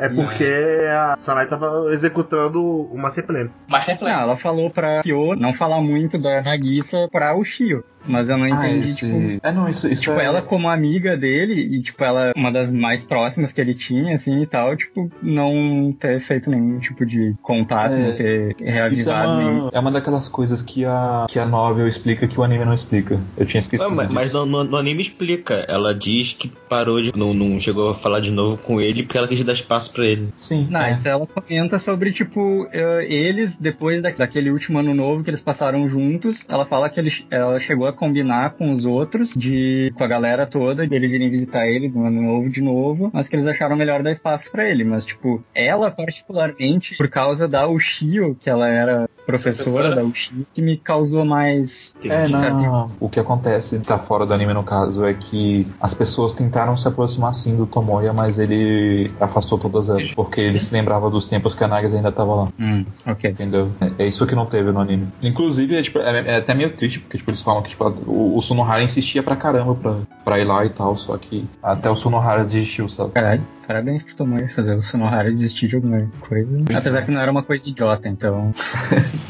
[0.00, 0.44] É porque
[0.90, 3.48] a Sanai tava executando o Master Plan.
[3.68, 4.10] Master Não, Plan.
[4.10, 7.84] ela falou pra Kyo não falar muito da Nagisa pra o Shio.
[8.06, 8.96] Mas eu não Ah, entendi, esse...
[9.06, 10.24] tipo, É, não, isso, isso Tipo, é...
[10.24, 14.42] ela como amiga dele, e tipo, ela uma das mais próximas que ele tinha, assim,
[14.42, 18.70] e tal, tipo, não ter feito nenhum tipo de contato, É, não ter Isso é
[18.72, 22.42] reavivado nem- uma, é uma daquelas coisas que a, que a novel explica que o
[22.42, 23.20] anime não explica.
[23.36, 23.88] Eu tinha esquecido.
[23.90, 24.14] Ué, mas disso.
[24.14, 25.64] mas no, no- no anime explica.
[25.68, 27.12] Ela diz que parou de.
[27.16, 30.04] Não, não chegou a falar de novo com ele porque ela quis dar espaço pra
[30.04, 30.28] ele.
[30.36, 30.66] Sim.
[30.70, 30.92] Não, é.
[30.92, 35.40] isso ela comenta sobre, tipo, eh, eles, depois da- daquele último ano novo que eles
[35.40, 40.04] passaram juntos, ela fala que eles, ela chegou a combinar com os outros, de com
[40.04, 43.46] a galera toda, deles irem visitar ele no ano novo de novo, mas que eles
[43.46, 44.84] acharam melhor dar espaço pra ele.
[44.84, 49.94] Mas, tipo, ela particularmente, por causa da Ushio, que ela era professora, Professora?
[49.96, 51.94] da Uchi que me causou mais.
[52.04, 52.32] É, certo?
[52.56, 52.90] não.
[53.00, 56.86] O que acontece, tá fora do anime no caso, é que as pessoas tentaram se
[56.88, 60.12] aproximar sim do Tomoya, mas ele afastou todas elas.
[60.14, 62.48] Porque ele se lembrava dos tempos que a Nagisa ainda tava lá.
[62.58, 63.30] Hum, ok.
[63.30, 63.70] Entendeu?
[63.80, 65.08] É, é isso que não teve no anime.
[65.22, 68.36] Inclusive, é, tipo, é- é até meio triste, porque tipo, eles falam que tipo, o,
[68.36, 71.96] o Sunohara insistia pra caramba pra, pra ir lá e tal, só que até o
[71.96, 73.12] Sunohara desistiu, sabe?
[73.12, 76.60] Caralho, parabéns pro Tomoya fazer o Sonohara desistir de alguma coisa.
[76.76, 78.52] Apesar que não era uma coisa idiota, então.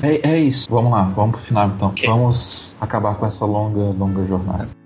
[0.03, 0.69] É, é isso.
[0.69, 1.89] Vamos lá, vamos pro final então.
[1.89, 2.09] Ok.
[2.09, 4.82] Vamos acabar com essa longa, longa jornada.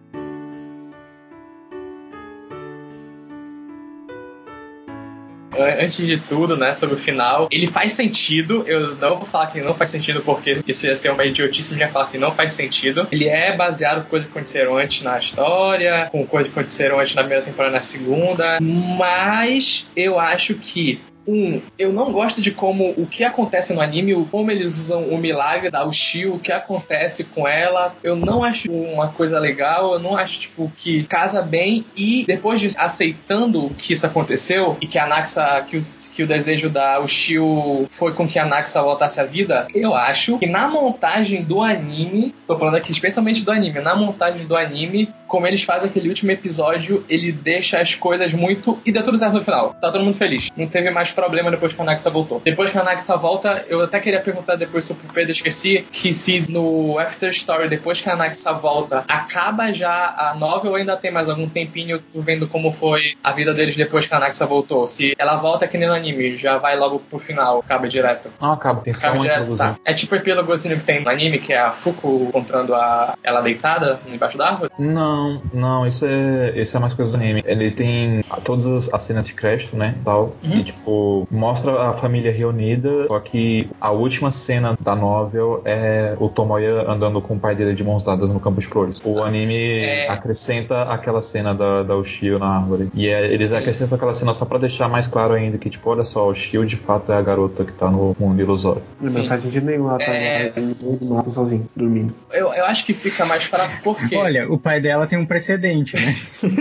[5.59, 8.65] Antes de tudo, né, sobre o final, ele faz sentido.
[8.67, 11.89] Eu não vou falar que não faz sentido, porque isso ia ser uma idiotice minha
[11.91, 13.07] falar que não faz sentido.
[13.11, 17.15] Ele é baseado em coisas que aconteceram antes na história, com coisas que aconteceram antes
[17.15, 18.59] na primeira temporada na segunda.
[18.61, 21.01] Mas eu acho que.
[21.27, 25.19] Um, eu não gosto de como o que acontece no anime, como eles usam o
[25.19, 27.95] milagre da Ushio, o que acontece com ela.
[28.03, 31.85] Eu não acho uma coisa legal, eu não acho, tipo, que casa bem.
[31.97, 35.81] E depois de aceitando que isso aconteceu e que a Naxa, que o,
[36.13, 40.39] que o desejo da Ushio foi com que a Naxa voltasse à vida, eu acho
[40.39, 45.13] que na montagem do anime, tô falando aqui especialmente do anime, na montagem do anime,
[45.27, 48.79] como eles fazem aquele último episódio, ele deixa as coisas muito.
[48.85, 49.75] E deu tudo certo no final.
[49.81, 50.51] Tá todo mundo feliz.
[50.57, 52.41] Não teve mais problema depois que a Naxa voltou.
[52.45, 56.15] Depois que a Naxa volta, eu até queria perguntar depois sobre o Pedro, esqueci, que
[56.15, 60.97] se no After Story, depois que a Naxa volta, acaba já a novel ou ainda
[60.97, 64.47] tem mais algum tempinho tu vendo como foi a vida deles depois que a Naxa
[64.47, 64.87] voltou?
[64.87, 68.31] Se ela volta que nem no anime, já vai logo pro final, acaba direto.
[68.41, 69.77] Não, acaba, tem Acaba direto, tá.
[69.85, 73.41] É tipo o epílogozinho que tem no anime, que é a Fuku encontrando a, ela
[73.41, 74.73] deitada embaixo da árvore.
[74.79, 75.16] Não,
[75.53, 77.43] não, isso é, isso é mais coisa do anime.
[77.47, 80.57] Ele tem todas as, as cenas de crédito, né, tal, Uhum.
[80.57, 86.29] e tipo, mostra a família reunida, só que a última cena da novel é o
[86.29, 89.01] Tomoya andando com o pai dele de mãos dadas no campo de flores.
[89.05, 90.09] O anime É.
[90.09, 92.89] acrescenta aquela cena da, da Ushio na árvore.
[92.95, 96.05] E é- eles acrescentam aquela cena só pra deixar mais claro ainda que, tipo, olha
[96.05, 98.83] só, o Ushio de fato é a garota que tá no mundo ilusório.
[99.01, 99.19] Não, Sim.
[99.21, 100.53] não faz sentido nenhum ela tá É.
[100.57, 102.15] no mato sozinho, dormindo.
[102.33, 104.17] Eu, eu acho que fica mais fraco porque.
[104.17, 106.17] Olha, o pai dela tem um precedente, né?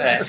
[0.00, 0.20] É.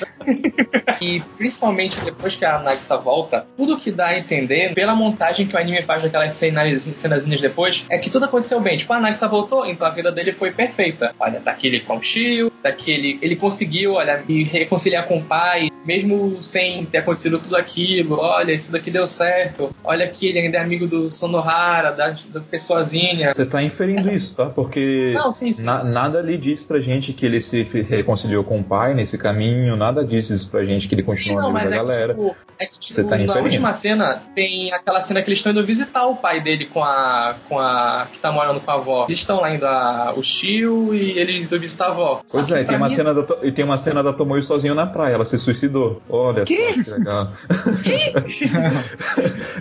[1.00, 5.54] e principalmente depois que a Nagisa volta, tudo que dá a entender, pela montagem que
[5.54, 8.76] o anime faz daquelas cenas, cenazinhas depois, é que tudo aconteceu bem.
[8.76, 11.14] Tipo, a Nagisa voltou, então a vida dele foi perfeita.
[11.18, 15.22] Olha, tá aqui ele com o Shio, aqui ele, conseguiu, olha, me reconciliar com o
[15.24, 18.18] pai, mesmo sem ter acontecido tudo aquilo.
[18.18, 19.74] Olha, isso daqui deu certo.
[19.84, 23.32] Olha aqui, ele ainda é amigo do Sonohara, da, da pessoazinha.
[23.34, 24.46] Você tá inferindo isso, tá?
[24.46, 25.64] Porque Não, sim, sim.
[25.64, 29.76] na- nada ali diz pra gente que ele se reconciliou com o pai nesse caminho,
[29.76, 32.14] nada diz isso pra gente que ele continua amigo da é que, galera.
[32.14, 33.44] tipo, é que, tipo, Você tá na inferindo.
[33.44, 37.36] última cena tem aquela cena que eles estão indo visitar o pai dele com a.
[37.48, 38.08] com a.
[38.12, 39.04] que tá morando com a avó.
[39.08, 42.22] Eles estão lá indo a, o Shio e eles indo visitar a avó.
[42.30, 44.74] Pois que pra tem uma, mim- cena da, e tem uma cena da Tomoyo sozinho
[44.74, 46.00] na praia, ela se suicidou.
[46.08, 47.32] Olha só, que legal.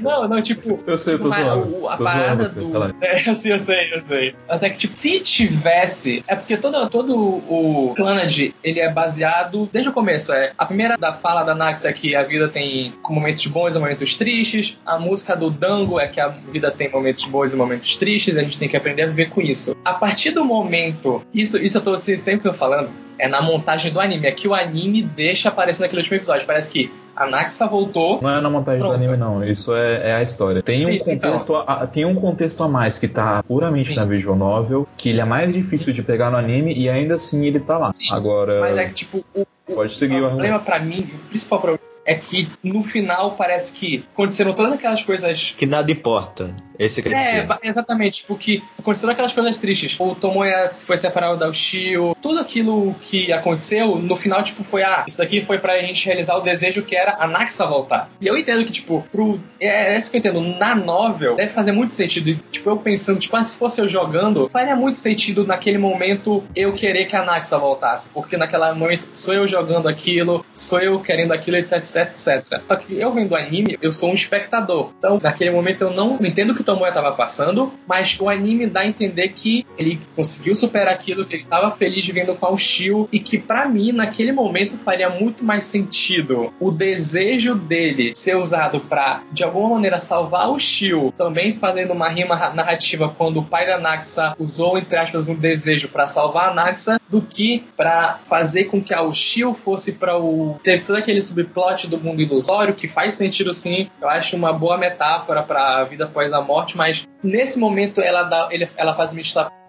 [0.01, 0.79] Não, não, tipo.
[0.87, 1.81] Eu sei, eu tô Mas zoando.
[1.81, 2.95] o- a Tô parada zoando do.
[3.01, 4.35] É, eu sei, eu sei, eu sei.
[4.49, 6.23] Até que, tipo, se tivesse.
[6.27, 10.31] É porque todo, todo o Clannad, ele é baseado desde o começo.
[10.33, 13.79] É, a primeira da fala da Nax é que a vida tem momentos bons e
[13.79, 14.77] momentos tristes.
[14.85, 18.37] A música do Dango é que a vida tem momentos bons e momentos tristes.
[18.37, 19.75] A gente tem que aprender a viver com isso.
[19.85, 21.21] A partir do momento.
[21.33, 23.01] Isso, isso eu tô sempre que eu tô falando.
[23.17, 24.25] É na montagem do anime.
[24.25, 26.45] É que o anime deixa aparecer naquele último episódio.
[26.47, 28.19] Parece que a Naxa voltou.
[28.19, 28.97] Não é na montagem Pronto.
[28.97, 29.43] do anime, não.
[29.43, 30.63] Isso é, é a história.
[30.63, 31.31] Tem um, Isso, então.
[31.31, 33.95] contexto a, tem um contexto a mais que tá puramente Sim.
[33.95, 37.45] na visual novel, que ele é mais difícil de pegar no anime e ainda assim
[37.45, 37.93] ele tá lá.
[37.93, 38.11] Sim.
[38.11, 41.90] Agora, Mas é que, tipo, o, pode seguir o problema pra mim, o principal problema
[42.05, 45.53] é que no final parece que aconteceram todas aquelas coisas.
[45.57, 46.55] Que nada importa.
[46.77, 49.99] Esse quer É, exatamente, tipo, que aconteceram aquelas coisas tristes.
[49.99, 55.05] O Tomoya foi separado da Ushio, tudo aquilo que aconteceu, no final, tipo, foi, ah,
[55.07, 58.09] isso daqui foi pra gente realizar o desejo que era a Naxa voltar.
[58.19, 59.39] E eu entendo que, tipo, pro.
[59.59, 60.41] É, é isso que eu entendo.
[60.41, 62.29] Na novel, deve fazer muito sentido.
[62.29, 66.43] E, Tipo, eu pensando, tipo, ah, se fosse eu jogando, faria muito sentido naquele momento
[66.55, 68.09] eu querer que a Naxa voltasse.
[68.09, 72.61] Porque naquele momento sou eu jogando aquilo, sou eu querendo aquilo, etc, etc, etc.
[72.67, 74.91] Só que eu vendo anime, eu sou um espectador.
[74.97, 78.65] Então, naquele momento eu não entendo o que o Tomoya tava passando, mas o anime
[78.67, 82.51] dá a entender que ele conseguiu superar aquilo, que ele tava feliz vivendo com a
[82.51, 88.35] Ushio e que pra mim, naquele momento, faria muito mais sentido o desejo dele ser
[88.37, 93.39] usado pra, de alguma maneira, salvar o Shio, também fazendo uma rima ra- narrativa quando
[93.39, 97.63] o pai da Naxa usou, entre aspas, um desejo pra salvar a Naxa, do que
[97.75, 100.59] pra fazer com que a Ushio fosse pra o.
[100.63, 103.89] Teve todo aquele subplot morte do mundo ilusório, que faz sentido sim.
[104.01, 108.23] Eu acho uma boa metáfora para a vida após a morte, mas nesse momento ela
[108.23, 109.21] dá, ela faz uma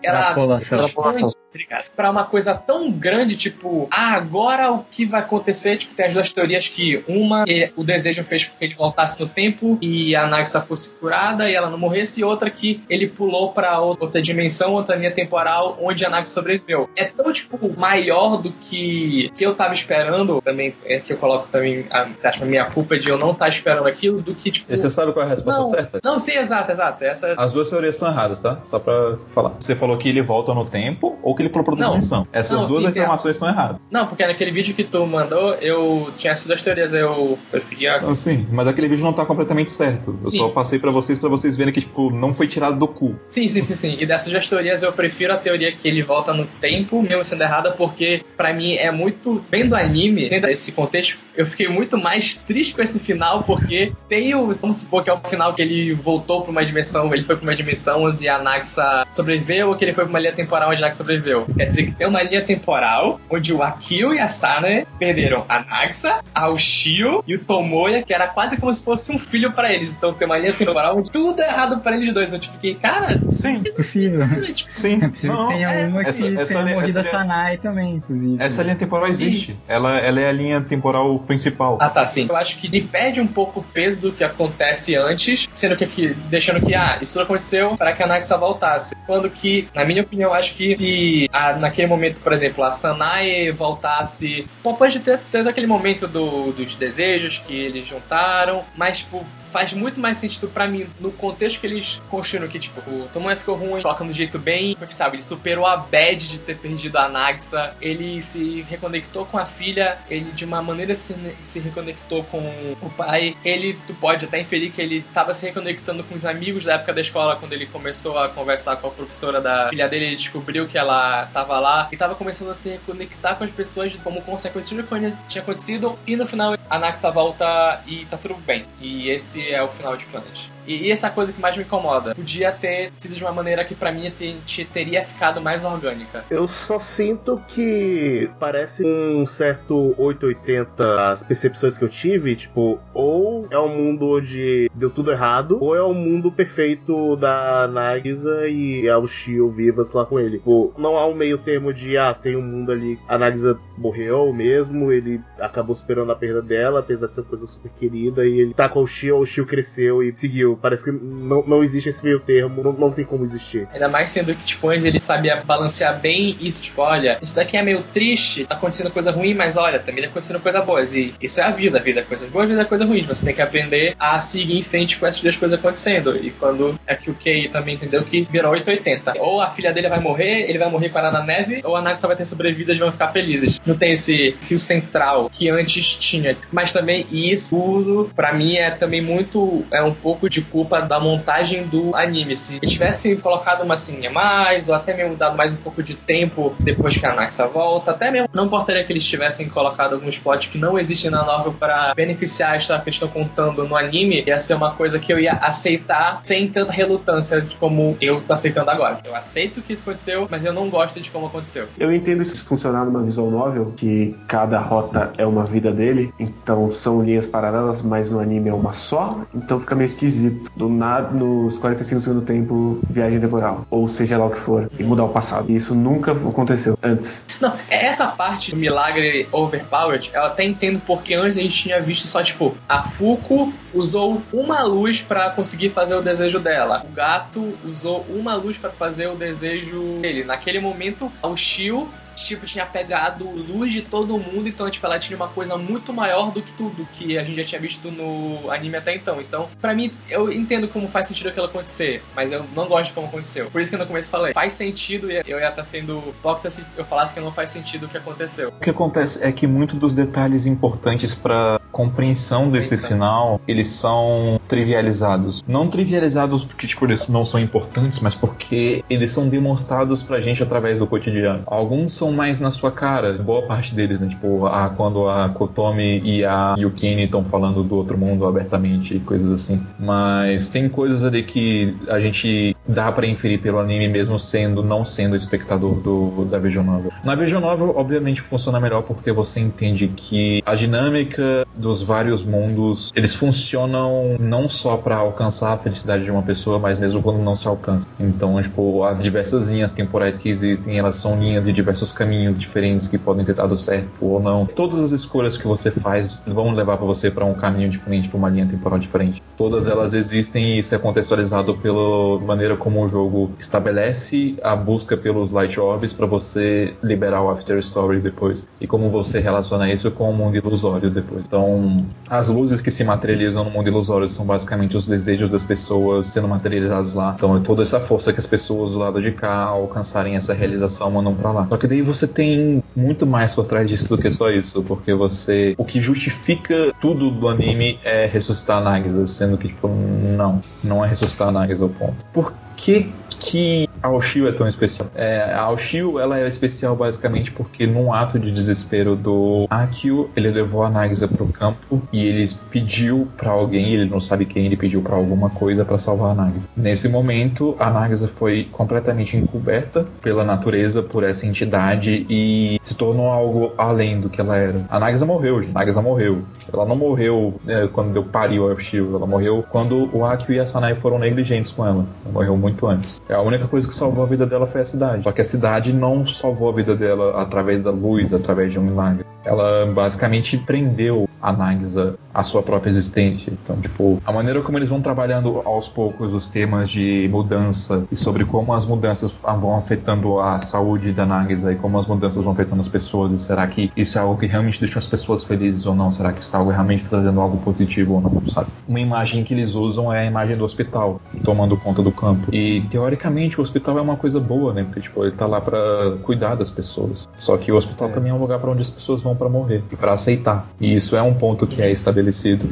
[0.02, 0.20] ela
[0.59, 1.41] Extrapolação.
[1.55, 5.77] Expande para uma coisa tão grande, tipo, ah, agora o que vai acontecer?
[5.79, 9.20] Tipo, tem as duas teorias que uma, ele- o desejo fez com que ele voltasse
[9.20, 13.09] no tempo e a Nagisa fosse curada e ela não morresse, e outra que ele
[13.09, 16.89] pulou para outra dimensão, outra linha temporal, onde a Nagisa sobreviveu.
[16.97, 21.49] É tão, tipo, maior do que, que eu tava esperando, também, é que eu coloco
[21.49, 22.09] também a,
[22.41, 24.73] a minha culpa de eu não estar esperando aquilo, do que, tipo...
[24.73, 26.01] E você sabe qual é a resposta não, certa?
[26.03, 27.05] não, sim, exato, exato.
[27.05, 28.61] Essa As duas teorias estão erradas, tá?
[28.65, 29.51] Só pra falar.
[29.61, 31.90] Você falou que ele volta no tempo ou que ele outra Não.
[31.90, 32.27] dimensão.
[32.32, 33.77] Essas Não, duas sim, afirmações estão erradas.
[33.90, 37.89] Não, porque naquele vídeo que tu mandou, eu tinha essas duas teorias, eu, eu fiquei.
[37.89, 40.19] ah, sim, mas aquele vídeo não tá completamente certo.
[40.24, 40.52] Eu só Sim.
[40.55, 43.16] passei pra vocês pra vocês verem que, tipo, não foi tirado do cu.
[43.28, 43.97] Sim, sim, sim, sim.
[44.01, 47.43] E dessas duas teorias eu prefiro a teoria que ele volta no tempo, mesmo sendo
[47.43, 49.43] errada, porque pra mim é muito.
[49.51, 53.93] Bem do anime, tendo esse contexto, eu fiquei muito mais triste com esse final, porque
[54.09, 54.53] tem o.
[54.55, 57.43] Vamos supor que é o final que ele voltou pra uma dimensão, ele foi pra
[57.45, 60.83] uma dimensão onde a Naxa sobreviveu, ou que ele foi pra uma linha temporal onde
[60.83, 61.47] a Naxa sobreviveu.
[61.57, 65.61] Quer dizer que tem uma linha temporal onde o Akio e a Sana perderam a
[65.61, 69.73] Naxa, a Ushio e o Tomoya, que era quase como se fosse um filho pra
[69.73, 69.95] eles.
[69.95, 72.33] Então tem uma linha temporal onde tudo é errado pra eles dois.
[72.33, 74.27] Eu tipo, fiquei, cara, Sim, É possível.
[74.55, 74.99] tipo, sim.
[75.03, 77.23] É possível Não, que tenha uma que essa- essa tenha linha- morrido a essa linha-
[77.23, 78.37] Sanai também, inclusive.
[78.43, 79.57] Essa linha temporal existe.
[79.67, 81.78] Ela, ela é a linha temporal principal.
[81.81, 82.27] Ah, tá, sim.
[82.28, 85.85] Eu acho que ele perde um pouco o peso do que acontece antes, sendo que
[85.85, 88.94] aqui, deixando que, ah, isso aconteceu para que a Naxa voltasse.
[89.07, 93.51] Quando que, na minha opinião, acho que se ah, naquele momento, por exemplo, a Sanae
[93.51, 94.47] voltasse.
[94.62, 99.73] Bom, pode ter, ter aquele momento do- dos desejos que eles juntaram, mas, tipo, faz
[99.73, 103.55] muito mais sentido pra mim no contexto que eles construíram que, tipo, o Tomoya ficou
[103.55, 105.16] ruim, toca no jeito bem, sabe?
[105.16, 109.99] Ele superou a bad de ter perdido a Nagisa, ele se reconectou com a filha,
[110.09, 112.39] ele de uma maneira se, se reconectou com
[112.81, 116.65] o pai, ele, tu pode até inferir que ele tava se reconectando com os amigos
[116.65, 120.07] da época da escola, quando ele começou a conversar com a professora da filha dele,
[120.07, 123.95] ele descobriu que ela tava lá, e tava começando a se reconectar com as pessoas
[124.03, 128.35] como consequência do que tinha acontecido, e no final a Naxa volta e tá tudo
[128.35, 128.65] bem.
[128.81, 130.48] E esse é o final de Planet.
[130.66, 132.14] E, e essa coisa que mais me incomoda.
[132.14, 136.24] Podia ter sido de uma maneira que pra mim te- te- teria ficado mais orgânica.
[136.30, 143.47] Eu só sinto que parece um certo 880 as percepções que eu tive, tipo, ou
[143.51, 148.48] é um mundo onde deu tudo errado, ou é o um mundo perfeito da Nagisa
[148.48, 150.39] e a Ushio vivas lá com ele.
[150.39, 154.32] Tipo, não há um meio termo de, ah, tem um mundo ali, a Nagisa morreu
[154.32, 158.40] mesmo, ele acabou superando a perda dela, apesar de ser uma coisa super querida, e
[158.40, 160.52] ele tá com a Ushio, a Ushio cresceu e seguiu.
[160.61, 163.69] Parece que não, não existe esse meio termo, não, não tem como existir.
[163.73, 167.62] Ainda mais sendo que, antes ele sabia balancear bem isso, tipo, olha, isso daqui é
[167.62, 170.95] meio triste, tá acontecendo coisa ruim, mas olha, também tá acontecendo coisa boas.
[170.95, 173.03] E isso é a vida, a vida é coisas boas, a vida é coisa ruim.
[173.05, 176.16] Você tem que aprender a seguir em frente com essas duas coisas acontecendo.
[176.16, 179.15] E quando é que o Kei também entendeu que virou 880.
[179.20, 181.83] Ou a filha dele vai morrer, ele vai morrer com ela na neve, ou a
[181.83, 183.61] Nagisa vai ter sobrevivido e vão ficar felizes.
[183.66, 186.37] Não tem esse fio central que antes tinha.
[186.51, 189.65] Mas também isso, tudo, pra mim, é também muito.
[189.73, 192.36] É um pouco de culpa da montagem do anime.
[192.36, 195.82] Se eles tivessem colocado uma assim a mais, ou até mesmo dado mais um pouco
[195.82, 199.94] de tempo depois que a Naxa volta, até mesmo não importaria que eles tivessem colocado
[199.94, 203.66] alguns plots que não existem na novel pra beneficiar a história que eles estão contando
[203.66, 207.97] no anime, ia ser uma coisa que eu ia aceitar sem tanta relutância de como
[208.01, 209.01] eu tô aceitando agora.
[209.05, 211.66] Eu aceito que isso aconteceu, mas eu não gosto de como aconteceu.
[211.78, 216.70] Eu entendo isso funcionar numa visual novel, que cada rota é uma vida dele, então
[216.70, 220.32] são linhas paralelas, mas no anime é uma só, então fica meio esquisito.
[220.57, 224.71] Do nada, nos 45 do segundo tempo, viagem temporal, ou seja lá o que for,
[224.79, 225.51] e mudar o passado.
[225.51, 227.27] E isso nunca aconteceu antes.
[227.41, 231.81] Não, é essa parte do milagre overpowered, eu até entendo porque antes a gente tinha
[231.81, 236.85] visto só, tipo, a Fuko usou uma luz pra conseguir fazer o desejo dela.
[236.89, 240.25] O gato usou uma luz pra fazer o desejo dele.
[240.25, 245.16] Naquele momento, o Shio tipo, tinha pegado luz de todo mundo, então, tipo, ela tinha
[245.16, 248.76] uma coisa muito maior do que tudo que a gente já tinha visto no anime
[248.76, 249.20] até então.
[249.20, 252.93] Então, pra mim, eu entendo como faz sentido aquilo acontecer, mas eu não gosto de
[252.94, 253.51] como aconteceu.
[253.51, 256.51] Por isso que no começo eu falei, faz sentido e eu ia estar sendo hipócrita
[256.51, 258.48] se eu falasse que não faz sentido o que aconteceu.
[258.48, 262.89] O que acontece é que muitos dos detalhes importantes para compreensão desse Compreensão.
[262.89, 265.43] final, eles são trivializados.
[265.47, 270.43] Não trivializados porque tipo eles não são importantes, mas porque eles são demonstrados pra gente
[270.43, 271.43] através do cotidiano.
[271.47, 274.09] Alguns são mais na sua cara, boa parte deles, né?
[274.09, 279.01] Tipo, a, quando a Kotomi e a Yukini estão falando do outro mundo abertamente e
[279.01, 279.65] coisas assim.
[279.79, 284.84] Mas tem coisas ali que a gente dá pra inferir pelo anime mesmo sendo não
[284.84, 286.93] sendo espectador do, da Vision Novel.
[287.05, 292.93] Na Vision Novel, obviamente, funciona melhor porque você entende que a dinâmica dos vários mundos,
[292.94, 297.36] eles funcionam não só para alcançar a felicidade de uma pessoa, mas mesmo quando não
[297.36, 297.86] se alcança.
[297.98, 302.89] Então, tipo, as diversas linhas temporais que existem, elas são linhas de diversos caminhos diferentes
[302.89, 304.47] que podem ter dado certo ou não.
[304.47, 308.18] Todas as escolhas que você faz vão levar para você para um caminho diferente, para
[308.18, 309.22] uma linha temporal diferente.
[309.36, 314.97] Todas elas existem e isso é contextualizado pela maneira como o jogo estabelece a busca
[314.97, 319.91] pelos Light Orbs para você liberar o After Story depois e como você relaciona isso
[319.91, 321.24] com o mundo ilusório depois.
[321.27, 326.07] Então, as luzes que se materializam no mundo ilusório são basicamente os desejos das pessoas
[326.07, 327.15] sendo materializados lá.
[327.16, 330.91] Então, é toda essa força que as pessoas do lado de cá alcançarem essa realização
[330.91, 331.47] mandam para lá.
[331.49, 334.95] Só que daí você tem muito mais por trás disso do que só isso, porque
[334.95, 340.85] você o que justifica tudo do anime é ressuscitar Nagisa, sendo que tipo não, não
[340.85, 342.05] é ressuscitar Nagisa o ponto.
[342.12, 342.86] Por que
[343.18, 344.89] que a Oshio é tão especial?
[344.95, 350.31] É, a Oshio, ela é especial basicamente porque num ato de desespero do Akio, ele
[350.31, 354.57] levou a Nagisa pro campo e ele pediu para alguém, ele não sabe quem, ele
[354.57, 356.49] pediu para alguma coisa para salvar a Nagisa.
[356.57, 363.11] Nesse momento, a Nagisa foi completamente encoberta pela natureza, por essa entidade e se tornou
[363.11, 364.65] algo além do que ela era.
[364.71, 365.57] A Nagisa morreu, gente.
[365.57, 366.23] A Nagisa morreu.
[366.53, 370.41] Ela não morreu é, quando deu pariu a Oshio, ela morreu quando o Akio e
[370.41, 371.87] a Sanai foram negligentes com ela.
[372.05, 373.01] Ela morreu muito antes.
[373.09, 375.03] A única coisa que salvou a vida dela foi a cidade.
[375.03, 378.62] Só que a cidade não salvou a vida dela através da luz, através de um
[378.62, 379.05] milagre.
[379.24, 383.32] Ela basicamente prendeu a Nagisa à sua própria existência.
[383.32, 387.97] Então, tipo, a maneira como eles vão trabalhando aos poucos os temas de mudança e
[387.97, 392.32] sobre como as mudanças vão afetando a saúde da Nagisa e como as mudanças vão
[392.32, 393.12] afetando as pessoas.
[393.12, 395.90] E será que isso é algo que realmente deixa as pessoas felizes ou não?
[395.90, 398.48] Será que isso é algo realmente trazendo algo positivo ou não, sabe?
[398.68, 402.28] Uma imagem que eles usam é a imagem do hospital tomando conta do campo.
[402.32, 404.64] E teoricamente o hospital é uma coisa boa, né?
[404.64, 405.59] Porque tipo, ele tá lá para
[406.02, 407.09] cuidar das pessoas.
[407.18, 407.93] Só que o hospital é.
[407.93, 410.47] também é um lugar para onde as pessoas vão para morrer e para aceitar.
[410.60, 412.02] E isso é um ponto que é estabelecido.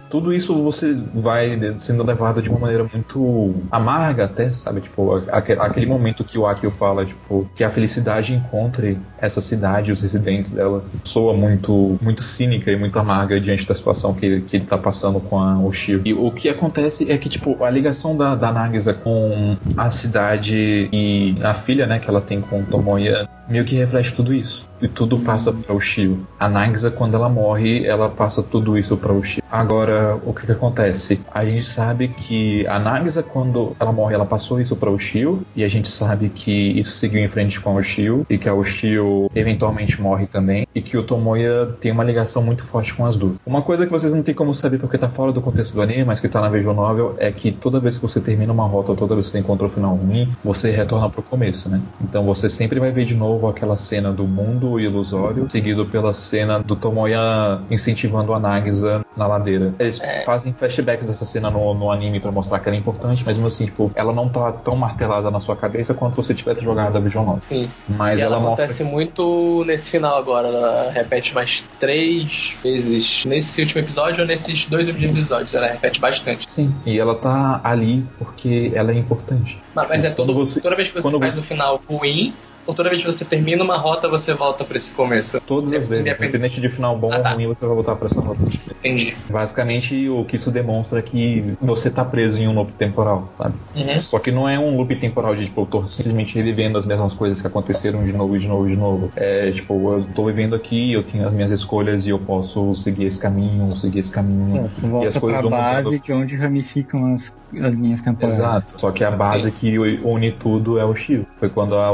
[0.08, 4.80] Tudo isso você vai sendo levado de uma maneira muito amarga até, sabe?
[4.80, 10.00] Tipo, aquele momento que o Akio fala, tipo, que a felicidade encontre essa cidade, os
[10.00, 14.66] residentes dela, soa muito, muito cínica e muito amarga diante da situação que, que ele
[14.66, 16.02] tá passando com a Oshio.
[16.04, 20.88] E o que acontece é que, tipo, a ligação da, da Nagisa com a cidade
[20.92, 24.88] e a filha, né, que ela tem com Tomoya, meio que reflete tudo isso e
[24.88, 26.26] tudo passa para o Shio.
[26.38, 29.42] A Nagisa, quando ela morre, ela passa tudo isso para o Shio.
[29.50, 31.20] Agora, o que, que acontece?
[31.32, 35.42] A gente sabe que a Nagisa, quando ela morre, ela passou isso para o Shio,
[35.54, 38.62] e a gente sabe que isso seguiu em frente com o Shio, e que a
[38.62, 43.16] Shio eventualmente morre também, e que o Tomoya tem uma ligação muito forte com as
[43.16, 43.34] duas.
[43.44, 46.04] Uma coisa que vocês não têm como saber porque tá fora do contexto do anime,
[46.04, 48.92] mas que tá na visual novel, é que toda vez que você termina uma rota,
[48.92, 51.80] ou toda vez que você encontra o final ruim, você retorna pro começo, né?
[52.00, 56.60] Então você sempre vai ver de novo aquela cena do mundo ilusório, seguido pela cena
[56.60, 59.74] do Tomoya incentivando a Nagisa na ladeira.
[59.78, 60.22] Eles é.
[60.22, 63.46] fazem flashbacks dessa cena no, no anime para mostrar que ela é importante, mas mesmo
[63.46, 67.00] assim, tipo, ela não tá tão martelada na sua cabeça quanto você tivesse jogado a
[67.00, 67.42] Vision Novel.
[67.42, 67.70] Sim.
[67.88, 68.86] Mas e ela, ela acontece mostra...
[68.86, 70.48] muito nesse final agora.
[70.48, 75.54] Ela repete mais três vezes nesse último episódio ou nesses dois últimos episódios.
[75.54, 76.50] Ela repete bastante.
[76.50, 79.60] Sim, e ela tá ali porque ela é importante.
[79.74, 81.40] Mas, mas é todo, você, toda vez que você faz você...
[81.40, 82.34] o final ruim,
[82.66, 85.40] ou toda vez que você termina uma rota, você volta para esse começo?
[85.40, 87.30] Todas as vezes, independente de final bom ah, ou tá.
[87.32, 88.42] ruim, você vai voltar para essa rota.
[88.42, 89.16] Entendi.
[89.28, 93.54] Basicamente, o que isso demonstra é que você tá preso em um loop temporal, sabe?
[93.74, 94.00] Uhum.
[94.00, 97.14] Só que não é um loop temporal de, tipo, eu tô simplesmente revivendo as mesmas
[97.14, 99.12] coisas que aconteceram de novo, de novo, de novo.
[99.16, 103.04] É, tipo, eu tô vivendo aqui, eu tenho as minhas escolhas e eu posso seguir
[103.04, 104.70] esse caminho, seguir esse caminho.
[104.82, 106.02] É, e as coisas vão base mudando.
[106.02, 108.34] de onde ramificam as, as linhas temporais.
[108.34, 108.80] Exato.
[108.80, 109.50] Só que a base Sim.
[109.52, 111.26] que une tudo é o Shio.
[111.38, 111.90] Foi quando a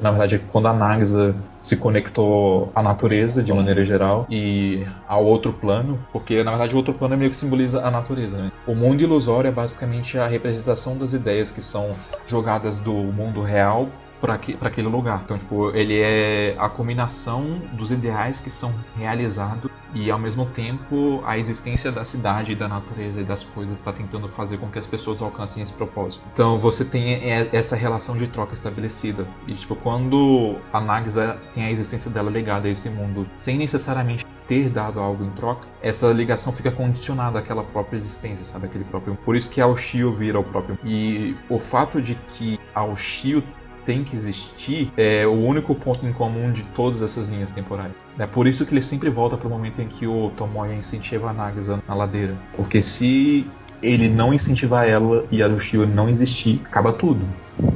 [0.00, 5.52] Na verdade, quando a Nagisa se conectou à natureza de maneira geral e ao outro
[5.52, 8.36] plano, porque na verdade o outro plano é meio que simboliza a natureza.
[8.36, 8.52] Né?
[8.66, 11.94] O mundo ilusório é basicamente a representação das ideias que são
[12.26, 13.88] jogadas do mundo real
[14.20, 15.22] para aquele lugar.
[15.24, 21.22] Então, tipo, ele é a combinação dos ideais que são realizados e ao mesmo tempo
[21.26, 24.86] a existência da cidade da natureza e das coisas está tentando fazer com que as
[24.86, 26.22] pessoas alcancem esse propósito.
[26.32, 27.18] Então você tem
[27.52, 32.68] essa relação de troca estabelecida e tipo quando a Nagisa tem a existência dela ligada
[32.68, 37.62] a esse mundo sem necessariamente ter dado algo em troca, essa ligação fica condicionada àquela
[37.62, 38.66] própria existência, sabe?
[38.66, 39.14] Aquele próprio.
[39.24, 40.76] Por isso que a Oshio vira o próprio.
[40.84, 43.44] E o fato de que a Oshio
[43.90, 47.90] tem que existir é o único ponto em comum de todas essas linhas temporais.
[48.16, 51.30] É por isso que ele sempre volta para o momento em que o Tomoya incentiva
[51.30, 52.36] a Nagisa na ladeira.
[52.54, 53.44] Porque se
[53.82, 57.26] ele não incentivar ela e a Ushio não existir, acaba tudo.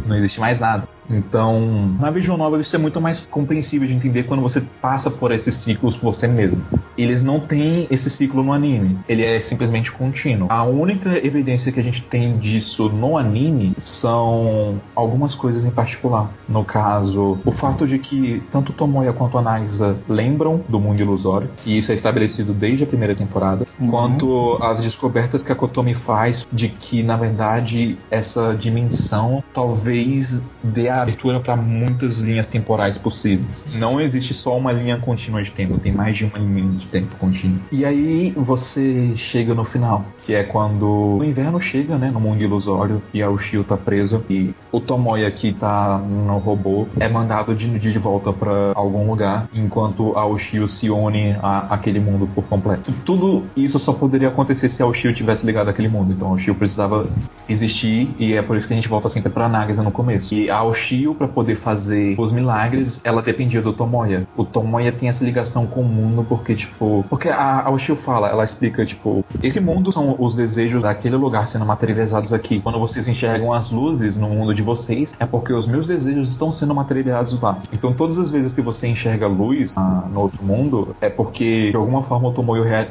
[0.07, 0.87] Não existe mais nada.
[1.11, 5.33] Então, na visual novel isso é muito mais compreensível de entender quando você passa por
[5.33, 6.63] esses ciclos por você mesmo.
[6.97, 10.47] Eles não têm esse ciclo no anime, ele é simplesmente contínuo.
[10.49, 16.31] A única evidência que a gente tem disso no anime são algumas coisas em particular.
[16.49, 21.51] No caso, o fato de que tanto Tomoya quanto a Nagisa lembram do mundo ilusório,
[21.67, 23.91] e isso é estabelecido desde a primeira temporada, Uhum.
[23.91, 30.89] quanto as descobertas que a Kotomi faz de que, na verdade, essa dimensão talvez dê
[30.95, 33.65] a abertura para muitas linhas temporais possíveis.
[33.75, 37.17] Não existe só uma linha contínua de tempo, tem mais de uma linha de tempo
[37.17, 37.59] contínua.
[37.71, 42.43] E aí você chega no final, que é quando o inverno chega, né, no mundo
[42.43, 47.55] ilusório e a Ushio tá preso e o Tomoya que tá no robô é mandado
[47.55, 52.43] de, de volta para algum lugar, enquanto a Ushio se une a aquele mundo por
[52.45, 52.91] completo.
[52.91, 56.13] E tudo isso só poderia acontecer se a Ushio tivesse ligado àquele mundo.
[56.13, 57.07] Então a Ushio precisava
[57.49, 60.35] existir e é por isso que a gente volta sempre pra Nagisa no começo.
[60.35, 64.27] E a Ushio, para poder fazer os milagres, ela dependia do Tomoya.
[64.37, 67.05] O Tomoya tem essa ligação com o mundo porque, tipo...
[67.09, 69.25] Porque a, a Ushio fala, ela explica, tipo...
[69.41, 72.61] Esse mundo são os desejos daquele lugar sendo materializados aqui.
[72.61, 76.53] Quando vocês enxergam as luzes no mundo de vocês, é porque os meus desejos estão
[76.53, 77.63] sendo materializados lá.
[77.73, 81.77] Então todas as vezes que você enxerga luz ah, no outro mundo, é porque de
[81.77, 82.35] alguma forma o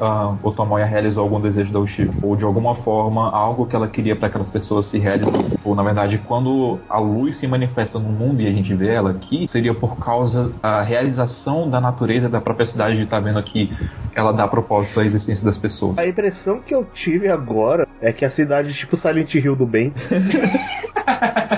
[0.02, 2.14] ah, o Tomoya realizou algum desejo da Ushio.
[2.22, 5.46] Ou de alguma forma algo que ela queria para aquelas pessoas se realizou.
[5.64, 9.12] Ou na verdade, quando a luz se manifesta no mundo e a gente vê ela
[9.12, 13.72] aqui, seria por causa da realização da natureza, da própria cidade de estar vendo aqui,
[14.16, 15.98] ela dá propósito à existência das pessoas.
[15.98, 19.94] A impressão que eu tive agora é que a cidade tipo Silent Hill do bem.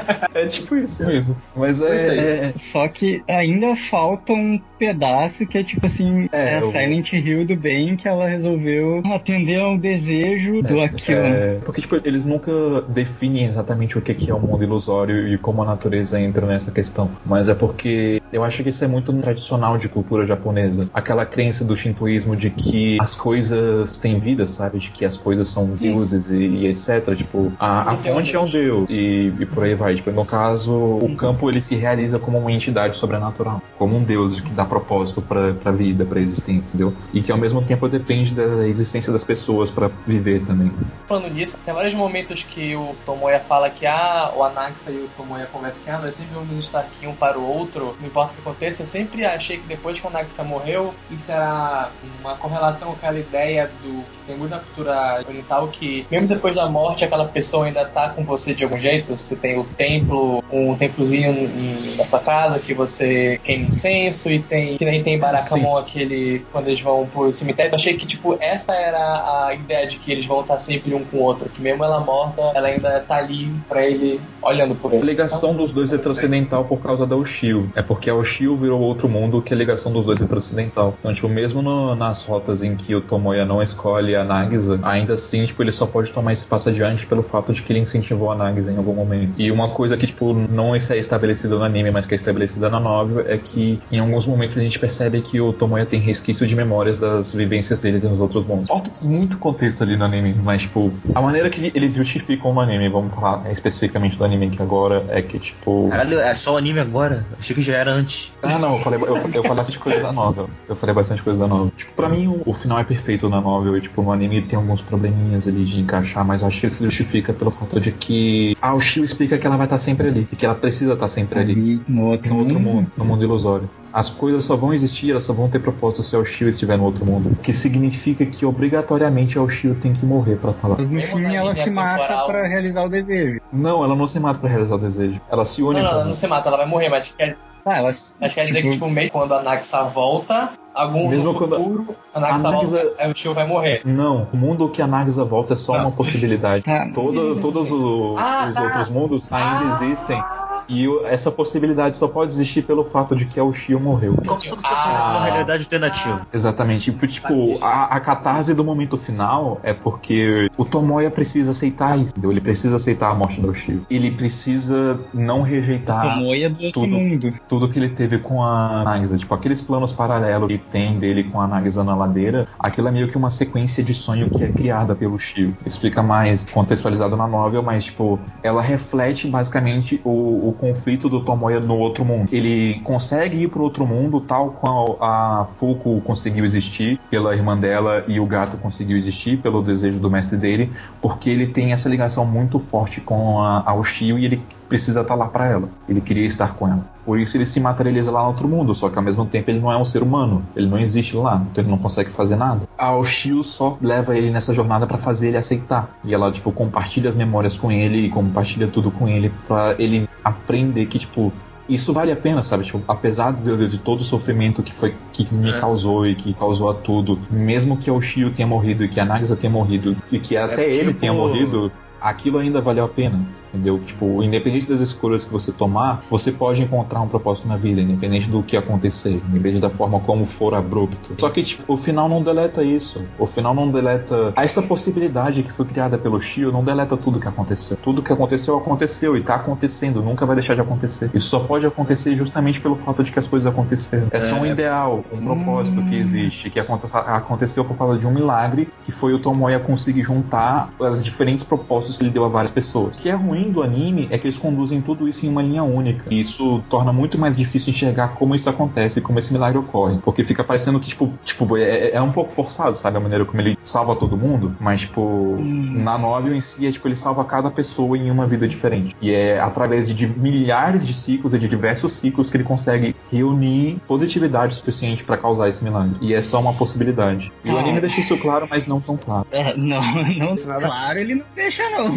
[0.36, 1.36] É tipo isso mesmo.
[1.56, 2.18] Mas é,
[2.50, 6.72] é- Só que ainda falta um pedaço que é tipo assim, É, é, a eu-
[6.72, 11.18] Silent Hill do bem que ela resolveu atender ao desejo do aquilo.
[11.18, 12.52] É, porque tipo, eles nunca
[12.90, 16.72] definem exatamente o que que é o mundo ilusório e como a natureza entra nessa
[16.72, 17.10] questão.
[17.26, 20.90] Mas é porque eu acho que isso é muito tradicional de cultura japonesa.
[20.94, 24.80] Aquela crença do shintoísmo de que as coisas têm vida, sabe?
[24.80, 27.16] De que as coisas são deuses e, e etc.
[27.16, 29.95] Tipo, a, a é um fonte é um deus e, e por aí vai.
[29.96, 34.40] Tipo, no caso, o campo ele se realiza como uma entidade sobrenatural, como um deus
[34.42, 36.94] que dá propósito pra, pra vida, pra existência, entendeu?
[37.14, 40.72] E que ao mesmo tempo depende da existência das pessoas pra viver também.
[41.08, 45.10] Falando nisso, tem vários momentos que o Tomoya fala que ah, o Anaxa e o
[45.16, 48.34] Tomoya conversam que ah, nós sempre vamos estar aqui um para o outro, não importa
[48.34, 48.82] o que aconteça.
[48.82, 53.20] Eu sempre achei que depois que o Anaxa morreu, isso era uma correlação com aquela
[53.20, 57.66] ideia do que tem muito na cultura oriental que mesmo depois da morte aquela pessoa
[57.66, 59.18] ainda tá com você de algum jeito.
[59.18, 64.78] Você tem o templo, um templozinho em- sua casa que você queima incenso e tem
[64.78, 67.72] que nem tem Barakamon aquele quando eles vão pro cemitério.
[67.72, 71.04] Eu achei que tipo essa era a ideia de que eles vão estar sempre um
[71.04, 74.92] com o outro, que mesmo ela morta, ela ainda tá ali pra ele olhando por
[74.92, 75.06] A ele.
[75.06, 77.72] ligação dos dois é transcendental por causa da Ushio.
[77.76, 80.96] É porque a Ushio virou outro mundo que a ligação dos dois é transcendental.
[81.00, 85.14] Então, tipo, mesmo no- nas rotas em que o Tomoya não escolhe a Nagisa, ainda
[85.16, 88.32] assim, tipo, ele só pode tomar esse passo adiante pelo fato de que ele incentivou
[88.32, 89.40] a Nagisa em algum momento.
[89.42, 92.80] E uma coisa que, tipo, não é estabelecida no anime, mas que é estabelecida na
[92.80, 96.56] novel, é que em alguns momentos a gente percebe que o Tomoya tem resquício de
[96.56, 98.68] memórias das vivências dele nos outros mundos.
[98.68, 102.90] Falta muito contexto ali no anime, mas, tipo, a maneira que eles justificam no anime,
[102.90, 105.90] vamos falar né, especificamente do anime que agora, é que, tipo.
[105.90, 107.26] Caralho, é só o anime agora?
[107.40, 108.34] Achei que já era antes.
[108.42, 110.50] Ah, não, eu falei, eu, eu falei bastante coisa da novel.
[110.68, 111.72] Eu falei bastante coisa da novel.
[111.76, 113.78] Tipo, pra mim, o, o final é perfeito na novel.
[113.78, 116.84] E, tipo, no anime tem alguns probleminhas ali de encaixar, mas eu acho que isso
[116.84, 120.28] justifica pelo fato de que a Ushio explica que ela vai estar sempre ali.
[120.32, 121.52] E que ela precisa estar sempre ali.
[121.54, 122.74] Ali no outro, No outro mundo.
[122.76, 123.70] mundo, no mundo ilusório.
[123.92, 126.84] As coisas só vão existir, elas só vão ter propósito se a Ushio estiver no
[126.84, 127.30] outro mundo.
[127.32, 130.76] O que significa que obrigatoriamente a Ushio tem que morrer pra estar lá.
[130.78, 133.40] Mas no fim ela linha se mata pra realizar o desejo.
[133.54, 135.22] Não, ela não se mata pra realizar o desejo.
[135.32, 137.78] Ela se une Não, não, ela não se mata, ela vai morrer, mas quer, Ah,
[137.78, 141.56] ela, mas quer dizer que, tipo, mesmo quando a Naxa volta, algum Mesmo no quando-
[141.56, 143.82] futuro, a Naxa a Nagisa- volta, aí o Shio vai morrer.
[143.86, 145.82] Não, o mundo que a Nagisa volta é só Tá.
[145.82, 146.64] uma possibilidade.
[146.66, 146.88] Tá.
[146.94, 148.64] Todos, todos o- Ah, os tá.
[148.64, 149.74] outros mundos ainda Ah.
[149.84, 150.24] existem.
[150.68, 154.16] E o- essa possibilidade só pode existir pelo fato de que a Ushio morreu.
[154.26, 155.18] Como se fosse Ah.
[155.18, 156.26] uma realidade alternativa.
[156.34, 156.92] Exatamente.
[156.92, 162.12] Tipo, tipo, a, a catarse do momento final é porque o Tomoya precisa aceitar isso.
[162.12, 162.32] entendeu?
[162.32, 163.86] Ele precisa aceitar a morte da Ushio.
[163.90, 166.88] Ele precisa não rejeitar Tomoya do outro tudo.
[166.96, 167.34] mundo.
[167.48, 169.18] tudo que ele teve com a Nagisa.
[169.18, 173.08] Tipo, aqueles planos paralelos que tem dele com a Nagisa na ladeira, aquilo é meio
[173.08, 175.56] que uma sequência de sonho que é criada pelo Shio.
[175.66, 181.60] Explica mais contextualizado na novel, mas, tipo, ela reflete basicamente o, o conflito do Tomoya
[181.60, 182.30] no outro mundo.
[182.32, 188.04] Ele consegue ir pro outro mundo, tal qual a Fuku conseguiu existir pela irmã dela
[188.08, 192.26] e o gato conseguiu existir pelo desejo do mestre dele, porque ele tem essa ligação
[192.26, 195.70] muito forte com a, a Ushio e ele precisa estar lá para ela.
[195.88, 196.84] Ele queria estar com ela.
[197.06, 199.60] Por isso ele se materializa lá no outro mundo, só que ao mesmo tempo ele
[199.60, 202.62] não é um ser humano, ele não existe lá, então ele não consegue fazer nada.
[202.78, 205.90] A Oshio só leva ele nessa jornada para fazer ele aceitar.
[206.04, 210.88] E ela tipo compartilha as memórias com ele, compartilha tudo com ele para ele aprender
[210.88, 211.32] que tipo
[211.68, 212.64] isso vale a pena, sabe?
[212.64, 215.60] Tipo, apesar de, de, todo o sofrimento que foi que me é.
[215.60, 219.06] causou e que causou a tudo, mesmo que o Shio tenha morrido e que a
[219.06, 221.00] Nagisa tenha morrido e que até é, ele tipo...
[221.00, 223.20] tenha morrido, aquilo ainda valeu a pena
[223.56, 223.80] entendeu?
[223.80, 228.30] Tipo, independente das escolhas que você tomar, você pode encontrar um propósito na vida, independente
[228.30, 231.16] do que acontecer, independente da forma como for abrupto.
[231.20, 233.02] Só que, tipo, o final não deleta isso.
[233.18, 237.28] O final não deleta essa possibilidade que foi criada pelo Shio, não deleta tudo que
[237.28, 237.78] aconteceu.
[237.82, 241.10] Tudo que aconteceu, aconteceu e tá acontecendo, nunca vai deixar de acontecer.
[241.14, 244.08] Isso só pode acontecer justamente pelo fato de que as coisas aconteceram.
[244.12, 245.90] É, é só um ideal, um propósito hum.
[245.90, 250.70] que existe, que aconteceu por causa de um milagre, que foi o Tomoya conseguir juntar
[250.82, 252.98] as diferentes propósitos que ele deu a várias pessoas.
[252.98, 255.64] Que é ruim ruim do anime é que eles conduzem tudo isso em uma linha
[255.64, 256.06] única.
[256.10, 260.00] E isso torna muito mais difícil enxergar como isso acontece, como esse milagre ocorre.
[260.04, 262.98] Porque fica parecendo que, tipo, tipo é, é um pouco forçado, sabe?
[262.98, 264.56] A maneira como ele salva todo mundo.
[264.60, 265.74] Mas, tipo, hum.
[265.78, 268.96] na novel em si, é tipo, ele salva cada pessoa em uma vida diferente.
[269.02, 273.78] E é através de milhares de ciclos e de diversos ciclos que ele consegue reunir
[273.88, 275.98] positividade suficiente para causar esse milagre.
[276.02, 277.32] E é só uma possibilidade.
[277.44, 277.54] E é.
[277.54, 279.28] o anime deixa isso claro, mas não tão claro.
[279.32, 279.82] É, não,
[280.18, 281.96] não claro ele não deixa, não.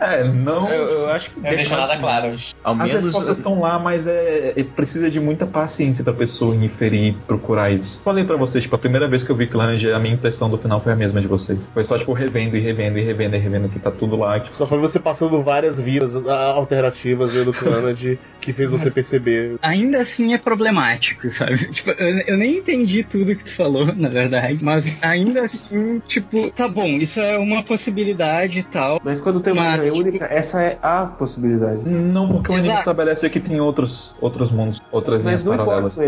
[0.00, 0.72] É, não não.
[0.72, 2.34] Eu, eu acho que não deixa nada claro.
[2.62, 6.54] Ao menos As respostas estão lá, mas é, é, precisa de muita paciência da pessoa
[6.54, 8.00] inferir, procurar isso.
[8.04, 10.58] Falei para vocês, tipo, a primeira vez que eu vi Clange, a minha impressão do
[10.58, 11.68] final foi a mesma de vocês.
[11.72, 14.40] Foi só, tipo, revendo e revendo e revendo e revendo que tá tudo lá.
[14.40, 14.54] Tipo...
[14.54, 19.56] Só foi você passando várias vidas alternativas vendo Clange que fez você perceber.
[19.62, 21.70] Ainda assim é problemático, sabe?
[21.70, 26.50] Tipo, eu, eu nem entendi tudo que tu falou, na verdade, mas ainda assim, tipo,
[26.50, 29.00] tá bom, isso é uma possibilidade e tal.
[29.04, 31.88] Mas quando tem uma mas, única, essa essa é a possibilidade.
[31.88, 35.98] Não, porque o anime estabelece que tem outros, outros mundos, outras Mas linhas paralelas.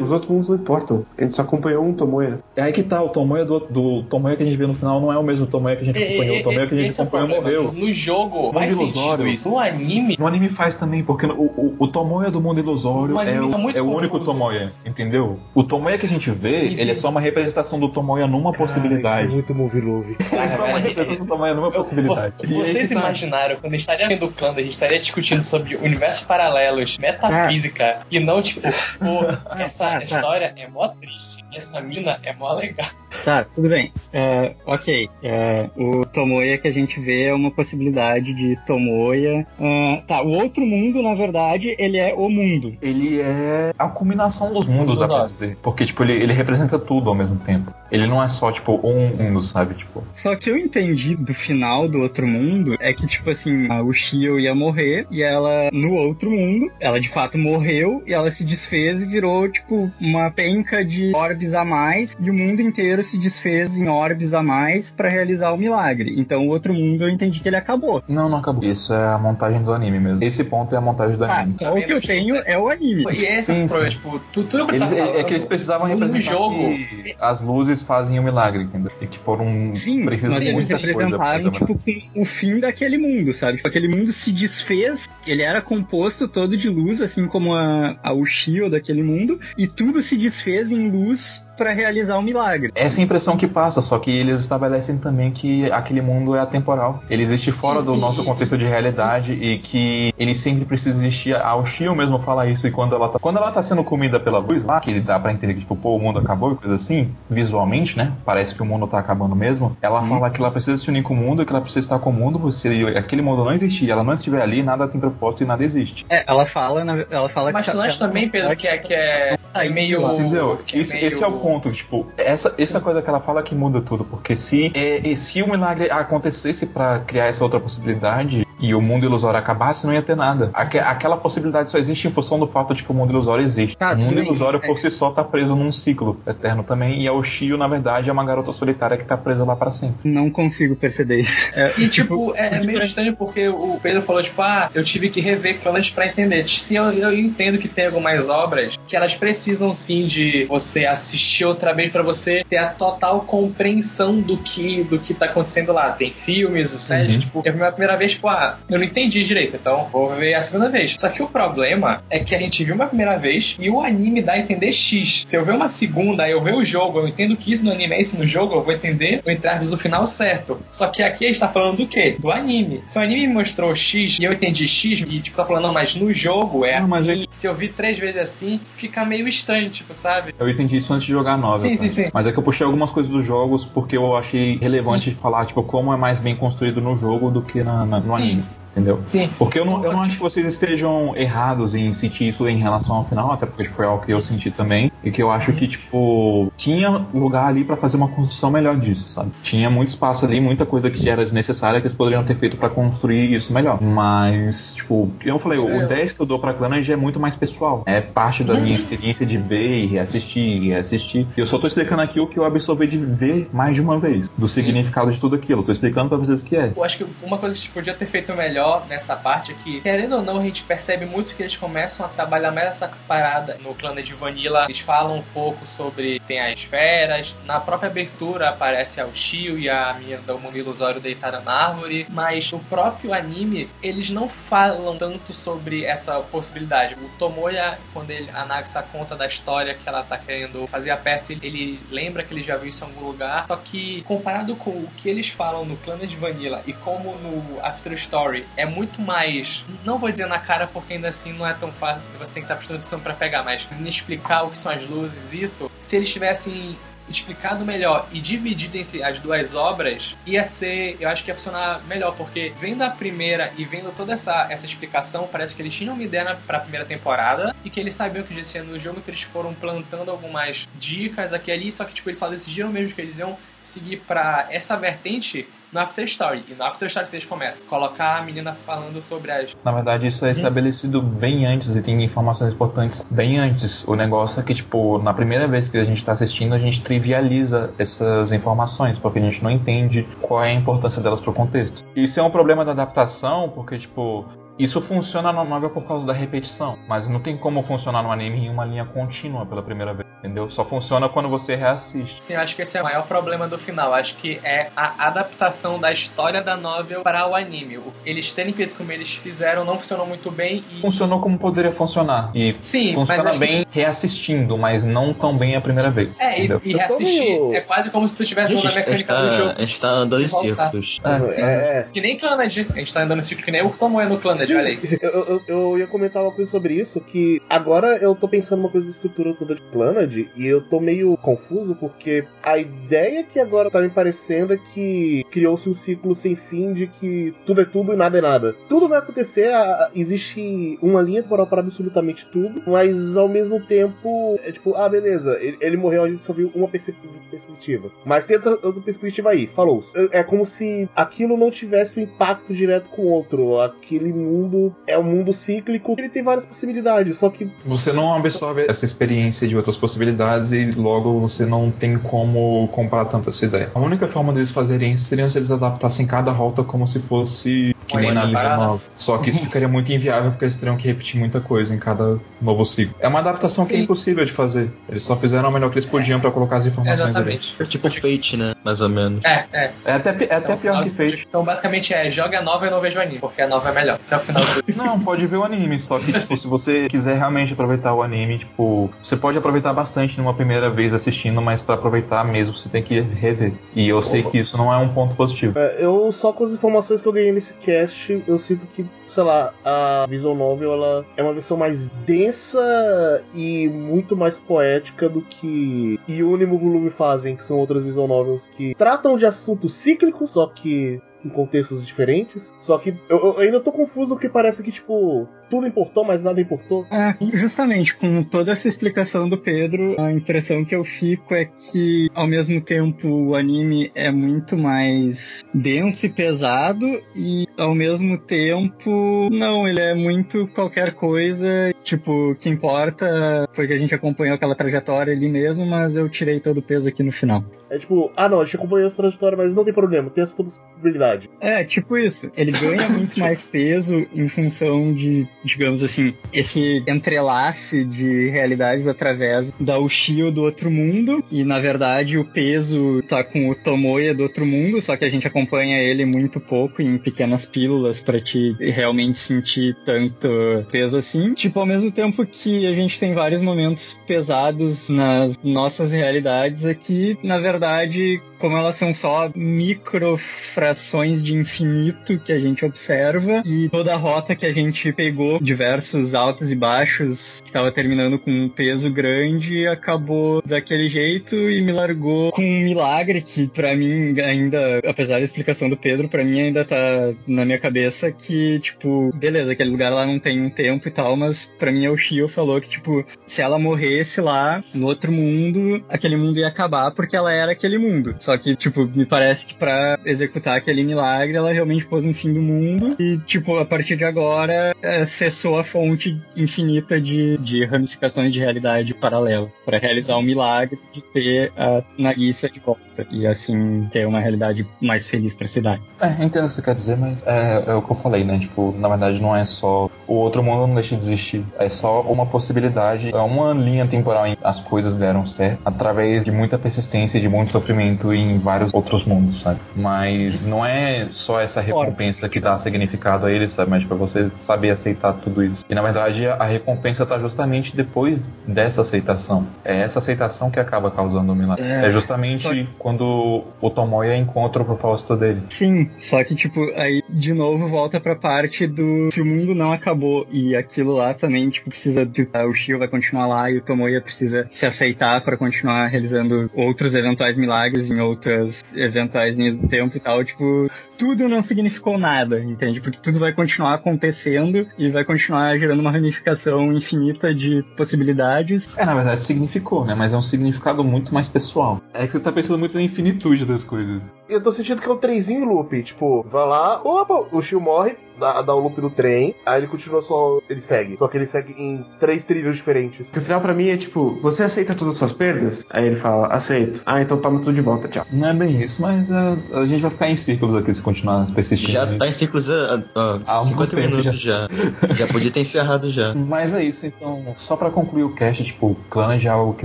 [0.00, 1.06] Os outros mundos não importam.
[1.16, 2.40] A gente só acompanhou um Tomoya.
[2.56, 5.00] É aí que tá, o Tomoya do, do Tomoya que a gente vê no final
[5.00, 6.38] não é o mesmo Tomoya que a gente acompanhou.
[6.38, 7.72] o Tomoya que a gente acompanhou é morreu.
[7.72, 9.48] No jogo faz sentido isso.
[9.48, 10.16] No anime...
[10.18, 13.58] No anime faz também, porque o, o, o Tomoya do mundo ilusório é o, tá
[13.74, 15.38] é o único Tomoya, entendeu?
[15.54, 19.28] O Tomoya que a gente vê, ele é só uma representação do Tomoya numa possibilidade.
[19.28, 20.16] Isso é muito movie love.
[20.32, 22.34] É só uma representação do Tomoya numa possibilidade.
[22.46, 22.94] Vocês tá.
[22.94, 28.06] imaginaram quando estaria vendo o clã da gente estaria discutindo sobre universos paralelos, metafísica, ah.
[28.10, 30.04] e não, tipo, pô, essa ah, tá.
[30.04, 32.88] história é mó triste, essa mina é mó legal.
[33.24, 33.92] Tá, tudo bem.
[34.12, 35.08] É, ok.
[35.22, 39.46] É, o Tomoya que a gente vê é uma possibilidade de Tomoya.
[39.58, 42.76] Uh, tá, o outro mundo, na verdade, ele é o mundo.
[42.80, 45.56] Ele é a combinação dos mundos, dá pra dizer.
[45.62, 47.72] Porque, tipo, ele, ele representa tudo ao mesmo tempo.
[47.90, 49.74] Ele não é só, tipo, um mundo, sabe?
[49.74, 50.02] Tipo.
[50.12, 54.40] Só que eu entendi do final do outro mundo é que, tipo assim, o Shio
[54.40, 59.02] ia morrer e ela, no outro mundo, ela de fato morreu e ela se desfez
[59.02, 63.76] e virou, tipo, uma penca de orbes a mais e o mundo inteiro se desfez
[63.76, 66.14] em orbes a mais para realizar o milagre.
[66.18, 68.02] Então o outro mundo eu entendi que ele acabou.
[68.08, 68.64] Não, não acabou.
[68.64, 70.22] Isso é a montagem do anime mesmo.
[70.22, 71.54] Esse ponto é a montagem do ah, anime.
[71.54, 73.04] Então o que eu tenho é o anime.
[73.12, 73.88] E essa sim, sim.
[73.90, 76.74] tipo, tudo, tudo que eles, tá falando, É que eles precisavam representar jogo.
[77.20, 78.90] as luzes fazem o um milagre, entendeu?
[79.00, 81.80] E que foram Sim, mas eles apresentaram tipo
[82.14, 83.56] o fim daquele mundo, sabe?
[83.56, 88.12] Tipo, aquele mundo se desfez, ele era composto todo de luz, assim como a, a
[88.12, 92.72] Ushio daquele mundo, e tudo se desfez em luz para realizar um milagre.
[92.74, 96.40] Essa é a impressão que passa, só que eles estabelecem também que aquele mundo é
[96.40, 97.02] atemporal.
[97.08, 98.00] Ele existe fora sim, do sim.
[98.00, 99.42] nosso contexto de realidade isso.
[99.42, 101.34] e que ele sempre precisa existir.
[101.34, 104.38] A Ushio mesmo fala isso e quando ela tá, quando ela tá sendo comida pela
[104.38, 107.12] luz lá, que dá para entender que tipo, pô, o mundo acabou e coisa assim,
[107.28, 108.12] visualmente, né?
[108.24, 109.76] Parece que o mundo tá acabando mesmo.
[109.80, 110.08] Ela sim.
[110.08, 112.12] fala que ela precisa se unir com o mundo, que ela precisa estar com o
[112.12, 115.62] mundo, você aquele mundo não existir, ela não estiver ali, nada tem propósito e nada
[115.64, 116.06] existe.
[116.08, 119.68] É, ela fala, ela fala Mas que nós também, Pedro, que é que é, é
[119.68, 120.60] meio entendeu?
[120.66, 121.06] Que é esse, meio...
[121.08, 124.36] esse é o ponto, tipo, essa, essa coisa que ela fala que muda tudo, porque
[124.36, 129.38] se, é, se o milagre acontecesse para criar essa outra possibilidade, e o mundo ilusório
[129.38, 130.50] acabasse, não ia ter nada.
[130.54, 133.76] Aqu aquela possibilidade só existe em função do fato de que o mundo ilusório existe.
[133.80, 134.66] Ah, o mundo sim, ilusório é.
[134.66, 138.12] por si só tá preso num ciclo eterno também, e a Oshio, na verdade, é
[138.12, 140.08] uma garota solitária que tá presa lá para sempre.
[140.08, 141.50] Não consigo perceber isso.
[141.54, 145.10] É, e, tipo, é, é, meio estranho porque o Pedro falou, tipo, ah, eu tive
[145.10, 146.48] que rever Clannad pra entender.
[146.48, 151.31] Se eu, eu entendo que tem algumas obras que elas precisam sim de você assistir
[151.44, 155.90] outra vez para você ter a total compreensão do que do que tá acontecendo lá.
[155.92, 157.20] Tem filmes, séries, uhum.
[157.20, 160.40] tipo, é a primeira vez, tipo, ah, eu não entendi direito, então vou ver a
[160.40, 160.96] segunda vez.
[160.98, 164.22] Só que o problema é que a gente viu uma primeira vez e o anime
[164.22, 165.24] dá a entender X.
[165.26, 167.94] Se eu ver uma segunda, eu ver o jogo, eu entendo que isso no anime
[167.94, 170.60] é isso no jogo, eu vou entender o entraves do final certo.
[170.70, 172.16] Só que aqui a gente tá falando do quê?
[172.18, 172.82] Do anime.
[172.86, 175.72] Se o anime me mostrou X e eu entendi X, e tipo, tá falando, não,
[175.72, 177.24] mas no jogo é Não, assim.
[177.30, 180.34] Se eu vi três vezes assim, fica meio estranho, tipo, sabe?
[180.38, 181.70] Eu entendi isso antes de jogar a novel.
[181.70, 181.88] Sim, cara.
[181.88, 182.10] sim, sim.
[182.12, 185.62] Mas é que eu puxei algumas coisas dos jogos porque eu achei relevante falar, tipo,
[185.62, 188.22] como é mais bem construído no jogo do que na, na- no Sim.
[188.22, 188.44] anime.
[188.72, 189.02] Entendeu?
[189.06, 189.30] Sim.
[189.38, 192.96] Porque eu não, eu não acho que vocês estejam errados em sentir isso em relação
[192.96, 194.90] ao final, até porque foi algo que eu senti também.
[195.04, 199.08] E que eu acho que, tipo, tinha lugar ali pra fazer uma construção melhor disso,
[199.08, 199.30] sabe?
[199.42, 202.70] Tinha muito espaço ali, muita coisa que era desnecessária que eles poderiam ter feito pra
[202.70, 203.80] construir isso melhor.
[203.82, 205.86] Mas, tipo, eu falei, o É.
[205.86, 207.82] 10 que eu dou pra Clannad é muito mais pessoal.
[207.84, 211.26] É parte da minha experiência de ver e reassistir e reassistir.
[211.36, 214.30] Eu só tô explicando aqui o que eu absorvi de ver mais de uma vez.
[214.38, 215.60] Do significado de tudo aquilo.
[215.60, 216.72] Eu tô explicando pra vocês o que é.
[216.74, 219.54] Eu acho que uma coisa que a gente podia ter feito melhor nessa parte é
[219.54, 222.90] que, querendo ou não, a gente percebe muito que eles começam a trabalhar mais essa
[223.06, 224.64] parada no clã de Vanilla.
[224.64, 226.20] Eles falam um pouco sobre.
[226.20, 227.36] Tem as esferas.
[227.44, 232.06] Na própria abertura aparece a Ushio e a menina do mundo ilusório deitada na árvore.
[232.08, 236.94] Mas no próprio anime, eles não falam tanto sobre essa possibilidade.
[236.94, 240.96] O Tomoya, quando ele, a Nagisa conta da história que ela tá querendo fazer a
[240.96, 243.46] peça, ele lembra que ele já viu isso em algum lugar.
[243.46, 247.60] Só que, comparado com o que eles falam no clã de Vanilla e como no
[247.64, 249.64] After Story, é muito mais.
[249.84, 252.02] Não vou dizer na cara, porque ainda assim não é tão fácil.
[252.18, 255.34] Você tem que estar prestando atenção pra pegar, mas explicar o que são as luzes,
[255.34, 255.70] isso.
[255.78, 261.24] Se eles tivessem explicado melhor e dividido entre as duas obras, ia ser, eu acho
[261.24, 265.54] que ia funcionar melhor, porque vendo a primeira e vendo toda essa, essa explicação, parece
[265.54, 268.62] que eles tinham uma ideia para a primeira temporada e que eles sabiam que existia
[268.62, 272.18] no jogo, então eles foram plantando algumas dicas aqui e ali, só que tipo, eles
[272.18, 276.44] só decidiram mesmo que eles iam seguir para essa vertente no After Story.
[276.48, 280.06] E no After Story vocês começam a colocar a menina falando sobre as Na verdade,
[280.06, 283.82] isso é estabelecido bem antes e tem informações importantes bem antes.
[283.84, 286.82] O negócio é que, tipo, na primeira vez que a gente tá assistindo, a gente
[286.82, 291.82] trivializa essas informações, porque a gente não entende qual é a importância delas pro contexto.
[291.96, 294.26] Isso é um problema da adaptação, porque, tipo,
[294.58, 298.46] isso funciona na novel por causa da repetição, mas não tem como funcionar no anime
[298.46, 300.48] em uma linha contínua pela primeira vez, entendeu?
[300.50, 302.22] Só funciona quando você reassiste.
[302.22, 303.92] Sim, eu acho que esse é o maior problema do final.
[303.94, 307.78] Acho que é a adaptação da história da novel para o anime.
[307.78, 310.80] O- Eles terem feito como eles fizeram não funcionou muito bem e.
[310.80, 312.30] Funcionou como poderia funcionar.
[312.34, 316.14] E Sim, funciona bem reassistindo, mas não tão bem a primeira vez.
[316.18, 316.60] É, e, entendeu?
[316.64, 318.88] e tô reassistir meio- é quase como se tu estivesse Gente, usando a a gente,
[319.06, 319.54] mecânica do tá, jogo.
[319.56, 320.70] a gente tá andando em De voltar.
[320.70, 321.00] círculos.
[321.04, 322.42] É, É, Que nem Clannad.
[322.42, 322.48] A
[322.78, 324.78] gente tá andando em ciclo que nem o Tomoe no Clannad, Olha aí.
[325.02, 328.68] Eu, eu, eu ia comentar uma coisa sobre isso, que agora eu tô pensando uma
[328.68, 333.40] coisa da estrutura toda de Planet e eu tô meio confuso porque a ideia que
[333.40, 337.64] agora tá me parecendo é que criou-se um ciclo sem fim de que tudo é
[337.64, 338.54] tudo e nada é nada.
[338.68, 339.50] Tudo vai acontecer,
[339.94, 345.38] existe uma linha temporal para absolutamente tudo, mas ao mesmo tempo é tipo, ah, beleza,
[345.40, 347.90] ele, ele morreu, a gente só viu uma perspectiva.
[348.04, 349.82] Mas tem outra, outra perspectiva aí, falou.
[350.12, 353.60] É é como se aquilo não tivesse um impacto direto com o outro.
[353.60, 358.66] Aquele mundo é um mundo cíclico, ele tem várias possibilidades, só que Você não absorve
[358.68, 363.70] essa experiência de outras possibilidades e logo você não tem como comprar tanto essa ideia.
[363.74, 367.74] A única forma deles fazerem isso seria se eles adaptassem cada rota como se fosse
[367.86, 368.56] que Uma nem na.
[368.56, 368.82] 9.
[368.96, 372.18] Só que isso ficaria muito inviável porque eles teriam que repetir muita coisa em cada
[372.40, 372.94] novo ciclo.
[373.00, 373.82] É uma adaptação que é Sim.
[373.82, 374.70] impossível de fazer.
[374.88, 377.10] Eles só fizeram o melhor que eles podiam pra colocar as informações ali.
[377.10, 377.56] Exatamente.
[377.58, 378.54] É tipo Fate, né?
[378.64, 379.24] Mais ou menos.
[379.24, 379.72] É, é.
[379.84, 381.26] É até, é até Então, pior que nós- Fate.
[381.28, 383.98] Então, basicamente é joga a nova e não vejo anime, porque a nova é melhor.
[384.02, 384.42] Esse é o final.
[384.76, 388.38] Não, pode ver o anime, só que tipo, se você quiser realmente aproveitar o anime,
[388.38, 392.82] tipo, você pode aproveitar bastante numa primeira vez assistindo, mas pra aproveitar mesmo você tem
[392.82, 393.52] que rever.
[393.74, 395.58] E eu sei que isso não é um ponto positivo.
[395.58, 399.22] é, eu só com as informações que eu ganhei nesse cast, eu sinto que, sei
[399.22, 405.20] lá, a Visual Novel ela é uma versão mais densa e muito mais poética do
[405.22, 410.46] que Yunimo Volume fazem, que são outras Visual Novels que tratam de assuntos cíclicos, só
[410.46, 412.52] que em contextos diferentes.
[412.60, 416.40] Só que eu, eu ainda tô confuso porque parece que, tipo, tudo importou, mas nada
[416.40, 416.86] importou.
[416.90, 422.08] É, justamente, com toda essa explicação do Pedro, a impressão que eu fico é que,
[422.14, 429.28] ao mesmo tempo, o anime é muito mais denso e pesado, e, ao mesmo tempo,
[429.30, 431.72] não, ele é muito qualquer coisa.
[431.82, 436.08] Tipo, o que importa foi que a gente acompanhou aquela trajetória ali mesmo, mas eu
[436.08, 437.44] tirei todo o peso aqui no final.
[437.72, 440.36] É tipo, ah não, a gente acompanhou essa trajetória, mas não tem problema, tem essa
[440.36, 441.30] possibilidade.
[441.40, 442.30] É, tipo isso.
[442.36, 449.50] Ele ganha muito mais peso em função de, digamos assim, esse entrelace de realidades através
[449.58, 451.24] da Ushio do outro mundo.
[451.30, 455.08] E na verdade o peso tá com o Tomoya do outro mundo, só que a
[455.08, 460.28] gente acompanha ele muito pouco em pequenas pílulas para te realmente sentir tanto
[460.70, 461.32] peso assim.
[461.32, 467.16] Tipo, ao mesmo tempo que a gente tem vários momentos pesados nas nossas realidades aqui,
[467.22, 473.68] na verdade, verdade, como elas são só microfrações de infinito que a gente observa e
[473.68, 478.32] toda a rota que a gente pegou, diversos altos e baixos, que estava terminando com
[478.32, 484.20] um peso grande, acabou daquele jeito e me largou com um milagre que para mim
[484.20, 489.12] ainda, apesar da explicação do Pedro, para mim ainda tá na minha cabeça que, tipo,
[489.14, 492.26] beleza, aquele lugar lá não tem um tempo e tal, mas para mim o Shio
[492.26, 497.14] falou que, tipo, se ela morresse lá no outro mundo, aquele mundo ia acabar porque
[497.14, 498.16] ela era aquele mundo.
[498.18, 502.32] Só que, tipo, me parece que para executar aquele milagre, ela realmente pôs um fim
[502.32, 507.64] do mundo e, tipo, a partir de agora, é, cessou a fonte infinita de, de
[507.64, 513.26] ramificações de realidade paralela para realizar o milagre de ter a Nagisa de volta e,
[513.26, 515.82] assim, ter uma realidade mais feliz pra cidade.
[516.00, 518.38] É, entendo o que você quer dizer, mas é, é o que eu falei, né?
[518.38, 521.44] Tipo, na verdade não é só o outro mundo não deixa de existir.
[521.58, 526.30] É só uma possibilidade, é uma linha temporal em as coisas deram certo através de
[526.30, 529.60] muita persistência e de muito sofrimento em vários outros mundos, sabe?
[529.74, 533.70] Mas não é só essa recompensa que dá significado a ele, sabe?
[533.70, 535.64] Mas pra você saber aceitar tudo isso.
[535.68, 539.46] E na verdade a recompensa tá justamente depois dessa aceitação.
[539.64, 541.64] É essa aceitação que acaba causando o milagre.
[541.64, 542.50] É, é justamente só...
[542.78, 545.42] quando o Tomoya encontra o propósito dele.
[545.50, 549.72] Sim, só que tipo, aí de novo volta pra parte do se o mundo não
[549.72, 553.62] acabou e aquilo lá também, tipo, precisa de, o Shio vai continuar lá e o
[553.62, 559.68] Tomoya precisa se aceitar para continuar realizando outros eventuais milagres em outras eventuais linhas do
[559.68, 562.80] tempo e tal, tipo, tudo não significou nada, entende?
[562.80, 568.66] Porque tudo vai continuar acontecendo e vai continuar gerando uma ramificação infinita de possibilidades.
[568.76, 569.94] É, na verdade significou, né?
[569.94, 571.80] Mas é um significado muito mais pessoal.
[571.92, 574.12] É que você tá pensando muito na infinitude das coisas.
[574.28, 577.96] Eu tô sentindo que é um trenzinho loop, tipo, vai lá, opa, o Shio morre,
[578.18, 580.96] dá, dá o loop do trem, aí ele continua só, ele segue.
[580.96, 583.10] Só que ele segue em três trilhos diferentes.
[583.10, 585.66] Que o final pra mim é tipo, você aceita todas as suas perdas?
[585.68, 586.80] Aí ele fala, aceito.
[586.86, 588.06] Ah, então toma tudo de volta, tchau.
[588.10, 591.30] Não é bem isso, mas uh, a gente vai ficar em círculos aqui se continuar
[591.32, 591.72] persistindo.
[591.72, 592.82] Já tá em círculos há,
[593.26, 594.48] há 50 minutos já.
[594.88, 594.94] já.
[594.94, 595.06] já.
[595.06, 596.12] podia ter encerrado já.
[596.32, 599.64] Mas é isso, então, só pra concluir o cast, tipo, Clan já é algo que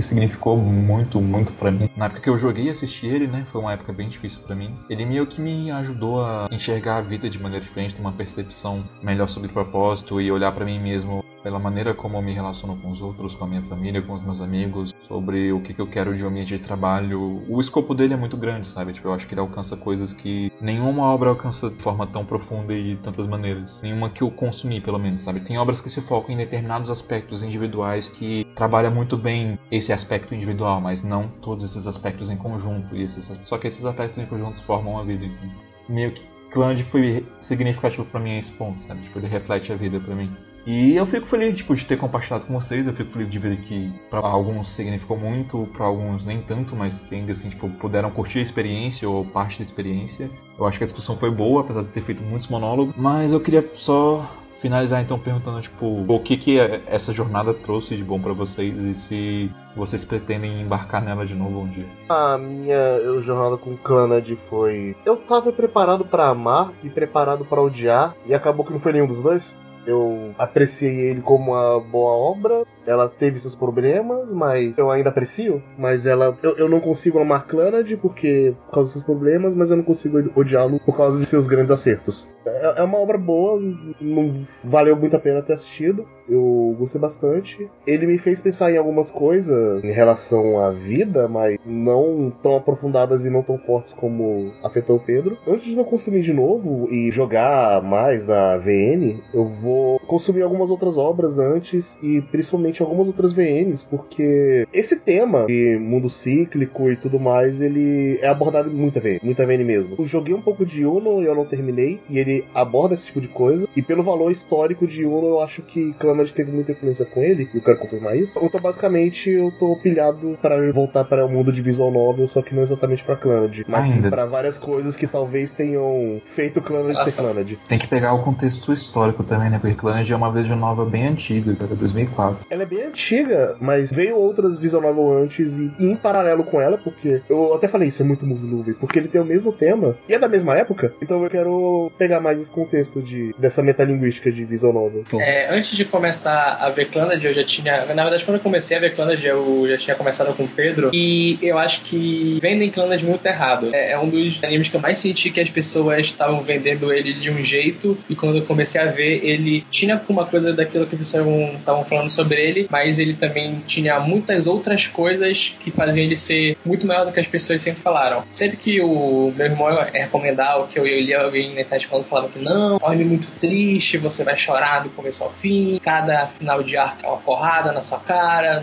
[0.00, 1.90] significou muito, muito pra mim.
[1.96, 4.54] Na época que eu joguei e assisti ele, né, foi uma época bem difícil pra
[4.54, 4.70] mim.
[4.88, 8.84] Ele meio que me ajudou a enxergar a vida de maneira diferente, ter uma percepção
[9.02, 12.76] melhor sobre o propósito e olhar para mim mesmo pela maneira como eu me relaciono
[12.76, 15.80] com os outros, com a minha família, com os meus amigos, sobre o que, que
[15.80, 17.42] eu quero de um ambiente de trabalho.
[17.48, 18.92] O escopo dele é muito grande, sabe?
[18.92, 22.74] Tipo, eu acho que ele alcança coisas que nenhuma obra alcança de forma tão profunda
[22.74, 23.80] e de tantas maneiras.
[23.82, 25.40] Nenhuma que eu consumi, pelo menos, sabe?
[25.40, 30.34] Tem obras que se focam em determinados aspectos individuais que trabalham muito bem esse aspecto
[30.34, 32.94] individual, mas não todos esses aspectos em conjunto.
[32.94, 35.24] E esses, só que esses aspectos em conjunto formam a vida.
[35.24, 35.50] Então,
[35.88, 39.00] meio que Cland foi significativo para mim esse ponto, sabe?
[39.00, 40.30] Tipo, ele reflete a vida para mim.
[40.68, 43.56] E eu fico feliz tipo, de ter compartilhado com vocês, eu fico feliz de ver
[43.56, 48.10] que para alguns significou muito, para alguns nem tanto, mas que ainda assim tipo, puderam
[48.10, 50.30] curtir a experiência ou parte da experiência.
[50.58, 53.40] Eu acho que a discussão foi boa, apesar de ter feito muitos monólogos, mas eu
[53.40, 54.30] queria só
[54.60, 58.94] finalizar então perguntando tipo o que que essa jornada trouxe de bom para vocês e
[58.94, 61.86] se vocês pretendem embarcar nela de novo um dia.
[62.10, 68.14] A minha jornada com Clannad foi eu tava preparado para amar e preparado para odiar
[68.26, 69.56] e acabou que não foi nenhum dos dois.
[69.88, 72.66] Eu apreciei ele como uma boa obra.
[72.88, 75.62] Ela teve seus problemas, mas eu ainda aprecio.
[75.78, 76.36] Mas ela.
[76.42, 78.54] Eu, eu não consigo amar Clannad porque.
[78.66, 81.70] por causa dos seus problemas, mas eu não consigo odiá-lo por causa de seus grandes
[81.70, 82.28] acertos.
[82.46, 83.60] É, é uma obra boa,
[84.00, 86.06] não valeu muito a pena ter assistido.
[86.28, 87.70] Eu gostei bastante.
[87.86, 93.24] Ele me fez pensar em algumas coisas em relação à vida, mas não tão aprofundadas
[93.24, 95.38] e não tão fortes como afetou o Pedro.
[95.46, 100.70] Antes de eu consumir de novo e jogar mais da VN, eu vou consumir algumas
[100.70, 106.96] outras obras antes e principalmente algumas outras VNs, porque esse tema de mundo cíclico e
[106.96, 109.96] tudo mais, ele é abordado em muita VN, muita VN mesmo.
[109.98, 113.20] Eu joguei um pouco de Uno e eu não terminei, e ele aborda esse tipo
[113.20, 117.04] de coisa, e pelo valor histórico de Uno, eu acho que Clannad teve muita influência
[117.04, 118.38] com ele, e eu quero confirmar isso.
[118.42, 122.54] Então, basicamente, eu tô pilhado para voltar para o mundo de visual novel, só que
[122.54, 127.20] não exatamente para Clannad, mas sim para várias coisas que talvez tenham feito Clannad ser
[127.20, 127.52] Clannad.
[127.68, 129.58] Tem que pegar o contexto histórico também, né?
[129.58, 129.60] né?
[129.60, 132.46] Porque Clannad é uma visual novel bem antiga, cara, 2004.
[132.48, 136.60] Ela é bem antiga, mas veio outras visual novel antes e, e em paralelo com
[136.60, 139.52] ela, porque eu até falei isso é muito movie movie, porque ele tem o mesmo
[139.52, 143.62] tema e é da mesma época, então eu quero pegar mais esse contexto de, dessa
[143.62, 145.04] metalinguística de visual novel.
[145.20, 147.86] É, antes de começar a ver Clannad, eu já tinha.
[147.94, 150.90] Na verdade, quando eu comecei a ver Clannad, eu já tinha começado com o Pedro.
[150.92, 153.70] E eu acho que vendem Clannad muito errado.
[153.72, 157.14] É, é um dos animes que eu mais senti que as pessoas estavam vendendo ele
[157.14, 157.96] de um jeito.
[158.08, 161.24] E quando eu comecei a ver, ele tinha alguma coisa daquilo que vocês
[161.58, 166.56] estavam falando sobre ele, mas ele também tinha muitas outras coisas que faziam ele ser
[166.64, 168.24] muito maior do que as pessoas sempre falaram.
[168.32, 171.86] Sempre que o meu irmão é recomendar o que eu, eu li alguém na internet
[171.86, 176.26] falando, falava que não, é muito triste, você vai chorar do começo ao fim, cada
[176.28, 178.62] final de arco é uma porrada na sua cara,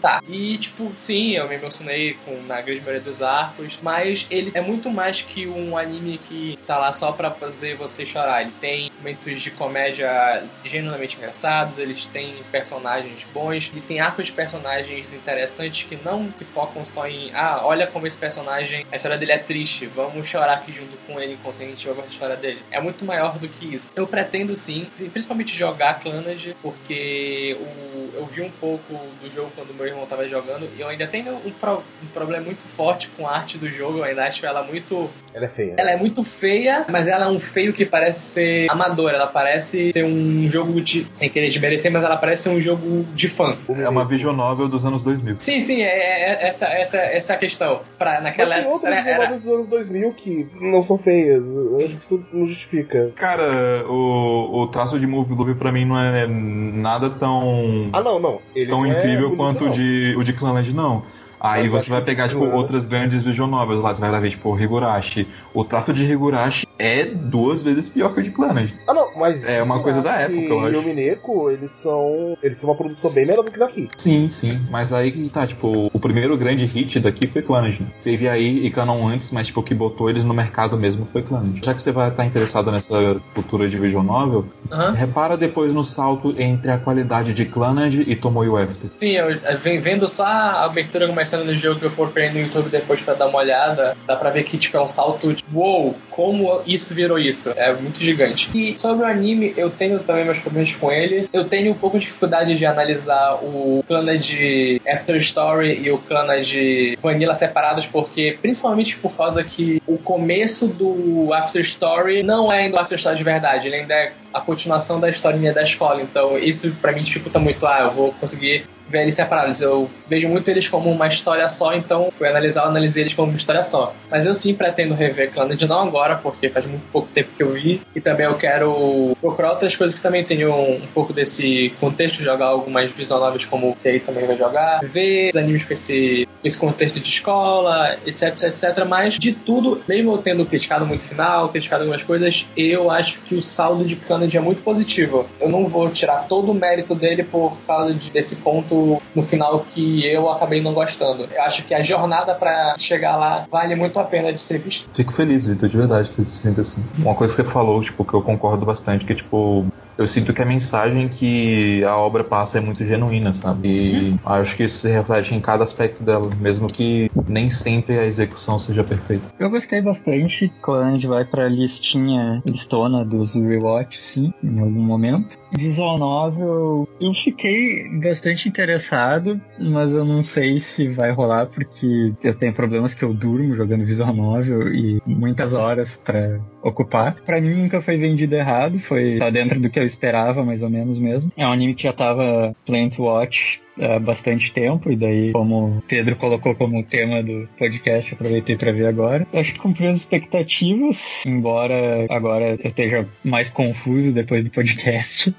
[0.00, 0.22] tá.
[0.28, 4.60] E, tipo, sim, eu me emocionei com, na grande maioria dos arcos, mas ele é
[4.60, 8.42] muito mais que um anime que tá lá só pra fazer você chorar.
[8.42, 14.32] Ele tem momentos de comédia genuinamente engraçados, eles têm personagens bons, ele tem arcos de
[14.32, 19.18] personagens interessantes que não se focam só em, ah, olha como esse personagem, a história
[19.18, 22.36] dele é triste, vamos chorar aqui junto com ele enquanto a gente ouve a história
[22.36, 22.60] dele.
[22.70, 23.92] É muito maior do que isso.
[23.94, 29.74] Eu pretendo sim, principalmente jogar Clannad, porque o, eu vi um pouco do jogo quando
[29.74, 33.26] meu irmão tava jogando e eu ainda tenho um, pro, um problema muito forte com
[33.26, 35.10] a arte do jogo, eu ainda acho ela muito.
[35.34, 35.74] Ela é feia.
[35.76, 39.92] Ela é muito feia, mas ela é um feio que parece ser amador, ela parece
[39.92, 41.06] ser um jogo de.
[41.14, 43.56] sem querer desmerecer, mas ela parece ser um jogo de fã.
[43.68, 45.36] É uma visual novel dos anos 2000.
[45.38, 47.80] Sim, sim, é, é, é essa, essa, essa a questão.
[47.98, 48.86] Pra, naquela Mas tem época.
[48.88, 51.42] outras era- visual novels dos anos 2000 que não são feias.
[51.44, 53.10] Eu acho que isso não justifica.
[53.16, 57.88] Cara, o, o traço de Movie Loop pra mim não é nada tão.
[57.92, 58.40] Ah, não, não.
[58.54, 59.72] Ele tão é incrível bonito, quanto o não.
[59.72, 61.02] de, o de Clanland, não.
[61.38, 62.58] Aí Mas você vai pegar, tipo, continua.
[62.60, 63.94] outras grandes visual novels lá.
[63.94, 65.28] Você vai lá ver, tipo, o Higurashi.
[65.54, 68.74] O traço de Higurashi é duas vezes pior que o de Clanland.
[68.86, 69.44] Ah, não, mas.
[69.46, 70.74] É uma coisa da época, eu acho.
[70.74, 72.36] E o Mineko, eles são.
[72.42, 73.88] Eles são uma produção bem melhor do que daqui.
[73.96, 74.60] Sim, sim.
[74.70, 77.86] Mas aí que tá, tipo, o primeiro grande hit daqui foi Clanage.
[78.04, 81.22] Teve aí e Canon antes, mas tipo, o que botou eles no mercado mesmo foi
[81.22, 81.60] Clanage.
[81.62, 84.46] Já que você vai estar interessado nessa cultura de visual novel,
[84.94, 88.90] repara depois no salto entre a qualidade de Clanage e Tomoyo After.
[88.96, 92.68] Sim, eu venho vendo só a abertura começando no jogo que eu procurei no YouTube
[92.68, 93.96] depois pra dar uma olhada.
[94.06, 97.50] Dá pra ver que tipo, é um salto de uou, como isso virou isso.
[97.50, 98.50] É muito gigante.
[98.54, 101.28] E sobre o anime, eu tenho também meus problemas com ele.
[101.30, 105.98] Eu tenho um pouco de dificuldade de analisar o Clannad de After Story e o
[105.98, 112.50] Clannad de Vanilla separados, porque principalmente por causa que o começo do After Story não
[112.50, 115.62] é ainda o After Story de verdade, ele ainda é a continuação da historinha da
[115.62, 116.00] escola.
[116.00, 117.66] Então isso pra mim dificulta muito.
[117.66, 119.60] Ah, eu vou conseguir ver eles separados.
[119.60, 123.28] Eu vejo muito eles como uma história só, então fui analisar, eu analisei eles como
[123.30, 123.94] uma história só.
[124.10, 127.50] Mas eu sim pretendo rever Clannad, não agora, porque faz muito pouco tempo que eu
[127.52, 127.80] vi.
[127.94, 132.46] E também eu quero procurar outras coisas que também tenham um pouco desse contexto, jogar
[132.46, 136.58] algumas visual novels como o Kei também vai jogar, ver os animes com esse, esse
[136.58, 138.84] contexto de escola, etc, etc, etc.
[138.86, 143.20] Mas de tudo, mesmo eu tendo criticado muito o final, criticado algumas coisas, eu acho
[143.22, 145.26] que o saldo de Clannad é muito positivo.
[145.40, 148.75] Eu não vou tirar todo o mérito dele por causa de- desse ponto
[149.14, 151.24] no final que eu acabei não gostando.
[151.24, 154.88] Eu acho que a jornada pra chegar lá vale muito a pena de ser vista.
[154.92, 156.82] Fico feliz, Vitor, de verdade, que você se assim.
[156.98, 159.66] Uma coisa que você falou, tipo, que eu concordo bastante, que tipo,
[159.98, 163.68] eu sinto que a mensagem que a obra passa é muito genuína, sabe?
[163.68, 168.04] E acho que isso se reflete em cada aspecto dela, mesmo que nem sempre a
[168.04, 169.24] execução seja perfeita.
[169.38, 170.52] Eu gostei bastante.
[170.62, 175.36] Clannad vai pra listinha listona dos rewatch, sim, em algum momento.
[175.52, 182.34] Visual novel, eu fiquei bastante interessado, mas eu não sei se vai rolar porque eu
[182.34, 187.14] tenho problemas que eu durmo jogando visual novel e muitas horas pra ocupar.
[187.24, 190.70] Pra mim nunca foi vendido errado, foi tá dentro do que eu esperava, mais ou
[190.70, 191.30] menos mesmo.
[191.36, 195.78] É um anime que já tava planned to watch há bastante tempo, e daí, como
[195.78, 199.26] o Pedro colocou como tema do podcast, aproveitei para ver agora.
[199.32, 205.34] Eu acho que cumpriu as expectativas, embora agora eu esteja mais confuso depois do podcast.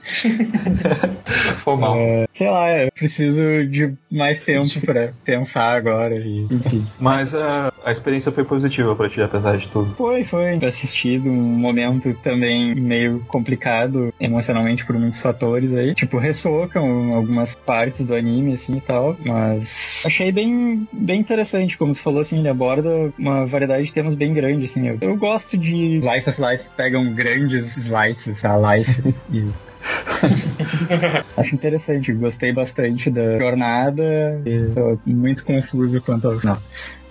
[1.64, 1.98] Foi mal.
[1.98, 6.86] É, sei lá, eu preciso de mais tempo para pensar agora, e, enfim.
[7.00, 9.96] Mas a, a experiência foi positiva pra ti, apesar de tudo.
[9.96, 15.94] Foi, foi assistido um momento também meio complicado emocionalmente por muitos fatores aí.
[15.96, 19.18] Tipo, ressoa com algumas partes do anime, assim e tal.
[19.26, 24.16] Mas achei bem, bem interessante, como tu falou, assim, ele aborda uma variedade de temas
[24.16, 24.88] bem grande, assim.
[24.88, 28.92] Eu, eu gosto de Slice of Life, pegam grandes slices, a life,
[29.32, 29.52] e
[31.38, 36.58] Acho interessante, gostei bastante da jornada e tô muito confuso quanto ao final.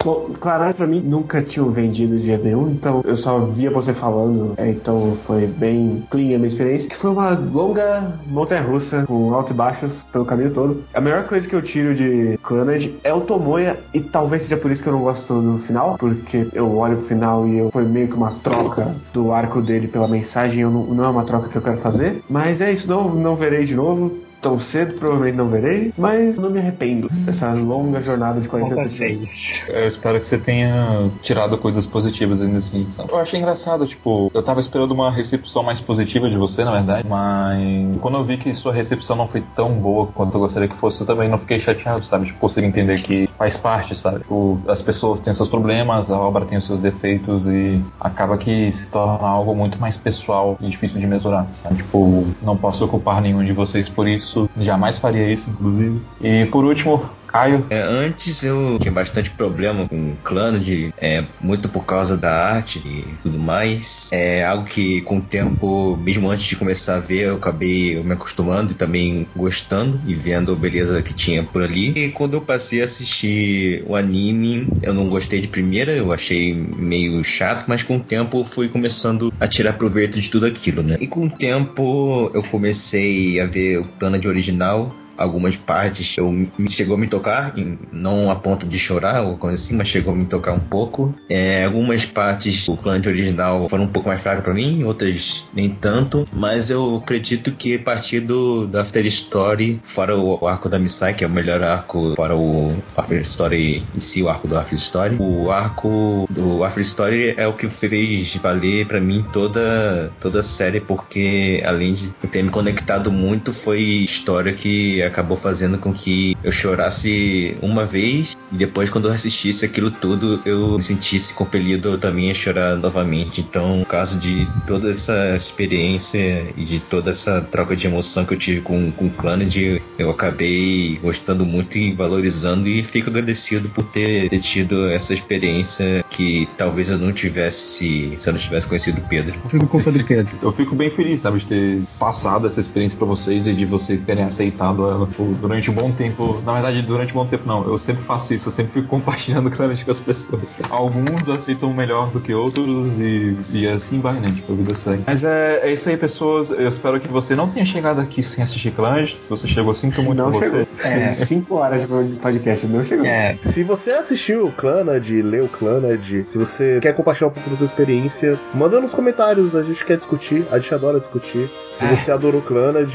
[0.04, 3.92] Bom, Clannad pra mim nunca tinham vendido de jeito nenhum, então eu só via você
[3.92, 9.04] falando, é, então foi bem clean a minha experiência, que foi uma longa montanha russa
[9.06, 10.84] com altos e baixos pelo caminho todo.
[10.94, 14.70] A melhor coisa que eu tiro de Clannad é o Tomoya, e talvez seja por
[14.70, 17.84] isso que eu não gosto do final, porque eu olho pro final e eu, foi
[17.84, 21.48] meio que uma troca do arco dele pela mensagem, eu não, não é uma troca
[21.48, 22.22] que eu quero fazer.
[22.28, 24.12] Mas é isso, não, não verei de novo.
[24.46, 28.86] Tão cedo, provavelmente não verei, mas não me arrependo dessa longa jornada de 40 Nota
[28.86, 29.18] episódios.
[29.18, 29.60] seis.
[29.68, 32.86] Eu espero que você tenha tirado coisas positivas ainda assim.
[32.96, 33.10] sabe?
[33.10, 37.08] Eu achei engraçado, tipo, eu tava esperando uma recepção mais positiva de você, na verdade,
[37.08, 40.76] mas quando eu vi que sua recepção não foi tão boa quanto eu gostaria que
[40.76, 42.26] fosse, eu também não fiquei chateado, sabe?
[42.26, 44.18] Tipo, consigo entender que faz parte, sabe?
[44.20, 48.70] Tipo, as pessoas têm seus problemas, a obra tem os seus defeitos e acaba que
[48.70, 51.78] se torna algo muito mais pessoal e difícil de mesurar, sabe?
[51.78, 56.00] Tipo, não posso culpar nenhum de vocês por isso, jamais faria isso, inclusive.
[56.20, 61.68] E por último, Caio, É, antes eu tinha bastante problema com o Clannad, é, muito
[61.68, 64.08] por causa da arte e tudo mais.
[64.12, 68.12] É algo que com o tempo, mesmo antes de começar a ver, eu acabei me
[68.12, 71.92] acostumando e também gostando e vendo a beleza que tinha por ali.
[71.96, 76.54] E quando eu passei a assistir o anime, eu não gostei de primeira, eu achei
[76.54, 80.82] meio chato, mas com o tempo eu fui começando a tirar proveito de tudo aquilo,
[80.82, 80.96] né?
[81.00, 86.68] E com o tempo eu comecei a ver o Clannad original algumas partes eu me
[86.68, 87.54] chegou a me tocar,
[87.92, 91.14] não a ponto de chorar ou coisa assim, mas chegou a me tocar um pouco.
[91.28, 95.70] É, algumas partes do clã original foram um pouco mais fracas pra mim, outras nem
[95.70, 100.78] tanto, mas eu acredito que a partir do, After Story, fora o, o arco da
[100.78, 104.56] Misai, que é o melhor arco, fora o After Story em si, o arco do
[104.56, 110.12] After Story, o arco do After Story é o que fez valer pra mim toda,
[110.20, 115.78] toda a série, porque além de ter me conectado muito, foi história que acabou fazendo
[115.78, 120.82] com que eu chorasse uma vez e depois quando eu assistisse aquilo tudo eu me
[120.82, 123.40] sentisse compelido também a chorar novamente.
[123.40, 128.34] Então, por causa de toda essa experiência e de toda essa troca de emoção que
[128.34, 129.56] eu tive com, com o Clannad,
[129.98, 136.04] eu acabei gostando muito e valorizando e fico agradecido por ter, ter tido essa experiência
[136.10, 139.38] que talvez eu não tivesse se, se eu não tivesse conhecido o Pedro.
[139.48, 140.36] Tudo culpa do Pedro.
[140.42, 144.00] eu fico bem feliz, sabe, de ter passado essa experiência pra vocês e de vocês
[144.00, 145.08] terem aceitado ela
[145.40, 146.42] durante um bom tempo.
[146.44, 147.64] Na verdade, durante um bom tempo não.
[147.64, 150.58] Eu sempre faço isso, eu sempre fico compartilhando claramente com as pessoas.
[150.68, 154.32] Alguns aceitam melhor do que outros e, e assim vai, né?
[154.34, 155.02] Tipo, a vida segue.
[155.06, 156.50] Mas é, é isso aí, pessoas.
[156.50, 159.10] Eu espero que você não tenha chegado aqui sem assistir Clans.
[159.22, 160.66] Se você chegou, sinto muito Não chegou.
[160.80, 160.88] você.
[160.88, 161.10] É.
[161.10, 163.06] Cinco horas de podcast, não chegou.
[163.06, 167.48] É, Se você assistiu o Clannad, leu o Clannad, se você quer compartilhar um pouco
[167.50, 171.50] da sua experiência, manda nos comentários, a gente quer discutir, a gente adora discutir.
[171.74, 171.94] Se É.
[171.96, 172.94] você adorou o Clannad,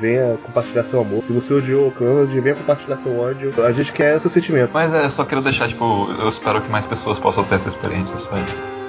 [0.00, 1.22] venha compartilhar seu amor.
[1.24, 3.52] Se você odiou o Clannad, venha compartilhar seu ódio.
[3.64, 4.73] A gente quer seu sentimento.
[4.74, 8.18] Mas é, só quero deixar, tipo, eu espero que mais pessoas possam ter essa experiência,
[8.18, 8.83] só isso.